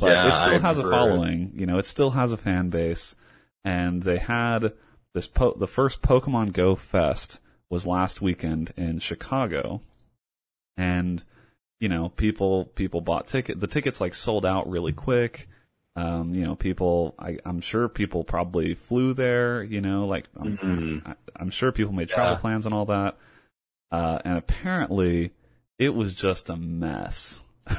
but 0.00 0.10
yeah, 0.10 0.28
it 0.28 0.36
still 0.36 0.54
I 0.54 0.58
has 0.58 0.78
a 0.78 0.82
following. 0.82 1.52
You 1.54 1.66
know, 1.66 1.78
it 1.78 1.86
still 1.86 2.10
has 2.10 2.32
a 2.32 2.36
fan 2.36 2.70
base, 2.70 3.16
and 3.64 4.02
they 4.02 4.18
had 4.18 4.72
this. 5.14 5.26
Po- 5.26 5.56
the 5.56 5.66
first 5.66 6.02
Pokemon 6.02 6.52
Go 6.52 6.74
Fest 6.74 7.40
was 7.70 7.86
last 7.86 8.20
weekend 8.20 8.72
in 8.76 8.98
Chicago, 8.98 9.80
and 10.76 11.22
you 11.80 11.88
know, 11.88 12.08
people 12.10 12.66
people 12.66 13.00
bought 13.00 13.26
ticket. 13.26 13.60
The 13.60 13.66
tickets 13.66 14.00
like 14.00 14.14
sold 14.14 14.46
out 14.46 14.68
really 14.68 14.92
quick. 14.92 15.48
Um, 15.96 16.34
you 16.34 16.44
know, 16.44 16.54
people. 16.54 17.14
I, 17.18 17.38
I'm 17.44 17.60
sure 17.60 17.88
people 17.88 18.24
probably 18.24 18.74
flew 18.74 19.12
there. 19.14 19.62
You 19.62 19.80
know, 19.80 20.06
like 20.06 20.24
I'm, 20.38 20.56
Mhm. 20.58 21.06
I, 21.06 21.14
I'm 21.36 21.50
sure 21.50 21.70
people 21.72 21.92
made 21.92 22.08
travel 22.08 22.32
Yeah. 22.34 22.38
plans 22.40 22.64
and 22.66 22.74
all 22.74 22.86
that. 22.86 23.16
Uh, 23.90 24.18
and 24.24 24.38
apparently, 24.38 25.32
it 25.78 25.90
was 25.90 26.14
just 26.14 26.48
a 26.50 26.56
mess. 26.56 27.40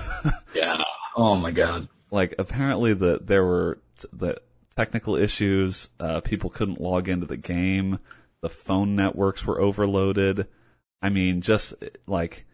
Yeah. 0.54 0.84
Oh 1.16 1.36
my 1.36 1.52
god. 1.52 1.90
like 2.12 2.36
apparently 2.40 2.94
the 2.94 3.20
there 3.22 3.44
were 3.44 3.80
t- 4.00 4.08
the 4.14 4.38
technical 4.76 5.16
issues. 5.16 5.90
Uh, 6.00 6.22
people 6.22 6.50
couldn't 6.52 6.80
log 6.80 7.10
into 7.10 7.26
the 7.26 7.38
game. 7.38 8.00
The 8.42 8.50
phone 8.50 8.96
networks 8.96 9.46
were 9.46 9.60
overloaded. 9.60 10.48
I 11.02 11.10
mean, 11.10 11.42
just 11.42 11.74
like 12.08 12.46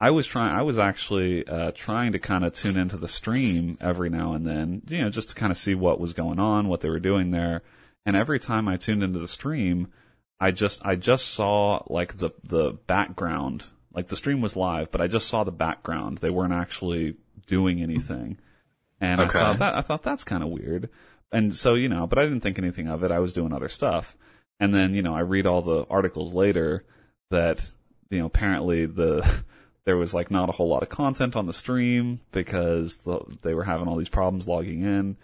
I 0.00 0.10
was 0.10 0.26
trying. 0.26 0.54
I 0.54 0.62
was 0.62 0.78
actually 0.78 1.46
uh, 1.46 1.72
trying 1.74 2.12
to 2.12 2.18
kind 2.18 2.44
of 2.44 2.52
tune 2.52 2.76
into 2.78 2.96
the 2.98 3.08
stream 3.08 3.78
every 3.80 4.10
now 4.10 4.34
and 4.34 4.46
then, 4.46 4.82
you 4.88 5.00
know, 5.02 5.08
just 5.10 5.30
to 5.30 5.34
kind 5.34 5.50
of 5.50 5.56
see 5.56 5.74
what 5.74 5.98
was 6.00 6.12
going 6.12 6.38
on, 6.38 6.68
what 6.68 6.82
they 6.82 6.90
were 6.90 7.00
doing 7.00 7.30
there. 7.30 7.62
And 8.04 8.14
every 8.14 8.38
time 8.38 8.68
I 8.68 8.76
tuned 8.76 9.02
into 9.02 9.18
the 9.18 9.28
stream, 9.28 9.88
I 10.38 10.50
just 10.50 10.84
I 10.84 10.96
just 10.96 11.28
saw 11.28 11.82
like 11.88 12.18
the 12.18 12.30
the 12.44 12.72
background. 12.86 13.66
Like 13.94 14.08
the 14.08 14.16
stream 14.16 14.42
was 14.42 14.54
live, 14.56 14.90
but 14.90 15.00
I 15.00 15.06
just 15.06 15.28
saw 15.28 15.44
the 15.44 15.50
background. 15.50 16.18
They 16.18 16.28
weren't 16.28 16.52
actually 16.52 17.16
doing 17.46 17.80
anything. 17.82 18.38
And 19.00 19.20
Okay. 19.20 19.38
I 19.38 19.42
thought 19.42 19.58
that 19.60 19.74
I 19.76 19.80
thought 19.80 20.02
that's 20.02 20.24
kind 20.24 20.42
of 20.42 20.50
weird. 20.50 20.90
And 21.32 21.56
so, 21.56 21.74
you 21.74 21.88
know, 21.88 22.06
but 22.06 22.18
I 22.18 22.24
didn't 22.24 22.40
think 22.40 22.58
anything 22.58 22.88
of 22.88 23.02
it. 23.02 23.10
I 23.10 23.18
was 23.18 23.32
doing 23.32 23.52
other 23.54 23.68
stuff. 23.68 24.16
And 24.60 24.74
then, 24.74 24.94
you 24.94 25.02
know, 25.02 25.14
I 25.14 25.20
read 25.20 25.46
all 25.46 25.62
the 25.62 25.86
articles 25.88 26.34
later 26.34 26.84
that, 27.30 27.68
you 28.10 28.18
know, 28.18 28.26
apparently 28.26 28.84
the 28.86 29.26
there 29.86 29.96
was 29.96 30.12
like 30.12 30.30
not 30.30 30.48
a 30.50 30.52
whole 30.52 30.68
lot 30.68 30.82
of 30.82 30.88
content 30.90 31.36
on 31.36 31.46
the 31.46 31.52
stream 31.52 32.20
because 32.32 32.98
the, 32.98 33.20
they 33.42 33.54
were 33.54 33.64
having 33.64 33.88
all 33.88 33.96
these 33.96 34.08
problems 34.08 34.46
logging 34.46 34.82
in. 34.82 35.16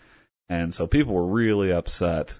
And 0.49 0.73
so 0.75 0.87
people 0.87 1.13
were 1.15 1.27
really 1.27 1.73
upset. 1.73 2.39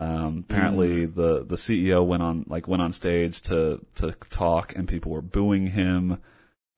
Um, 0.00 0.44
apparently 0.48 1.06
the, 1.06 1.44
the 1.44 1.56
CEO 1.56 2.04
went 2.04 2.22
on, 2.22 2.44
like 2.48 2.66
went 2.66 2.82
on 2.82 2.92
stage 2.92 3.40
to, 3.42 3.80
to 3.96 4.12
talk 4.30 4.74
and 4.74 4.88
people 4.88 5.12
were 5.12 5.22
booing 5.22 5.68
him. 5.68 6.18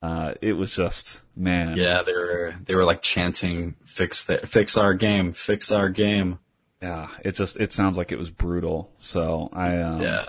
Uh, 0.01 0.33
it 0.41 0.53
was 0.53 0.73
just, 0.73 1.21
man. 1.35 1.77
Yeah, 1.77 2.03
they 2.03 2.11
were 2.13 2.53
they 2.65 2.75
were 2.75 2.83
like 2.83 3.01
chanting, 3.01 3.75
"Fix 3.85 4.25
the, 4.25 4.39
fix 4.39 4.75
our 4.75 4.93
game, 4.93 5.31
fix 5.31 5.71
our 5.71 5.87
game." 5.87 6.39
Yeah, 6.81 7.07
it 7.23 7.35
just 7.35 7.55
it 7.55 7.71
sounds 7.71 7.97
like 7.97 8.11
it 8.11 8.17
was 8.19 8.29
brutal. 8.29 8.91
So 8.99 9.47
I, 9.53 9.77
um, 9.77 10.01
Yeah. 10.01 10.25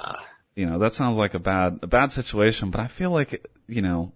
you 0.54 0.66
know, 0.66 0.78
that 0.78 0.94
sounds 0.94 1.18
like 1.18 1.34
a 1.34 1.40
bad 1.40 1.80
a 1.82 1.88
bad 1.88 2.12
situation. 2.12 2.70
But 2.70 2.82
I 2.82 2.86
feel 2.86 3.10
like 3.10 3.44
you 3.66 3.82
know, 3.82 4.12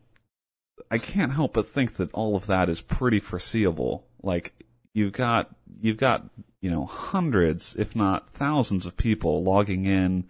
I 0.91 0.99
can't 0.99 1.33
help 1.33 1.55
but 1.55 1.67
think 1.69 1.95
that 1.97 2.13
all 2.13 2.37
of 2.37 2.47
that 2.47 2.69
is 2.69 2.81
pretty 2.81 3.21
foreseeable. 3.21 4.07
Like 4.23 4.55
you've 4.95 5.13
got 5.13 5.55
you've 5.81 5.97
got 5.99 6.29
you 6.61 6.71
know 6.71 6.85
hundreds, 6.87 7.77
if 7.77 7.95
not 7.95 8.31
thousands, 8.31 8.87
of 8.87 8.97
people 8.97 9.43
logging 9.43 9.87
in 9.87 10.25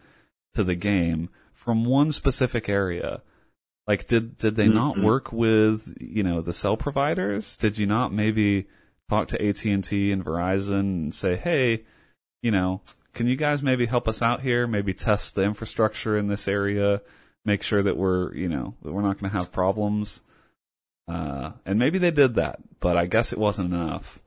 to 0.54 0.64
the 0.64 0.74
game 0.74 1.30
from 1.52 1.84
one 1.84 2.12
specific 2.12 2.68
area. 2.68 3.22
Like, 3.86 4.06
did 4.06 4.36
did 4.38 4.56
they 4.56 4.68
not 4.68 4.96
Mhm. 4.96 5.02
work 5.02 5.32
with 5.32 5.96
you 6.00 6.22
know 6.22 6.40
the 6.42 6.52
cell 6.52 6.76
providers? 6.76 7.56
Did 7.56 7.78
you 7.78 7.86
not 7.86 8.12
maybe 8.12 8.66
talk 9.08 9.28
to 9.28 9.42
AT 9.42 9.64
and 9.72 9.82
T 9.82 10.12
and 10.12 10.24
Verizon 10.24 10.80
and 10.80 11.14
say, 11.14 11.36
hey, 11.36 11.84
you 12.42 12.50
know, 12.50 12.82
can 13.14 13.26
you 13.26 13.36
guys 13.36 13.62
maybe 13.62 13.86
help 13.86 14.06
us 14.06 14.20
out 14.20 14.42
here? 14.42 14.66
Maybe 14.66 14.92
test 14.92 15.34
the 15.34 15.42
infrastructure 15.42 16.16
in 16.18 16.28
this 16.28 16.46
area, 16.46 17.00
make 17.44 17.62
sure 17.62 17.82
that 17.82 17.96
we're 17.96 18.34
you 18.34 18.48
know 18.48 18.74
that 18.82 18.92
we're 18.92 19.02
not 19.02 19.18
going 19.18 19.30
to 19.32 19.38
have 19.38 19.52
problems. 19.52 20.22
Uh, 21.08 21.52
and 21.64 21.78
maybe 21.78 21.98
they 21.98 22.10
did 22.10 22.34
that, 22.34 22.58
but 22.80 22.96
I 22.96 23.06
guess 23.06 23.32
it 23.32 23.38
wasn't 23.38 23.72
enough. 23.72 24.20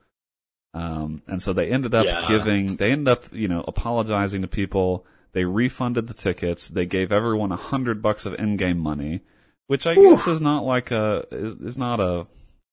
Um, 0.73 1.21
and 1.27 1.41
so 1.41 1.53
they 1.53 1.69
ended 1.69 1.93
up 1.93 2.05
Yeah. 2.05 2.27
giving, 2.27 2.77
they 2.77 2.91
ended 2.91 3.09
up, 3.09 3.25
you 3.31 3.47
know, 3.47 3.63
apologizing 3.67 4.41
to 4.41 4.47
people. 4.47 5.05
They 5.33 5.43
refunded 5.45 6.07
the 6.07 6.13
tickets. 6.13 6.67
They 6.69 6.85
gave 6.85 7.11
everyone 7.11 7.51
a 7.51 7.57
hundred 7.57 8.01
bucks 8.01 8.25
of 8.25 8.33
in-game 8.35 8.79
money, 8.79 9.21
which 9.67 9.85
I 9.85 9.95
guess 9.95 10.27
is 10.27 10.41
not 10.41 10.63
like 10.63 10.91
a, 10.91 11.25
is, 11.31 11.53
is 11.61 11.77
not 11.77 11.99
a, 11.99 12.25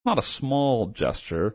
not 0.06 0.18
a 0.18 0.22
small 0.22 0.86
gesture, 0.86 1.54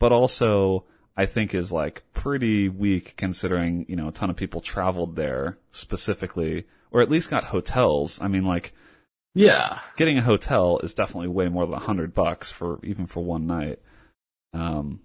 but 0.00 0.12
also 0.12 0.84
I 1.16 1.26
think 1.26 1.54
is 1.54 1.70
like 1.70 2.02
pretty 2.14 2.68
weak 2.68 3.14
considering, 3.16 3.84
you 3.88 3.96
know, 3.96 4.08
a 4.08 4.12
ton 4.12 4.30
of 4.30 4.36
people 4.36 4.60
traveled 4.60 5.14
there 5.14 5.58
specifically, 5.70 6.64
or 6.90 7.00
at 7.00 7.10
least 7.10 7.30
got 7.30 7.44
hotels. 7.44 8.20
I 8.20 8.28
mean, 8.28 8.44
like, 8.44 8.72
Yeah. 9.34 9.78
getting 9.96 10.18
a 10.18 10.22
hotel 10.22 10.78
is 10.82 10.94
definitely 10.94 11.28
way 11.28 11.48
more 11.48 11.64
than 11.66 11.74
a 11.74 11.80
hundred 11.80 12.14
bucks 12.14 12.50
for 12.50 12.78
even 12.84 13.06
for 13.06 13.24
one 13.24 13.46
night. 13.46 13.78
Um, 14.52 15.00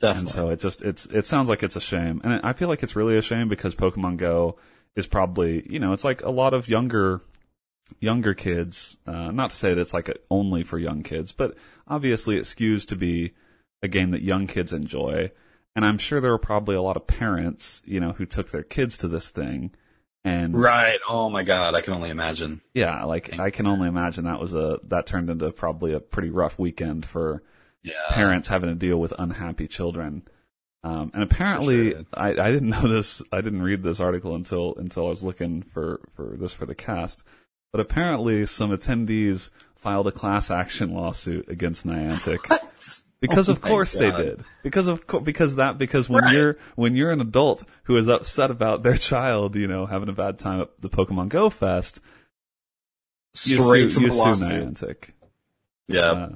Definitely. 0.00 0.20
and 0.20 0.28
so 0.28 0.48
it 0.50 0.60
just 0.60 0.82
it's 0.82 1.06
it 1.06 1.26
sounds 1.26 1.48
like 1.48 1.62
it's 1.62 1.76
a 1.76 1.80
shame, 1.80 2.20
and 2.24 2.40
I 2.44 2.52
feel 2.52 2.68
like 2.68 2.82
it's 2.82 2.96
really 2.96 3.16
a 3.16 3.22
shame 3.22 3.48
because 3.48 3.74
Pokemon 3.74 4.18
Go 4.18 4.56
is 4.96 5.06
probably 5.06 5.64
you 5.70 5.78
know 5.78 5.92
it's 5.92 6.04
like 6.04 6.22
a 6.22 6.30
lot 6.30 6.52
of 6.52 6.68
younger 6.68 7.22
younger 8.00 8.34
kids. 8.34 8.98
Uh, 9.06 9.30
not 9.30 9.50
to 9.50 9.56
say 9.56 9.70
that 9.72 9.80
it's 9.80 9.94
like 9.94 10.08
a, 10.08 10.14
only 10.30 10.62
for 10.62 10.78
young 10.78 11.02
kids, 11.02 11.32
but 11.32 11.56
obviously 11.88 12.36
it 12.36 12.42
skews 12.42 12.86
to 12.88 12.96
be 12.96 13.32
a 13.82 13.88
game 13.88 14.10
that 14.10 14.22
young 14.22 14.46
kids 14.46 14.72
enjoy. 14.72 15.30
And 15.76 15.84
I'm 15.84 15.98
sure 15.98 16.20
there 16.20 16.32
are 16.32 16.38
probably 16.38 16.76
a 16.76 16.82
lot 16.82 16.96
of 16.96 17.06
parents, 17.06 17.82
you 17.84 17.98
know, 18.00 18.12
who 18.12 18.26
took 18.26 18.50
their 18.50 18.62
kids 18.62 18.96
to 18.98 19.08
this 19.08 19.30
thing, 19.30 19.72
and 20.24 20.58
right. 20.58 20.98
Oh 21.08 21.28
my 21.30 21.42
god, 21.42 21.74
I 21.74 21.80
can 21.82 21.92
only 21.94 22.10
imagine. 22.10 22.60
yeah, 22.72 23.04
like 23.04 23.38
I 23.38 23.50
can 23.50 23.66
only 23.66 23.88
imagine 23.88 24.24
that 24.24 24.40
was 24.40 24.54
a 24.54 24.78
that 24.84 25.06
turned 25.06 25.30
into 25.30 25.50
probably 25.52 25.92
a 25.92 26.00
pretty 26.00 26.30
rough 26.30 26.58
weekend 26.58 27.04
for 27.06 27.42
Yeah. 27.82 27.92
parents 28.10 28.48
having 28.48 28.70
to 28.70 28.74
deal 28.74 28.98
with 28.98 29.12
unhappy 29.18 29.68
children. 29.68 30.22
Um, 30.82 31.10
and 31.14 31.22
apparently, 31.22 31.92
sure. 31.92 32.04
I, 32.12 32.30
I 32.30 32.50
didn't 32.50 32.68
know 32.70 32.88
this. 32.88 33.22
I 33.32 33.40
didn't 33.40 33.62
read 33.62 33.82
this 33.82 34.00
article 34.00 34.34
until 34.34 34.74
until 34.76 35.06
I 35.06 35.10
was 35.10 35.22
looking 35.24 35.62
for 35.62 36.00
for 36.14 36.36
this 36.38 36.52
for 36.52 36.66
the 36.66 36.74
cast. 36.74 37.22
But 37.72 37.80
apparently, 37.80 38.46
some 38.46 38.70
attendees 38.70 39.50
filed 39.76 40.06
a 40.06 40.12
class 40.12 40.50
action 40.50 40.94
lawsuit 40.94 41.48
against 41.48 41.86
Niantic 41.86 42.38
because, 43.28 43.48
Oh 43.48 43.52
of 43.52 43.60
course, 43.60 43.92
they 43.92 44.10
did. 44.10 44.44
Because 44.62 44.86
of 44.88 45.06
co- 45.06 45.20
because 45.20 45.56
that 45.56 45.78
because 45.78 46.08
when 46.08 46.24
Right. 46.24 46.34
you're 46.34 46.56
when 46.76 46.94
you're 46.96 47.10
an 47.12 47.20
adult 47.20 47.64
who 47.84 47.96
is 47.96 48.08
upset 48.08 48.50
about 48.50 48.82
their 48.82 48.96
child, 48.96 49.54
you 49.56 49.66
know, 49.66 49.86
having 49.86 50.08
a 50.08 50.12
bad 50.12 50.38
time 50.38 50.60
at 50.60 50.68
the 50.80 50.88
Pokemon 50.90 51.28
Go 51.28 51.50
Fest, 51.50 52.00
you 53.46 53.60
Straight 53.62 53.90
sue, 53.90 54.00
to 54.00 54.08
the 54.08 54.14
lawsuit. 54.14 54.48
Niantic. 54.74 55.10
Yeah. 55.88 56.00
Uh, 56.12 56.28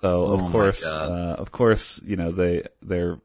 so 0.00 0.24
Oh 0.26 0.32
of 0.34 0.40
my 0.42 0.50
course, 0.52 0.84
uh, 0.84 1.36
of 1.38 1.50
course, 1.52 2.00
you 2.04 2.16
know 2.16 2.30
they 2.32 2.64
they're 2.82 3.18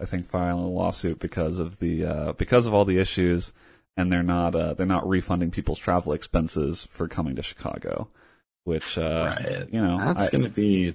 I 0.00 0.04
think 0.04 0.28
filing 0.30 0.62
a 0.64 0.68
lawsuit 0.68 1.18
because 1.18 1.58
of 1.58 1.78
the 1.78 2.04
uh, 2.04 2.32
because 2.32 2.66
of 2.66 2.74
all 2.74 2.84
the 2.84 2.98
issues, 2.98 3.52
and 3.96 4.12
they're 4.12 4.22
not 4.22 4.54
uh, 4.54 4.74
they're 4.74 4.86
not 4.86 5.08
refunding 5.08 5.50
people's 5.50 5.78
travel 5.78 6.12
expenses 6.12 6.84
for 6.90 7.08
coming 7.08 7.36
to 7.36 7.42
Chicago, 7.42 8.08
which 8.64 8.96
uh, 8.98 9.34
right. 9.36 9.68
you 9.72 9.80
know 9.80 9.98
that's 9.98 10.28
I- 10.28 10.30
gonna 10.30 10.48
be 10.48 10.94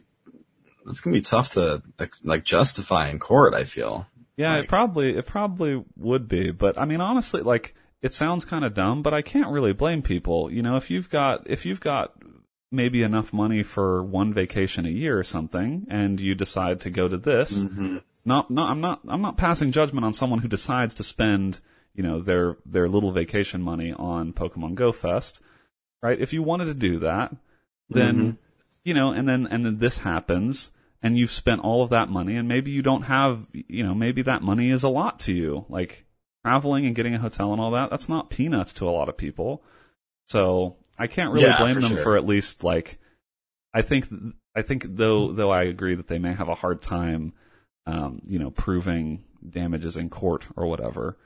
that's 0.85 1.01
gonna 1.01 1.15
be 1.15 1.21
tough 1.21 1.53
to 1.53 1.81
like, 2.23 2.43
justify 2.43 3.09
in 3.09 3.19
court. 3.19 3.53
I 3.53 3.63
feel. 3.63 4.07
Yeah, 4.37 4.55
Like- 4.55 4.63
it 4.65 4.69
probably 4.69 5.15
it 5.17 5.25
probably 5.25 5.83
would 5.97 6.27
be, 6.27 6.51
but 6.51 6.77
I 6.77 6.85
mean 6.85 7.01
honestly, 7.01 7.41
like 7.41 7.75
it 8.01 8.13
sounds 8.13 8.43
kind 8.45 8.65
of 8.65 8.73
dumb, 8.73 9.01
but 9.01 9.13
I 9.13 9.21
can't 9.21 9.51
really 9.51 9.73
blame 9.73 10.01
people. 10.01 10.51
You 10.51 10.61
know, 10.61 10.75
if 10.75 10.89
you've 10.89 11.09
got 11.09 11.49
if 11.49 11.65
you've 11.65 11.79
got 11.79 12.13
maybe 12.71 13.03
enough 13.03 13.31
money 13.31 13.61
for 13.63 14.03
one 14.03 14.33
vacation 14.33 14.85
a 14.85 14.89
year 14.89 15.17
or 15.19 15.23
something, 15.23 15.85
and 15.89 16.19
you 16.19 16.33
decide 16.35 16.81
to 16.81 16.89
go 16.89 17.07
to 17.07 17.17
this, 17.17 17.63
Mm-hmm. 17.63 17.97
not 18.25 18.49
not 18.49 18.71
I'm 18.71 18.81
not 18.81 19.01
I'm 19.07 19.21
not 19.21 19.37
passing 19.37 19.71
judgment 19.71 20.05
on 20.05 20.13
someone 20.13 20.39
who 20.39 20.47
decides 20.47 20.95
to 20.95 21.03
spend 21.03 21.61
you 21.93 22.01
know 22.03 22.19
their 22.19 22.57
their 22.65 22.89
little 22.89 23.11
vacation 23.11 23.61
money 23.61 23.93
on 23.93 24.33
Pokemon 24.33 24.73
Go 24.75 24.91
Fest, 24.91 25.39
right? 26.01 26.19
If 26.19 26.33
you 26.33 26.41
wanted 26.41 26.65
to 26.65 26.73
do 26.73 26.99
that, 26.99 27.35
then 27.89 28.15
Mhm. 28.17 28.37
You 28.83 28.93
know, 28.93 29.11
and 29.11 29.27
then 29.27 29.47
and 29.47 29.65
then 29.65 29.77
this 29.79 29.99
happens, 29.99 30.71
and 31.01 31.17
you've 31.17 31.31
spent 31.31 31.61
all 31.61 31.83
of 31.83 31.89
that 31.89 32.09
money, 32.09 32.35
and 32.35 32.47
maybe 32.47 32.71
you 32.71 32.81
don't 32.81 33.03
have, 33.03 33.47
you 33.53 33.83
know, 33.83 33.93
maybe 33.95 34.21
that 34.23 34.41
money 34.41 34.69
is 34.69 34.83
a 34.83 34.89
lot 34.89 35.19
to 35.19 35.33
you, 35.33 35.65
like 35.69 36.05
traveling 36.45 36.85
and 36.85 36.95
getting 36.95 37.15
a 37.15 37.19
hotel 37.19 37.51
and 37.53 37.61
all 37.61 37.71
that. 37.71 37.89
That's 37.89 38.09
not 38.09 38.29
peanuts 38.29 38.73
to 38.75 38.87
a 38.87 38.91
lot 38.91 39.09
of 39.09 39.17
people. 39.17 39.63
So 40.27 40.77
I 40.97 41.07
can't 41.07 41.31
really 41.33 41.45
Yeah, 41.47 41.57
blame 41.59 41.75
for 41.75 41.81
them 41.81 41.91
sure. 41.91 42.03
for 42.03 42.17
at 42.17 42.25
least 42.25 42.63
like, 42.63 42.99
I 43.73 43.81
think 43.81 44.07
I 44.55 44.61
think 44.61 44.85
though 44.89 45.31
though 45.31 45.51
I 45.51 45.63
agree 45.63 45.95
that 45.95 46.07
they 46.07 46.19
may 46.19 46.33
have 46.33 46.49
a 46.49 46.55
hard 46.55 46.81
time, 46.81 47.33
um, 47.85 48.21
you 48.27 48.39
know, 48.39 48.51
proving 48.51 49.23
damages 49.49 49.97
in 49.97 50.09
court 50.09 50.47
or 50.55 50.67
whatever. 50.67 51.17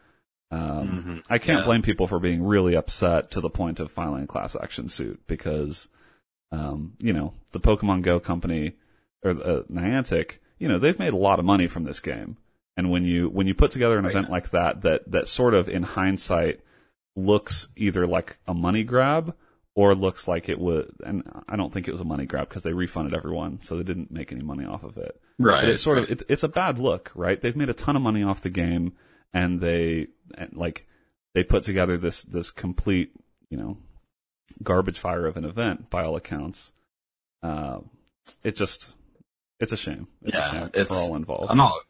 Um, 0.49 1.03
Mhm. 1.05 1.23
I 1.29 1.37
can't 1.39 1.59
Yeah. 1.59 1.65
blame 1.65 1.81
people 1.81 2.07
for 2.07 2.19
being 2.19 2.41
really 2.41 2.75
upset 2.75 3.29
to 3.31 3.41
the 3.41 3.49
point 3.49 3.79
of 3.79 3.91
filing 3.91 4.23
a 4.23 4.27
class 4.27 4.55
action 4.55 4.87
suit 4.89 5.21
because, 5.27 5.89
um, 6.51 6.93
you 6.99 7.13
know, 7.13 7.33
the 7.51 7.59
Pokemon 7.59 8.01
Go 8.03 8.19
company 8.19 8.73
or 9.23 9.31
uh, 9.31 9.61
Niantic, 9.71 10.37
you 10.59 10.67
know, 10.67 10.79
they've 10.79 10.99
made 10.99 11.13
a 11.13 11.17
lot 11.17 11.39
of 11.39 11.45
money 11.45 11.67
from 11.67 11.83
this 11.83 11.99
game. 11.99 12.37
And 12.75 12.91
when 12.91 13.03
you 13.03 13.29
when 13.29 13.47
you 13.47 13.55
put 13.55 13.71
together 13.71 13.97
an 13.97 14.05
Right. 14.05 14.11
event 14.11 14.29
like 14.29 14.51
that, 14.51 14.81
that 14.83 15.09
that 15.11 15.27
sort 15.27 15.53
of 15.55 15.67
in 15.67 15.83
hindsight 15.83 16.59
looks 17.15 17.67
either 17.75 18.05
like 18.05 18.37
a 18.47 18.53
money 18.53 18.83
grab 18.83 19.33
or 19.75 19.95
looks 19.95 20.27
like 20.27 20.47
it 20.49 20.59
would. 20.59 20.91
And 21.03 21.23
I 21.49 21.55
don't 21.55 21.73
think 21.73 21.87
it 21.87 21.91
was 21.91 22.01
a 22.01 22.05
money 22.05 22.25
grab 22.25 22.49
because 22.49 22.63
they 22.63 22.73
refunded 22.73 23.15
everyone, 23.15 23.61
so 23.61 23.77
they 23.77 23.83
didn't 23.83 24.11
make 24.11 24.31
any 24.31 24.41
money 24.43 24.65
off 24.65 24.83
of 24.83 24.97
it. 24.97 25.19
Right. 25.39 25.61
But 25.61 25.69
it's 25.69 25.83
sort 25.83 25.97
of 25.97 26.09
it, 26.11 26.23
it's 26.29 26.43
a 26.43 26.47
bad 26.47 26.77
look, 26.79 27.11
right? 27.15 27.41
They've 27.41 27.55
made 27.55 27.69
a 27.69 27.73
ton 27.73 27.95
of 27.95 28.01
money 28.03 28.21
off 28.23 28.41
the 28.41 28.49
game, 28.51 28.93
and 29.33 29.59
they 29.59 30.07
and 30.35 30.55
like 30.55 30.87
they 31.33 31.43
put 31.43 31.63
together 31.63 31.97
this 31.97 32.21
this 32.23 32.51
complete 32.51 33.11
you 33.49 33.57
know 33.57 33.77
garbage 34.63 34.99
fire 34.99 35.25
of 35.25 35.37
an 35.37 35.45
event 35.45 35.89
by 35.89 36.03
all 36.03 36.15
accounts. 36.15 36.73
Uh, 37.43 37.79
it 38.43 38.55
just 38.55 38.95
it's 39.59 39.73
a 39.73 39.77
shame. 39.77 40.07
It's 40.23 40.35
Yeah, 40.35 40.47
a 40.47 40.51
shame 40.51 40.63
it's- 40.73 40.87
for 40.89 41.09
all 41.09 41.15
involved. 41.15 41.47
I'm 41.49 41.59
all, 41.59 41.81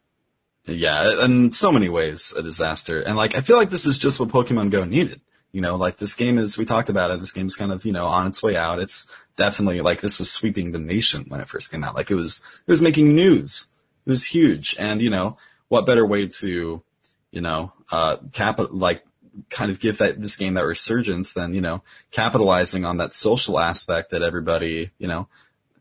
yeah, 0.66 1.24
in 1.24 1.50
so 1.52 1.72
many 1.72 1.88
ways 1.88 2.34
a 2.36 2.42
disaster. 2.42 3.00
And 3.00 3.16
like, 3.16 3.34
I 3.34 3.40
feel 3.40 3.56
like 3.56 3.70
this 3.70 3.86
is 3.86 3.98
just 3.98 4.20
what 4.20 4.28
Pokemon 4.28 4.70
Go 4.70 4.84
needed. 4.84 5.20
You 5.50 5.62
know, 5.62 5.76
like 5.76 5.96
this 5.96 6.14
game 6.14 6.36
is, 6.36 6.58
we 6.58 6.66
talked 6.66 6.90
about 6.90 7.10
it, 7.10 7.20
this 7.20 7.32
game's 7.32 7.56
kind 7.56 7.72
of, 7.72 7.86
you 7.86 7.92
know, 7.92 8.06
on 8.06 8.26
its 8.26 8.42
way 8.42 8.54
out. 8.54 8.80
It's 8.80 9.10
definitely 9.36 9.80
like 9.80 10.02
this 10.02 10.18
was 10.18 10.30
sweeping 10.30 10.72
the 10.72 10.78
nation 10.78 11.24
when 11.28 11.40
it 11.40 11.48
first 11.48 11.70
came 11.70 11.82
out. 11.82 11.94
Like 11.94 12.10
it 12.10 12.16
was, 12.16 12.42
it 12.66 12.70
was 12.70 12.82
making 12.82 13.14
news. 13.14 13.68
It 14.04 14.10
was 14.10 14.26
huge. 14.26 14.76
And, 14.78 15.00
you 15.00 15.08
know, 15.08 15.38
what 15.68 15.86
better 15.86 16.04
way 16.04 16.26
to, 16.26 16.82
you 17.30 17.40
know, 17.40 17.72
uh, 17.90 18.18
cap, 18.32 18.60
like, 18.70 19.02
kind 19.50 19.70
of 19.70 19.80
give 19.80 19.98
that, 19.98 20.20
this 20.20 20.36
game 20.36 20.54
that 20.54 20.64
resurgence 20.64 21.34
then 21.34 21.54
you 21.54 21.60
know, 21.60 21.82
capitalizing 22.10 22.84
on 22.84 22.98
that 22.98 23.12
social 23.12 23.58
aspect 23.58 24.10
that 24.10 24.22
everybody, 24.22 24.90
you 24.98 25.08
know, 25.08 25.28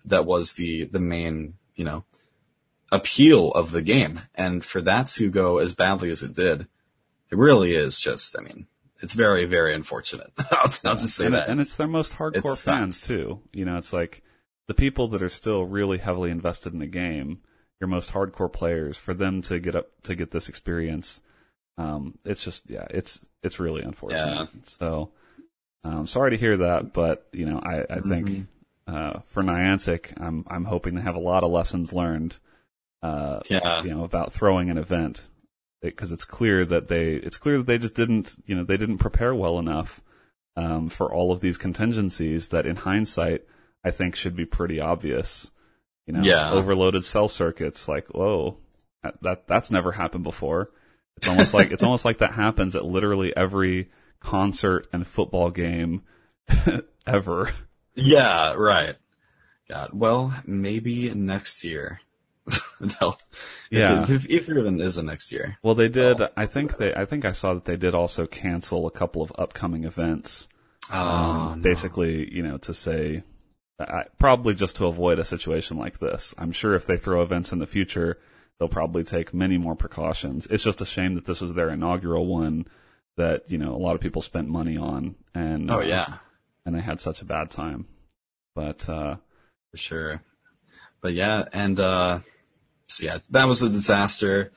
that 0.05 0.25
was 0.25 0.53
the, 0.53 0.85
the 0.85 0.99
main, 0.99 1.53
you 1.75 1.85
know, 1.85 2.03
appeal 2.91 3.51
of 3.51 3.71
the 3.71 3.81
game. 3.81 4.19
And 4.35 4.63
for 4.63 4.81
that 4.81 5.07
to 5.07 5.29
go 5.29 5.57
as 5.57 5.73
badly 5.73 6.09
as 6.09 6.23
it 6.23 6.33
did, 6.33 6.67
it 7.29 7.37
really 7.37 7.75
is 7.75 7.99
just, 7.99 8.37
I 8.37 8.41
mean, 8.41 8.67
it's 9.01 9.13
very, 9.13 9.45
very 9.45 9.75
unfortunate. 9.75 10.31
I'll, 10.51 10.71
I'll 10.85 10.95
just 10.95 11.15
say 11.15 11.25
and, 11.25 11.35
that. 11.35 11.49
and 11.49 11.59
it's 11.59 11.75
their 11.75 11.87
most 11.87 12.15
hardcore 12.15 12.63
fans 12.63 13.05
too. 13.05 13.41
You 13.53 13.65
know, 13.65 13.77
it's 13.77 13.93
like 13.93 14.23
the 14.67 14.73
people 14.73 15.07
that 15.09 15.23
are 15.23 15.29
still 15.29 15.65
really 15.65 15.97
heavily 15.97 16.31
invested 16.31 16.73
in 16.73 16.79
the 16.79 16.87
game, 16.87 17.39
your 17.79 17.87
most 17.87 18.11
hardcore 18.11 18.51
players, 18.51 18.97
for 18.97 19.13
them 19.13 19.41
to 19.43 19.59
get 19.59 19.75
up 19.75 19.87
to 20.03 20.15
get 20.15 20.31
this 20.31 20.49
experience. 20.49 21.21
Um, 21.77 22.17
it's 22.25 22.43
just, 22.43 22.69
yeah, 22.69 22.87
it's, 22.89 23.21
it's 23.43 23.59
really 23.59 23.81
unfortunate. 23.83 24.49
Yeah. 24.53 24.61
So, 24.65 25.11
um, 25.83 26.07
sorry 26.07 26.31
to 26.31 26.37
hear 26.37 26.57
that, 26.57 26.93
but 26.93 27.27
you 27.31 27.45
know, 27.45 27.59
I, 27.59 27.81
I 27.89 27.99
think, 27.99 28.29
Mm-hmm. 28.29 28.95
uh, 28.95 29.19
for 29.27 29.43
Niantic, 29.43 30.19
I'm, 30.19 30.45
I'm 30.49 30.65
hoping 30.65 30.95
to 30.95 31.01
have 31.01 31.15
a 31.15 31.19
lot 31.19 31.43
of 31.43 31.51
lessons 31.51 31.93
learned, 31.93 32.37
uh, 33.03 33.39
yeah. 33.49 33.83
you 33.83 33.91
know, 33.91 34.03
about 34.03 34.31
throwing 34.33 34.69
an 34.69 34.77
event 34.77 35.27
because 35.81 36.11
it's 36.11 36.25
clear 36.25 36.65
that 36.65 36.87
they, 36.87 37.11
it's 37.13 37.37
clear 37.37 37.57
that 37.59 37.67
they 37.67 37.77
just 37.77 37.95
didn't, 37.95 38.35
you 38.45 38.55
know, 38.55 38.63
they 38.63 38.77
didn't 38.77 38.97
prepare 38.97 39.35
well 39.35 39.59
enough, 39.59 40.01
um, 40.55 40.89
for 40.89 41.13
all 41.13 41.31
of 41.31 41.39
these 41.39 41.57
contingencies 41.57 42.49
that 42.49 42.65
in 42.65 42.75
hindsight, 42.77 43.43
I 43.83 43.91
think 43.91 44.15
should 44.15 44.35
be 44.35 44.45
pretty 44.45 44.79
obvious. 44.81 45.51
You 46.07 46.13
know, 46.13 46.21
Yeah. 46.23 46.51
overloaded 46.51 47.05
cell 47.05 47.27
circuits, 47.27 47.87
like, 47.87 48.07
whoa, 48.07 48.57
that, 49.03 49.21
that, 49.21 49.47
that's 49.47 49.69
never 49.69 49.91
happened 49.91 50.23
before. 50.23 50.71
It's 51.17 51.27
almost 51.27 51.53
like, 51.53 51.71
it's 51.71 51.83
almost 51.83 52.05
like 52.05 52.19
that 52.19 52.33
happens 52.33 52.75
at 52.75 52.85
literally 52.85 53.35
every 53.35 53.89
concert 54.19 54.87
and 54.93 55.05
football 55.05 55.49
game 55.49 56.03
ever. 57.07 57.51
Yeah, 57.95 58.53
right. 58.53 58.95
God. 59.69 59.89
Well, 59.93 60.33
maybe 60.45 61.13
next 61.13 61.63
year. 61.63 61.99
They'll- 62.79 63.19
Yeah. 63.69 64.03
If, 64.03 64.09
if, 64.09 64.29
if 64.29 64.49
even 64.49 64.79
is 64.79 64.97
a 64.97 65.03
next 65.03 65.31
year. 65.31 65.57
Well, 65.63 65.75
they 65.75 65.89
did. 65.89 66.21
Oh. 66.21 66.29
I 66.37 66.45
think 66.45 66.77
they. 66.77 66.93
I 66.93 67.05
think 67.05 67.25
I 67.25 67.31
saw 67.33 67.53
that 67.55 67.65
they 67.65 67.75
did 67.75 67.93
also 67.93 68.25
cancel 68.27 68.87
a 68.87 68.91
couple 68.91 69.21
of 69.21 69.31
upcoming 69.37 69.83
events. 69.83 70.47
Oh, 70.93 70.97
um, 70.97 71.61
basically, 71.61 72.33
you 72.33 72.43
know, 72.43 72.57
to 72.59 72.73
say 72.73 73.23
I, 73.79 74.03
probably 74.19 74.53
just 74.53 74.77
to 74.77 74.85
avoid 74.85 75.19
a 75.19 75.25
situation 75.25 75.77
like 75.77 75.99
this. 75.99 76.33
I'm 76.37 76.51
sure 76.53 76.75
if 76.75 76.87
they 76.87 76.95
throw 76.97 77.21
events 77.21 77.51
in 77.51 77.59
the 77.59 77.67
future, 77.67 78.19
they'll 78.59 78.67
probably 78.67 79.03
take 79.03 79.33
many 79.33 79.57
more 79.57 79.75
precautions. 79.75 80.47
It's 80.47 80.63
just 80.63 80.81
a 80.81 80.85
shame 80.85 81.15
that 81.15 81.25
this 81.25 81.41
was 81.41 81.53
their 81.53 81.69
inaugural 81.69 82.25
one 82.25 82.67
that 83.15 83.49
you 83.51 83.57
know 83.57 83.73
a 83.73 83.77
lot 83.77 83.95
of 83.95 84.01
people 84.01 84.21
spent 84.21 84.47
money 84.47 84.77
on, 84.77 85.15
and 85.33 85.69
Oh 85.71 85.79
uh, 85.79 85.83
yeah, 85.83 86.17
and 86.65 86.75
they 86.75 86.81
had 86.81 86.99
such 86.99 87.21
a 87.21 87.25
bad 87.25 87.51
time. 87.51 87.87
But 88.55 88.87
uh, 88.89 89.15
for 89.71 89.77
sure. 89.77 90.21
But 91.01 91.13
yeah, 91.13 91.45
and 91.53 91.79
uh, 91.79 92.19
so 92.87 93.05
yeah, 93.05 93.19
that 93.31 93.47
was 93.47 93.61
a 93.61 93.69
disaster. 93.69 94.51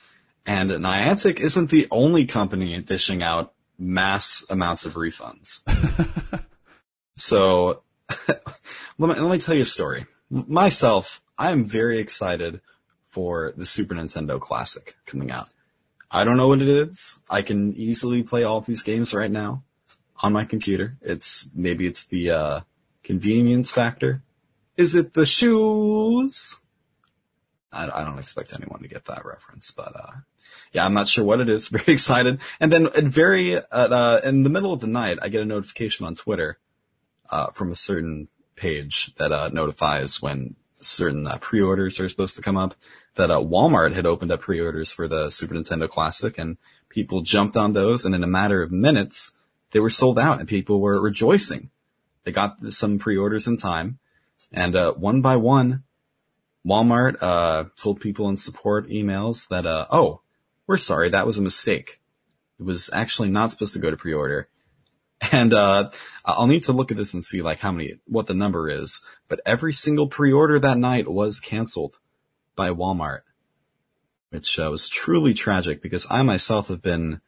And 0.47 0.71
Niantic 0.71 1.39
isn't 1.39 1.71
the 1.71 1.87
only 1.91 2.25
company 2.25 2.81
dishing 2.81 3.23
out 3.23 3.53
mass 3.79 4.45
amounts 4.49 4.87
of 4.87 4.95
refunds. 4.95 5.61
so 7.17 7.83
let 8.29 8.39
me, 8.99 9.21
let 9.21 9.31
me 9.31 9.39
tell 9.39 9.55
you 9.55 9.63
a 9.63 9.67
story. 9.67 10.07
Myself, 10.31 11.21
I 11.37 11.51
am 11.51 11.65
very 11.65 11.99
excited 11.99 12.61
for 13.11 13.53
the 13.57 13.67
Super 13.67 13.95
Nintendo 13.95 14.41
Classic 14.41 14.97
coming 15.07 15.31
out. 15.31 15.49
I 16.11 16.25
don't 16.25 16.37
know 16.37 16.49
what 16.49 16.63
it 16.63 16.69
is. 16.69 17.21
I 17.29 17.43
can 17.43 17.75
easily 17.77 18.23
play 18.23 18.43
all 18.43 18.59
of 18.59 18.67
these 18.67 18.83
games 18.83 19.15
right 19.15 19.31
now 19.31 19.63
on 20.23 20.33
my 20.33 20.45
computer. 20.45 20.97
It's 21.03 21.49
maybe 21.55 21.87
it's 21.87 22.07
the 22.07 22.31
uh, 22.31 22.61
convenience 23.05 23.71
factor. 23.71 24.23
Is 24.77 24.95
it 24.95 25.15
the 25.15 25.27
shoes? 25.27 26.61
I, 27.73 27.89
I 28.01 28.05
don't 28.05 28.19
expect 28.19 28.53
anyone 28.53 28.83
to 28.83 28.89
get 28.89 29.05
that 29.05 29.25
reference, 29.25 29.71
but 29.71 29.95
uh, 29.95 30.13
yeah, 30.73 30.85
I'm 30.85 30.95
not 30.95 31.07
sure 31.07 31.25
what 31.25 31.41
it 31.41 31.49
is. 31.49 31.69
Very 31.71 31.93
excited. 31.93 32.41
And 32.59 32.73
then 32.73 32.87
at 32.87 33.05
very 33.05 33.57
at, 33.57 33.67
uh, 33.73 34.21
in 34.25 34.43
the 34.43 34.51
middle 34.51 34.73
of 34.73 34.81
the 34.81 34.87
night, 34.87 35.19
I 35.23 35.29
get 35.29 35.43
a 35.43 35.45
notification 35.45 36.07
on 36.07 36.15
Twitter 36.15 36.59
uh, 37.31 37.51
from 37.51 37.71
a 37.71 37.77
certain 37.77 38.29
page 38.57 39.15
that 39.17 39.33
uh, 39.33 39.49
notifies 39.53 40.21
when 40.21 40.57
certain 40.81 41.27
uh, 41.27 41.39
pre-orders 41.39 42.01
are 42.01 42.09
supposed 42.09 42.37
to 42.37 42.43
come 42.43 42.57
up. 42.57 42.75
That 43.17 43.31
uh, 43.31 43.41
Walmart 43.41 43.93
had 43.93 44.07
opened 44.07 44.33
up 44.33 44.41
pre-orders 44.41 44.93
for 44.93 45.09
the 45.09 45.31
Super 45.31 45.55
Nintendo 45.55 45.89
Classic, 45.89 46.39
and 46.39 46.57
people 46.89 47.23
jumped 47.23 47.57
on 47.57 47.73
those, 47.73 48.05
and 48.05 48.15
in 48.15 48.23
a 48.23 48.29
matter 48.29 48.63
of 48.63 48.71
minutes, 48.71 49.33
they 49.73 49.81
were 49.81 49.91
sold 49.91 50.19
out, 50.19 50.39
and 50.39 50.49
people 50.49 50.81
were 50.81 51.03
rejoicing. 51.03 51.71
They 52.25 52.33
got 52.33 52.59
some 52.73 52.99
pre-orders 52.99 53.47
in 53.47 53.57
time, 53.57 53.99
and 54.53 54.77
uh, 54.77 54.95
one 54.95 55.23
by 55.23 55.37
one, 55.37 55.83
Walmart 56.67 57.17
uh, 57.21 57.65
told 57.77 58.01
people 58.01 58.29
in 58.29 58.37
support 58.37 58.89
emails 58.89 59.49
that, 59.49 59.67
uh, 59.67 59.87
oh, 59.91 60.21
we're 60.67 60.77
sorry, 60.77 61.09
that 61.11 61.27
was 61.27 61.39
a 61.39 61.43
mistake. 61.43 62.01
It 62.59 62.65
was 62.65 62.91
actually 62.93 63.31
not 63.31 63.51
supposed 63.51 63.73
to 63.73 63.81
go 63.81 63.91
to 63.91 63.97
pre-order. 63.97 64.49
And 65.33 65.53
uh, 65.53 65.91
I'll 66.25 66.47
need 66.47 66.65
to 66.65 66.73
look 66.73 66.91
at 66.91 66.97
this 66.97 67.13
and 67.15 67.23
see 67.23 67.43
like 67.43 67.59
how 67.59 67.73
many, 67.73 67.99
what 68.07 68.27
the 68.27 68.35
number 68.35 68.71
is. 68.71 69.01
But 69.29 69.41
every 69.45 69.73
single 69.73 70.09
pre-order 70.09 70.59
that 70.59 70.79
night 70.79 71.09
was 71.09 71.41
canceled 71.41 71.99
by 72.61 72.69
Walmart, 72.69 73.23
which 74.29 74.59
uh, 74.59 74.69
was 74.71 74.87
truly 74.87 75.33
tragic 75.33 75.81
because 75.81 76.07
I 76.11 76.21
myself 76.21 76.69
have 76.69 76.83
been 76.83 77.23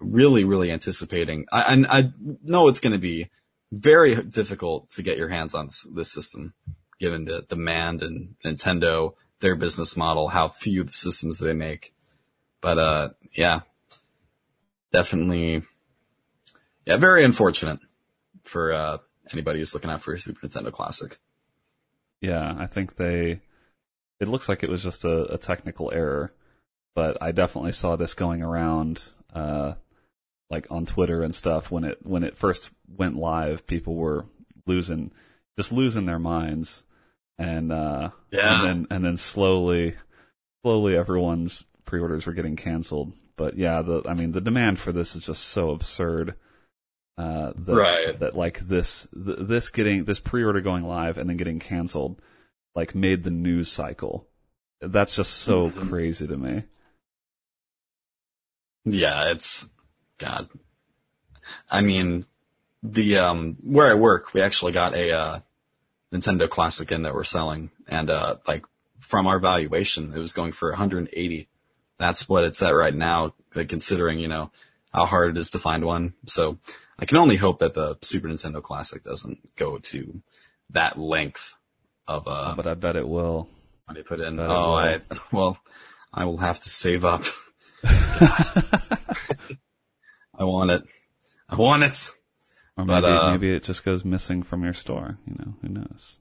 really, 0.00 0.44
really 0.44 0.72
anticipating. 0.72 1.44
I, 1.52 1.84
I 1.86 2.10
know 2.42 2.68
it's 2.68 2.80
going 2.80 2.94
to 2.94 2.98
be 2.98 3.28
very 3.70 4.14
difficult 4.22 4.88
to 4.92 5.02
get 5.02 5.18
your 5.18 5.28
hands 5.28 5.54
on 5.54 5.66
this, 5.66 5.86
this 5.94 6.10
system, 6.10 6.54
given 6.98 7.26
the 7.26 7.42
demand 7.42 8.02
and 8.02 8.36
Nintendo, 8.42 9.12
their 9.40 9.56
business 9.56 9.94
model, 9.94 10.28
how 10.28 10.48
few 10.48 10.84
the 10.84 10.92
systems 10.94 11.38
they 11.38 11.52
make. 11.52 11.92
But 12.62 12.78
uh, 12.78 13.08
yeah, 13.34 13.60
definitely, 14.90 15.64
yeah, 16.86 16.96
very 16.96 17.26
unfortunate 17.26 17.80
for 18.44 18.72
uh, 18.72 18.98
anybody 19.34 19.58
who's 19.58 19.74
looking 19.74 19.90
out 19.90 20.00
for 20.00 20.14
a 20.14 20.18
Super 20.18 20.48
Nintendo 20.48 20.72
Classic. 20.72 21.18
yeah, 22.22 22.54
I 22.58 22.66
think 22.66 22.96
they. 22.96 23.42
It 24.20 24.28
looks 24.28 24.48
like 24.48 24.62
it 24.62 24.70
was 24.70 24.82
just 24.82 25.04
a, 25.04 25.34
a 25.34 25.38
technical 25.38 25.92
error, 25.92 26.32
but 26.94 27.18
I 27.22 27.32
definitely 27.32 27.72
saw 27.72 27.96
this 27.96 28.14
going 28.14 28.42
around, 28.42 29.02
uh, 29.34 29.74
like 30.50 30.66
on 30.70 30.86
Twitter 30.86 31.22
and 31.22 31.34
stuff 31.34 31.70
when 31.70 31.84
it 31.84 31.98
when 32.02 32.24
it 32.24 32.36
first 32.36 32.70
went 32.88 33.16
live. 33.16 33.66
People 33.66 33.94
were 33.96 34.26
losing, 34.66 35.10
just 35.58 35.72
losing 35.72 36.06
their 36.06 36.18
minds, 36.18 36.84
and 37.38 37.70
uh, 37.72 38.10
Yeah. 38.30 38.54
and 38.60 38.66
then 38.66 38.86
and 38.90 39.04
then 39.04 39.16
slowly, 39.18 39.96
slowly 40.64 40.96
everyone's 40.96 41.64
pre-orders 41.84 42.24
were 42.26 42.32
getting 42.32 42.56
canceled. 42.56 43.12
But 43.36 43.58
yeah, 43.58 43.82
the 43.82 44.02
I 44.08 44.14
mean 44.14 44.32
the 44.32 44.40
demand 44.40 44.78
for 44.78 44.92
this 44.92 45.14
is 45.14 45.22
just 45.24 45.44
so 45.44 45.70
absurd. 45.70 46.36
Uh, 47.18 47.52
that, 47.56 47.74
Right. 47.74 48.18
that 48.20 48.36
like 48.36 48.60
this 48.60 49.08
th- 49.14 49.38
this 49.40 49.70
getting 49.70 50.04
this 50.04 50.20
pre-order 50.20 50.60
going 50.60 50.84
live 50.84 51.16
and 51.18 51.28
then 51.30 51.36
getting 51.38 51.58
canceled 51.58 52.20
like 52.76 52.94
made 52.94 53.24
the 53.24 53.30
news 53.30 53.72
cycle. 53.72 54.28
That's 54.80 55.16
just 55.16 55.32
so 55.32 55.70
Mhm. 55.70 55.88
crazy 55.88 56.26
to 56.26 56.36
me. 56.36 56.64
Yeah, 58.84 59.32
it's 59.32 59.72
God. 60.18 60.48
I 61.70 61.80
mean, 61.80 62.26
the 62.82 63.16
um 63.18 63.56
where 63.64 63.90
I 63.90 63.94
work, 63.94 64.32
we 64.34 64.40
actually 64.42 64.72
got 64.72 64.94
a 64.94 65.10
uh, 65.10 65.40
Nintendo 66.12 66.48
Classic 66.48 66.90
in 66.92 67.02
that 67.02 67.14
we're 67.14 67.24
selling, 67.24 67.70
and 67.88 68.10
uh 68.10 68.36
like 68.46 68.64
from 69.00 69.26
our 69.26 69.38
valuation, 69.38 70.12
it 70.14 70.18
was 70.18 70.32
going 70.32 70.52
for 70.52 70.70
180. 70.70 71.48
That's 71.98 72.28
what 72.28 72.44
it's 72.44 72.62
at 72.62 72.70
right 72.74 72.94
now, 72.94 73.34
considering 73.52 74.18
you 74.18 74.28
know 74.28 74.50
how 74.92 75.06
hard 75.06 75.36
it 75.36 75.40
is 75.40 75.50
to 75.50 75.58
find 75.58 75.84
one. 75.84 76.14
So 76.26 76.58
I 76.98 77.06
can 77.06 77.16
only 77.16 77.36
hope 77.36 77.58
that 77.58 77.74
the 77.74 77.98
Super 78.02 78.28
Nintendo 78.28 78.62
Classic 78.62 79.02
doesn't 79.02 79.56
go 79.56 79.78
to 79.78 80.22
that 80.70 80.98
length 80.98 81.54
of 82.08 82.24
uh. 82.26 82.54
but 82.56 82.66
I 82.66 82.74
bet 82.74 82.96
it 82.96 83.08
will. 83.08 83.48
When 83.86 83.94
they 83.96 84.02
put 84.02 84.20
in, 84.20 84.36
Bet 84.36 84.46
it 84.46 84.50
oh. 84.50 84.74
I 84.74 85.00
well, 85.32 85.58
I 86.12 86.24
will 86.24 86.38
have 86.38 86.60
to 86.60 86.68
save 86.68 87.04
up. 87.04 87.22
I 90.38 90.44
want 90.44 90.70
it. 90.70 90.82
I 91.48 91.56
want 91.56 91.82
it. 91.82 92.10
Or 92.76 92.84
But, 92.84 93.02
maybe 93.02 93.14
uh, 93.14 93.30
maybe 93.30 93.54
it 93.54 93.62
just 93.62 93.84
goes 93.84 94.04
missing 94.04 94.42
from 94.42 94.62
your 94.62 94.72
store. 94.72 95.18
You 95.26 95.36
know, 95.38 95.54
who 95.62 95.68
knows? 95.68 96.20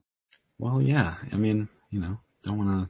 Well, 0.58 0.82
yeah. 0.82 1.16
I 1.32 1.36
mean, 1.36 1.68
you 1.90 2.00
know, 2.00 2.20
don't 2.44 2.58
want 2.58 2.90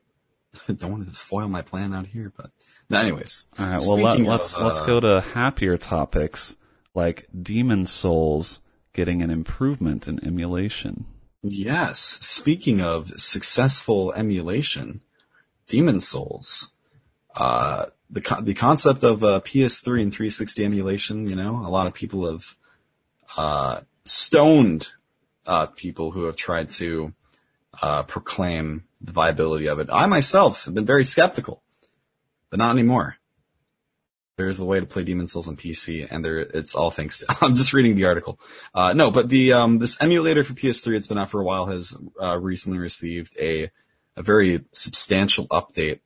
to, 0.67 0.73
don't 0.75 0.91
want 0.91 1.07
to 1.07 1.13
foil 1.13 1.47
my 1.47 1.61
plan 1.61 1.93
out 1.93 2.05
here, 2.05 2.31
but, 2.35 2.51
but 2.89 3.01
anyways. 3.01 3.45
All 3.57 3.65
right. 3.65 3.81
Well, 3.81 3.97
let, 3.97 4.11
Speaking 4.11 4.29
let's 4.29 4.55
of, 4.55 4.63
let's 4.63 4.81
uh, 4.81 4.85
go 4.85 4.99
to 4.99 5.21
happier 5.21 5.77
topics 5.77 6.57
like 6.93 7.27
Demon's 7.39 7.91
Souls 7.91 8.61
getting 8.93 9.21
an 9.21 9.29
improvement 9.29 10.07
in 10.07 10.23
emulation. 10.25 11.05
Yes. 11.47 11.99
Speaking 11.99 12.81
of 12.81 13.19
successful 13.21 14.11
emulation, 14.13 15.01
Demon's 15.67 16.07
Souls, 16.07 16.71
uh, 17.35 17.85
the 18.09 18.21
co- 18.21 18.41
the 18.41 18.55
concept 18.55 19.03
of 19.03 19.23
uh, 19.23 19.41
PS3 19.41 20.01
and 20.01 20.11
360 20.13 20.65
emulation, 20.65 21.29
you 21.29 21.35
know, 21.35 21.57
a 21.57 21.69
lot 21.69 21.85
of 21.85 21.93
people 21.93 22.31
have 22.31 22.55
uh, 23.37 23.81
stoned 24.05 24.91
uh, 25.45 25.67
people 25.67 26.11
who 26.11 26.23
have 26.23 26.35
tried 26.35 26.69
to 26.69 27.13
uh, 27.79 28.01
proclaim 28.03 28.85
the 29.01 29.11
viability 29.11 29.67
of 29.67 29.79
it. 29.79 29.89
I 29.91 30.07
myself 30.07 30.65
have 30.65 30.73
been 30.73 30.85
very 30.85 31.05
skeptical, 31.05 31.61
but 32.49 32.57
not 32.57 32.71
anymore. 32.71 33.17
There 34.37 34.49
is 34.49 34.59
a 34.59 34.65
way 34.65 34.81
to 34.81 34.85
play 34.85 35.03
Demon's 35.03 35.31
Souls 35.31 35.47
on 35.47 35.55
PC, 35.55 36.11
and 36.11 36.23
there 36.23 36.39
it's 36.39 36.75
all 36.75 36.91
thanks 36.91 37.19
to. 37.19 37.37
I'm 37.41 37.55
just 37.55 37.71
reading 37.71 37.95
the 37.95 38.05
article. 38.05 38.39
Uh, 38.73 38.93
no, 38.93 39.09
but 39.09 39.29
the 39.29 39.53
um, 39.53 39.79
this 39.79 40.01
emulator 40.01 40.43
for 40.43 40.53
PS3, 40.53 40.97
it's 40.97 41.07
been 41.07 41.17
out 41.17 41.29
for 41.29 41.39
a 41.39 41.45
while, 41.45 41.67
has 41.67 41.97
uh, 42.21 42.37
recently 42.39 42.79
received 42.79 43.37
a 43.39 43.71
a 44.17 44.23
very 44.23 44.63
substantial 44.71 45.47
update. 45.47 45.99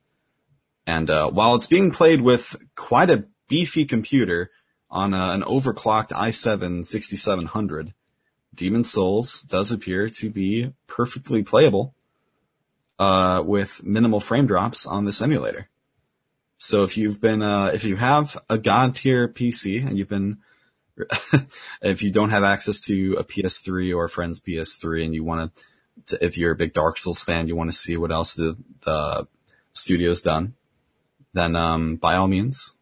And 0.86 1.10
uh, 1.10 1.30
while 1.30 1.54
it's 1.54 1.66
being 1.66 1.90
played 1.90 2.20
with 2.20 2.56
quite 2.74 3.10
a 3.10 3.24
beefy 3.48 3.84
computer 3.84 4.50
on 4.90 5.14
uh, 5.14 5.32
an 5.32 5.42
overclocked 5.42 6.10
i7 6.10 6.84
6700, 6.84 7.94
Demon's 8.54 8.90
Souls 8.90 9.42
does 9.42 9.70
appear 9.70 10.08
to 10.08 10.30
be 10.30 10.72
perfectly 10.86 11.42
playable 11.42 11.94
uh, 12.98 13.42
with 13.44 13.82
minimal 13.84 14.20
frame 14.20 14.46
drops 14.46 14.86
on 14.86 15.04
this 15.04 15.22
emulator. 15.22 15.68
So 16.62 16.82
if 16.82 16.98
you've 16.98 17.22
been, 17.22 17.40
uh, 17.40 17.70
if 17.72 17.84
you 17.84 17.96
have 17.96 18.36
a 18.50 18.58
god 18.58 18.94
tier 18.94 19.26
PC 19.28 19.84
and 19.84 19.96
you've 19.96 20.10
been, 20.10 20.40
if 21.82 22.02
you 22.02 22.10
don't 22.12 22.28
have 22.28 22.44
access 22.44 22.80
to 22.80 23.14
a 23.14 23.24
PS3 23.24 23.96
or 23.96 24.04
a 24.04 24.10
friend's 24.10 24.42
PS3 24.42 25.06
and 25.06 25.14
you 25.14 25.24
want 25.24 25.56
to, 26.08 26.22
if 26.22 26.36
you're 26.36 26.52
a 26.52 26.56
big 26.56 26.74
Dark 26.74 26.98
Souls 26.98 27.22
fan, 27.22 27.48
you 27.48 27.56
want 27.56 27.72
to 27.72 27.76
see 27.76 27.96
what 27.96 28.12
else 28.12 28.34
the, 28.34 28.58
the 28.82 29.26
studio's 29.72 30.20
done, 30.20 30.52
then, 31.32 31.56
um, 31.56 31.96
by 31.96 32.16
all 32.16 32.28
means. 32.28 32.74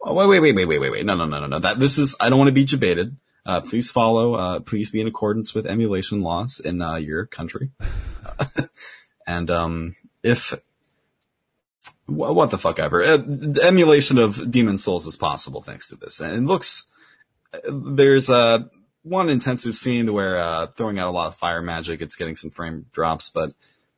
Oh, 0.00 0.14
wait, 0.14 0.26
wait, 0.26 0.40
wait, 0.40 0.54
wait, 0.56 0.64
wait, 0.64 0.78
wait, 0.78 0.90
wait. 0.90 1.04
No, 1.04 1.14
no, 1.14 1.26
no, 1.26 1.40
no, 1.40 1.46
no. 1.46 1.58
That, 1.58 1.78
this 1.78 1.98
is, 1.98 2.16
I 2.18 2.30
don't 2.30 2.38
want 2.38 2.48
to 2.48 2.52
be 2.52 2.64
debated. 2.64 3.18
Uh, 3.44 3.60
please 3.60 3.90
follow, 3.90 4.32
uh, 4.32 4.60
please 4.60 4.88
be 4.88 5.02
in 5.02 5.08
accordance 5.08 5.52
with 5.52 5.66
emulation 5.66 6.22
laws 6.22 6.58
in, 6.58 6.80
uh, 6.80 6.96
your 6.96 7.26
country. 7.26 7.70
and, 9.26 9.50
um, 9.50 9.94
if, 10.22 10.54
what 12.06 12.50
the 12.50 12.58
fuck 12.58 12.78
ever. 12.78 13.02
Uh, 13.02 13.16
the 13.16 13.62
emulation 13.62 14.18
of 14.18 14.50
Demon's 14.50 14.84
Souls 14.84 15.06
is 15.06 15.16
possible 15.16 15.60
thanks 15.60 15.88
to 15.88 15.96
this. 15.96 16.20
And 16.20 16.32
it 16.32 16.46
looks, 16.46 16.86
there's 17.66 18.28
uh, 18.28 18.64
one 19.02 19.28
intensive 19.28 19.76
scene 19.76 20.12
where 20.12 20.38
uh, 20.38 20.66
throwing 20.68 20.98
out 20.98 21.08
a 21.08 21.12
lot 21.12 21.28
of 21.28 21.36
fire 21.36 21.62
magic, 21.62 22.00
it's 22.00 22.16
getting 22.16 22.36
some 22.36 22.50
frame 22.50 22.86
drops, 22.92 23.30
but 23.30 23.52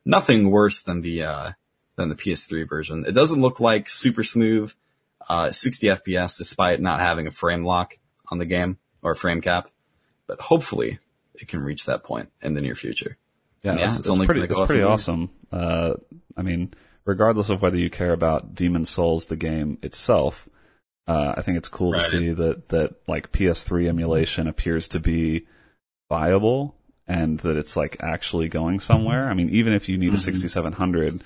nothing 0.04 0.50
worse 0.50 0.82
than 0.82 1.00
the 1.00 1.22
uh, 1.22 1.52
than 1.96 2.08
the 2.08 2.14
PS3 2.14 2.68
version. 2.68 3.04
It 3.06 3.12
doesn't 3.12 3.40
look 3.40 3.58
like 3.58 3.88
super 3.88 4.22
smooth, 4.22 4.72
uh, 5.28 5.50
60 5.52 5.86
FPS 5.86 6.36
despite 6.36 6.80
not 6.80 7.00
having 7.00 7.26
a 7.26 7.30
frame 7.30 7.64
lock 7.64 7.98
on 8.30 8.38
the 8.38 8.44
game 8.44 8.78
or 9.02 9.12
a 9.12 9.16
frame 9.16 9.40
cap, 9.40 9.68
but 10.26 10.40
hopefully 10.40 10.98
it 11.34 11.48
can 11.48 11.60
reach 11.60 11.86
that 11.86 12.04
point 12.04 12.30
in 12.42 12.54
the 12.54 12.60
near 12.60 12.74
future. 12.74 13.16
Yeah, 13.62 13.76
Yeah, 13.76 13.88
it's, 13.88 13.90
it's 13.90 13.98
it's 14.00 14.10
only 14.10 14.26
pretty, 14.26 14.42
it's 14.42 14.60
pretty 14.66 14.82
awesome. 14.82 15.30
Uh, 15.50 15.94
I 16.36 16.42
mean, 16.42 16.74
regardless 17.06 17.48
of 17.48 17.62
whether 17.62 17.78
you 17.78 17.88
care 17.88 18.12
about 18.12 18.54
Demon's 18.54 18.90
Souls, 18.90 19.26
the 19.26 19.36
game 19.36 19.78
itself, 19.82 20.48
uh, 21.06 21.34
I 21.36 21.40
think 21.42 21.56
it's 21.56 21.68
cool 21.68 21.92
Right. 21.92 22.02
to 22.02 22.08
see 22.08 22.30
that, 22.32 22.68
that 22.68 22.94
like 23.06 23.32
PS3 23.32 23.88
emulation 23.88 24.48
appears 24.48 24.88
to 24.88 25.00
be 25.00 25.46
viable 26.10 26.74
and 27.06 27.38
that 27.40 27.56
it's 27.56 27.76
like 27.76 27.96
actually 28.00 28.48
going 28.48 28.80
somewhere. 28.80 29.28
I 29.30 29.34
mean, 29.34 29.48
even 29.50 29.72
if 29.72 29.88
you 29.88 29.96
need 29.96 30.12
a 30.12 30.16
Mhm. 30.16 30.20
6700, 30.24 31.22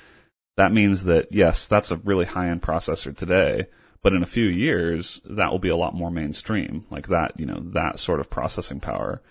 that 0.59 0.73
means 0.73 1.05
that 1.05 1.29
yes, 1.33 1.67
that's 1.67 1.91
a 1.91 1.97
really 1.97 2.27
high 2.27 2.49
end 2.49 2.61
processor 2.61 3.17
today, 3.17 3.67
but 4.03 4.13
in 4.13 4.23
a 4.23 4.27
few 4.27 4.45
years, 4.45 5.23
that 5.25 5.51
will 5.51 5.59
be 5.59 5.71
a 5.71 5.77
lot 5.77 5.95
more 5.95 6.11
mainstream, 6.11 6.85
like 6.91 7.09
that, 7.09 7.41
you 7.41 7.47
know, 7.47 7.61
that 7.61 7.99
sort 7.99 8.21
of 8.21 8.29
processing 8.29 8.81
power. 8.81 9.23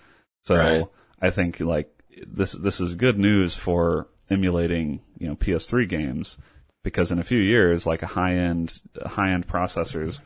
So 0.44 0.56
Right. 0.56 0.86
I 1.22 1.30
think 1.30 1.60
like 1.60 1.88
this, 2.26 2.52
this 2.52 2.80
is 2.80 2.96
good 2.96 3.18
news 3.18 3.54
for 3.54 4.08
emulating, 4.30 5.00
you 5.18 5.28
know, 5.28 5.36
PS3 5.36 5.88
games 5.88 6.38
because 6.82 7.12
in 7.12 7.18
a 7.18 7.24
few 7.24 7.38
years, 7.38 7.86
like 7.86 8.02
a 8.02 8.06
high 8.06 8.36
end, 8.36 8.80
high 9.04 9.30
end 9.30 9.46
processors 9.46 10.20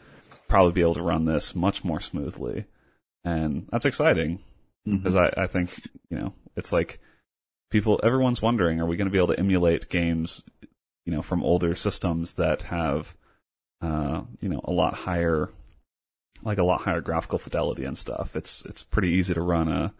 probably 0.48 0.72
be 0.72 0.82
able 0.82 0.94
to 0.94 1.02
run 1.02 1.24
this 1.24 1.54
much 1.54 1.84
more 1.84 2.00
smoothly. 2.00 2.66
And 3.24 3.66
that's 3.70 3.86
exciting 3.86 4.40
because 4.84 5.16
I, 5.16 5.32
I 5.36 5.46
think, 5.46 5.80
you 6.10 6.18
know, 6.18 6.34
it's 6.56 6.72
like 6.72 7.00
people, 7.70 7.98
everyone's 8.02 8.42
wondering, 8.42 8.80
are 8.80 8.86
we 8.86 8.96
going 8.96 9.06
to 9.06 9.12
be 9.12 9.18
able 9.18 9.34
to 9.34 9.38
emulate 9.38 9.88
games, 9.88 10.42
you 11.06 11.12
know, 11.12 11.22
from 11.22 11.42
older 11.42 11.74
systems 11.74 12.34
that 12.34 12.62
have, 12.62 13.16
uh, 13.80 14.22
you 14.40 14.48
know, 14.48 14.60
a 14.64 14.72
lot 14.72 14.94
higher, 14.94 15.50
like 16.42 16.58
a 16.58 16.64
lot 16.64 16.82
higher 16.82 17.00
graphical 17.00 17.38
fidelity 17.38 17.84
and 17.84 17.96
stuff. 17.96 18.36
It's, 18.36 18.62
it's 18.66 18.82
pretty 18.82 19.12
easy 19.12 19.32
to 19.34 19.40
run 19.40 19.68
a, 19.68 19.94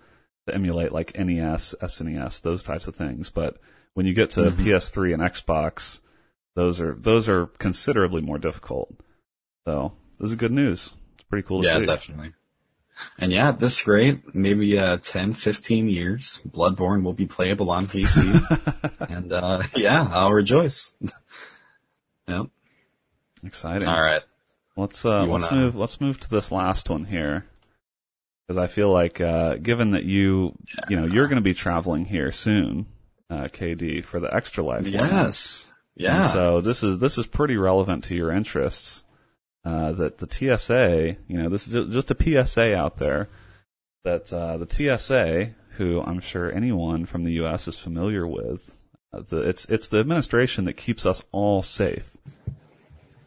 to 0.47 0.55
emulate 0.55 0.93
like 0.93 1.19
NES, 1.19 1.75
SNES, 1.81 2.43
those 2.43 2.63
types 2.63 2.87
of 2.87 2.95
things. 2.95 3.31
But 3.31 3.57
when 3.95 4.07
you 4.07 4.15
get 4.15 4.31
to 4.31 4.43
Mhm. 4.43 4.65
PS3 4.65 5.13
and 5.15 5.23
Xbox, 5.23 6.01
those 6.55 6.81
are, 6.81 6.95
those 6.95 7.29
are 7.29 7.47
considerably 7.59 8.21
more 8.21 8.39
difficult. 8.39 8.95
So 9.67 9.93
this 10.21 10.31
is 10.31 10.37
good 10.37 10.53
news. 10.53 10.95
It's 11.15 11.23
pretty 11.25 11.47
cool 11.47 11.63
to 11.63 11.69
yeah, 11.69 11.77
see. 11.77 11.83
definitely. 11.83 12.33
And 13.19 13.33
yeah, 13.33 13.49
at 13.49 13.59
this 13.59 13.87
rate, 13.89 14.35
maybe 14.35 14.79
uh, 14.79 14.99
10, 14.99 15.33
15 15.33 15.89
years, 15.89 16.41
Bloodborne 16.49 17.03
will 17.03 17.13
be 17.13 17.27
playable 17.27 17.71
on 17.71 17.87
PC. 17.87 18.41
and 19.11 19.33
uh, 19.33 19.63
yeah, 19.75 20.07
I'll 20.11 20.33
rejoice. 20.33 20.95
yep. 22.29 22.47
Exciting. 23.45 23.89
All 23.89 24.01
right. 24.01 24.23
Let's 24.77 25.05
uh, 25.05 25.25
let's 25.25 25.53
move 25.53 25.77
let's 25.77 26.01
move 26.01 26.19
to 26.21 26.31
this 26.31 26.51
last 26.51 26.91
one 26.91 27.05
here 27.05 27.47
because 28.47 28.59
I 28.59 28.67
feel 28.67 28.91
like 28.91 29.21
uh, 29.21 29.55
given 29.57 29.93
that 29.93 30.03
you 30.05 30.57
you 30.89 30.97
know 30.99 31.07
you're 31.07 31.29
going 31.29 31.37
to 31.37 31.43
be 31.43 31.55
traveling 31.55 32.07
here 32.07 32.33
soon, 32.33 32.87
uh, 33.31 33.45
KD 33.45 34.05
for 34.05 34.21
the 34.21 34.33
extra 34.35 34.65
life. 34.65 34.87
Yes. 34.87 35.73
Yeah. 35.97 36.17
And 36.17 36.25
so 36.25 36.61
this 36.61 36.83
is 36.83 36.99
this 36.99 37.19
is 37.19 37.27
pretty 37.27 37.57
relevant 37.57 38.05
to 38.05 38.15
your 38.15 38.31
interests. 38.31 39.05
Uh, 39.65 39.93
that 39.93 40.19
the 40.19 40.27
TSA, 40.27 41.17
you 41.27 41.43
know, 41.43 41.49
this 41.49 41.67
is 41.67 41.91
just 41.91 42.11
a 42.11 42.45
PSA 42.45 42.77
out 42.77 42.99
there 42.99 43.31
that 44.05 44.31
uh, 44.31 44.59
the 44.59 44.69
TSA, 44.99 45.55
who 45.79 46.03
I'm 46.03 46.21
sure 46.21 46.53
anyone 46.53 47.07
from 47.07 47.25
the 47.25 47.33
U.S. 47.35 47.67
is 47.67 47.79
familiar 47.79 48.27
with, 48.27 48.75
uh, 49.15 49.21
the, 49.21 49.39
it's 49.39 49.65
it's 49.67 49.89
the 49.89 50.01
administration 50.01 50.67
that 50.67 50.75
keeps 50.75 51.07
us 51.07 51.23
all 51.33 51.63
safe 51.63 52.15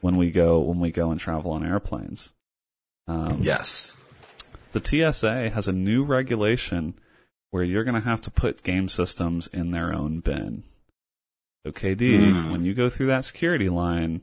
when 0.02 0.16
we 0.16 0.30
go 0.30 0.60
when 0.60 0.80
we 0.80 0.92
go 0.92 1.10
and 1.10 1.20
travel 1.20 1.52
on 1.52 1.66
airplanes. 1.66 2.36
Um, 3.08 3.40
yes. 3.42 3.96
the 4.74 4.84
TSA 5.12 5.50
has 5.50 5.68
a 5.68 5.74
new 5.74 6.04
regulation 6.04 6.94
where 7.52 7.64
you're 7.64 7.84
going 7.84 7.96
to 7.96 8.08
have 8.10 8.22
to 8.22 8.32
put 8.32 8.64
game 8.64 8.90
systems 8.90 9.48
in 9.48 9.72
their 9.72 9.94
own 9.94 10.20
bin. 10.20 10.64
So 11.66 11.72
KD, 11.72 12.18
Hmm. 12.32 12.52
when 12.52 12.64
you 12.64 12.74
go 12.74 12.90
through 12.90 13.08
that 13.08 13.26
security 13.26 13.70
line, 13.70 14.22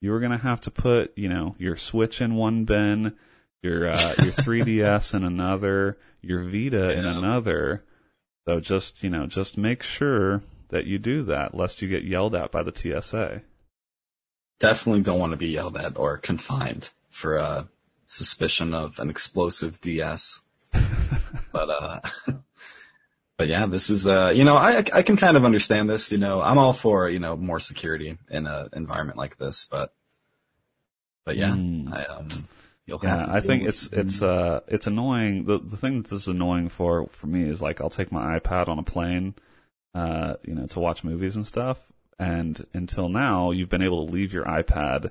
you're 0.00 0.20
going 0.20 0.32
to 0.32 0.38
have 0.38 0.60
to 0.62 0.70
put, 0.70 1.16
you 1.16 1.28
know, 1.28 1.56
your 1.58 1.76
Switch 1.76 2.20
in 2.20 2.34
one 2.34 2.64
bin, 2.64 3.16
your 3.62 3.88
uh, 3.88 4.14
your 4.18 4.32
3DS 4.32 5.14
in 5.14 5.24
another, 5.24 5.98
your 6.22 6.44
Vita 6.44 6.92
in 6.92 7.04
another. 7.04 7.84
So 8.46 8.60
just, 8.60 9.02
you 9.02 9.10
know, 9.10 9.26
just 9.26 9.58
make 9.58 9.82
sure 9.82 10.42
that 10.68 10.86
you 10.86 10.98
do 10.98 11.22
that 11.24 11.54
lest 11.54 11.82
you 11.82 11.88
get 11.88 12.04
yelled 12.04 12.34
at 12.34 12.50
by 12.52 12.62
the 12.62 12.72
TSA. 12.74 13.42
Definitely 14.60 15.02
don't 15.02 15.18
want 15.20 15.32
to 15.32 15.36
be 15.36 15.48
yelled 15.48 15.76
at 15.76 15.96
or 15.96 16.16
confined 16.18 16.90
for 17.10 17.38
uh, 17.38 17.64
suspicion 18.06 18.74
of 18.74 18.98
an 18.98 19.10
explosive 19.10 19.80
DS. 19.80 20.42
but 21.52 21.70
uh, 21.70 22.00
but 23.38 23.48
yeah, 23.48 23.64
this 23.66 23.88
is 23.88 24.06
uh, 24.06 24.32
you 24.34 24.44
know, 24.44 24.56
I 24.56 24.84
I 24.92 25.02
can 25.02 25.16
kind 25.16 25.36
of 25.38 25.44
understand 25.46 25.88
this. 25.88 26.12
You 26.12 26.18
know, 26.18 26.42
I'm 26.42 26.58
all 26.58 26.74
for 26.74 27.08
you 27.08 27.20
know 27.20 27.36
more 27.36 27.58
security 27.60 28.18
in 28.30 28.46
a 28.46 28.68
environment 28.74 29.16
like 29.16 29.38
this, 29.38 29.66
but 29.70 29.94
but 31.24 31.36
yeah, 31.36 31.50
Mm. 31.52 31.92
I 31.94 32.04
um. 32.04 32.28
You'll 32.86 33.00
Yeah, 33.02 33.26
I 33.28 33.40
think 33.40 33.64
with 33.66 33.74
it's 33.74 33.92
it's 33.92 34.22
uh 34.22 34.60
it's 34.66 34.86
annoying. 34.86 35.44
The 35.44 35.58
the 35.58 35.76
thing 35.76 35.98
that 36.02 36.08
this 36.10 36.22
is 36.22 36.28
annoying 36.28 36.70
for 36.70 37.06
for 37.08 37.26
me 37.26 37.42
is 37.48 37.60
like 37.60 37.82
I'll 37.82 37.90
take 37.90 38.10
my 38.10 38.38
iPad 38.38 38.66
on 38.68 38.78
a 38.78 38.82
plane, 38.82 39.34
uh, 39.94 40.34
you 40.42 40.54
know, 40.54 40.66
to 40.68 40.80
watch 40.80 41.04
movies 41.04 41.36
and 41.36 41.46
stuff. 41.46 41.78
And 42.18 42.64
until 42.72 43.10
now, 43.10 43.50
you've 43.50 43.68
been 43.68 43.82
able 43.82 44.06
to 44.06 44.12
leave 44.12 44.32
your 44.32 44.46
iPad 44.46 45.10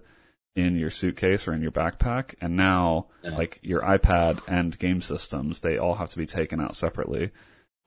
in 0.55 0.75
your 0.75 0.89
suitcase 0.89 1.47
or 1.47 1.53
in 1.53 1.61
your 1.61 1.71
backpack, 1.71 2.33
and 2.41 2.57
now 2.57 3.05
Yeah. 3.23 3.37
like 3.37 3.59
your 3.61 3.81
iPad 3.83 4.41
and 4.47 4.77
game 4.79 4.99
systems, 5.01 5.59
they 5.59 5.77
all 5.77 5.93
have 5.95 6.09
to 6.09 6.17
be 6.17 6.25
taken 6.25 6.59
out 6.59 6.75
separately, 6.75 7.29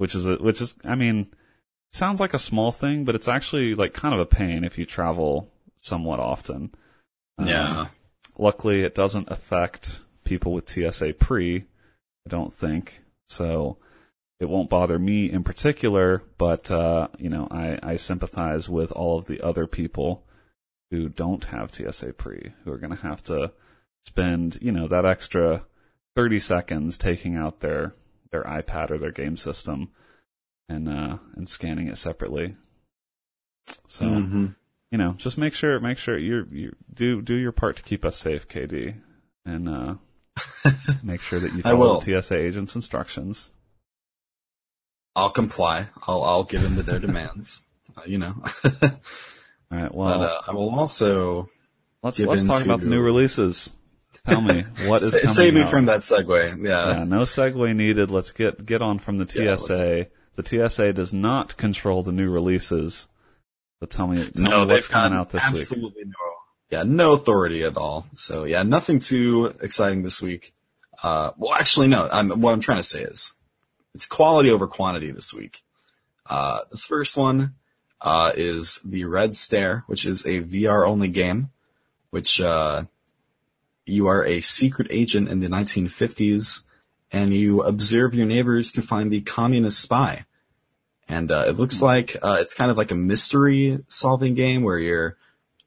which 0.01 0.15
is 0.15 0.27
a, 0.27 0.37
which 0.37 0.63
is 0.63 0.75
I 0.83 0.95
mean, 0.95 1.27
sounds 1.93 2.21
like 2.21 2.33
a 2.33 2.39
small 2.39 2.73
thing, 2.73 3.05
but 3.05 3.15
it's 3.15 3.29
actually 3.29 3.75
like 3.75 3.93
kind 3.93 4.15
of 4.15 4.21
a 4.21 4.25
pain 4.25 4.65
if 4.65 4.79
you 4.79 4.87
travel 4.87 5.51
somewhat 5.83 6.21
often. 6.21 6.75
Um, 7.37 7.47
yeah. 7.47 7.87
Luckily, 8.39 8.83
it 8.83 8.95
doesn't 8.95 9.31
affect 9.31 10.01
people 10.25 10.55
with 10.55 10.71
TSA 10.71 11.13
pre, 11.19 11.67
I 12.27 12.29
don't 12.31 12.51
think. 12.51 13.03
So 13.29 13.77
it 14.39 14.49
won't 14.49 14.71
bother 14.71 14.99
me 14.99 15.31
in 15.31 15.45
particular, 15.45 16.23
but, 16.39 16.71
uh, 16.71 17.09
you 17.19 17.29
know, 17.29 17.47
I, 17.51 17.79
I 17.83 17.97
sympathize 17.97 18.71
with 18.71 18.93
all 18.93 19.19
of 19.19 19.27
the 19.27 19.43
other 19.43 19.67
people 19.67 20.25
who 20.91 21.11
don't 21.11 21.45
have 21.45 21.75
TSA 21.75 22.15
pre, 22.15 22.55
who 22.65 22.73
are 22.73 22.79
going 22.79 22.97
to 22.97 23.03
have 23.03 23.23
to 23.25 23.53
spend, 24.07 24.59
you 24.63 24.73
know, 24.73 24.89
that 24.89 25.05
extra 25.05 25.67
30 26.17 26.39
seconds 26.39 26.97
taking 26.97 27.37
out 27.37 27.61
their, 27.61 27.95
their 28.31 28.45
iPad 28.45 28.91
or 28.91 28.99
their 28.99 29.11
game 29.11 29.37
system 29.37 29.91
and, 30.69 30.89
uh, 30.89 31.19
and 31.37 31.49
scanning 31.49 31.89
it 31.89 31.99
separately. 31.99 32.57
So, 33.87 34.07
Mhm. 34.07 34.55
you 34.91 34.99
know, 34.99 35.13
just 35.15 35.39
make 35.39 35.55
sure 35.55 35.79
make 35.81 35.99
sure 35.99 36.19
you 36.19 36.47
you 36.51 36.77
do 36.93 37.23
do 37.23 37.35
your 37.35 37.53
part 37.53 37.77
to 37.77 37.83
keep 37.83 38.05
us 38.05 38.17
safe, 38.17 38.49
KD, 38.49 39.01
and 39.45 39.69
uh, 39.69 39.95
make 41.03 41.21
sure 41.21 41.39
that 41.41 41.55
you 41.55 41.63
follow 41.63 42.01
the 42.01 42.21
TSA 42.21 42.37
agent's 42.37 42.75
instructions. 42.75 43.53
I'll 45.15 45.31
comply. 45.31 45.89
I'll 46.07 46.23
I'll 46.23 46.45
give 46.45 46.65
in 46.65 46.77
to 46.77 46.83
their 46.83 46.99
demands. 47.07 47.63
Uh, 47.97 48.03
you 48.07 48.19
know. 48.19 48.35
All 48.43 48.71
right, 49.71 49.95
well, 49.95 50.19
but 50.19 50.23
uh, 50.23 50.41
I 50.49 50.53
will 50.53 50.71
also 50.71 51.49
let's 52.03 52.19
let's 52.19 52.45
talk 52.45 52.65
about 52.65 52.81
the 52.81 52.87
new 52.87 53.01
releases. 53.01 53.73
Tell 54.31 54.41
me 54.41 54.63
what 54.87 55.03
is 55.03 55.35
save 55.35 55.55
me 55.55 55.63
out? 55.63 55.71
from 55.71 55.87
that 55.87 56.01
segue. 56.01 56.65
Yeah. 56.65 56.99
Yeah, 56.99 57.05
no 57.05 57.21
segue 57.23 57.75
needed. 57.77 58.11
Let's 58.11 58.33
get 58.33 58.65
get 58.65 58.81
on 58.83 58.99
from 58.99 59.19
the 59.19 59.27
Yeah, 59.35 59.57
TSA. 59.57 60.07
the 60.37 60.69
TSA 60.69 60.93
does 60.95 61.13
not 61.13 61.57
control 61.57 62.03
the 62.03 62.13
new 62.13 62.31
releases. 62.31 63.09
So 63.81 63.87
tell 63.87 64.07
me, 64.07 64.31
tell 64.31 64.43
no, 64.45 64.65
me 64.65 64.75
what's 64.75 64.89
coming 64.89 65.19
out 65.19 65.31
this 65.31 65.43
week. 65.51 65.61
absolutely 65.63 66.05
no. 66.05 66.13
Yeah, 66.71 66.85
no 66.85 67.13
authority 67.13 67.65
at 67.65 67.77
all. 67.77 68.07
So 68.15 68.45
yeah, 68.45 68.63
nothing 68.63 69.01
too 69.01 69.53
exciting 69.61 70.03
this 70.03 70.23
week. 70.23 70.53
Uh, 71.03 71.33
well, 71.37 71.55
actually, 71.55 71.89
no. 71.89 72.09
I'm, 72.13 72.29
what 72.41 72.53
I'm 72.53 72.61
trying 72.61 72.79
to 72.79 72.83
say 72.85 73.03
is, 73.03 73.33
it's 73.95 74.07
quality 74.07 74.51
over 74.51 74.67
quantity 74.67 75.11
this 75.11 75.33
week. 75.35 75.63
Uh, 76.29 76.61
this 76.71 76.85
first 76.85 77.17
one 77.17 77.55
uh, 78.01 78.33
is 78.37 78.81
the 78.85 79.05
Red 79.07 79.35
Stare, 79.35 79.83
which 79.89 80.05
is 80.07 80.25
a 80.27 80.43
VR 80.43 80.87
only 80.87 81.09
game, 81.09 81.51
which 82.11 82.41
uh, 82.41 82.85
you 83.91 84.07
are 84.07 84.25
a 84.25 84.41
secret 84.41 84.89
agent 84.91 85.29
in 85.29 85.41
the 85.41 85.49
1950s, 85.49 86.63
and 87.13 87.35
you 87.35 87.63
observe 87.63 88.15
your 88.15 88.27
neighbors 88.27 88.73
to 88.73 88.83
find 88.83 89.11
the 89.11 89.21
communist 89.21 89.81
spy. 89.81 90.25
And 91.09 91.33
uh, 91.33 91.45
it 91.49 91.57
looks 91.57 91.83
like 91.83 92.17
uh, 92.23 92.39
it's 92.41 92.55
kind 92.55 92.71
of 92.71 92.77
like 92.77 92.93
a 92.93 92.97
mystery 92.97 93.79
solving 93.89 94.35
game 94.35 94.63
where 94.63 94.79
you're 94.79 95.17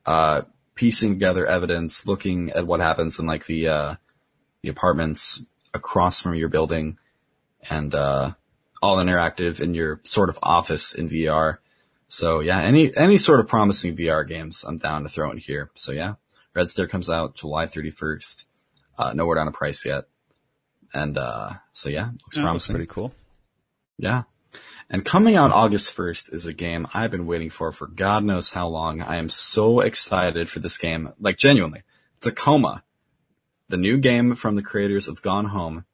uh, 0.05 0.43
piecing 0.75 1.13
together 1.13 1.45
evidence, 1.45 2.07
looking 2.07 2.51
at 2.51 2.65
what 2.65 2.79
happens 2.79 3.19
in 3.19 3.25
like 3.25 3.45
the 3.45 3.67
uh, 3.67 3.95
the 4.61 4.69
apartments 4.69 5.43
across 5.73 6.21
from 6.21 6.35
your 6.35 6.47
building, 6.47 6.97
and 7.69 7.93
uh, 7.93 8.31
all 8.81 8.97
interactive 8.97 9.59
in 9.59 9.73
your 9.73 9.99
sort 10.03 10.29
of 10.29 10.39
office 10.41 10.93
in 10.93 11.09
VR. 11.09 11.57
So 12.07 12.39
yeah, 12.39 12.61
any 12.61 12.95
any 12.95 13.17
sort 13.17 13.39
of 13.39 13.47
promising 13.47 13.97
VR 13.97 14.27
games, 14.27 14.63
I'm 14.63 14.77
down 14.77 15.03
to 15.03 15.09
throw 15.09 15.31
in 15.31 15.37
here. 15.37 15.71
So 15.73 15.91
yeah, 15.91 16.15
Red 16.55 16.69
Stare 16.69 16.88
comes 16.88 17.09
out 17.09 17.35
July 17.35 17.65
31st. 17.65 18.45
Uh, 18.97 19.13
no 19.13 19.25
word 19.25 19.38
on 19.39 19.47
a 19.47 19.51
price 19.51 19.85
yet, 19.85 20.05
and 20.93 21.17
uh, 21.17 21.53
so 21.71 21.89
yeah, 21.89 22.09
looks 22.11 22.38
Yeah, 22.38 22.43
promising. 22.43 22.75
pretty 22.75 22.89
cool. 22.91 23.13
Yeah. 23.97 24.23
And 24.89 25.03
coming 25.03 25.35
out 25.35 25.51
August 25.51 25.95
1st 25.95 26.34
is 26.34 26.45
a 26.45 26.53
game 26.53 26.88
I've 26.93 27.09
been 27.09 27.25
waiting 27.25 27.49
for 27.49 27.71
for 27.71 27.88
God 27.88 28.23
knows 28.23 28.51
how 28.51 28.67
long. 28.67 29.01
I 29.01 29.15
am 29.15 29.30
so 29.30 29.80
excited 29.80 30.47
for 30.49 30.59
this 30.59 30.77
game. 30.77 31.11
Like 31.19 31.38
genuinely. 31.38 31.81
Tacoma. 32.19 32.84
The 33.69 33.77
new 33.77 33.97
game 33.97 34.35
from 34.35 34.55
the 34.55 34.61
creators 34.61 35.07
of 35.07 35.23
Gone 35.23 35.45
Home. 35.45 35.85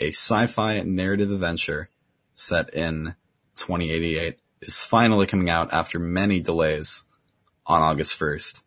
A 0.00 0.08
sci-fi 0.08 0.80
narrative 0.82 1.30
adventure 1.30 1.90
set 2.34 2.72
in 2.72 3.14
2088 3.56 4.38
is 4.62 4.82
finally 4.82 5.26
coming 5.26 5.50
out 5.50 5.74
after 5.74 5.98
many 5.98 6.40
delays 6.40 7.04
on 7.66 7.82
August 7.82 8.18
1st. 8.18 8.62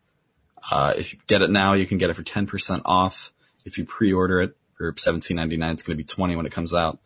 Uh, 0.70 0.94
if 0.96 1.12
you 1.12 1.18
get 1.26 1.42
it 1.42 1.50
now, 1.50 1.74
you 1.74 1.86
can 1.86 1.98
get 1.98 2.10
it 2.10 2.14
for 2.14 2.22
10% 2.22 2.82
off. 2.84 3.32
If 3.64 3.78
you 3.78 3.84
pre-order 3.84 4.40
it 4.42 4.56
for 4.74 4.92
$17.99, 4.92 5.72
it's 5.72 5.82
going 5.82 5.96
to 5.96 6.02
be 6.02 6.04
20 6.04 6.36
when 6.36 6.46
it 6.46 6.52
comes 6.52 6.74
out. 6.74 6.98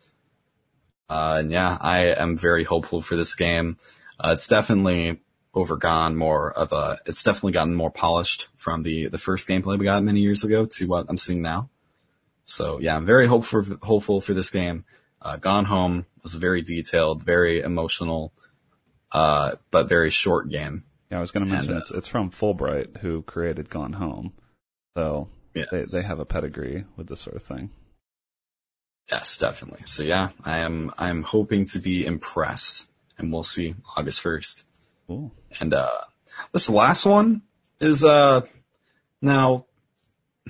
Uh, 1.09 1.37
and 1.39 1.51
yeah, 1.51 1.77
I 1.79 2.07
am 2.15 2.37
very 2.37 2.63
hopeful 2.63 3.01
for 3.01 3.15
this 3.15 3.35
game. 3.35 3.77
Uh, 4.19 4.31
it's 4.33 4.47
definitely 4.47 5.21
overgone 5.53 6.15
more 6.15 6.51
of 6.51 6.73
a, 6.73 6.99
it's 7.05 7.23
definitely 7.23 7.53
gotten 7.53 7.75
more 7.75 7.91
polished 7.91 8.49
from 8.55 8.83
the, 8.83 9.07
the 9.07 9.17
first 9.17 9.47
gameplay 9.47 9.77
we 9.77 9.85
got 9.85 10.03
many 10.03 10.21
years 10.21 10.43
ago 10.43 10.65
to 10.65 10.87
what 10.87 11.05
I'm 11.07 11.17
seeing 11.17 11.41
now. 11.41 11.69
So 12.45 12.79
yeah, 12.79 12.95
I'm 12.95 13.05
very 13.05 13.27
hopeful, 13.27 13.63
hopeful 13.81 14.21
for 14.21 14.33
this 14.33 14.51
game. 14.51 14.85
Uh, 15.21 15.37
Gone 15.37 15.65
Home 15.65 16.05
was 16.23 16.35
a 16.35 16.39
very 16.39 16.61
detailed, 16.61 17.23
very 17.23 17.61
emotional, 17.61 18.31
uh, 19.11 19.55
but 19.71 19.89
very 19.89 20.11
short 20.11 20.49
game. 20.49 20.83
Yeah, 21.11 21.17
I 21.17 21.21
was 21.21 21.31
going 21.31 21.45
to 21.45 21.51
mention 21.51 21.73
And, 21.73 21.79
uh, 21.79 21.81
it's 21.81 21.91
it's 21.91 22.07
from 22.07 22.31
Fullbright, 22.31 22.97
who 22.97 23.21
created 23.23 23.69
Gone 23.69 23.93
Home, 23.93 24.33
so 24.97 25.29
Yes. 25.53 25.67
they 25.71 25.83
they 25.83 26.01
have 26.01 26.19
a 26.19 26.25
pedigree 26.25 26.85
with 26.97 27.07
this 27.07 27.21
sort 27.21 27.35
of 27.35 27.43
thing. 27.43 27.69
Yes, 29.09 29.37
definitely. 29.37 29.81
So 29.85 30.03
yeah, 30.03 30.29
I 30.43 30.57
am, 30.59 30.91
I 30.97 31.09
am 31.09 31.21
hoping 31.23 31.65
to 31.65 31.79
be 31.79 32.05
impressed 32.05 32.89
and 33.17 33.31
we'll 33.31 33.43
see 33.43 33.75
August 33.95 34.23
1st. 34.23 34.63
Cool. 35.07 35.31
And 35.59 35.73
uh 35.73 36.01
this 36.51 36.69
last 36.69 37.05
one 37.05 37.43
is 37.79 38.03
uh 38.03 38.41
now 39.21 39.65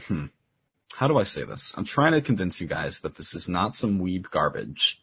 hmm, 0.07 0.27
how 0.95 1.07
do 1.07 1.18
I 1.18 1.23
say 1.23 1.44
this? 1.44 1.73
I'm 1.77 1.84
trying 1.84 2.14
to 2.14 2.22
convince 2.22 2.61
you 2.61 2.68
guys 2.68 3.02
that 3.02 3.15
this 3.15 3.34
is 3.36 3.49
not 3.49 3.76
some 3.76 3.99
weeb 3.99 4.32
garbage. 4.32 5.02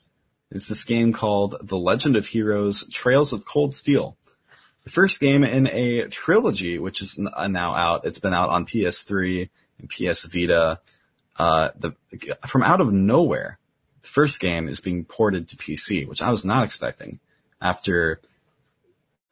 It's 0.51 0.69
this 0.69 0.85
game 0.85 1.13
called 1.13 1.57
The 1.63 1.79
Legend 1.79 2.17
of 2.17 2.27
Heroes 2.27 2.89
Trails 2.89 3.33
of 3.33 3.45
Cold 3.45 3.73
Steel. 3.73 4.17
The 4.85 4.91
first 4.91 5.21
game 5.21 5.45
in 5.45 5.69
a 5.69 6.09
trilogy, 6.09 6.79
which 6.79 7.03
is 7.03 7.21
uh, 7.33 7.49
now 7.49 7.75
out. 7.75 8.05
It's 8.05 8.19
been 8.19 8.35
out 8.35 8.51
on 8.51 8.67
PS3 8.67 9.49
and 9.79 9.89
PS 9.89 10.25
Vita. 10.25 10.81
Uh, 11.37 11.71
the, 11.79 11.93
from 12.47 12.63
out 12.63 12.81
of 12.81 12.93
nowhere, 12.93 13.59
the 14.03 14.09
first 14.09 14.41
game 14.41 14.69
is 14.69 14.81
being 14.81 15.05
ported 15.05 15.49
to 15.49 15.57
PC, 15.57 16.07
which 16.07 16.21
I 16.21 16.31
was 16.31 16.45
not 16.45 16.65
expecting 16.65 17.21
after 17.61 18.21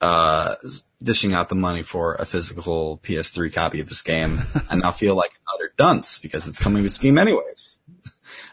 uh, 0.00 0.54
dishing 1.02 1.34
out 1.34 1.48
the 1.48 1.54
money 1.54 1.82
for 1.82 2.14
a 2.14 2.24
physical 2.24 2.98
PS3 3.02 3.52
copy 3.52 3.80
of 3.80 3.88
this 3.88 4.02
game, 4.02 4.40
I 4.70 4.76
now 4.76 4.92
feel 4.92 5.14
like 5.14 5.32
an 5.32 5.54
utter 5.54 5.72
dunce 5.76 6.18
because 6.18 6.48
it's 6.48 6.58
coming 6.58 6.82
to 6.84 6.88
Steam 6.88 7.18
anyways. 7.18 7.78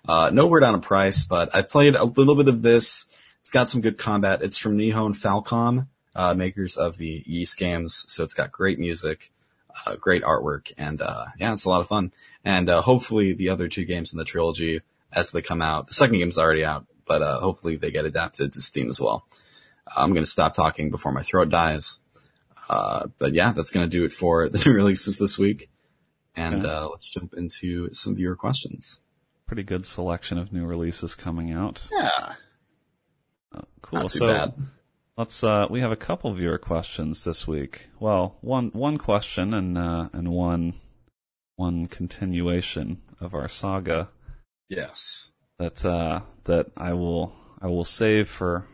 Uh, 0.10 0.30
no 0.32 0.48
word 0.48 0.64
on 0.64 0.74
a 0.74 0.80
price, 0.80 1.26
but 1.26 1.54
I've 1.54 1.68
played 1.68 1.94
a 1.94 2.06
little 2.06 2.36
bit 2.36 2.48
of 2.48 2.62
this. 2.62 3.14
It's 3.42 3.52
got 3.52 3.68
some 3.68 3.82
good 3.82 3.98
combat. 3.98 4.42
It's 4.42 4.58
from 4.58 4.78
Nihon 4.78 5.14
Falcom, 5.14 5.88
uh, 6.18 6.34
makers 6.34 6.78
of 6.78 6.98
the 6.98 7.24
Ys 7.26 7.54
games, 7.54 8.04
so 8.08 8.24
it's 8.24 8.34
got 8.34 8.52
great 8.52 8.80
music, 8.80 9.32
uh, 9.86 9.96
great 9.96 10.24
artwork, 10.24 10.74
and 10.78 11.00
uh, 11.00 11.26
yeah, 11.40 11.54
it's 11.54 11.66
a 11.66 11.70
lot 11.70 11.80
of 11.80 11.88
fun. 11.88 12.12
And 12.44 12.70
uh, 12.70 12.82
hopefully, 12.82 13.34
the 13.34 13.50
other 13.50 13.68
two 13.68 13.86
games 13.86 14.12
in 14.12 14.18
the 14.18 14.26
trilogy, 14.26 14.82
as 15.14 15.32
they 15.32 15.44
come 15.44 15.62
out, 15.62 15.88
the 15.88 15.94
second 15.94 16.18
game's 16.18 16.40
already 16.40 16.66
out, 16.66 16.88
but 17.06 17.22
uh, 17.22 17.40
hopefully 17.40 17.76
they 17.76 17.92
get 17.92 18.06
adapted 18.06 18.52
to 18.52 18.62
Steam 18.62 18.90
as 18.90 19.00
well. 19.00 19.28
I'm 19.96 20.12
going 20.12 20.24
to 20.24 20.30
stop 20.30 20.54
talking 20.54 20.90
before 20.90 21.12
my 21.12 21.22
throat 21.22 21.50
dies. 21.50 22.00
Uh, 22.68 23.08
but 23.20 23.34
yeah, 23.34 23.54
that's 23.54 23.70
going 23.70 23.90
to 23.90 23.98
do 23.98 24.04
it 24.04 24.12
for 24.12 24.50
the 24.50 24.58
new 24.66 24.76
releases 24.76 25.20
this 25.20 25.38
week. 25.38 25.70
And 26.36 26.66
uh, 26.66 26.90
let's 26.90 27.10
jump 27.10 27.34
into 27.36 27.94
some 27.94 28.16
viewer 28.16 28.36
questions. 28.36 29.02
Pretty 29.46 29.64
good 29.64 29.86
selection 29.86 30.38
of 30.38 30.52
new 30.52 30.66
releases 30.66 31.16
coming 31.16 31.52
out. 31.52 31.88
Yeah, 31.92 32.34
cool. 33.82 34.00
not 34.00 34.10
too 34.10 34.20
so 34.20 34.28
bad. 34.28 34.54
Let's 35.18 35.44
uh 35.44 35.68
we 35.70 35.82
have 35.82 35.92
a 35.92 35.96
couple 35.98 36.32
viewer 36.34 36.58
questions 36.58 37.24
this 37.24 37.48
week. 37.48 37.90
Well, 38.00 38.38
one 38.42 38.70
one 38.74 38.98
question 38.98 39.54
and 39.54 39.78
uh 39.78 40.10
and 40.14 40.30
one 40.30 40.74
one 41.56 41.88
continuation 41.88 43.02
of 43.20 43.34
our 43.34 43.48
saga 43.48 44.10
Yes. 44.70 45.32
that 45.60 45.84
uh 45.84 46.22
that 46.46 46.68
I 46.78 46.94
will 46.94 47.34
I 47.62 47.68
will 47.68 47.84
save 47.84 48.30
for 48.30 48.68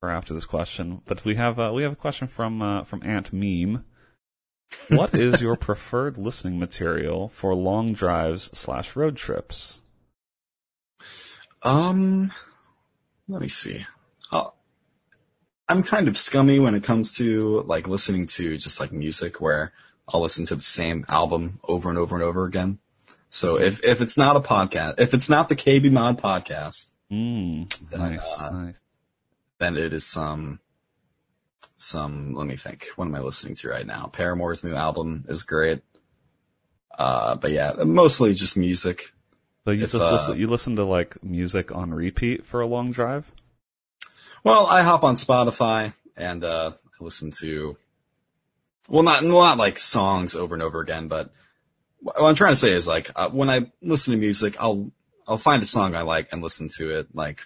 for 0.00 0.10
after 0.10 0.32
this 0.32 0.46
question. 0.46 1.02
But 1.04 1.24
we 1.24 1.34
have 1.34 1.58
uh, 1.58 1.72
we 1.74 1.82
have 1.82 1.92
a 1.92 1.96
question 1.96 2.28
from 2.28 2.62
uh, 2.62 2.84
from 2.84 3.02
Aunt 3.02 3.32
Meme 3.32 3.84
what 4.88 5.14
is 5.14 5.40
your 5.40 5.56
preferred 5.56 6.16
listening 6.16 6.58
material 6.58 7.28
for 7.28 7.54
long 7.54 7.92
drives 7.92 8.50
slash 8.56 8.94
road 8.94 9.16
trips? 9.16 9.80
Um, 11.62 12.32
let 13.28 13.40
me 13.40 13.48
see. 13.48 13.84
I'm 15.70 15.82
kind 15.82 16.08
of 16.08 16.18
scummy 16.18 16.58
when 16.58 16.74
it 16.74 16.82
comes 16.82 17.12
to 17.18 17.62
like 17.66 17.86
listening 17.88 18.26
to 18.26 18.56
just 18.58 18.80
like 18.80 18.92
music 18.92 19.40
where 19.40 19.72
I'll 20.08 20.20
listen 20.20 20.44
to 20.46 20.56
the 20.56 20.62
same 20.62 21.04
album 21.08 21.60
over 21.64 21.88
and 21.88 21.98
over 21.98 22.16
and 22.16 22.24
over 22.24 22.44
again. 22.44 22.78
So 23.28 23.60
if, 23.60 23.82
if 23.84 24.00
it's 24.00 24.16
not 24.18 24.34
a 24.36 24.40
podcast, 24.40 24.98
if 24.98 25.14
it's 25.14 25.30
not 25.30 25.48
the 25.48 25.56
KB 25.56 25.90
Mod 25.90 26.20
podcast, 26.20 26.92
Mm, 27.12 27.72
Then 27.90 28.00
nice, 28.00 28.40
uh, 28.40 28.50
nice. 28.50 28.76
then 29.58 29.76
it 29.76 29.92
is 29.92 30.06
some, 30.06 30.60
some, 31.76 32.34
let 32.34 32.46
me 32.46 32.56
think. 32.56 32.86
What 32.96 33.06
am 33.06 33.14
I 33.16 33.20
listening 33.20 33.56
to 33.56 33.68
right 33.68 33.86
now? 33.86 34.06
Paramore's 34.12 34.62
new 34.62 34.74
album 34.74 35.24
is 35.28 35.42
great. 35.42 35.82
Uh, 36.96 37.34
but 37.34 37.50
yeah, 37.50 37.72
mostly 37.84 38.32
just 38.34 38.56
music. 38.56 39.12
So 39.64 39.72
you 39.72 39.84
if, 39.84 39.92
just 39.92 40.02
uh, 40.04 40.12
listen, 40.12 40.38
you 40.38 40.46
listen 40.46 40.76
to 40.76 40.84
like 40.84 41.22
music 41.24 41.74
on 41.74 41.92
repeat 41.92 42.44
for 42.44 42.60
a 42.60 42.66
long 42.66 42.92
drive? 42.92 43.30
Well, 44.44 44.66
I 44.66 44.82
hop 44.82 45.02
on 45.04 45.14
Spotify 45.16 45.92
and 46.16 46.42
uh, 46.44 46.72
I 46.74 47.04
listen 47.04 47.30
to, 47.40 47.76
well, 48.88 49.02
not 49.02 49.22
not 49.24 49.58
like 49.58 49.78
songs 49.78 50.34
over 50.34 50.54
and 50.54 50.62
over 50.62 50.80
again, 50.80 51.08
but 51.08 51.30
what 52.00 52.18
I'm 52.20 52.34
trying 52.34 52.52
to 52.52 52.56
say 52.56 52.72
is 52.72 52.88
like 52.88 53.10
uh, 53.14 53.28
when 53.30 53.50
I 53.50 53.70
listen 53.82 54.12
to 54.12 54.18
music, 54.18 54.56
I'll 54.60 54.90
I'll 55.28 55.38
find 55.38 55.62
a 55.62 55.66
song 55.66 55.94
I 55.94 56.02
like 56.02 56.32
and 56.32 56.42
listen 56.42 56.68
to 56.78 56.90
it 56.98 57.14
like, 57.14 57.42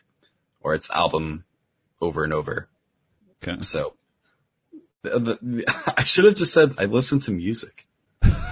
or 0.60 0.74
its 0.74 0.90
album 0.90 1.44
over 2.00 2.24
and 2.24 2.32
over. 2.32 2.68
Okay. 3.42 3.60
So, 3.62 3.94
the, 5.02 5.18
the, 5.18 5.38
the, 5.42 5.92
I 5.98 6.04
should 6.04 6.24
have 6.24 6.36
just 6.36 6.52
said 6.54 6.74
I 6.78 6.84
listen 6.86 7.20
to 7.20 7.30
music. 7.32 7.86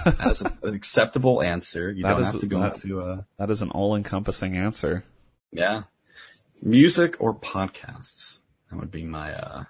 That's 0.05 0.41
an 0.61 0.73
acceptable 0.75 1.41
answer. 1.41 1.89
You 1.91 2.03
That 2.03 2.09
don't 2.11 2.21
is- 2.23 2.31
have 2.33 2.41
to 2.41 2.45
go 2.47 2.59
that- 2.59 2.75
into 2.83 3.01
uh, 3.01 3.21
That 3.37 3.49
is 3.49 3.61
an 3.61 3.71
all-encompassing 3.71 4.55
answer. 4.55 5.03
yeah, 5.51 5.83
music 6.63 7.17
or 7.19 7.33
podcasts. 7.33 8.39
That 8.69 8.79
would 8.79 8.91
be 8.91 9.03
my 9.03 9.33
uh 9.33 9.63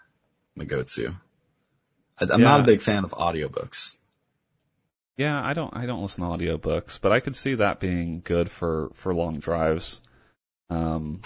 my 0.56 0.66
go-to. 0.66 1.16
I, 2.20 2.28
I'm 2.30 2.42
not 2.42 2.60
a 2.60 2.64
big 2.64 2.82
fan 2.82 3.04
of 3.04 3.12
audiobooks. 3.12 3.98
Yeah, 5.18 5.44
I 5.44 5.54
don't 5.54 5.76
I 5.76 5.86
don't 5.86 6.02
listen 6.02 6.24
to 6.24 6.30
audiobooks, 6.30 7.00
but 7.02 7.12
I 7.12 7.20
could 7.20 7.36
see 7.36 7.56
that 7.56 7.80
being 7.80 8.22
good 8.24 8.50
for 8.50 8.92
for 8.94 9.14
long 9.14 9.40
drives. 9.40 10.02
Um 10.70 11.22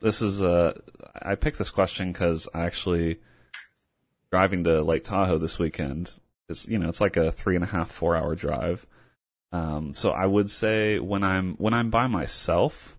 this 0.00 0.22
is 0.22 0.42
uh 0.42 0.78
I 1.20 1.34
picked 1.34 1.58
this 1.58 1.70
question 1.70 2.12
cuz 2.12 2.48
I 2.54 2.64
actually 2.64 3.18
driving 4.30 4.64
to 4.64 4.82
Lake 4.82 5.04
Tahoe 5.04 5.38
this 5.38 5.58
weekend. 5.58 6.18
It's 6.48 6.68
you 6.68 6.78
know, 6.78 6.88
it's 6.88 7.00
like 7.00 7.16
a 7.16 7.32
three 7.32 7.54
and 7.54 7.64
a 7.64 7.68
half, 7.68 7.90
four 7.90 8.14
hour 8.16 8.34
drive. 8.34 8.86
Um 9.52 9.94
so 9.94 10.10
I 10.10 10.26
would 10.26 10.50
say 10.50 10.98
when 10.98 11.24
I'm 11.24 11.54
when 11.56 11.72
I'm 11.72 11.90
by 11.90 12.06
myself 12.06 12.95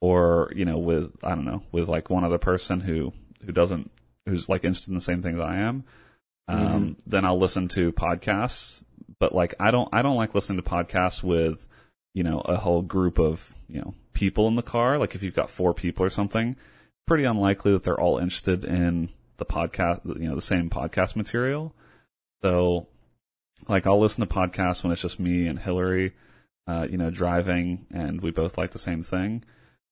or, 0.00 0.52
you 0.54 0.64
know, 0.64 0.78
with 0.78 1.12
I 1.22 1.30
don't 1.30 1.44
know, 1.44 1.62
with 1.72 1.88
like 1.88 2.10
one 2.10 2.24
other 2.24 2.38
person 2.38 2.80
who 2.80 3.12
who 3.44 3.52
doesn't 3.52 3.90
who's 4.26 4.48
like 4.48 4.64
interested 4.64 4.90
in 4.90 4.94
the 4.96 5.00
same 5.00 5.22
thing 5.22 5.36
that 5.36 5.46
I 5.46 5.58
am, 5.58 5.84
um, 6.48 6.96
then 7.06 7.24
I'll 7.24 7.38
listen 7.38 7.68
to 7.68 7.92
podcasts. 7.92 8.82
But 9.18 9.34
like, 9.34 9.54
I 9.60 9.70
don't, 9.70 9.88
I 9.92 10.02
don't 10.02 10.16
like 10.16 10.34
listening 10.34 10.62
to 10.62 10.68
podcasts 10.68 11.22
with, 11.22 11.66
you 12.14 12.22
know, 12.22 12.40
a 12.40 12.56
whole 12.56 12.82
group 12.82 13.18
of, 13.18 13.52
you 13.68 13.80
know, 13.80 13.94
people 14.12 14.48
in 14.48 14.54
the 14.56 14.62
car. 14.62 14.98
Like 14.98 15.14
if 15.14 15.22
you've 15.22 15.34
got 15.34 15.50
four 15.50 15.74
people 15.74 16.04
or 16.04 16.10
something, 16.10 16.56
pretty 17.06 17.24
unlikely 17.24 17.72
that 17.72 17.84
they're 17.84 18.00
all 18.00 18.18
interested 18.18 18.64
in 18.64 19.10
the 19.36 19.44
podcast, 19.44 20.04
you 20.04 20.28
know, 20.28 20.34
the 20.34 20.40
same 20.40 20.70
podcast 20.70 21.16
material. 21.16 21.74
So 22.42 22.86
like 23.68 23.86
I'll 23.86 24.00
listen 24.00 24.26
to 24.26 24.34
podcasts 24.34 24.82
when 24.82 24.92
it's 24.92 25.02
just 25.02 25.20
me 25.20 25.46
and 25.46 25.58
Hillary, 25.58 26.14
uh, 26.66 26.86
you 26.90 26.96
know, 26.96 27.10
driving 27.10 27.86
and 27.92 28.20
we 28.20 28.30
both 28.30 28.56
like 28.56 28.70
the 28.70 28.78
same 28.78 29.02
thing. 29.02 29.44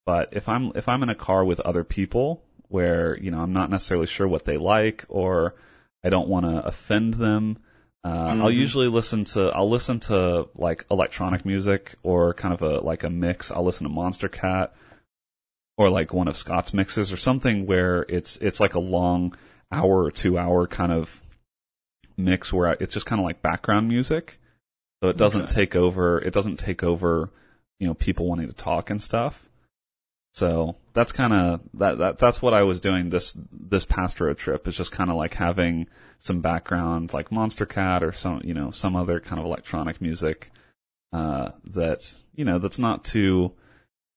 But 0.08 0.30
if 0.32 0.48
I'm, 0.48 0.72
if 0.74 0.88
I'm 0.88 1.02
in 1.02 1.10
a 1.10 1.14
car 1.14 1.44
with 1.44 1.60
other 1.60 1.84
people 1.84 2.42
where, 2.68 3.18
you 3.18 3.30
know, 3.30 3.42
I'm 3.42 3.52
not 3.52 3.68
necessarily 3.68 4.06
sure 4.06 4.26
what 4.26 4.46
they 4.46 4.56
like 4.56 5.04
or 5.10 5.54
I 6.02 6.08
don't 6.08 6.28
want 6.28 6.46
to 6.46 6.64
offend 6.66 7.14
them. 7.14 7.58
Uh, 8.02 8.08
I'll 8.40 8.48
Mhm. 8.50 8.54
usually 8.54 8.88
listen 8.88 9.24
to 9.34 9.50
I'll 9.54 9.68
listen 9.68 10.00
to 10.08 10.48
like 10.54 10.86
electronic 10.90 11.44
music 11.44 11.96
or 12.02 12.32
kind 12.32 12.54
of 12.54 12.62
a 12.62 12.80
like 12.80 13.02
a 13.04 13.10
mix. 13.10 13.50
I'll 13.50 13.64
listen 13.66 13.86
to 13.86 13.92
Monstercat 13.92 14.70
or 15.76 15.90
like 15.90 16.14
one 16.14 16.26
of 16.26 16.38
Scott's 16.38 16.72
mixes 16.72 17.12
or 17.12 17.18
something 17.18 17.66
where 17.66 18.06
it's 18.08 18.38
it's 18.38 18.60
like 18.60 18.74
a 18.74 18.80
long 18.80 19.36
hour 19.70 20.04
or 20.04 20.10
two 20.10 20.38
hour 20.38 20.66
kind 20.66 20.90
of 20.90 21.20
mix 22.16 22.50
where 22.50 22.72
it's 22.80 22.94
just 22.94 23.04
kind 23.04 23.20
of 23.20 23.26
like 23.26 23.42
background 23.42 23.88
music. 23.88 24.38
So 25.02 25.10
it 25.10 25.18
doesn't 25.18 25.42
Okay. 25.42 25.54
take 25.54 25.76
over 25.76 26.18
it 26.18 26.32
doesn't 26.32 26.56
take 26.58 26.82
over, 26.82 27.28
you 27.78 27.86
know, 27.86 27.92
people 27.92 28.26
wanting 28.26 28.46
to 28.46 28.54
talk 28.54 28.88
and 28.88 29.02
stuff. 29.02 29.47
So 30.34 30.76
that's 30.92 31.10
kind 31.12 31.32
of 31.32 31.60
that, 31.74 31.98
that 31.98 32.18
that's 32.18 32.40
what 32.40 32.54
I 32.54 32.62
was 32.62 32.80
doing 32.80 33.10
this 33.10 33.36
this 33.52 33.84
past 33.84 34.20
road 34.20 34.38
trip 34.38 34.68
is 34.68 34.76
just 34.76 34.92
kind 34.92 35.10
of 35.10 35.16
like 35.16 35.34
having 35.34 35.88
some 36.20 36.40
background 36.40 37.12
like 37.12 37.30
Monstercat 37.30 38.02
or 38.02 38.12
some 38.12 38.40
you 38.44 38.54
know 38.54 38.70
some 38.70 38.94
other 38.94 39.20
kind 39.20 39.40
of 39.40 39.46
electronic 39.46 40.00
music 40.00 40.50
uh, 41.12 41.50
that 41.64 42.14
you 42.34 42.44
know 42.44 42.58
that's 42.58 42.78
not 42.78 43.04
too 43.04 43.52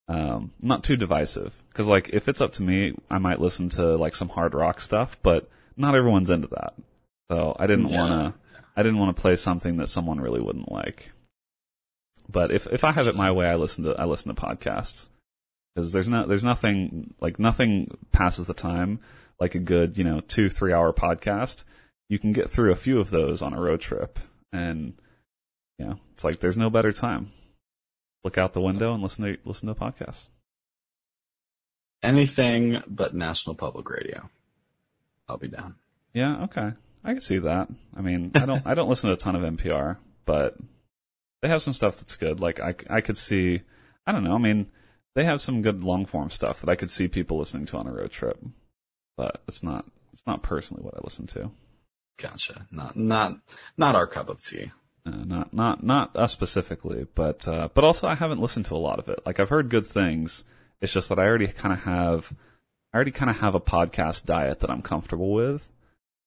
um, 0.07 0.51
not 0.59 0.83
too 0.83 0.95
divisive. 0.97 1.55
Because 1.69 1.87
like 1.87 2.09
if 2.13 2.27
it's 2.27 2.41
up 2.41 2.53
to 2.53 2.63
me 2.63 2.93
I 3.09 3.17
might 3.17 3.39
listen 3.41 3.69
to 3.69 3.95
like 3.95 4.15
some 4.15 4.29
hard 4.29 4.53
rock 4.53 4.79
stuff 4.81 5.17
but 5.23 5.49
not 5.77 5.95
everyone's 5.95 6.29
into 6.29 6.49
that. 6.49 6.73
So 7.31 7.55
I 7.57 7.65
didn't 7.65 7.87
Yeah. 7.89 7.99
want 7.99 8.35
to 8.35 8.39
I 8.75 8.83
didn't 8.83 8.99
want 8.99 9.15
to 9.15 9.21
play 9.21 9.37
something 9.37 9.75
that 9.75 9.89
someone 9.89 10.19
really 10.19 10.41
wouldn't 10.41 10.71
like. 10.71 11.11
But 12.29 12.51
if 12.51 12.67
if 12.67 12.83
I 12.83 12.91
have 12.91 13.07
it 13.07 13.15
my 13.15 13.31
way 13.31 13.47
I 13.47 13.55
listen 13.55 13.85
to 13.85 13.95
I 13.99 14.05
listen 14.05 14.35
to 14.35 14.39
podcasts 14.39 15.07
because 15.73 15.91
there's 15.91 16.07
no 16.09 16.25
there's 16.25 16.43
nothing 16.43 17.13
like 17.19 17.39
nothing 17.39 17.97
passes 18.11 18.47
the 18.47 18.53
time 18.53 18.99
like 19.41 19.55
a 19.55 19.59
good 19.59 19.97
you 19.97 20.03
know 20.03 20.21
two 20.21 20.49
three 20.49 20.71
hour 20.71 20.93
podcast. 20.93 21.65
You 22.07 22.19
can 22.19 22.31
get 22.33 22.49
through 22.49 22.71
a 22.71 22.75
few 22.77 22.99
of 22.99 23.09
those 23.09 23.41
on 23.41 23.53
a 23.53 23.61
road 23.61 23.81
trip 23.81 24.19
and 24.53 24.93
you 25.79 25.85
know 25.85 25.99
it's 26.13 26.23
like 26.23 26.39
there's 26.39 26.57
no 26.57 26.69
better 26.69 26.91
time. 26.91 27.31
Look 28.23 28.37
out 28.37 28.53
the 28.53 28.61
window 28.61 28.93
and 28.93 29.01
listen 29.01 29.25
to 29.25 29.37
listen 29.43 29.65
to 29.65 29.71
a 29.71 29.91
podcast 29.91 30.29
Anything 32.03 32.81
but 32.87 33.15
National 33.15 33.55
Public 33.55 33.89
Radio. 33.89 34.29
I'll 35.27 35.37
be 35.37 35.47
down. 35.47 35.75
yeah 36.13 36.43
okay. 36.43 36.71
I 37.03 37.13
can 37.13 37.21
see 37.21 37.39
that. 37.39 37.67
I 37.97 38.01
mean 38.01 38.31
i 38.35 38.45
don't 38.45 38.61
i 38.67 38.75
don't 38.75 38.89
listen 38.89 39.09
to 39.09 39.15
a 39.15 39.17
ton 39.17 39.35
of 39.35 39.41
npr 39.41 39.97
but 40.25 40.55
they 41.41 41.47
have 41.47 41.63
some 41.63 41.73
stuff 41.73 41.97
that's 41.97 42.15
good. 42.15 42.39
Like 42.39 42.59
i, 42.59 42.75
I 42.89 43.01
could 43.01 43.17
see 43.17 43.61
i 44.05 44.11
don't 44.11 44.23
know. 44.23 44.35
I 44.35 44.39
mean 44.39 44.67
they 45.15 45.25
have 45.25 45.41
some 45.41 45.61
good 45.61 45.83
long 45.83 46.05
form 46.05 46.29
stuff 46.29 46.61
that 46.61 46.69
i 46.69 46.75
could 46.75 46.91
see 46.91 47.07
people 47.07 47.37
listening 47.37 47.65
to 47.65 47.77
on 47.77 47.87
a 47.87 47.91
road 47.91 48.11
trip 48.11 48.39
but 49.17 49.41
it's 49.47 49.63
not 49.63 49.85
it's 50.13 50.25
not 50.25 50.43
personally 50.43 50.83
what 50.83 50.95
i 50.95 50.99
listen 51.03 51.27
to 51.27 51.51
Gotcha. 52.21 52.67
Not 52.71 52.95
not 52.95 53.39
not 53.77 53.95
our 53.95 54.05
cup 54.05 54.29
of 54.29 54.43
tea. 54.43 54.71
Uh, 55.05 55.23
not 55.25 55.53
not 55.53 55.83
not 55.83 56.15
us 56.15 56.31
specifically, 56.31 57.07
but 57.15 57.47
uh, 57.47 57.69
but 57.73 57.83
also 57.83 58.07
I 58.07 58.15
haven't 58.15 58.39
listened 58.39 58.67
to 58.67 58.75
a 58.75 58.77
lot 58.77 58.99
of 58.99 59.09
it. 59.09 59.19
Like 59.25 59.39
I've 59.39 59.49
heard 59.49 59.69
good 59.69 59.85
things. 59.85 60.43
It's 60.81 60.93
just 60.93 61.09
that 61.09 61.19
I 61.19 61.23
already 61.23 61.47
kind 61.47 61.73
of 61.73 61.83
have, 61.83 62.33
I 62.93 62.97
already 62.97 63.11
kind 63.11 63.29
of 63.29 63.39
have 63.39 63.55
a 63.55 63.59
podcast 63.59 64.25
diet 64.25 64.59
that 64.59 64.69
I'm 64.69 64.81
comfortable 64.81 65.31
with. 65.31 65.67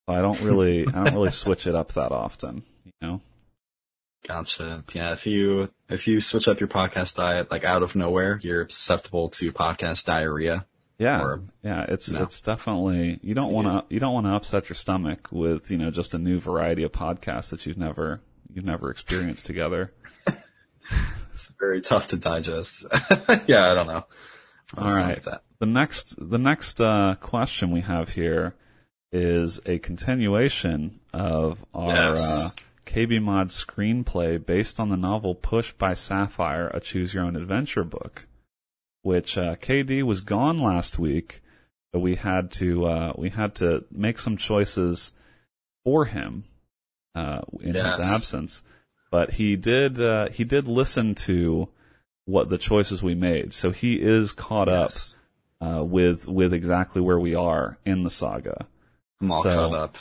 So 0.09 0.17
I 0.17 0.21
don't 0.21 0.41
really 0.43 0.87
I 0.89 1.05
don't 1.05 1.15
really 1.15 1.31
switch 1.43 1.67
it 1.69 1.77
up 1.77 1.93
that 1.93 2.11
often. 2.11 2.65
You 2.85 2.93
know. 3.01 3.21
Gotcha. 4.27 4.83
Yeah, 4.93 5.13
if 5.13 5.27
you 5.27 5.71
if 5.89 6.09
you 6.09 6.21
switch 6.21 6.49
up 6.49 6.61
your 6.61 6.69
podcast 6.69 7.17
diet 7.17 7.51
like 7.51 7.65
out 7.65 7.83
of 7.83 7.95
nowhere, 7.95 8.39
you're 8.43 8.69
susceptible 8.69 9.29
to 9.31 9.53
podcast 9.53 10.07
diarrhea. 10.07 10.67
Yeah, 10.99 11.23
Or- 11.23 11.41
yeah, 11.63 11.85
it's 11.89 12.09
it's 12.09 12.41
definitely 12.41 13.19
you 13.23 13.35
don't 13.35 13.53
want 13.53 13.67
to 13.67 13.95
you 13.95 14.01
don't 14.01 14.15
want 14.15 14.27
to 14.27 14.33
upset 14.33 14.69
your 14.69 14.77
stomach 14.77 15.29
with 15.31 15.71
you 15.71 15.77
know 15.77 15.91
just 15.91 16.15
a 16.15 16.19
new 16.19 16.41
variety 16.41 16.85
of 16.85 16.93
podcasts 16.93 17.51
that 17.51 17.67
you've 17.67 17.77
never 17.79 18.21
you've 18.53 18.65
never 18.65 18.91
experienced 18.91 19.47
together. 19.47 19.93
It's 21.31 21.51
very 21.59 21.81
tough 21.81 22.09
to 22.09 22.17
digest. 22.17 22.85
yeah, 23.49 23.71
I 23.71 23.75
don't 23.75 23.87
know. 23.89 24.05
I 24.77 24.83
was 24.83 24.95
All 24.97 25.03
right. 25.03 25.25
The 25.59 25.67
next, 25.67 26.15
the 26.31 26.39
next 26.39 26.81
uh, 26.81 27.17
question 27.19 27.71
we 27.73 27.81
have 27.81 28.11
here 28.11 28.55
is 29.11 29.61
a 29.67 29.79
continuation 29.79 31.01
of 31.13 31.65
our 31.75 31.89
Yes. 32.13 32.45
uh, 32.47 32.51
KB 32.87 33.21
Mod 33.23 33.49
screenplay 33.49 34.45
based 34.45 34.79
on 34.81 34.89
the 34.91 34.97
novel 34.97 35.35
Push 35.35 35.73
by 35.75 35.95
Sapphire, 35.95 36.69
a 36.69 36.81
Choose 36.81 37.15
Your 37.15 37.25
Own 37.25 37.37
Adventure 37.37 37.85
book, 37.85 38.27
which 39.03 39.37
uh, 39.39 39.57
KD 39.57 40.03
was 40.03 40.21
gone 40.21 40.59
last 40.59 40.99
week, 40.99 41.43
so 41.93 42.01
we 42.01 42.17
had 42.17 42.51
to 42.53 42.87
uh, 42.87 43.13
we 43.17 43.31
had 43.31 43.55
to 43.57 43.85
make 43.91 44.19
some 44.19 44.37
choices 44.37 45.13
for 45.85 46.05
him 46.05 46.45
uh, 47.15 47.41
in 47.61 47.75
Yes. 47.75 47.97
his 47.97 48.07
absence. 48.11 48.63
But 49.11 49.35
he 49.35 49.57
did 49.57 50.01
uh, 50.01 50.29
he 50.31 50.45
did 50.45 50.67
listen 50.69 51.15
to 51.27 51.69
what 52.27 52.49
the 52.49 52.59
choices 52.59 53.03
we 53.03 53.15
made, 53.15 53.53
so 53.55 53.71
he 53.71 53.95
is 53.95 54.33
caught 54.33 54.69
Yes. 54.69 55.17
up 55.61 55.79
uh, 55.79 55.85
with 55.85 56.27
with 56.27 56.53
exactly 56.53 57.01
where 57.01 57.19
we 57.21 57.35
are 57.35 57.79
in 57.85 58.03
the 58.03 58.11
saga. 58.11 58.67
I'm 59.21 59.31
all 59.31 59.43
So- 59.43 59.55
caught 59.55 59.75
up. 59.75 59.97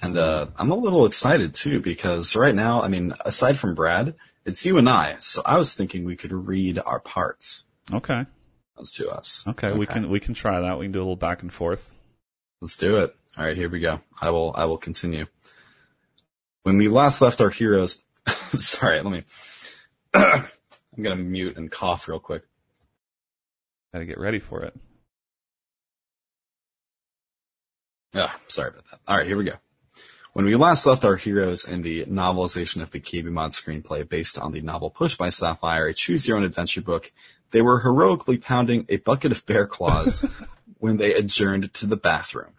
And 0.00 0.16
uh, 0.16 0.48
I'm 0.56 0.70
a 0.70 0.76
little 0.76 1.06
excited 1.06 1.54
too 1.54 1.80
because 1.80 2.36
right 2.36 2.54
now, 2.54 2.82
I 2.82 2.88
mean, 2.88 3.12
aside 3.24 3.58
from 3.58 3.74
Brad, 3.74 4.14
it's 4.44 4.64
you 4.64 4.78
and 4.78 4.88
I. 4.88 5.16
So 5.20 5.42
I 5.44 5.58
was 5.58 5.74
thinking 5.74 6.04
we 6.04 6.16
could 6.16 6.32
read 6.32 6.78
our 6.78 7.00
parts. 7.00 7.66
Okay. 7.92 8.26
Those 8.76 8.92
to 8.92 9.10
us. 9.10 9.44
Okay, 9.48 9.72
we 9.72 9.86
can 9.86 10.08
we 10.08 10.20
can 10.20 10.34
try 10.34 10.60
that. 10.60 10.78
We 10.78 10.84
can 10.84 10.92
do 10.92 11.00
a 11.00 11.02
little 11.02 11.16
back 11.16 11.42
and 11.42 11.52
forth. 11.52 11.94
Let's 12.60 12.76
do 12.76 12.98
it. 12.98 13.14
All 13.36 13.44
right, 13.44 13.56
here 13.56 13.68
we 13.68 13.80
go. 13.80 14.00
I 14.20 14.30
will 14.30 14.52
I 14.54 14.66
will 14.66 14.78
continue. 14.78 15.26
When 16.62 16.76
we 16.76 16.86
last 16.86 17.20
left 17.20 17.40
our 17.40 17.50
heroes, 17.50 17.98
sorry, 18.58 19.00
let 19.00 19.12
me. 19.12 19.24
I'm 20.14 20.46
gonna 21.02 21.16
mute 21.16 21.56
and 21.56 21.70
cough 21.70 22.06
real 22.06 22.20
quick. 22.20 22.42
Got 23.92 24.00
to 24.00 24.06
get 24.06 24.18
ready 24.18 24.38
for 24.38 24.62
it. 24.62 24.74
Ah, 28.14 28.38
sorry 28.48 28.68
about 28.68 28.84
that. 28.90 29.00
All 29.06 29.16
right, 29.16 29.26
here 29.26 29.36
we 29.36 29.44
go. 29.44 29.54
When 30.38 30.46
we 30.46 30.54
last 30.54 30.86
left 30.86 31.04
our 31.04 31.16
heroes 31.16 31.64
in 31.64 31.82
the 31.82 32.04
novelization 32.04 32.80
of 32.80 32.92
the 32.92 33.00
KB 33.00 33.24
Mod 33.24 33.50
screenplay 33.50 34.08
based 34.08 34.38
on 34.38 34.52
the 34.52 34.60
novel 34.60 34.88
Push 34.88 35.16
by 35.16 35.30
Sapphire, 35.30 35.88
a 35.88 35.92
choose 35.92 36.28
your 36.28 36.36
own 36.36 36.44
adventure 36.44 36.80
book, 36.80 37.10
they 37.50 37.60
were 37.60 37.80
heroically 37.80 38.38
pounding 38.38 38.86
a 38.88 38.98
bucket 38.98 39.32
of 39.32 39.44
bear 39.46 39.66
claws 39.66 40.24
when 40.78 40.96
they 40.96 41.12
adjourned 41.12 41.74
to 41.74 41.86
the 41.86 41.96
bathroom. 41.96 42.52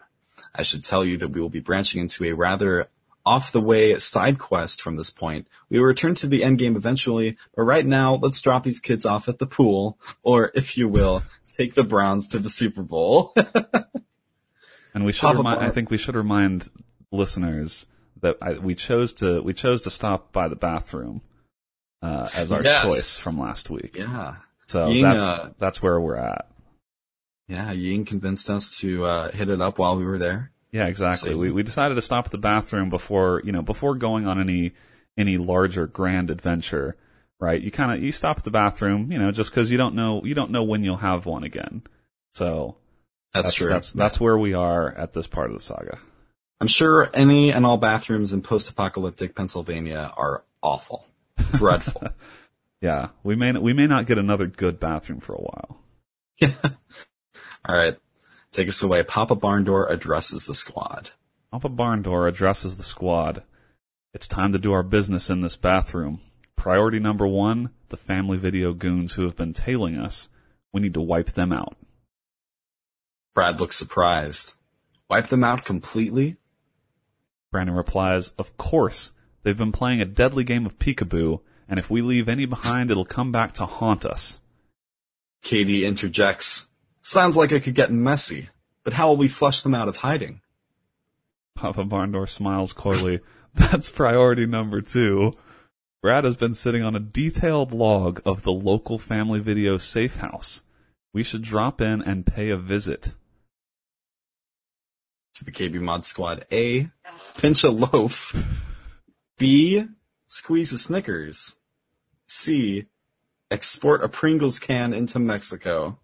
I 0.54 0.64
should 0.64 0.84
tell 0.84 1.06
you 1.06 1.20
that 1.20 1.30
we 1.30 1.40
will 1.40 1.48
be 1.48 1.62
branching 1.62 2.02
into 2.02 2.26
a 2.26 2.34
rather 2.34 2.90
off 3.26 3.54
the 3.54 3.62
way 3.62 3.98
side 3.98 4.40
quest 4.40 4.82
from 4.82 4.98
this 4.98 5.10
point. 5.10 5.48
We 5.70 5.80
will 5.80 5.86
return 5.86 6.16
to 6.16 6.28
the 6.28 6.44
end 6.44 6.60
game 6.60 6.76
eventually, 6.76 7.38
but 7.56 7.64
right 7.64 7.86
now, 7.86 8.16
let's 8.16 8.42
drop 8.42 8.64
these 8.66 8.82
kids 8.82 9.06
off 9.06 9.30
at 9.30 9.40
the 9.40 9.48
pool, 9.48 9.98
or 10.22 10.52
if 10.54 10.78
you 10.78 10.90
will, 10.90 11.24
take 11.48 11.76
the 11.76 11.86
Browns 11.86 12.28
to 12.28 12.40
the 12.40 12.50
Super 12.50 12.84
Bowl. 12.84 13.34
And 14.94 15.06
we 15.06 15.12
should 15.12 15.38
remind, 15.38 15.62
I 15.62 15.70
think 15.70 15.92
we 15.92 15.98
should 15.98 16.16
remind 16.16 16.70
listeners 17.12 17.86
that 18.22 18.38
I, 18.42 18.54
we 18.54 18.76
chose 18.76 19.14
to 19.14 19.42
we 19.42 19.54
chose 19.54 19.84
to 19.84 19.90
stop 19.90 20.32
by 20.34 20.48
the 20.48 20.56
bathroom 20.56 21.22
uh, 22.02 22.28
as 22.36 22.52
our 22.52 22.64
Yes. 22.64 22.84
choice 22.84 23.20
from 23.20 23.40
last 23.40 23.70
week. 23.70 23.96
yeah. 23.98 24.36
So 24.68 24.88
Ying, 24.90 25.04
that's 25.04 25.22
uh, 25.22 25.50
that's 25.58 25.82
where 25.82 26.00
we're 26.00 26.16
at. 26.18 26.48
Yeah, 27.48 27.72
Ying 27.72 28.06
convinced 28.06 28.50
us 28.50 28.78
to 28.80 29.04
uh, 29.06 29.32
hit 29.32 29.50
it 29.50 29.60
up 29.62 29.80
while 29.80 29.98
we 29.98 30.06
were 30.06 30.20
there. 30.20 30.52
Yeah, 30.72 30.86
exactly. 30.86 31.32
So- 31.32 31.38
We 31.38 31.52
we 31.52 31.64
decided 31.64 31.96
to 31.96 32.02
stop 32.02 32.26
at 32.26 32.32
the 32.32 32.38
bathroom 32.38 32.90
before 32.90 33.42
you 33.44 33.52
know 33.52 33.62
before 33.64 33.96
going 33.96 34.28
on 34.28 34.40
any 34.40 34.74
any 35.18 35.38
larger 35.38 35.88
grand 35.88 36.30
adventure. 36.30 36.96
Right? 37.42 37.62
You 37.62 37.72
kind 37.72 37.94
of 37.94 38.04
you 38.04 38.12
stop 38.12 38.38
at 38.40 38.44
the 38.44 38.52
bathroom, 38.52 39.14
you 39.14 39.18
know, 39.18 39.32
just 39.32 39.50
because 39.50 39.72
you 39.72 39.78
don't 39.78 39.96
know 39.96 40.22
you 40.26 40.36
don't 40.36 40.52
know 40.52 40.64
when 40.64 40.84
you'll 40.84 40.98
have 40.98 41.26
one 41.26 41.44
again. 41.46 41.84
So 42.36 42.76
That's, 43.34 43.54
true. 43.54 43.70
That's 43.70 43.94
that's 43.94 44.20
where 44.20 44.38
we 44.38 44.54
are 44.54 44.94
at 44.94 45.14
this 45.14 45.26
part 45.26 45.50
of 45.50 45.54
the 45.56 45.64
saga. 45.64 45.98
I'm 46.62 46.68
sure 46.68 47.10
any 47.14 47.52
and 47.52 47.66
all 47.66 47.78
bathrooms 47.78 48.34
in 48.34 48.42
post-apocalyptic 48.42 49.36
Pennsylvania 49.36 50.12
are 50.16 50.44
awful, 50.62 51.06
dreadful. 51.54 52.04
Yeah, 52.82 53.10
we 53.24 53.36
may 53.36 53.52
we 53.52 53.74
may 53.74 53.88
not 53.88 54.06
get 54.06 54.18
another 54.18 54.48
good 54.48 54.80
bathroom 54.80 55.20
for 55.20 55.34
a 55.34 55.42
while. 55.42 55.82
Yeah. 56.38 56.54
all 57.66 57.76
right, 57.76 57.98
take 58.52 58.70
us 58.70 58.82
away. 58.82 59.04
Papa 59.04 59.36
Barndoor 59.36 59.90
addresses 59.92 60.46
the 60.46 60.54
squad. 60.54 61.12
Papa 61.52 61.70
Barndor 61.70 62.28
addresses 62.28 62.78
the 62.78 62.84
squad. 62.84 63.44
It's 64.14 64.28
time 64.28 64.54
to 64.54 64.60
do 64.60 64.72
our 64.72 64.84
business 64.84 65.30
in 65.30 65.42
this 65.42 65.56
bathroom. 65.56 66.22
Priority 66.56 67.00
number 67.00 67.28
one, 67.28 67.72
the 67.90 67.98
family 67.98 68.38
video 68.38 68.74
goons 68.74 69.14
who 69.14 69.24
have 69.24 69.36
been 69.36 69.54
tailing 69.54 69.98
us. 69.98 70.30
We 70.72 70.82
need 70.82 70.94
to 70.94 71.02
wipe 71.02 71.32
them 71.32 71.52
out. 71.52 71.76
Brad 73.34 73.60
looks 73.60 73.76
surprised. 73.76 74.54
Wipe 75.10 75.28
them 75.28 75.44
out 75.44 75.66
completely? 75.66 76.38
Brandon 77.52 77.76
replies, 77.76 78.30
Of 78.38 78.58
course. 78.58 79.12
They've 79.44 79.58
been 79.58 79.72
playing 79.72 80.02
a 80.02 80.06
deadly 80.06 80.44
game 80.44 80.66
of 80.66 80.78
peekaboo, 80.80 81.42
and 81.68 81.80
if 81.80 81.90
we 81.90 82.02
leave 82.02 82.28
any 82.28 82.46
behind, 82.46 82.92
it'll 82.92 83.06
come 83.06 83.32
back 83.32 83.54
to 83.56 83.66
haunt 83.66 84.06
us. 84.06 84.42
Katie 85.42 85.86
interjects. 85.86 86.70
Sounds 87.02 87.38
like 87.38 87.52
it 87.52 87.64
could 87.64 87.76
get 87.76 87.92
messy, 87.92 88.50
but 88.84 88.94
how 88.94 89.08
will 89.08 89.18
we 89.18 89.28
flush 89.28 89.62
them 89.62 89.74
out 89.74 89.88
of 89.88 89.98
hiding? 89.98 90.42
Papa 91.56 91.84
Barndor 91.86 92.28
smiles 92.28 92.74
coyly. 92.74 93.22
That's 93.54 93.90
priority 93.90 94.46
number 94.46 94.82
two. 94.82 95.32
Brad 96.02 96.24
has 96.24 96.36
been 96.36 96.54
sitting 96.54 96.84
on 96.84 96.96
a 96.96 97.00
detailed 97.00 97.74
log 97.74 98.22
of 98.26 98.44
the 98.44 98.52
local 98.52 99.00
family 99.00 99.40
video 99.40 99.78
safe 99.78 100.18
house. 100.18 100.64
We 101.14 101.24
should 101.24 101.42
drop 101.42 101.82
in 101.82 102.02
and 102.02 102.26
pay 102.26 102.50
a 102.50 102.58
visit. 102.58 103.14
To 105.40 105.46
the 105.46 105.52
KB 105.52 105.80
Mod 105.80 106.04
Squad. 106.04 106.46
A. 106.52 106.90
Pinch 107.38 107.64
a 107.64 107.72
loaf. 107.72 108.36
B. 109.38 109.86
Squeeze 110.28 110.74
a 110.74 110.78
Snickers. 110.78 111.58
C. 112.28 112.88
Export 113.50 114.04
a 114.04 114.10
Pringles 114.10 114.60
can 114.60 114.94
into 114.94 115.18
Mexico. 115.18 115.98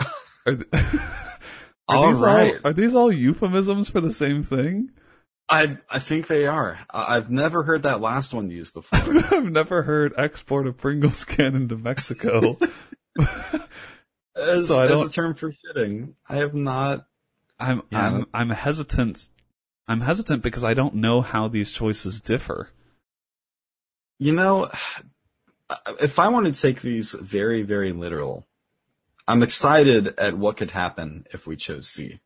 Are, 0.46 0.56
th- 0.56 0.68
are 0.72 1.38
All 1.86 2.10
these 2.12 2.22
all, 2.22 2.52
are 2.64 2.72
these 2.72 2.94
all 2.94 3.12
euphemisms 3.12 3.90
for 3.90 4.00
the 4.00 4.12
same 4.12 4.42
thing? 4.42 4.90
I 5.50 5.76
I 5.90 5.98
think 5.98 6.28
they 6.28 6.46
are. 6.46 6.78
I've 6.88 7.30
never 7.30 7.62
heard 7.62 7.82
that 7.82 8.00
last 8.00 8.32
one 8.32 8.50
used 8.50 8.72
before. 8.72 8.98
I've 9.30 9.52
never 9.52 9.82
heard 9.82 10.14
export 10.16 10.66
a 10.66 10.72
Pringles 10.72 11.24
can 11.24 11.54
into 11.54 11.76
Mexico. 11.76 12.56
as, 14.34 14.68
So 14.68 14.82
as 14.82 15.02
a 15.02 15.10
term 15.12 15.34
for 15.34 15.52
shitting, 15.52 16.14
I 16.26 16.36
have 16.36 16.54
not. 16.54 17.06
I'm 17.62 17.82
Yeah. 17.90 18.06
I'm 18.06 18.26
I'm 18.34 18.50
hesitant. 18.50 19.28
I'm 19.88 20.00
hesitant 20.00 20.42
because 20.42 20.64
I 20.64 20.74
don't 20.74 20.96
know 20.96 21.20
how 21.20 21.48
these 21.48 21.70
choices 21.70 22.20
differ. 22.20 22.70
You 24.18 24.32
know, 24.32 24.70
if 26.00 26.18
I 26.18 26.28
want 26.28 26.52
to 26.52 26.60
take 26.60 26.80
these 26.80 27.12
very 27.12 27.62
very 27.62 27.92
literal, 27.92 28.46
I'm 29.26 29.42
excited 29.42 30.18
at 30.18 30.36
what 30.36 30.56
could 30.56 30.72
happen 30.72 31.26
if 31.32 31.46
we 31.46 31.56
chose 31.56 31.88
C. 31.88 32.20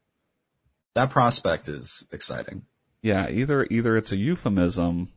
That 0.94 1.10
prospect 1.10 1.68
is 1.68 2.08
exciting. 2.12 2.64
Yeah, 3.02 3.28
either 3.28 3.66
either 3.70 3.96
it's 3.96 4.12
a 4.12 4.16
euphemism 4.16 5.12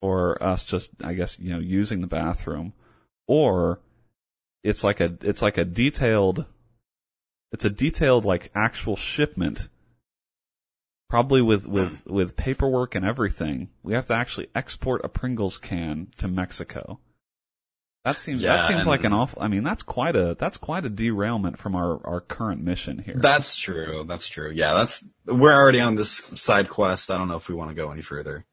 or 0.00 0.42
us 0.42 0.62
just 0.62 0.90
I 1.02 1.14
guess, 1.14 1.38
you 1.38 1.50
know, 1.50 1.58
using 1.60 2.02
the 2.02 2.06
bathroom 2.06 2.74
or 3.26 3.80
it's 4.62 4.84
like 4.84 5.00
a 5.00 5.16
it's 5.22 5.42
like 5.42 5.56
a 5.56 5.64
detailed 5.64 6.44
it's 7.54 7.64
a 7.64 7.70
detailed 7.70 8.24
like 8.24 8.50
actual 8.54 8.96
shipment 8.96 9.68
probably 11.08 11.40
with 11.40 11.68
with 11.68 12.04
with 12.04 12.36
paperwork 12.36 12.96
and 12.96 13.04
everything. 13.04 13.70
We 13.84 13.94
have 13.94 14.06
to 14.06 14.14
actually 14.14 14.48
export 14.56 15.04
a 15.04 15.08
Pringles 15.08 15.56
can 15.56 16.08
to 16.18 16.26
Mexico. 16.26 16.98
That 18.04 18.16
seems 18.16 18.42
Yeah, 18.42 18.56
that 18.56 18.66
seems 18.66 18.88
like 18.88 19.04
an 19.04 19.12
awful 19.12 19.40
I 19.40 19.46
mean 19.46 19.62
that's 19.62 19.84
quite 19.84 20.16
a 20.16 20.34
that's 20.36 20.56
quite 20.56 20.84
a 20.84 20.90
derailment 20.90 21.56
from 21.56 21.76
our 21.76 22.04
our 22.04 22.20
current 22.20 22.60
mission 22.60 22.98
here. 22.98 23.14
That's 23.16 23.54
true. 23.54 24.04
That's 24.04 24.26
true. 24.26 24.50
Yeah, 24.52 24.74
that's 24.74 25.08
we're 25.24 25.54
already 25.54 25.78
on 25.78 25.94
this 25.94 26.10
side 26.10 26.68
quest. 26.68 27.08
I 27.12 27.18
don't 27.18 27.28
know 27.28 27.36
if 27.36 27.48
we 27.48 27.54
want 27.54 27.70
to 27.70 27.76
go 27.76 27.92
any 27.92 28.02
further. 28.02 28.44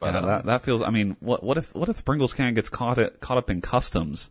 But 0.00 0.14
yeah, 0.14 0.18
um, 0.18 0.26
that 0.26 0.46
that 0.46 0.62
feels. 0.62 0.82
I 0.82 0.90
mean, 0.90 1.16
what 1.20 1.44
what 1.44 1.58
if 1.58 1.72
what 1.76 1.88
if 1.88 1.96
the 1.96 2.02
Pringles 2.02 2.32
can 2.32 2.54
gets 2.54 2.68
caught 2.68 2.98
caught 3.20 3.38
up 3.38 3.50
in 3.50 3.60
customs? 3.60 4.30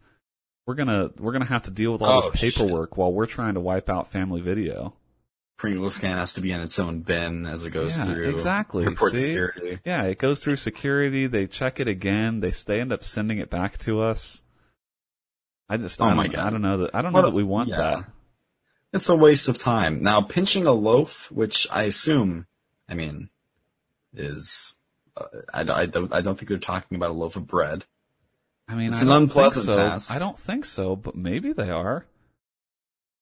We're 0.66 0.76
gonna 0.76 1.10
we're 1.18 1.32
gonna 1.34 1.46
have 1.46 1.64
to 1.64 1.72
deal 1.72 1.92
with 1.92 2.02
all 2.02 2.24
Oh, 2.24 2.30
this 2.30 2.40
paperwork 2.40 2.98
while 2.98 3.12
we're 3.12 3.26
trying 3.26 3.56
to 3.56 3.60
wipe 3.60 3.90
out 3.90 4.12
family 4.12 4.42
video. 4.42 4.94
Pringles 5.58 6.00
can 6.00 6.18
has 6.18 6.34
to 6.34 6.42
be 6.42 6.52
in 6.52 6.60
its 6.60 6.80
own 6.80 7.02
bin 7.02 7.46
as 7.46 7.66
it 7.66 7.70
goes 7.72 7.98
Yeah, 8.00 8.06
through 8.06 8.30
exactly. 8.30 8.86
Report 8.86 9.12
See? 9.14 9.20
security. 9.28 9.80
Yeah, 9.86 10.04
it 10.04 10.18
goes 10.18 10.44
through 10.44 10.56
security. 10.56 11.28
They 11.28 11.46
check 11.48 11.80
it 11.80 11.88
again. 11.88 12.40
They 12.40 12.52
they 12.52 12.80
end 12.80 12.92
up 12.92 13.04
sending 13.04 13.38
it 13.40 13.50
back 13.50 13.78
to 13.80 14.02
us. 14.02 14.44
I 15.70 15.78
just 15.78 16.02
Oh 16.02 16.06
I 16.06 16.14
my 16.14 16.24
don't, 16.28 16.36
God. 16.36 16.48
I 16.48 16.50
don't 16.50 16.62
know 16.62 16.78
that 16.80 16.96
I 16.96 17.02
don't 17.02 17.14
know 17.14 17.22
that 17.24 17.34
we 17.34 17.44
want 17.44 17.70
yeah. 17.70 17.78
that. 17.78 18.06
It's 18.94 19.08
a 19.10 19.16
waste 19.16 19.48
of 19.48 19.58
time. 19.58 20.04
Now, 20.04 20.22
pinching 20.22 20.68
a 20.68 20.74
loaf, 20.74 21.32
which 21.32 21.66
I 21.72 21.84
assume, 21.84 22.46
I 22.90 22.94
mean, 22.94 23.30
is 24.14 24.76
uh, 25.16 25.26
I, 25.54 25.62
I 25.62 25.86
don't 25.86 26.12
I 26.14 26.22
don't 26.22 26.38
think 26.38 26.50
they're 26.50 26.58
talking 26.58 26.98
about 26.98 27.12
a 27.12 27.14
loaf 27.14 27.36
of 27.36 27.48
bread. 27.48 27.86
I 28.68 28.76
mean, 28.76 28.92
It's 28.92 29.00
I 29.00 29.04
an 29.04 29.08
don't 29.10 29.24
unpleasant 29.24 29.66
think 29.66 29.76
so. 29.76 29.82
task. 29.84 30.16
I 30.16 30.20
don't 30.20 30.38
think 30.38 30.66
so, 30.66 30.96
but 30.96 31.16
maybe 31.16 31.54
they 31.54 31.70
are. 31.70 32.06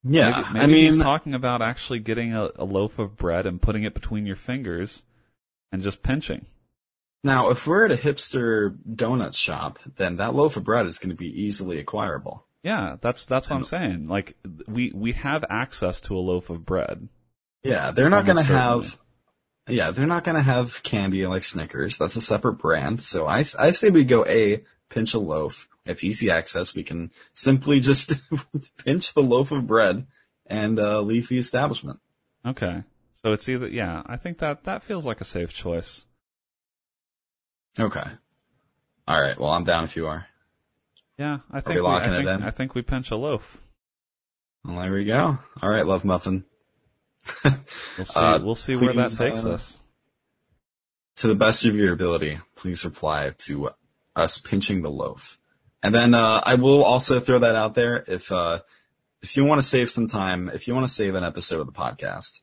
Yeah, 0.03 0.29
maybe, 0.29 0.53
maybe 0.53 0.59
I 0.59 0.67
mean, 0.67 0.85
he's 0.93 0.97
talking 0.97 1.33
about 1.33 1.61
actually 1.61 1.99
getting 1.99 2.33
a, 2.33 2.49
a 2.55 2.63
loaf 2.65 2.99
of 2.99 3.17
bread 3.17 3.45
and 3.45 3.61
putting 3.61 3.83
it 3.83 3.93
between 3.93 4.25
your 4.25 4.35
fingers 4.37 5.03
and 5.71 5.81
just 5.81 6.03
pinching. 6.03 6.45
now 7.23 7.49
if 7.49 7.67
we're 7.67 7.85
at 7.85 7.91
a 7.91 7.97
hipster 7.97 8.77
donut 8.89 9.35
shop, 9.35 9.77
then 9.97 10.15
that 10.17 10.33
loaf 10.35 10.55
of 10.55 10.63
bread 10.63 10.85
is 10.85 10.99
going 10.99 11.09
to 11.09 11.15
be 11.17 11.27
easily 11.27 11.79
acquirable. 11.79 12.45
Yeah, 12.63 12.95
that's 13.01 13.25
that's 13.25 13.49
what 13.49 13.57
I'm 13.57 13.63
saying. 13.63 14.07
Like 14.07 14.35
we 14.67 14.91
we 14.95 15.11
have 15.13 15.43
access 15.49 15.99
to 16.01 16.15
a 16.15 16.19
loaf 16.19 16.49
of 16.49 16.65
bread. 16.65 17.09
Yeah, 17.63 17.91
they're 17.91 18.09
not 18.09 18.25
going 18.25 18.37
to 18.37 18.43
have. 18.43 18.97
Yeah, 19.67 19.91
they're 19.91 20.07
not 20.07 20.23
going 20.23 20.35
to 20.35 20.41
have 20.41 20.81
candy 20.83 21.27
like 21.27 21.43
Snickers. 21.43 21.97
That's 21.97 22.15
a 22.15 22.21
separate 22.21 22.53
brand. 22.53 23.01
So 23.01 23.27
I 23.27 23.39
I 23.59 23.71
say 23.71 23.89
we 23.89 24.03
go 24.05 24.25
a 24.25 24.63
pinch 24.89 25.13
a 25.13 25.19
loaf. 25.19 25.67
If 25.85 26.03
easy 26.03 26.29
access, 26.29 26.75
we 26.75 26.83
can 26.83 27.11
simply 27.33 27.79
just 27.79 28.13
pinch 28.85 29.13
the 29.13 29.21
loaf 29.21 29.51
of 29.51 29.65
bread 29.65 30.05
and 30.45 30.79
uh, 30.79 31.01
leave 31.01 31.29
the 31.29 31.39
establishment. 31.39 31.99
Okay. 32.45 32.83
So 33.15 33.33
it's 33.33 33.49
either 33.49 33.67
yeah, 33.67 34.03
I 34.05 34.17
think 34.17 34.39
that 34.39 34.63
that 34.63 34.83
feels 34.83 35.05
like 35.05 35.21
a 35.21 35.25
safe 35.25 35.53
choice. 35.53 36.05
Okay. 37.79 38.03
All 39.07 39.21
right. 39.21 39.39
Well, 39.39 39.49
I'm 39.51 39.63
down 39.63 39.83
if 39.83 39.95
you 39.95 40.07
are. 40.07 40.27
Yeah, 41.17 41.39
I 41.51 41.59
think 41.59 41.75
we 41.75 41.81
locking 41.81 42.11
I 42.11 42.21
it 42.21 42.25
think, 42.25 42.39
in? 42.39 42.43
I 42.43 42.51
think 42.51 42.75
we 42.75 42.81
pinch 42.81 43.11
a 43.11 43.17
loaf. 43.17 43.57
Well, 44.63 44.79
there 44.79 44.93
we 44.93 45.05
go. 45.05 45.37
All 45.61 45.69
right, 45.69 45.85
love 45.85 46.05
muffin. 46.05 46.45
We'll 47.43 47.53
see. 48.05 48.13
Uh, 48.15 48.39
we'll 48.41 48.55
see 48.55 48.75
where 48.77 48.93
that 48.93 49.11
takes 49.11 49.43
uh, 49.45 49.51
us. 49.51 49.79
to 51.17 51.27
the 51.27 51.35
best 51.35 51.65
of 51.65 51.75
your 51.75 51.91
ability, 51.93 52.39
please 52.55 52.85
reply 52.85 53.33
to 53.39 53.71
us 54.19 54.37
pinching 54.37 54.81
the 54.81 54.91
loaf. 54.91 55.39
And 55.81 55.95
then 55.95 56.13
uh, 56.13 56.41
I 56.45 56.55
will 56.55 56.83
also 56.83 57.19
throw 57.19 57.39
that 57.39 57.55
out 57.55 57.73
there 57.73 58.03
if 58.07 58.31
uh, 58.31 58.59
if 59.21 59.35
you 59.37 59.45
want 59.45 59.61
to 59.61 59.67
save 59.67 59.89
some 59.89 60.07
time, 60.07 60.49
if 60.53 60.67
you 60.67 60.75
want 60.75 60.87
to 60.87 60.93
save 60.93 61.15
an 61.15 61.23
episode 61.23 61.59
of 61.59 61.65
the 61.65 61.73
podcast, 61.73 62.41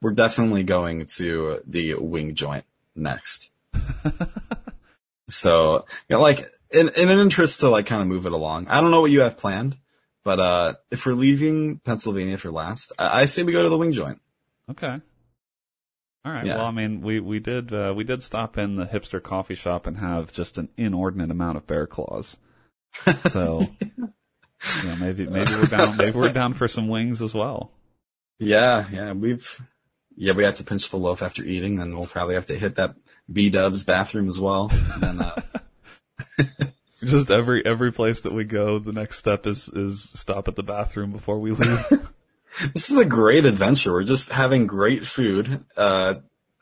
we're 0.00 0.12
definitely 0.12 0.62
going 0.62 1.06
to 1.16 1.60
the 1.66 1.94
wing 1.94 2.34
joint 2.34 2.64
next. 2.94 3.50
so, 5.28 5.84
you 6.08 6.16
know, 6.16 6.20
like 6.20 6.44
in, 6.70 6.88
in 6.90 7.10
an 7.10 7.18
interest 7.18 7.60
to 7.60 7.68
like 7.68 7.86
kind 7.86 8.02
of 8.02 8.08
move 8.08 8.26
it 8.26 8.32
along, 8.32 8.68
I 8.68 8.80
don't 8.80 8.90
know 8.90 9.00
what 9.00 9.10
you 9.10 9.20
have 9.20 9.38
planned, 9.38 9.76
but 10.24 10.40
uh, 10.40 10.74
if 10.90 11.06
we're 11.06 11.12
leaving 11.12 11.78
Pennsylvania 11.78 12.38
for 12.38 12.50
last, 12.50 12.92
I, 12.98 13.22
I 13.22 13.24
say 13.26 13.42
we 13.42 13.52
go 13.52 13.62
to 13.62 13.68
the 13.68 13.78
wing 13.78 13.92
joint. 13.92 14.20
Okay. 14.70 15.00
All 16.24 16.32
right. 16.32 16.46
Yeah. 16.46 16.56
Well, 16.56 16.66
I 16.66 16.70
mean, 16.70 17.00
we 17.00 17.20
we 17.20 17.40
did 17.40 17.72
uh, 17.72 17.92
we 17.96 18.04
did 18.04 18.22
stop 18.22 18.56
in 18.56 18.76
the 18.76 18.86
hipster 18.86 19.22
coffee 19.22 19.56
shop 19.56 19.86
and 19.86 19.98
have 19.98 20.32
just 20.32 20.58
an 20.58 20.68
inordinate 20.76 21.30
amount 21.30 21.56
of 21.56 21.66
bear 21.66 21.86
claws. 21.86 22.36
So, 23.28 23.66
you 23.80 24.08
know, 24.84 24.96
maybe 24.96 25.26
maybe 25.26 25.52
we're 25.52 25.66
down 25.66 25.96
maybe 25.96 26.16
we're 26.16 26.32
down 26.32 26.54
for 26.54 26.68
some 26.68 26.88
wings 26.88 27.22
as 27.22 27.34
well. 27.34 27.72
Yeah, 28.38 28.86
yeah, 28.92 29.12
we've 29.12 29.60
yeah 30.16 30.34
we 30.34 30.44
had 30.44 30.56
to 30.56 30.64
pinch 30.64 30.90
the 30.90 30.96
loaf 30.96 31.22
after 31.22 31.44
eating, 31.44 31.80
and 31.80 31.94
we'll 31.94 32.06
probably 32.06 32.34
have 32.36 32.46
to 32.46 32.58
hit 32.58 32.76
that 32.76 32.94
B 33.32 33.50
Dubs 33.50 33.82
bathroom 33.82 34.28
as 34.28 34.40
well. 34.40 34.70
And 34.72 35.02
then, 35.02 35.20
uh, 35.20 35.42
Just 37.04 37.30
every 37.30 37.66
every 37.66 37.92
place 37.92 38.20
that 38.20 38.32
we 38.32 38.44
go, 38.44 38.78
the 38.78 38.92
next 38.92 39.18
step 39.18 39.46
is 39.46 39.68
is 39.68 40.08
stop 40.14 40.46
at 40.46 40.54
the 40.54 40.62
bathroom 40.62 41.10
before 41.10 41.38
we 41.40 41.50
leave. 41.50 41.86
this 42.74 42.90
is 42.90 42.96
a 42.96 43.04
great 43.04 43.44
adventure. 43.44 43.92
We're 43.92 44.04
just 44.04 44.30
having 44.30 44.66
great 44.66 45.06
food, 45.06 45.64
uh, 45.76 46.16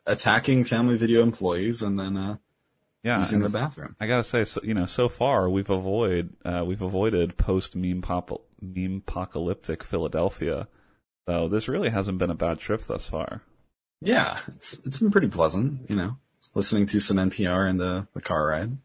attacking 0.07 0.65
family 0.65 0.97
video 0.97 1.23
employees, 1.23 1.83
and 1.83 1.99
then 1.99 2.17
uh, 2.17 2.37
yeah. 3.03 3.19
using 3.19 3.41
the 3.41 3.49
bathroom. 3.49 3.97
I 4.01 4.07
gotta 4.07 4.25
say, 4.25 4.45
so, 4.45 4.61
you 4.63 4.75
know, 4.75 4.87
so 4.87 5.09
far 5.09 5.49
we've 5.49 5.71
avoid 5.71 6.31
uh, 6.45 6.65
we've 6.67 6.83
avoided 6.83 7.37
post 7.37 7.77
meme 7.77 8.03
pop 8.03 8.31
meme 8.61 9.03
apocalyptic 9.07 9.83
Philadelphia. 9.83 10.69
So 11.27 11.49
this 11.49 11.69
really 11.69 11.91
hasn't 11.91 12.19
been 12.19 12.31
a 12.31 12.35
bad 12.35 12.59
trip 12.59 12.83
thus 12.83 13.07
far. 13.07 13.43
Yeah, 14.01 14.39
it's 14.49 14.75
it's 14.85 14.99
been 14.99 15.11
pretty 15.11 15.29
pleasant, 15.29 15.89
you 15.91 15.97
know, 15.97 16.17
listening 16.55 16.87
to 16.87 17.01
some 17.01 17.19
NPR 17.19 17.69
in 17.69 17.77
the, 17.77 18.07
the 18.15 18.21
car 18.21 18.47
ride. 18.47 18.77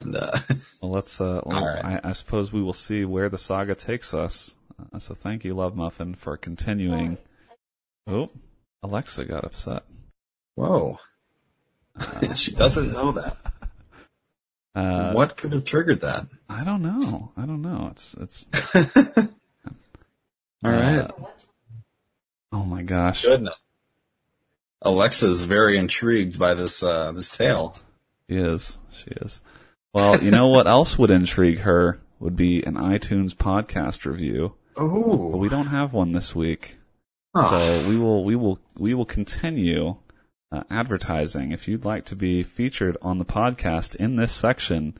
And 0.00 0.16
uh, 0.16 0.38
Well, 0.82 0.90
let's. 0.90 1.20
Uh, 1.20 1.40
well, 1.44 1.64
right. 1.64 1.84
I, 1.84 2.10
I 2.10 2.12
suppose 2.12 2.52
we 2.52 2.62
will 2.62 2.72
see 2.72 3.04
where 3.04 3.28
the 3.28 3.38
saga 3.38 3.74
takes 3.74 4.14
us. 4.14 4.56
Uh, 4.92 4.98
so 4.98 5.14
thank 5.14 5.44
you, 5.44 5.54
Love 5.54 5.76
Muffin, 5.76 6.14
for 6.14 6.36
continuing. 6.36 7.18
Oh, 8.06 8.30
Alexa 8.82 9.24
got 9.24 9.44
upset. 9.44 9.84
whoa, 10.54 10.98
she 12.34 12.52
doesn't 12.52 12.92
know 12.92 13.12
that. 13.12 13.36
Uh, 14.72 15.12
what 15.12 15.36
could 15.36 15.52
have 15.52 15.64
triggered 15.64 16.02
that? 16.02 16.28
I 16.48 16.62
don't 16.62 16.80
know. 16.80 17.32
I 17.36 17.44
don't 17.44 17.60
know. 17.60 17.88
It's 17.90 18.14
it's. 18.14 18.44
All 20.64 20.70
right. 20.70 20.98
uh, 21.00 21.08
oh 22.52 22.64
my 22.64 22.82
gosh. 22.82 23.24
Goodness. 23.24 23.60
Alexa's 24.82 25.42
very 25.42 25.76
intrigued 25.76 26.38
by 26.38 26.54
this 26.54 26.84
uh, 26.84 27.10
this 27.10 27.36
tale. 27.36 27.76
She 28.28 28.36
is. 28.36 28.78
She 28.92 29.10
is. 29.10 29.40
Well, 29.92 30.22
you 30.22 30.30
know 30.30 30.46
what 30.46 30.68
else 30.68 30.96
would 30.96 31.10
intrigue 31.10 31.58
her 31.58 32.00
would 32.20 32.36
be 32.36 32.62
an 32.62 32.74
iTunes 32.74 33.34
podcast 33.34 34.04
review, 34.04 34.52
but 34.52 34.59
Oh, 34.76 35.36
we 35.36 35.48
don't 35.48 35.66
have 35.68 35.92
one 35.92 36.12
this 36.12 36.34
week. 36.34 36.78
So 37.48 37.88
we 37.88 37.96
will 37.96 38.24
we 38.24 38.34
will 38.34 38.58
we 38.76 38.94
will 38.94 39.04
continue 39.04 39.96
uh, 40.52 40.64
advertising. 40.70 41.52
If 41.52 41.68
you'd 41.68 41.84
like 41.84 42.04
to 42.06 42.16
be 42.16 42.42
featured 42.42 42.96
on 43.02 43.18
the 43.18 43.24
podcast 43.24 43.94
in 43.96 44.16
this 44.16 44.32
section, 44.32 44.98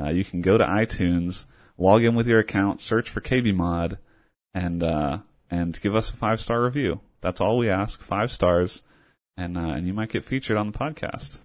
uh, 0.00 0.10
you 0.10 0.24
can 0.24 0.40
go 0.40 0.58
to 0.58 0.64
iTunes, 0.64 1.46
log 1.78 2.02
in 2.02 2.14
with 2.14 2.26
your 2.26 2.40
account, 2.40 2.80
search 2.80 3.08
for 3.08 3.20
KB 3.20 3.54
Mod, 3.54 3.98
and 4.54 4.82
uh, 4.82 5.18
and 5.50 5.80
give 5.80 5.94
us 5.94 6.10
a 6.10 6.16
five 6.16 6.40
star 6.40 6.62
review. 6.64 7.00
That's 7.20 7.40
all 7.40 7.58
we 7.58 7.68
ask, 7.68 8.02
five 8.02 8.32
stars, 8.32 8.82
and 9.36 9.56
uh, 9.56 9.60
and 9.60 9.86
you 9.86 9.92
might 9.92 10.10
get 10.10 10.24
featured 10.24 10.56
on 10.56 10.70
the 10.70 10.78
podcast. 10.78 11.40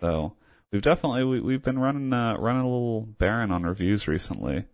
So 0.00 0.34
we've 0.72 0.82
definitely 0.82 1.24
we, 1.24 1.40
we've 1.40 1.62
been 1.62 1.78
running 1.78 2.12
uh, 2.12 2.36
running 2.38 2.62
a 2.62 2.68
little 2.70 3.02
barren 3.02 3.50
on 3.50 3.64
reviews 3.64 4.08
recently, 4.08 4.64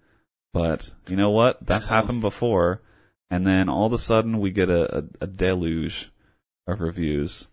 but 0.54 0.94
you 1.08 1.16
know 1.16 1.30
what? 1.30 1.66
That's 1.66 1.84
happened 1.86 2.22
before 2.22 2.80
and 3.34 3.44
then 3.44 3.68
all 3.68 3.84
of 3.86 3.92
a 3.92 3.98
sudden 3.98 4.38
we 4.38 4.52
get 4.52 4.70
a, 4.70 4.98
a, 4.98 5.04
a 5.22 5.26
deluge 5.26 6.08
of 6.68 6.80
reviews 6.80 7.48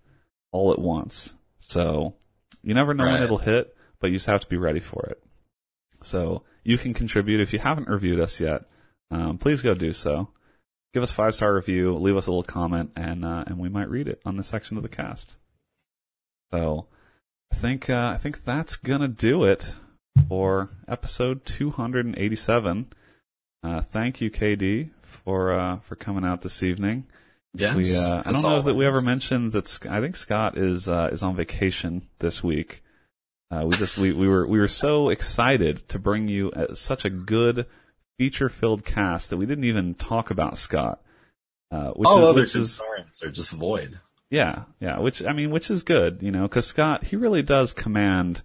all 0.51 0.71
at 0.71 0.77
once. 0.77 1.33
So 1.57 2.13
you 2.61 2.75
never 2.75 2.93
know 2.93 3.05
when 3.05 3.23
it'll 3.23 3.39
hit, 3.39 3.75
but 3.99 4.11
you 4.11 4.17
just 4.17 4.27
have 4.27 4.41
to 4.41 4.47
be 4.47 4.57
ready 4.57 4.79
for 4.79 5.07
it. 5.07 5.23
So 6.03 6.43
you 6.63 6.77
can 6.77 6.93
contribute 6.93 7.41
if 7.41 7.51
you 7.51 7.57
haven't 7.57 7.87
reviewed 7.87 8.19
us 8.19 8.39
yet. 8.39 8.65
Um, 9.09 9.39
please 9.39 9.63
go 9.63 9.73
do 9.73 9.91
so. 9.91 10.29
Give 10.93 11.01
us 11.01 11.09
a 11.09 11.15
five 11.15 11.33
star 11.33 11.51
review, 11.51 11.95
leave 11.95 12.15
us 12.15 12.27
a 12.27 12.31
little 12.31 12.43
comment, 12.43 12.91
and 12.95 13.25
uh, 13.25 13.45
and 13.47 13.57
we 13.57 13.69
might 13.69 13.89
read 13.89 14.07
it 14.07 14.21
on 14.23 14.37
the 14.37 14.43
section 14.43 14.77
of 14.77 14.83
the 14.83 14.89
cast. 14.89 15.37
So 16.53 16.85
I 17.51 17.55
think 17.55 17.89
uh, 17.89 18.11
I 18.13 18.17
think 18.17 18.43
that's 18.43 18.75
gonna 18.75 19.07
do 19.07 19.45
it 19.45 19.73
for 20.27 20.69
episode 20.87 21.45
287. 21.45 22.87
Uh, 23.63 23.81
thank 23.81 24.21
you, 24.21 24.31
KD, 24.31 24.89
for 25.01 25.53
uh, 25.53 25.79
for 25.79 25.95
coming 25.95 26.25
out 26.25 26.41
this 26.41 26.63
evening. 26.63 27.05
yes. 27.53 27.75
We 27.75 27.95
uh, 27.95 28.21
I 28.25 28.31
don't 28.31 28.41
know 28.41 28.61
that 28.61 28.73
we 28.73 28.85
ever 28.85 29.01
mentioned 29.01 29.51
that. 29.51 29.67
Sc- 29.67 29.87
I 29.87 30.01
think 30.01 30.15
Scott 30.15 30.57
is 30.57 30.87
uh, 30.89 31.09
is 31.11 31.21
on 31.23 31.35
vacation 31.35 32.07
this 32.19 32.43
week. 32.43 32.83
Uh, 33.51 33.65
we 33.67 33.75
just 33.75 33.97
we, 33.97 34.11
we 34.13 34.27
were 34.27 34.47
we 34.47 34.59
were 34.59 34.67
so 34.67 35.09
excited 35.09 35.87
to 35.89 35.99
bring 35.99 36.27
you 36.27 36.51
uh 36.51 36.73
such 36.73 37.03
a 37.05 37.09
good 37.09 37.65
feature 38.17 38.49
filled 38.49 38.85
cast 38.85 39.29
that 39.29 39.37
we 39.37 39.45
didn't 39.45 39.65
even 39.65 39.93
talk 39.93 40.31
about 40.31 40.57
Scott. 40.57 41.01
Uh, 41.71 41.91
which 41.91 42.07
all 42.07 42.17
is, 42.19 42.23
other 42.23 42.41
which 42.41 42.55
is 42.55 42.77
concerns 42.77 43.23
are 43.23 43.31
just 43.31 43.51
void. 43.53 43.99
yeah, 44.29 44.63
yeah. 44.79 44.99
Which 44.99 45.23
I 45.23 45.33
mean, 45.33 45.51
which 45.51 45.69
is 45.69 45.83
good, 45.83 46.21
you 46.21 46.31
know, 46.31 46.43
because 46.43 46.65
Scott 46.65 47.03
he 47.05 47.15
really 47.15 47.43
does 47.43 47.73
command 47.73 48.41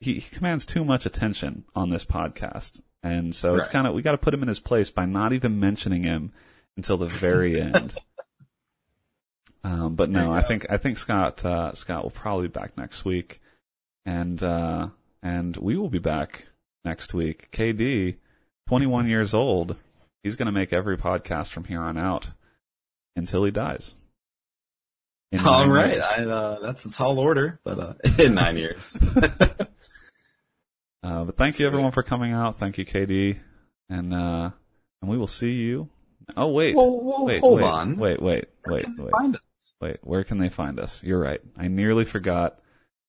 he, 0.00 0.14
he 0.14 0.20
commands 0.20 0.66
too 0.66 0.84
much 0.84 1.06
attention 1.06 1.64
on 1.74 1.90
this 1.90 2.04
podcast, 2.04 2.80
and 3.02 3.34
so 3.34 3.54
it's 3.54 3.62
Right. 3.68 3.70
kind 3.72 3.86
of 3.86 3.94
we 3.94 4.02
got 4.02 4.12
to 4.12 4.18
put 4.18 4.34
him 4.34 4.42
in 4.42 4.48
his 4.48 4.60
place 4.60 4.90
by 4.90 5.04
not 5.06 5.32
even 5.32 5.58
mentioning 5.60 6.02
him 6.04 6.32
until 6.76 6.96
the 6.96 7.06
very 7.06 7.60
end. 7.60 7.96
Um, 9.64 9.96
but 9.96 10.10
no, 10.10 10.32
I 10.32 10.42
think 10.42 10.66
I 10.70 10.76
think 10.76 10.98
Scott 10.98 11.44
uh, 11.44 11.74
Scott 11.74 12.04
will 12.04 12.10
probably 12.10 12.46
be 12.48 12.52
back 12.52 12.76
next 12.76 13.04
week, 13.04 13.40
and 14.04 14.40
uh, 14.42 14.88
and 15.22 15.56
we 15.56 15.76
will 15.76 15.90
be 15.90 15.98
back 15.98 16.46
next 16.84 17.12
week. 17.12 17.48
KD, 17.52 18.16
twenty 18.68 18.86
one 18.86 19.08
years 19.08 19.34
old, 19.34 19.76
he's 20.22 20.36
going 20.36 20.46
to 20.46 20.52
make 20.52 20.72
every 20.72 20.96
podcast 20.96 21.50
from 21.50 21.64
here 21.64 21.80
on 21.82 21.98
out 21.98 22.30
until 23.16 23.42
he 23.44 23.50
dies. 23.50 23.96
All 25.44 25.68
right. 25.68 26.00
I, 26.00 26.22
uh, 26.24 26.60
that's 26.60 26.84
a 26.86 26.90
tall 26.92 27.18
order, 27.18 27.60
but 27.64 27.78
uh, 27.78 27.94
in 28.18 28.34
nine 28.34 28.56
years. 28.56 28.96
Uh, 31.02 31.22
but 31.24 31.36
thank 31.36 31.50
you 31.50 31.52
Sweet. 31.58 31.66
everyone 31.66 31.92
for 31.92 32.02
coming 32.02 32.32
out. 32.32 32.56
Thank 32.58 32.78
you, 32.78 32.84
KD, 32.84 33.38
and 33.88 34.12
uh, 34.12 34.50
and 35.00 35.08
we 35.10 35.16
will 35.16 35.28
see 35.28 35.52
you. 35.52 35.88
Oh 36.36 36.48
wait, 36.50 36.74
Well, 36.74 37.00
well, 37.00 37.24
wait, 37.24 37.40
hold 37.40 37.60
wait, 37.60 37.64
on. 37.64 37.96
wait, 37.96 38.20
wait, 38.20 38.46
wait, 38.66 38.86
wait, 38.98 39.10
Find 39.12 39.34
it. 39.36 39.40
wait. 39.80 39.98
Where 40.02 40.24
can 40.24 40.38
they 40.38 40.48
find 40.48 40.80
us? 40.80 41.04
You're 41.04 41.20
right. 41.20 41.40
I 41.56 41.68
nearly 41.68 42.04
forgot. 42.04 42.58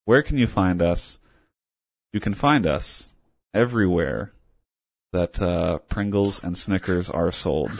Where 0.05 0.21
can 0.21 0.37
you 0.37 0.45
find 0.45 0.79
us? 0.79 1.17
You 2.13 2.19
can 2.19 2.35
find 2.35 2.67
us 2.67 3.09
everywhere 3.51 4.31
that 5.11 5.41
uh, 5.41 5.79
Pringles 5.89 6.43
and 6.43 6.55
Snickers 6.55 7.09
are 7.09 7.31
sold. 7.31 7.71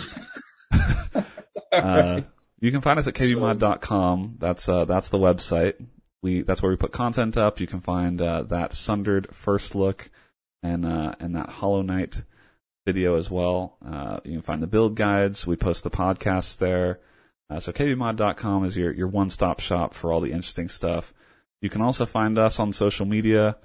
uh, 1.71 2.21
you 2.59 2.71
can 2.71 2.81
find 2.81 2.99
us 2.99 3.07
at 3.07 3.13
kbmod.com. 3.13 4.37
That's 4.39 4.67
uh, 4.67 4.85
that's 4.85 5.09
the 5.09 5.17
website. 5.17 5.75
We 6.23 6.41
that's 6.41 6.61
where 6.61 6.71
we 6.71 6.77
put 6.77 6.91
content 6.91 7.37
up. 7.37 7.59
You 7.59 7.67
can 7.67 7.81
find 7.81 8.21
uh, 8.21 8.43
that 8.43 8.73
sundered 8.73 9.33
first 9.33 9.75
look 9.75 10.09
and 10.63 10.85
uh, 10.85 11.13
and 11.19 11.35
that 11.35 11.49
Hollow 11.49 11.81
Knight 11.81 12.23
video 12.85 13.17
as 13.17 13.29
well. 13.29 13.77
Uh, 13.85 14.19
you 14.23 14.33
can 14.33 14.41
find 14.41 14.63
the 14.63 14.67
build 14.67 14.95
guides. 14.95 15.45
We 15.45 15.55
post 15.55 15.83
the 15.83 15.91
podcasts 15.91 16.57
there. 16.57 16.99
Uh, 17.49 17.59
so 17.59 17.71
kbmod.com 17.71 18.65
is 18.65 18.75
your 18.75 18.91
your 18.93 19.07
one 19.07 19.29
stop 19.29 19.59
shop 19.59 19.93
for 19.93 20.11
all 20.11 20.21
the 20.21 20.31
interesting 20.31 20.69
stuff. 20.69 21.13
You 21.61 21.69
can 21.69 21.81
also 21.81 22.05
find 22.05 22.37
us 22.37 22.59
on 22.59 22.73
social 22.73 23.05
media. 23.05 23.57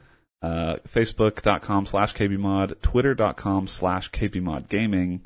Uh, 0.43 0.77
Facebook.com 0.89 1.86
slash 1.86 2.14
KBMod, 2.14 2.81
Twitter.com 2.82 3.69
slash 3.69 4.10
KBModGaming, 4.10 5.20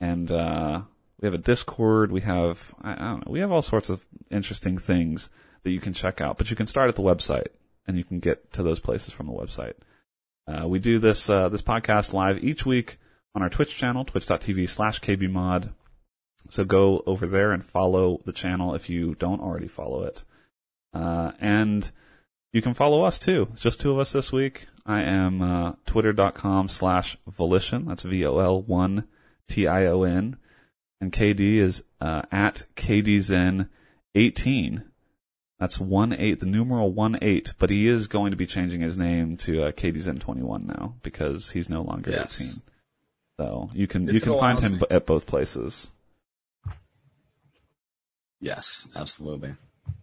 and, 0.00 0.32
uh, 0.32 0.82
we 1.20 1.26
have 1.26 1.34
a 1.34 1.38
Discord. 1.38 2.12
We 2.12 2.20
have, 2.22 2.74
I, 2.82 2.92
I 2.92 3.08
don't 3.10 3.26
know, 3.26 3.32
we 3.32 3.40
have 3.40 3.52
all 3.52 3.62
sorts 3.62 3.90
of 3.90 4.04
interesting 4.30 4.78
things 4.78 5.30
that 5.62 5.70
you 5.70 5.80
can 5.80 5.92
check 5.92 6.20
out. 6.20 6.38
But 6.38 6.50
you 6.50 6.56
can 6.56 6.66
start 6.66 6.88
at 6.88 6.96
the 6.96 7.02
website 7.02 7.48
and 7.86 7.96
you 7.96 8.04
can 8.04 8.20
get 8.20 8.52
to 8.52 8.62
those 8.62 8.80
places 8.80 9.12
from 9.12 9.26
the 9.26 9.32
website. 9.32 9.74
Uh, 10.46 10.66
we 10.66 10.78
do 10.78 10.98
this 10.98 11.28
uh, 11.28 11.48
this 11.48 11.62
podcast 11.62 12.12
live 12.12 12.42
each 12.42 12.64
week 12.64 12.98
on 13.34 13.42
our 13.42 13.50
Twitch 13.50 13.76
channel, 13.76 14.04
twitch.tv 14.04 14.68
slash 14.68 15.00
kbmod. 15.00 15.72
So 16.48 16.64
go 16.64 17.02
over 17.06 17.26
there 17.26 17.52
and 17.52 17.64
follow 17.64 18.20
the 18.24 18.32
channel 18.32 18.74
if 18.74 18.88
you 18.88 19.14
don't 19.14 19.42
already 19.42 19.68
follow 19.68 20.04
it. 20.04 20.24
Uh, 20.94 21.32
and 21.38 21.90
you 22.52 22.62
can 22.62 22.72
follow 22.72 23.04
us 23.04 23.18
too. 23.18 23.48
It's 23.52 23.60
just 23.60 23.80
two 23.80 23.92
of 23.92 23.98
us 23.98 24.12
this 24.12 24.32
week. 24.32 24.68
I 24.86 25.02
am 25.02 25.42
uh, 25.42 25.72
twitter.com 25.84 26.68
slash 26.68 27.18
volition. 27.26 27.84
That's 27.86 28.04
V-O-L-1 28.04 29.04
T-I-O-N. 29.48 30.36
And 31.00 31.12
KD 31.12 31.58
is 31.58 31.84
uh, 32.00 32.22
at 32.32 32.64
KDZen18. 32.76 34.82
That's 35.60 35.78
one 35.80 36.12
eight, 36.12 36.38
the 36.40 36.46
numeral 36.46 36.92
one 36.92 37.18
eight, 37.22 37.52
but 37.58 37.70
he 37.70 37.88
is 37.88 38.06
going 38.06 38.30
to 38.30 38.36
be 38.36 38.46
changing 38.46 38.80
his 38.80 38.96
name 38.96 39.36
to 39.38 39.64
uh, 39.64 39.72
KDZen21 39.72 40.66
now 40.66 40.94
because 41.02 41.50
he's 41.50 41.68
no 41.68 41.82
longer 41.82 42.12
Yes. 42.12 42.40
18. 42.40 42.62
So 43.38 43.70
you 43.72 43.86
can 43.86 44.08
If 44.08 44.14
you 44.14 44.20
can 44.20 44.38
find 44.38 44.58
allows 44.58 44.66
him 44.66 44.82
at 44.90 45.06
both 45.06 45.26
places. 45.26 45.90
Yes, 48.40 48.88
absolutely. 48.94 49.54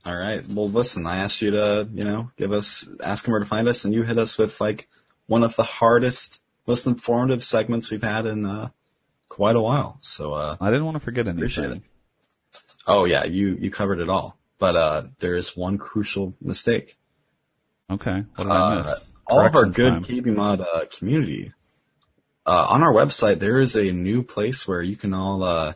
All 0.06 0.16
right. 0.16 0.46
Well, 0.48 0.70
listen, 0.70 1.08
I 1.08 1.18
asked 1.18 1.42
you 1.42 1.52
to, 1.52 1.88
you 1.94 2.04
know, 2.04 2.32
give 2.38 2.52
us, 2.52 2.88
ask 3.04 3.26
him 3.26 3.32
where 3.32 3.40
to 3.40 3.46
find 3.46 3.68
us, 3.68 3.86
and 3.86 3.94
you 3.94 4.04
hit 4.04 4.18
us 4.18 4.38
with 4.38 4.60
like 4.62 4.88
one 5.28 5.44
of 5.44 5.56
the 5.56 5.64
hardest, 5.64 6.42
most 6.68 6.86
informative 6.86 7.44
segments 7.44 7.90
we've 7.90 8.04
had 8.04 8.26
in 8.26 8.46
uh, 8.46 8.70
quite 9.36 9.56
a 9.58 9.62
while. 9.62 9.98
So, 10.02 10.34
uh, 10.34 10.56
I 10.62 10.70
didn't 10.70 10.86
want 10.86 10.96
to 10.96 11.02
forget 11.04 11.28
anything. 11.28 11.84
Oh 12.88 13.04
yeah, 13.06 13.26
you 13.26 13.58
you 13.60 13.70
covered 13.70 14.00
it 14.00 14.10
all. 14.10 14.38
But 14.60 14.76
uh, 14.76 15.04
there 15.20 15.36
is 15.36 15.58
one 15.58 15.78
crucial 15.78 16.34
mistake. 16.40 16.98
Okay, 17.90 18.24
what 18.36 18.44
did 18.46 18.52
I 18.54 18.74
Uh, 18.74 18.78
miss? 18.78 19.06
all 19.28 19.46
of 19.46 19.56
our 19.56 19.66
good 19.66 19.90
time. 19.92 20.04
KB 20.06 20.34
Mod 20.34 20.62
uh, 20.62 20.86
community. 20.98 21.52
Uh, 22.46 22.66
on 22.70 22.82
our 22.84 22.94
website, 22.94 23.40
there 23.40 23.60
is 23.60 23.76
a 23.76 23.92
new 23.92 24.24
place 24.24 24.68
where 24.68 24.82
you 24.82 24.96
can 24.96 25.14
all 25.14 25.44
uh, 25.44 25.74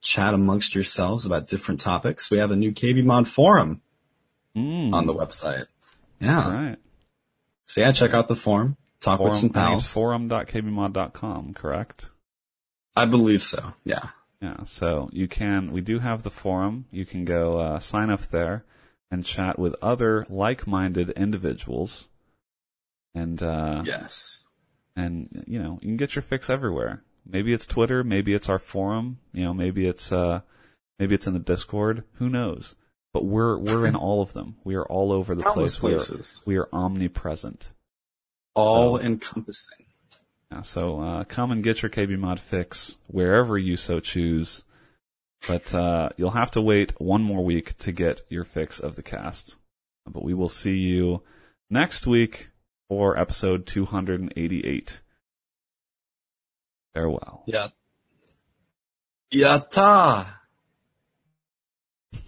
chat 0.00 0.34
amongst 0.34 0.74
yourselves 0.74 1.26
about 1.26 1.48
different 1.48 1.80
topics. 1.80 2.30
We 2.30 2.38
have 2.38 2.50
a 2.52 2.56
new 2.56 2.72
KB 2.72 3.02
Mod 3.04 3.26
forum 3.26 3.80
Mm, 4.56 4.92
on 4.92 5.06
the 5.06 5.14
website. 5.14 5.66
Yeah. 6.20 6.36
that's 6.36 6.50
right. 6.50 6.76
So 7.64 7.80
yeah, 7.80 7.92
check 7.92 8.12
out 8.14 8.28
the 8.28 8.36
forum. 8.36 8.76
Talk 9.00 9.20
with 9.20 9.36
some 9.36 9.50
Forum, 9.50 9.70
pals. 9.72 9.92
forum.kbmod.com, 9.92 11.54
correct? 11.54 12.10
I 12.98 13.06
believe 13.06 13.42
so. 13.42 13.74
Yeah. 13.84 14.08
Yeah, 14.40 14.64
so 14.64 15.08
you 15.12 15.26
can, 15.26 15.72
we 15.72 15.80
do 15.80 15.98
have 15.98 16.22
the 16.22 16.30
forum. 16.30 16.86
You 16.92 17.04
can 17.04 17.24
go 17.24 17.58
uh, 17.58 17.78
sign 17.80 18.08
up 18.10 18.22
there 18.28 18.64
and 19.10 19.24
chat 19.24 19.58
with 19.58 19.74
other 19.82 20.26
like-minded 20.28 21.10
individuals. 21.10 22.08
And, 23.14 23.42
uh, 23.42 23.82
Yes. 23.84 24.44
and, 24.94 25.44
you 25.48 25.60
know, 25.60 25.78
you 25.82 25.88
can 25.88 25.96
get 25.96 26.14
your 26.14 26.22
fix 26.22 26.48
everywhere. 26.50 27.02
Maybe 27.26 27.52
it's 27.52 27.66
Twitter, 27.66 28.04
maybe 28.04 28.32
it's 28.32 28.48
our 28.48 28.60
forum, 28.60 29.18
you 29.32 29.44
know, 29.44 29.52
maybe 29.52 29.86
it's, 29.86 30.12
uh, 30.12 30.40
maybe 30.98 31.14
it's 31.16 31.26
in 31.26 31.34
the 31.34 31.40
Discord. 31.40 32.04
Who 32.14 32.28
knows? 32.28 32.76
But 33.12 33.24
we're, 33.24 33.58
we're 33.58 33.86
in 33.86 33.96
all 33.96 34.22
of 34.22 34.34
them. 34.34 34.56
We 34.62 34.76
are 34.76 34.84
all 34.86 35.12
over 35.12 35.34
the 35.34 35.42
Countless 35.42 35.78
place. 35.78 35.82
We 35.82 35.90
are, 35.94 35.96
places. 35.96 36.42
we 36.46 36.56
are 36.58 36.68
omnipresent. 36.72 37.72
All 38.54 39.00
encompassing. 39.00 39.86
Yeah, 40.50 40.62
so 40.62 41.00
uh, 41.00 41.24
come 41.24 41.50
and 41.50 41.62
get 41.62 41.82
your 41.82 41.90
KB 41.90 42.18
mod 42.18 42.40
fix 42.40 42.96
wherever 43.06 43.58
you 43.58 43.76
so 43.76 44.00
choose. 44.00 44.64
But 45.46 45.74
uh, 45.74 46.08
you'll 46.16 46.30
have 46.30 46.50
to 46.52 46.62
wait 46.62 46.98
one 47.00 47.22
more 47.22 47.44
week 47.44 47.76
to 47.78 47.92
get 47.92 48.22
your 48.28 48.44
fix 48.44 48.80
of 48.80 48.96
the 48.96 49.02
cast. 49.02 49.58
But 50.06 50.24
we 50.24 50.34
will 50.34 50.48
see 50.48 50.76
you 50.76 51.22
next 51.70 52.06
week 52.06 52.48
for 52.88 53.18
episode 53.18 53.66
288. 53.66 55.00
Farewell. 56.94 57.44
Yeah. 57.46 57.68
Yatta! 59.32 60.26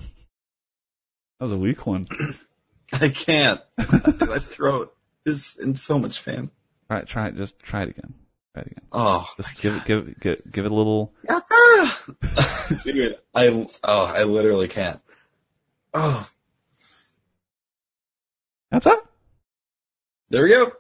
That 1.39 1.45
was 1.45 1.53
a 1.53 1.57
weak 1.57 1.87
one. 1.87 2.07
I 2.93 3.09
can't. 3.09 3.63
My 3.79 4.39
throat 4.39 4.95
is 5.25 5.59
in 5.59 5.75
so 5.75 5.99
much 5.99 6.23
pain. 6.23 6.51
Try 6.91 6.99
it. 6.99 7.07
Try 7.07 7.29
it. 7.29 7.37
Just 7.37 7.57
try 7.61 7.83
it 7.85 7.91
again. 7.91 8.15
Try 8.53 8.63
it 8.63 8.67
again. 8.73 8.85
Oh. 8.91 9.25
Just 9.37 9.55
give 9.61 9.77
it. 9.77 9.85
Give 9.85 10.09
it. 10.09 10.19
Give, 10.19 10.39
give 10.51 10.65
it 10.65 10.73
a 10.73 10.75
little. 10.75 11.13
Dude, 12.83 13.17
I, 13.33 13.67
oh, 13.85 14.05
I 14.05 14.25
literally 14.25 14.67
can't. 14.67 15.01
Oh, 15.95 16.29
That's 18.73 18.87
it. 18.87 18.99
there 20.31 20.43
we 20.43 20.49
go. 20.49 20.73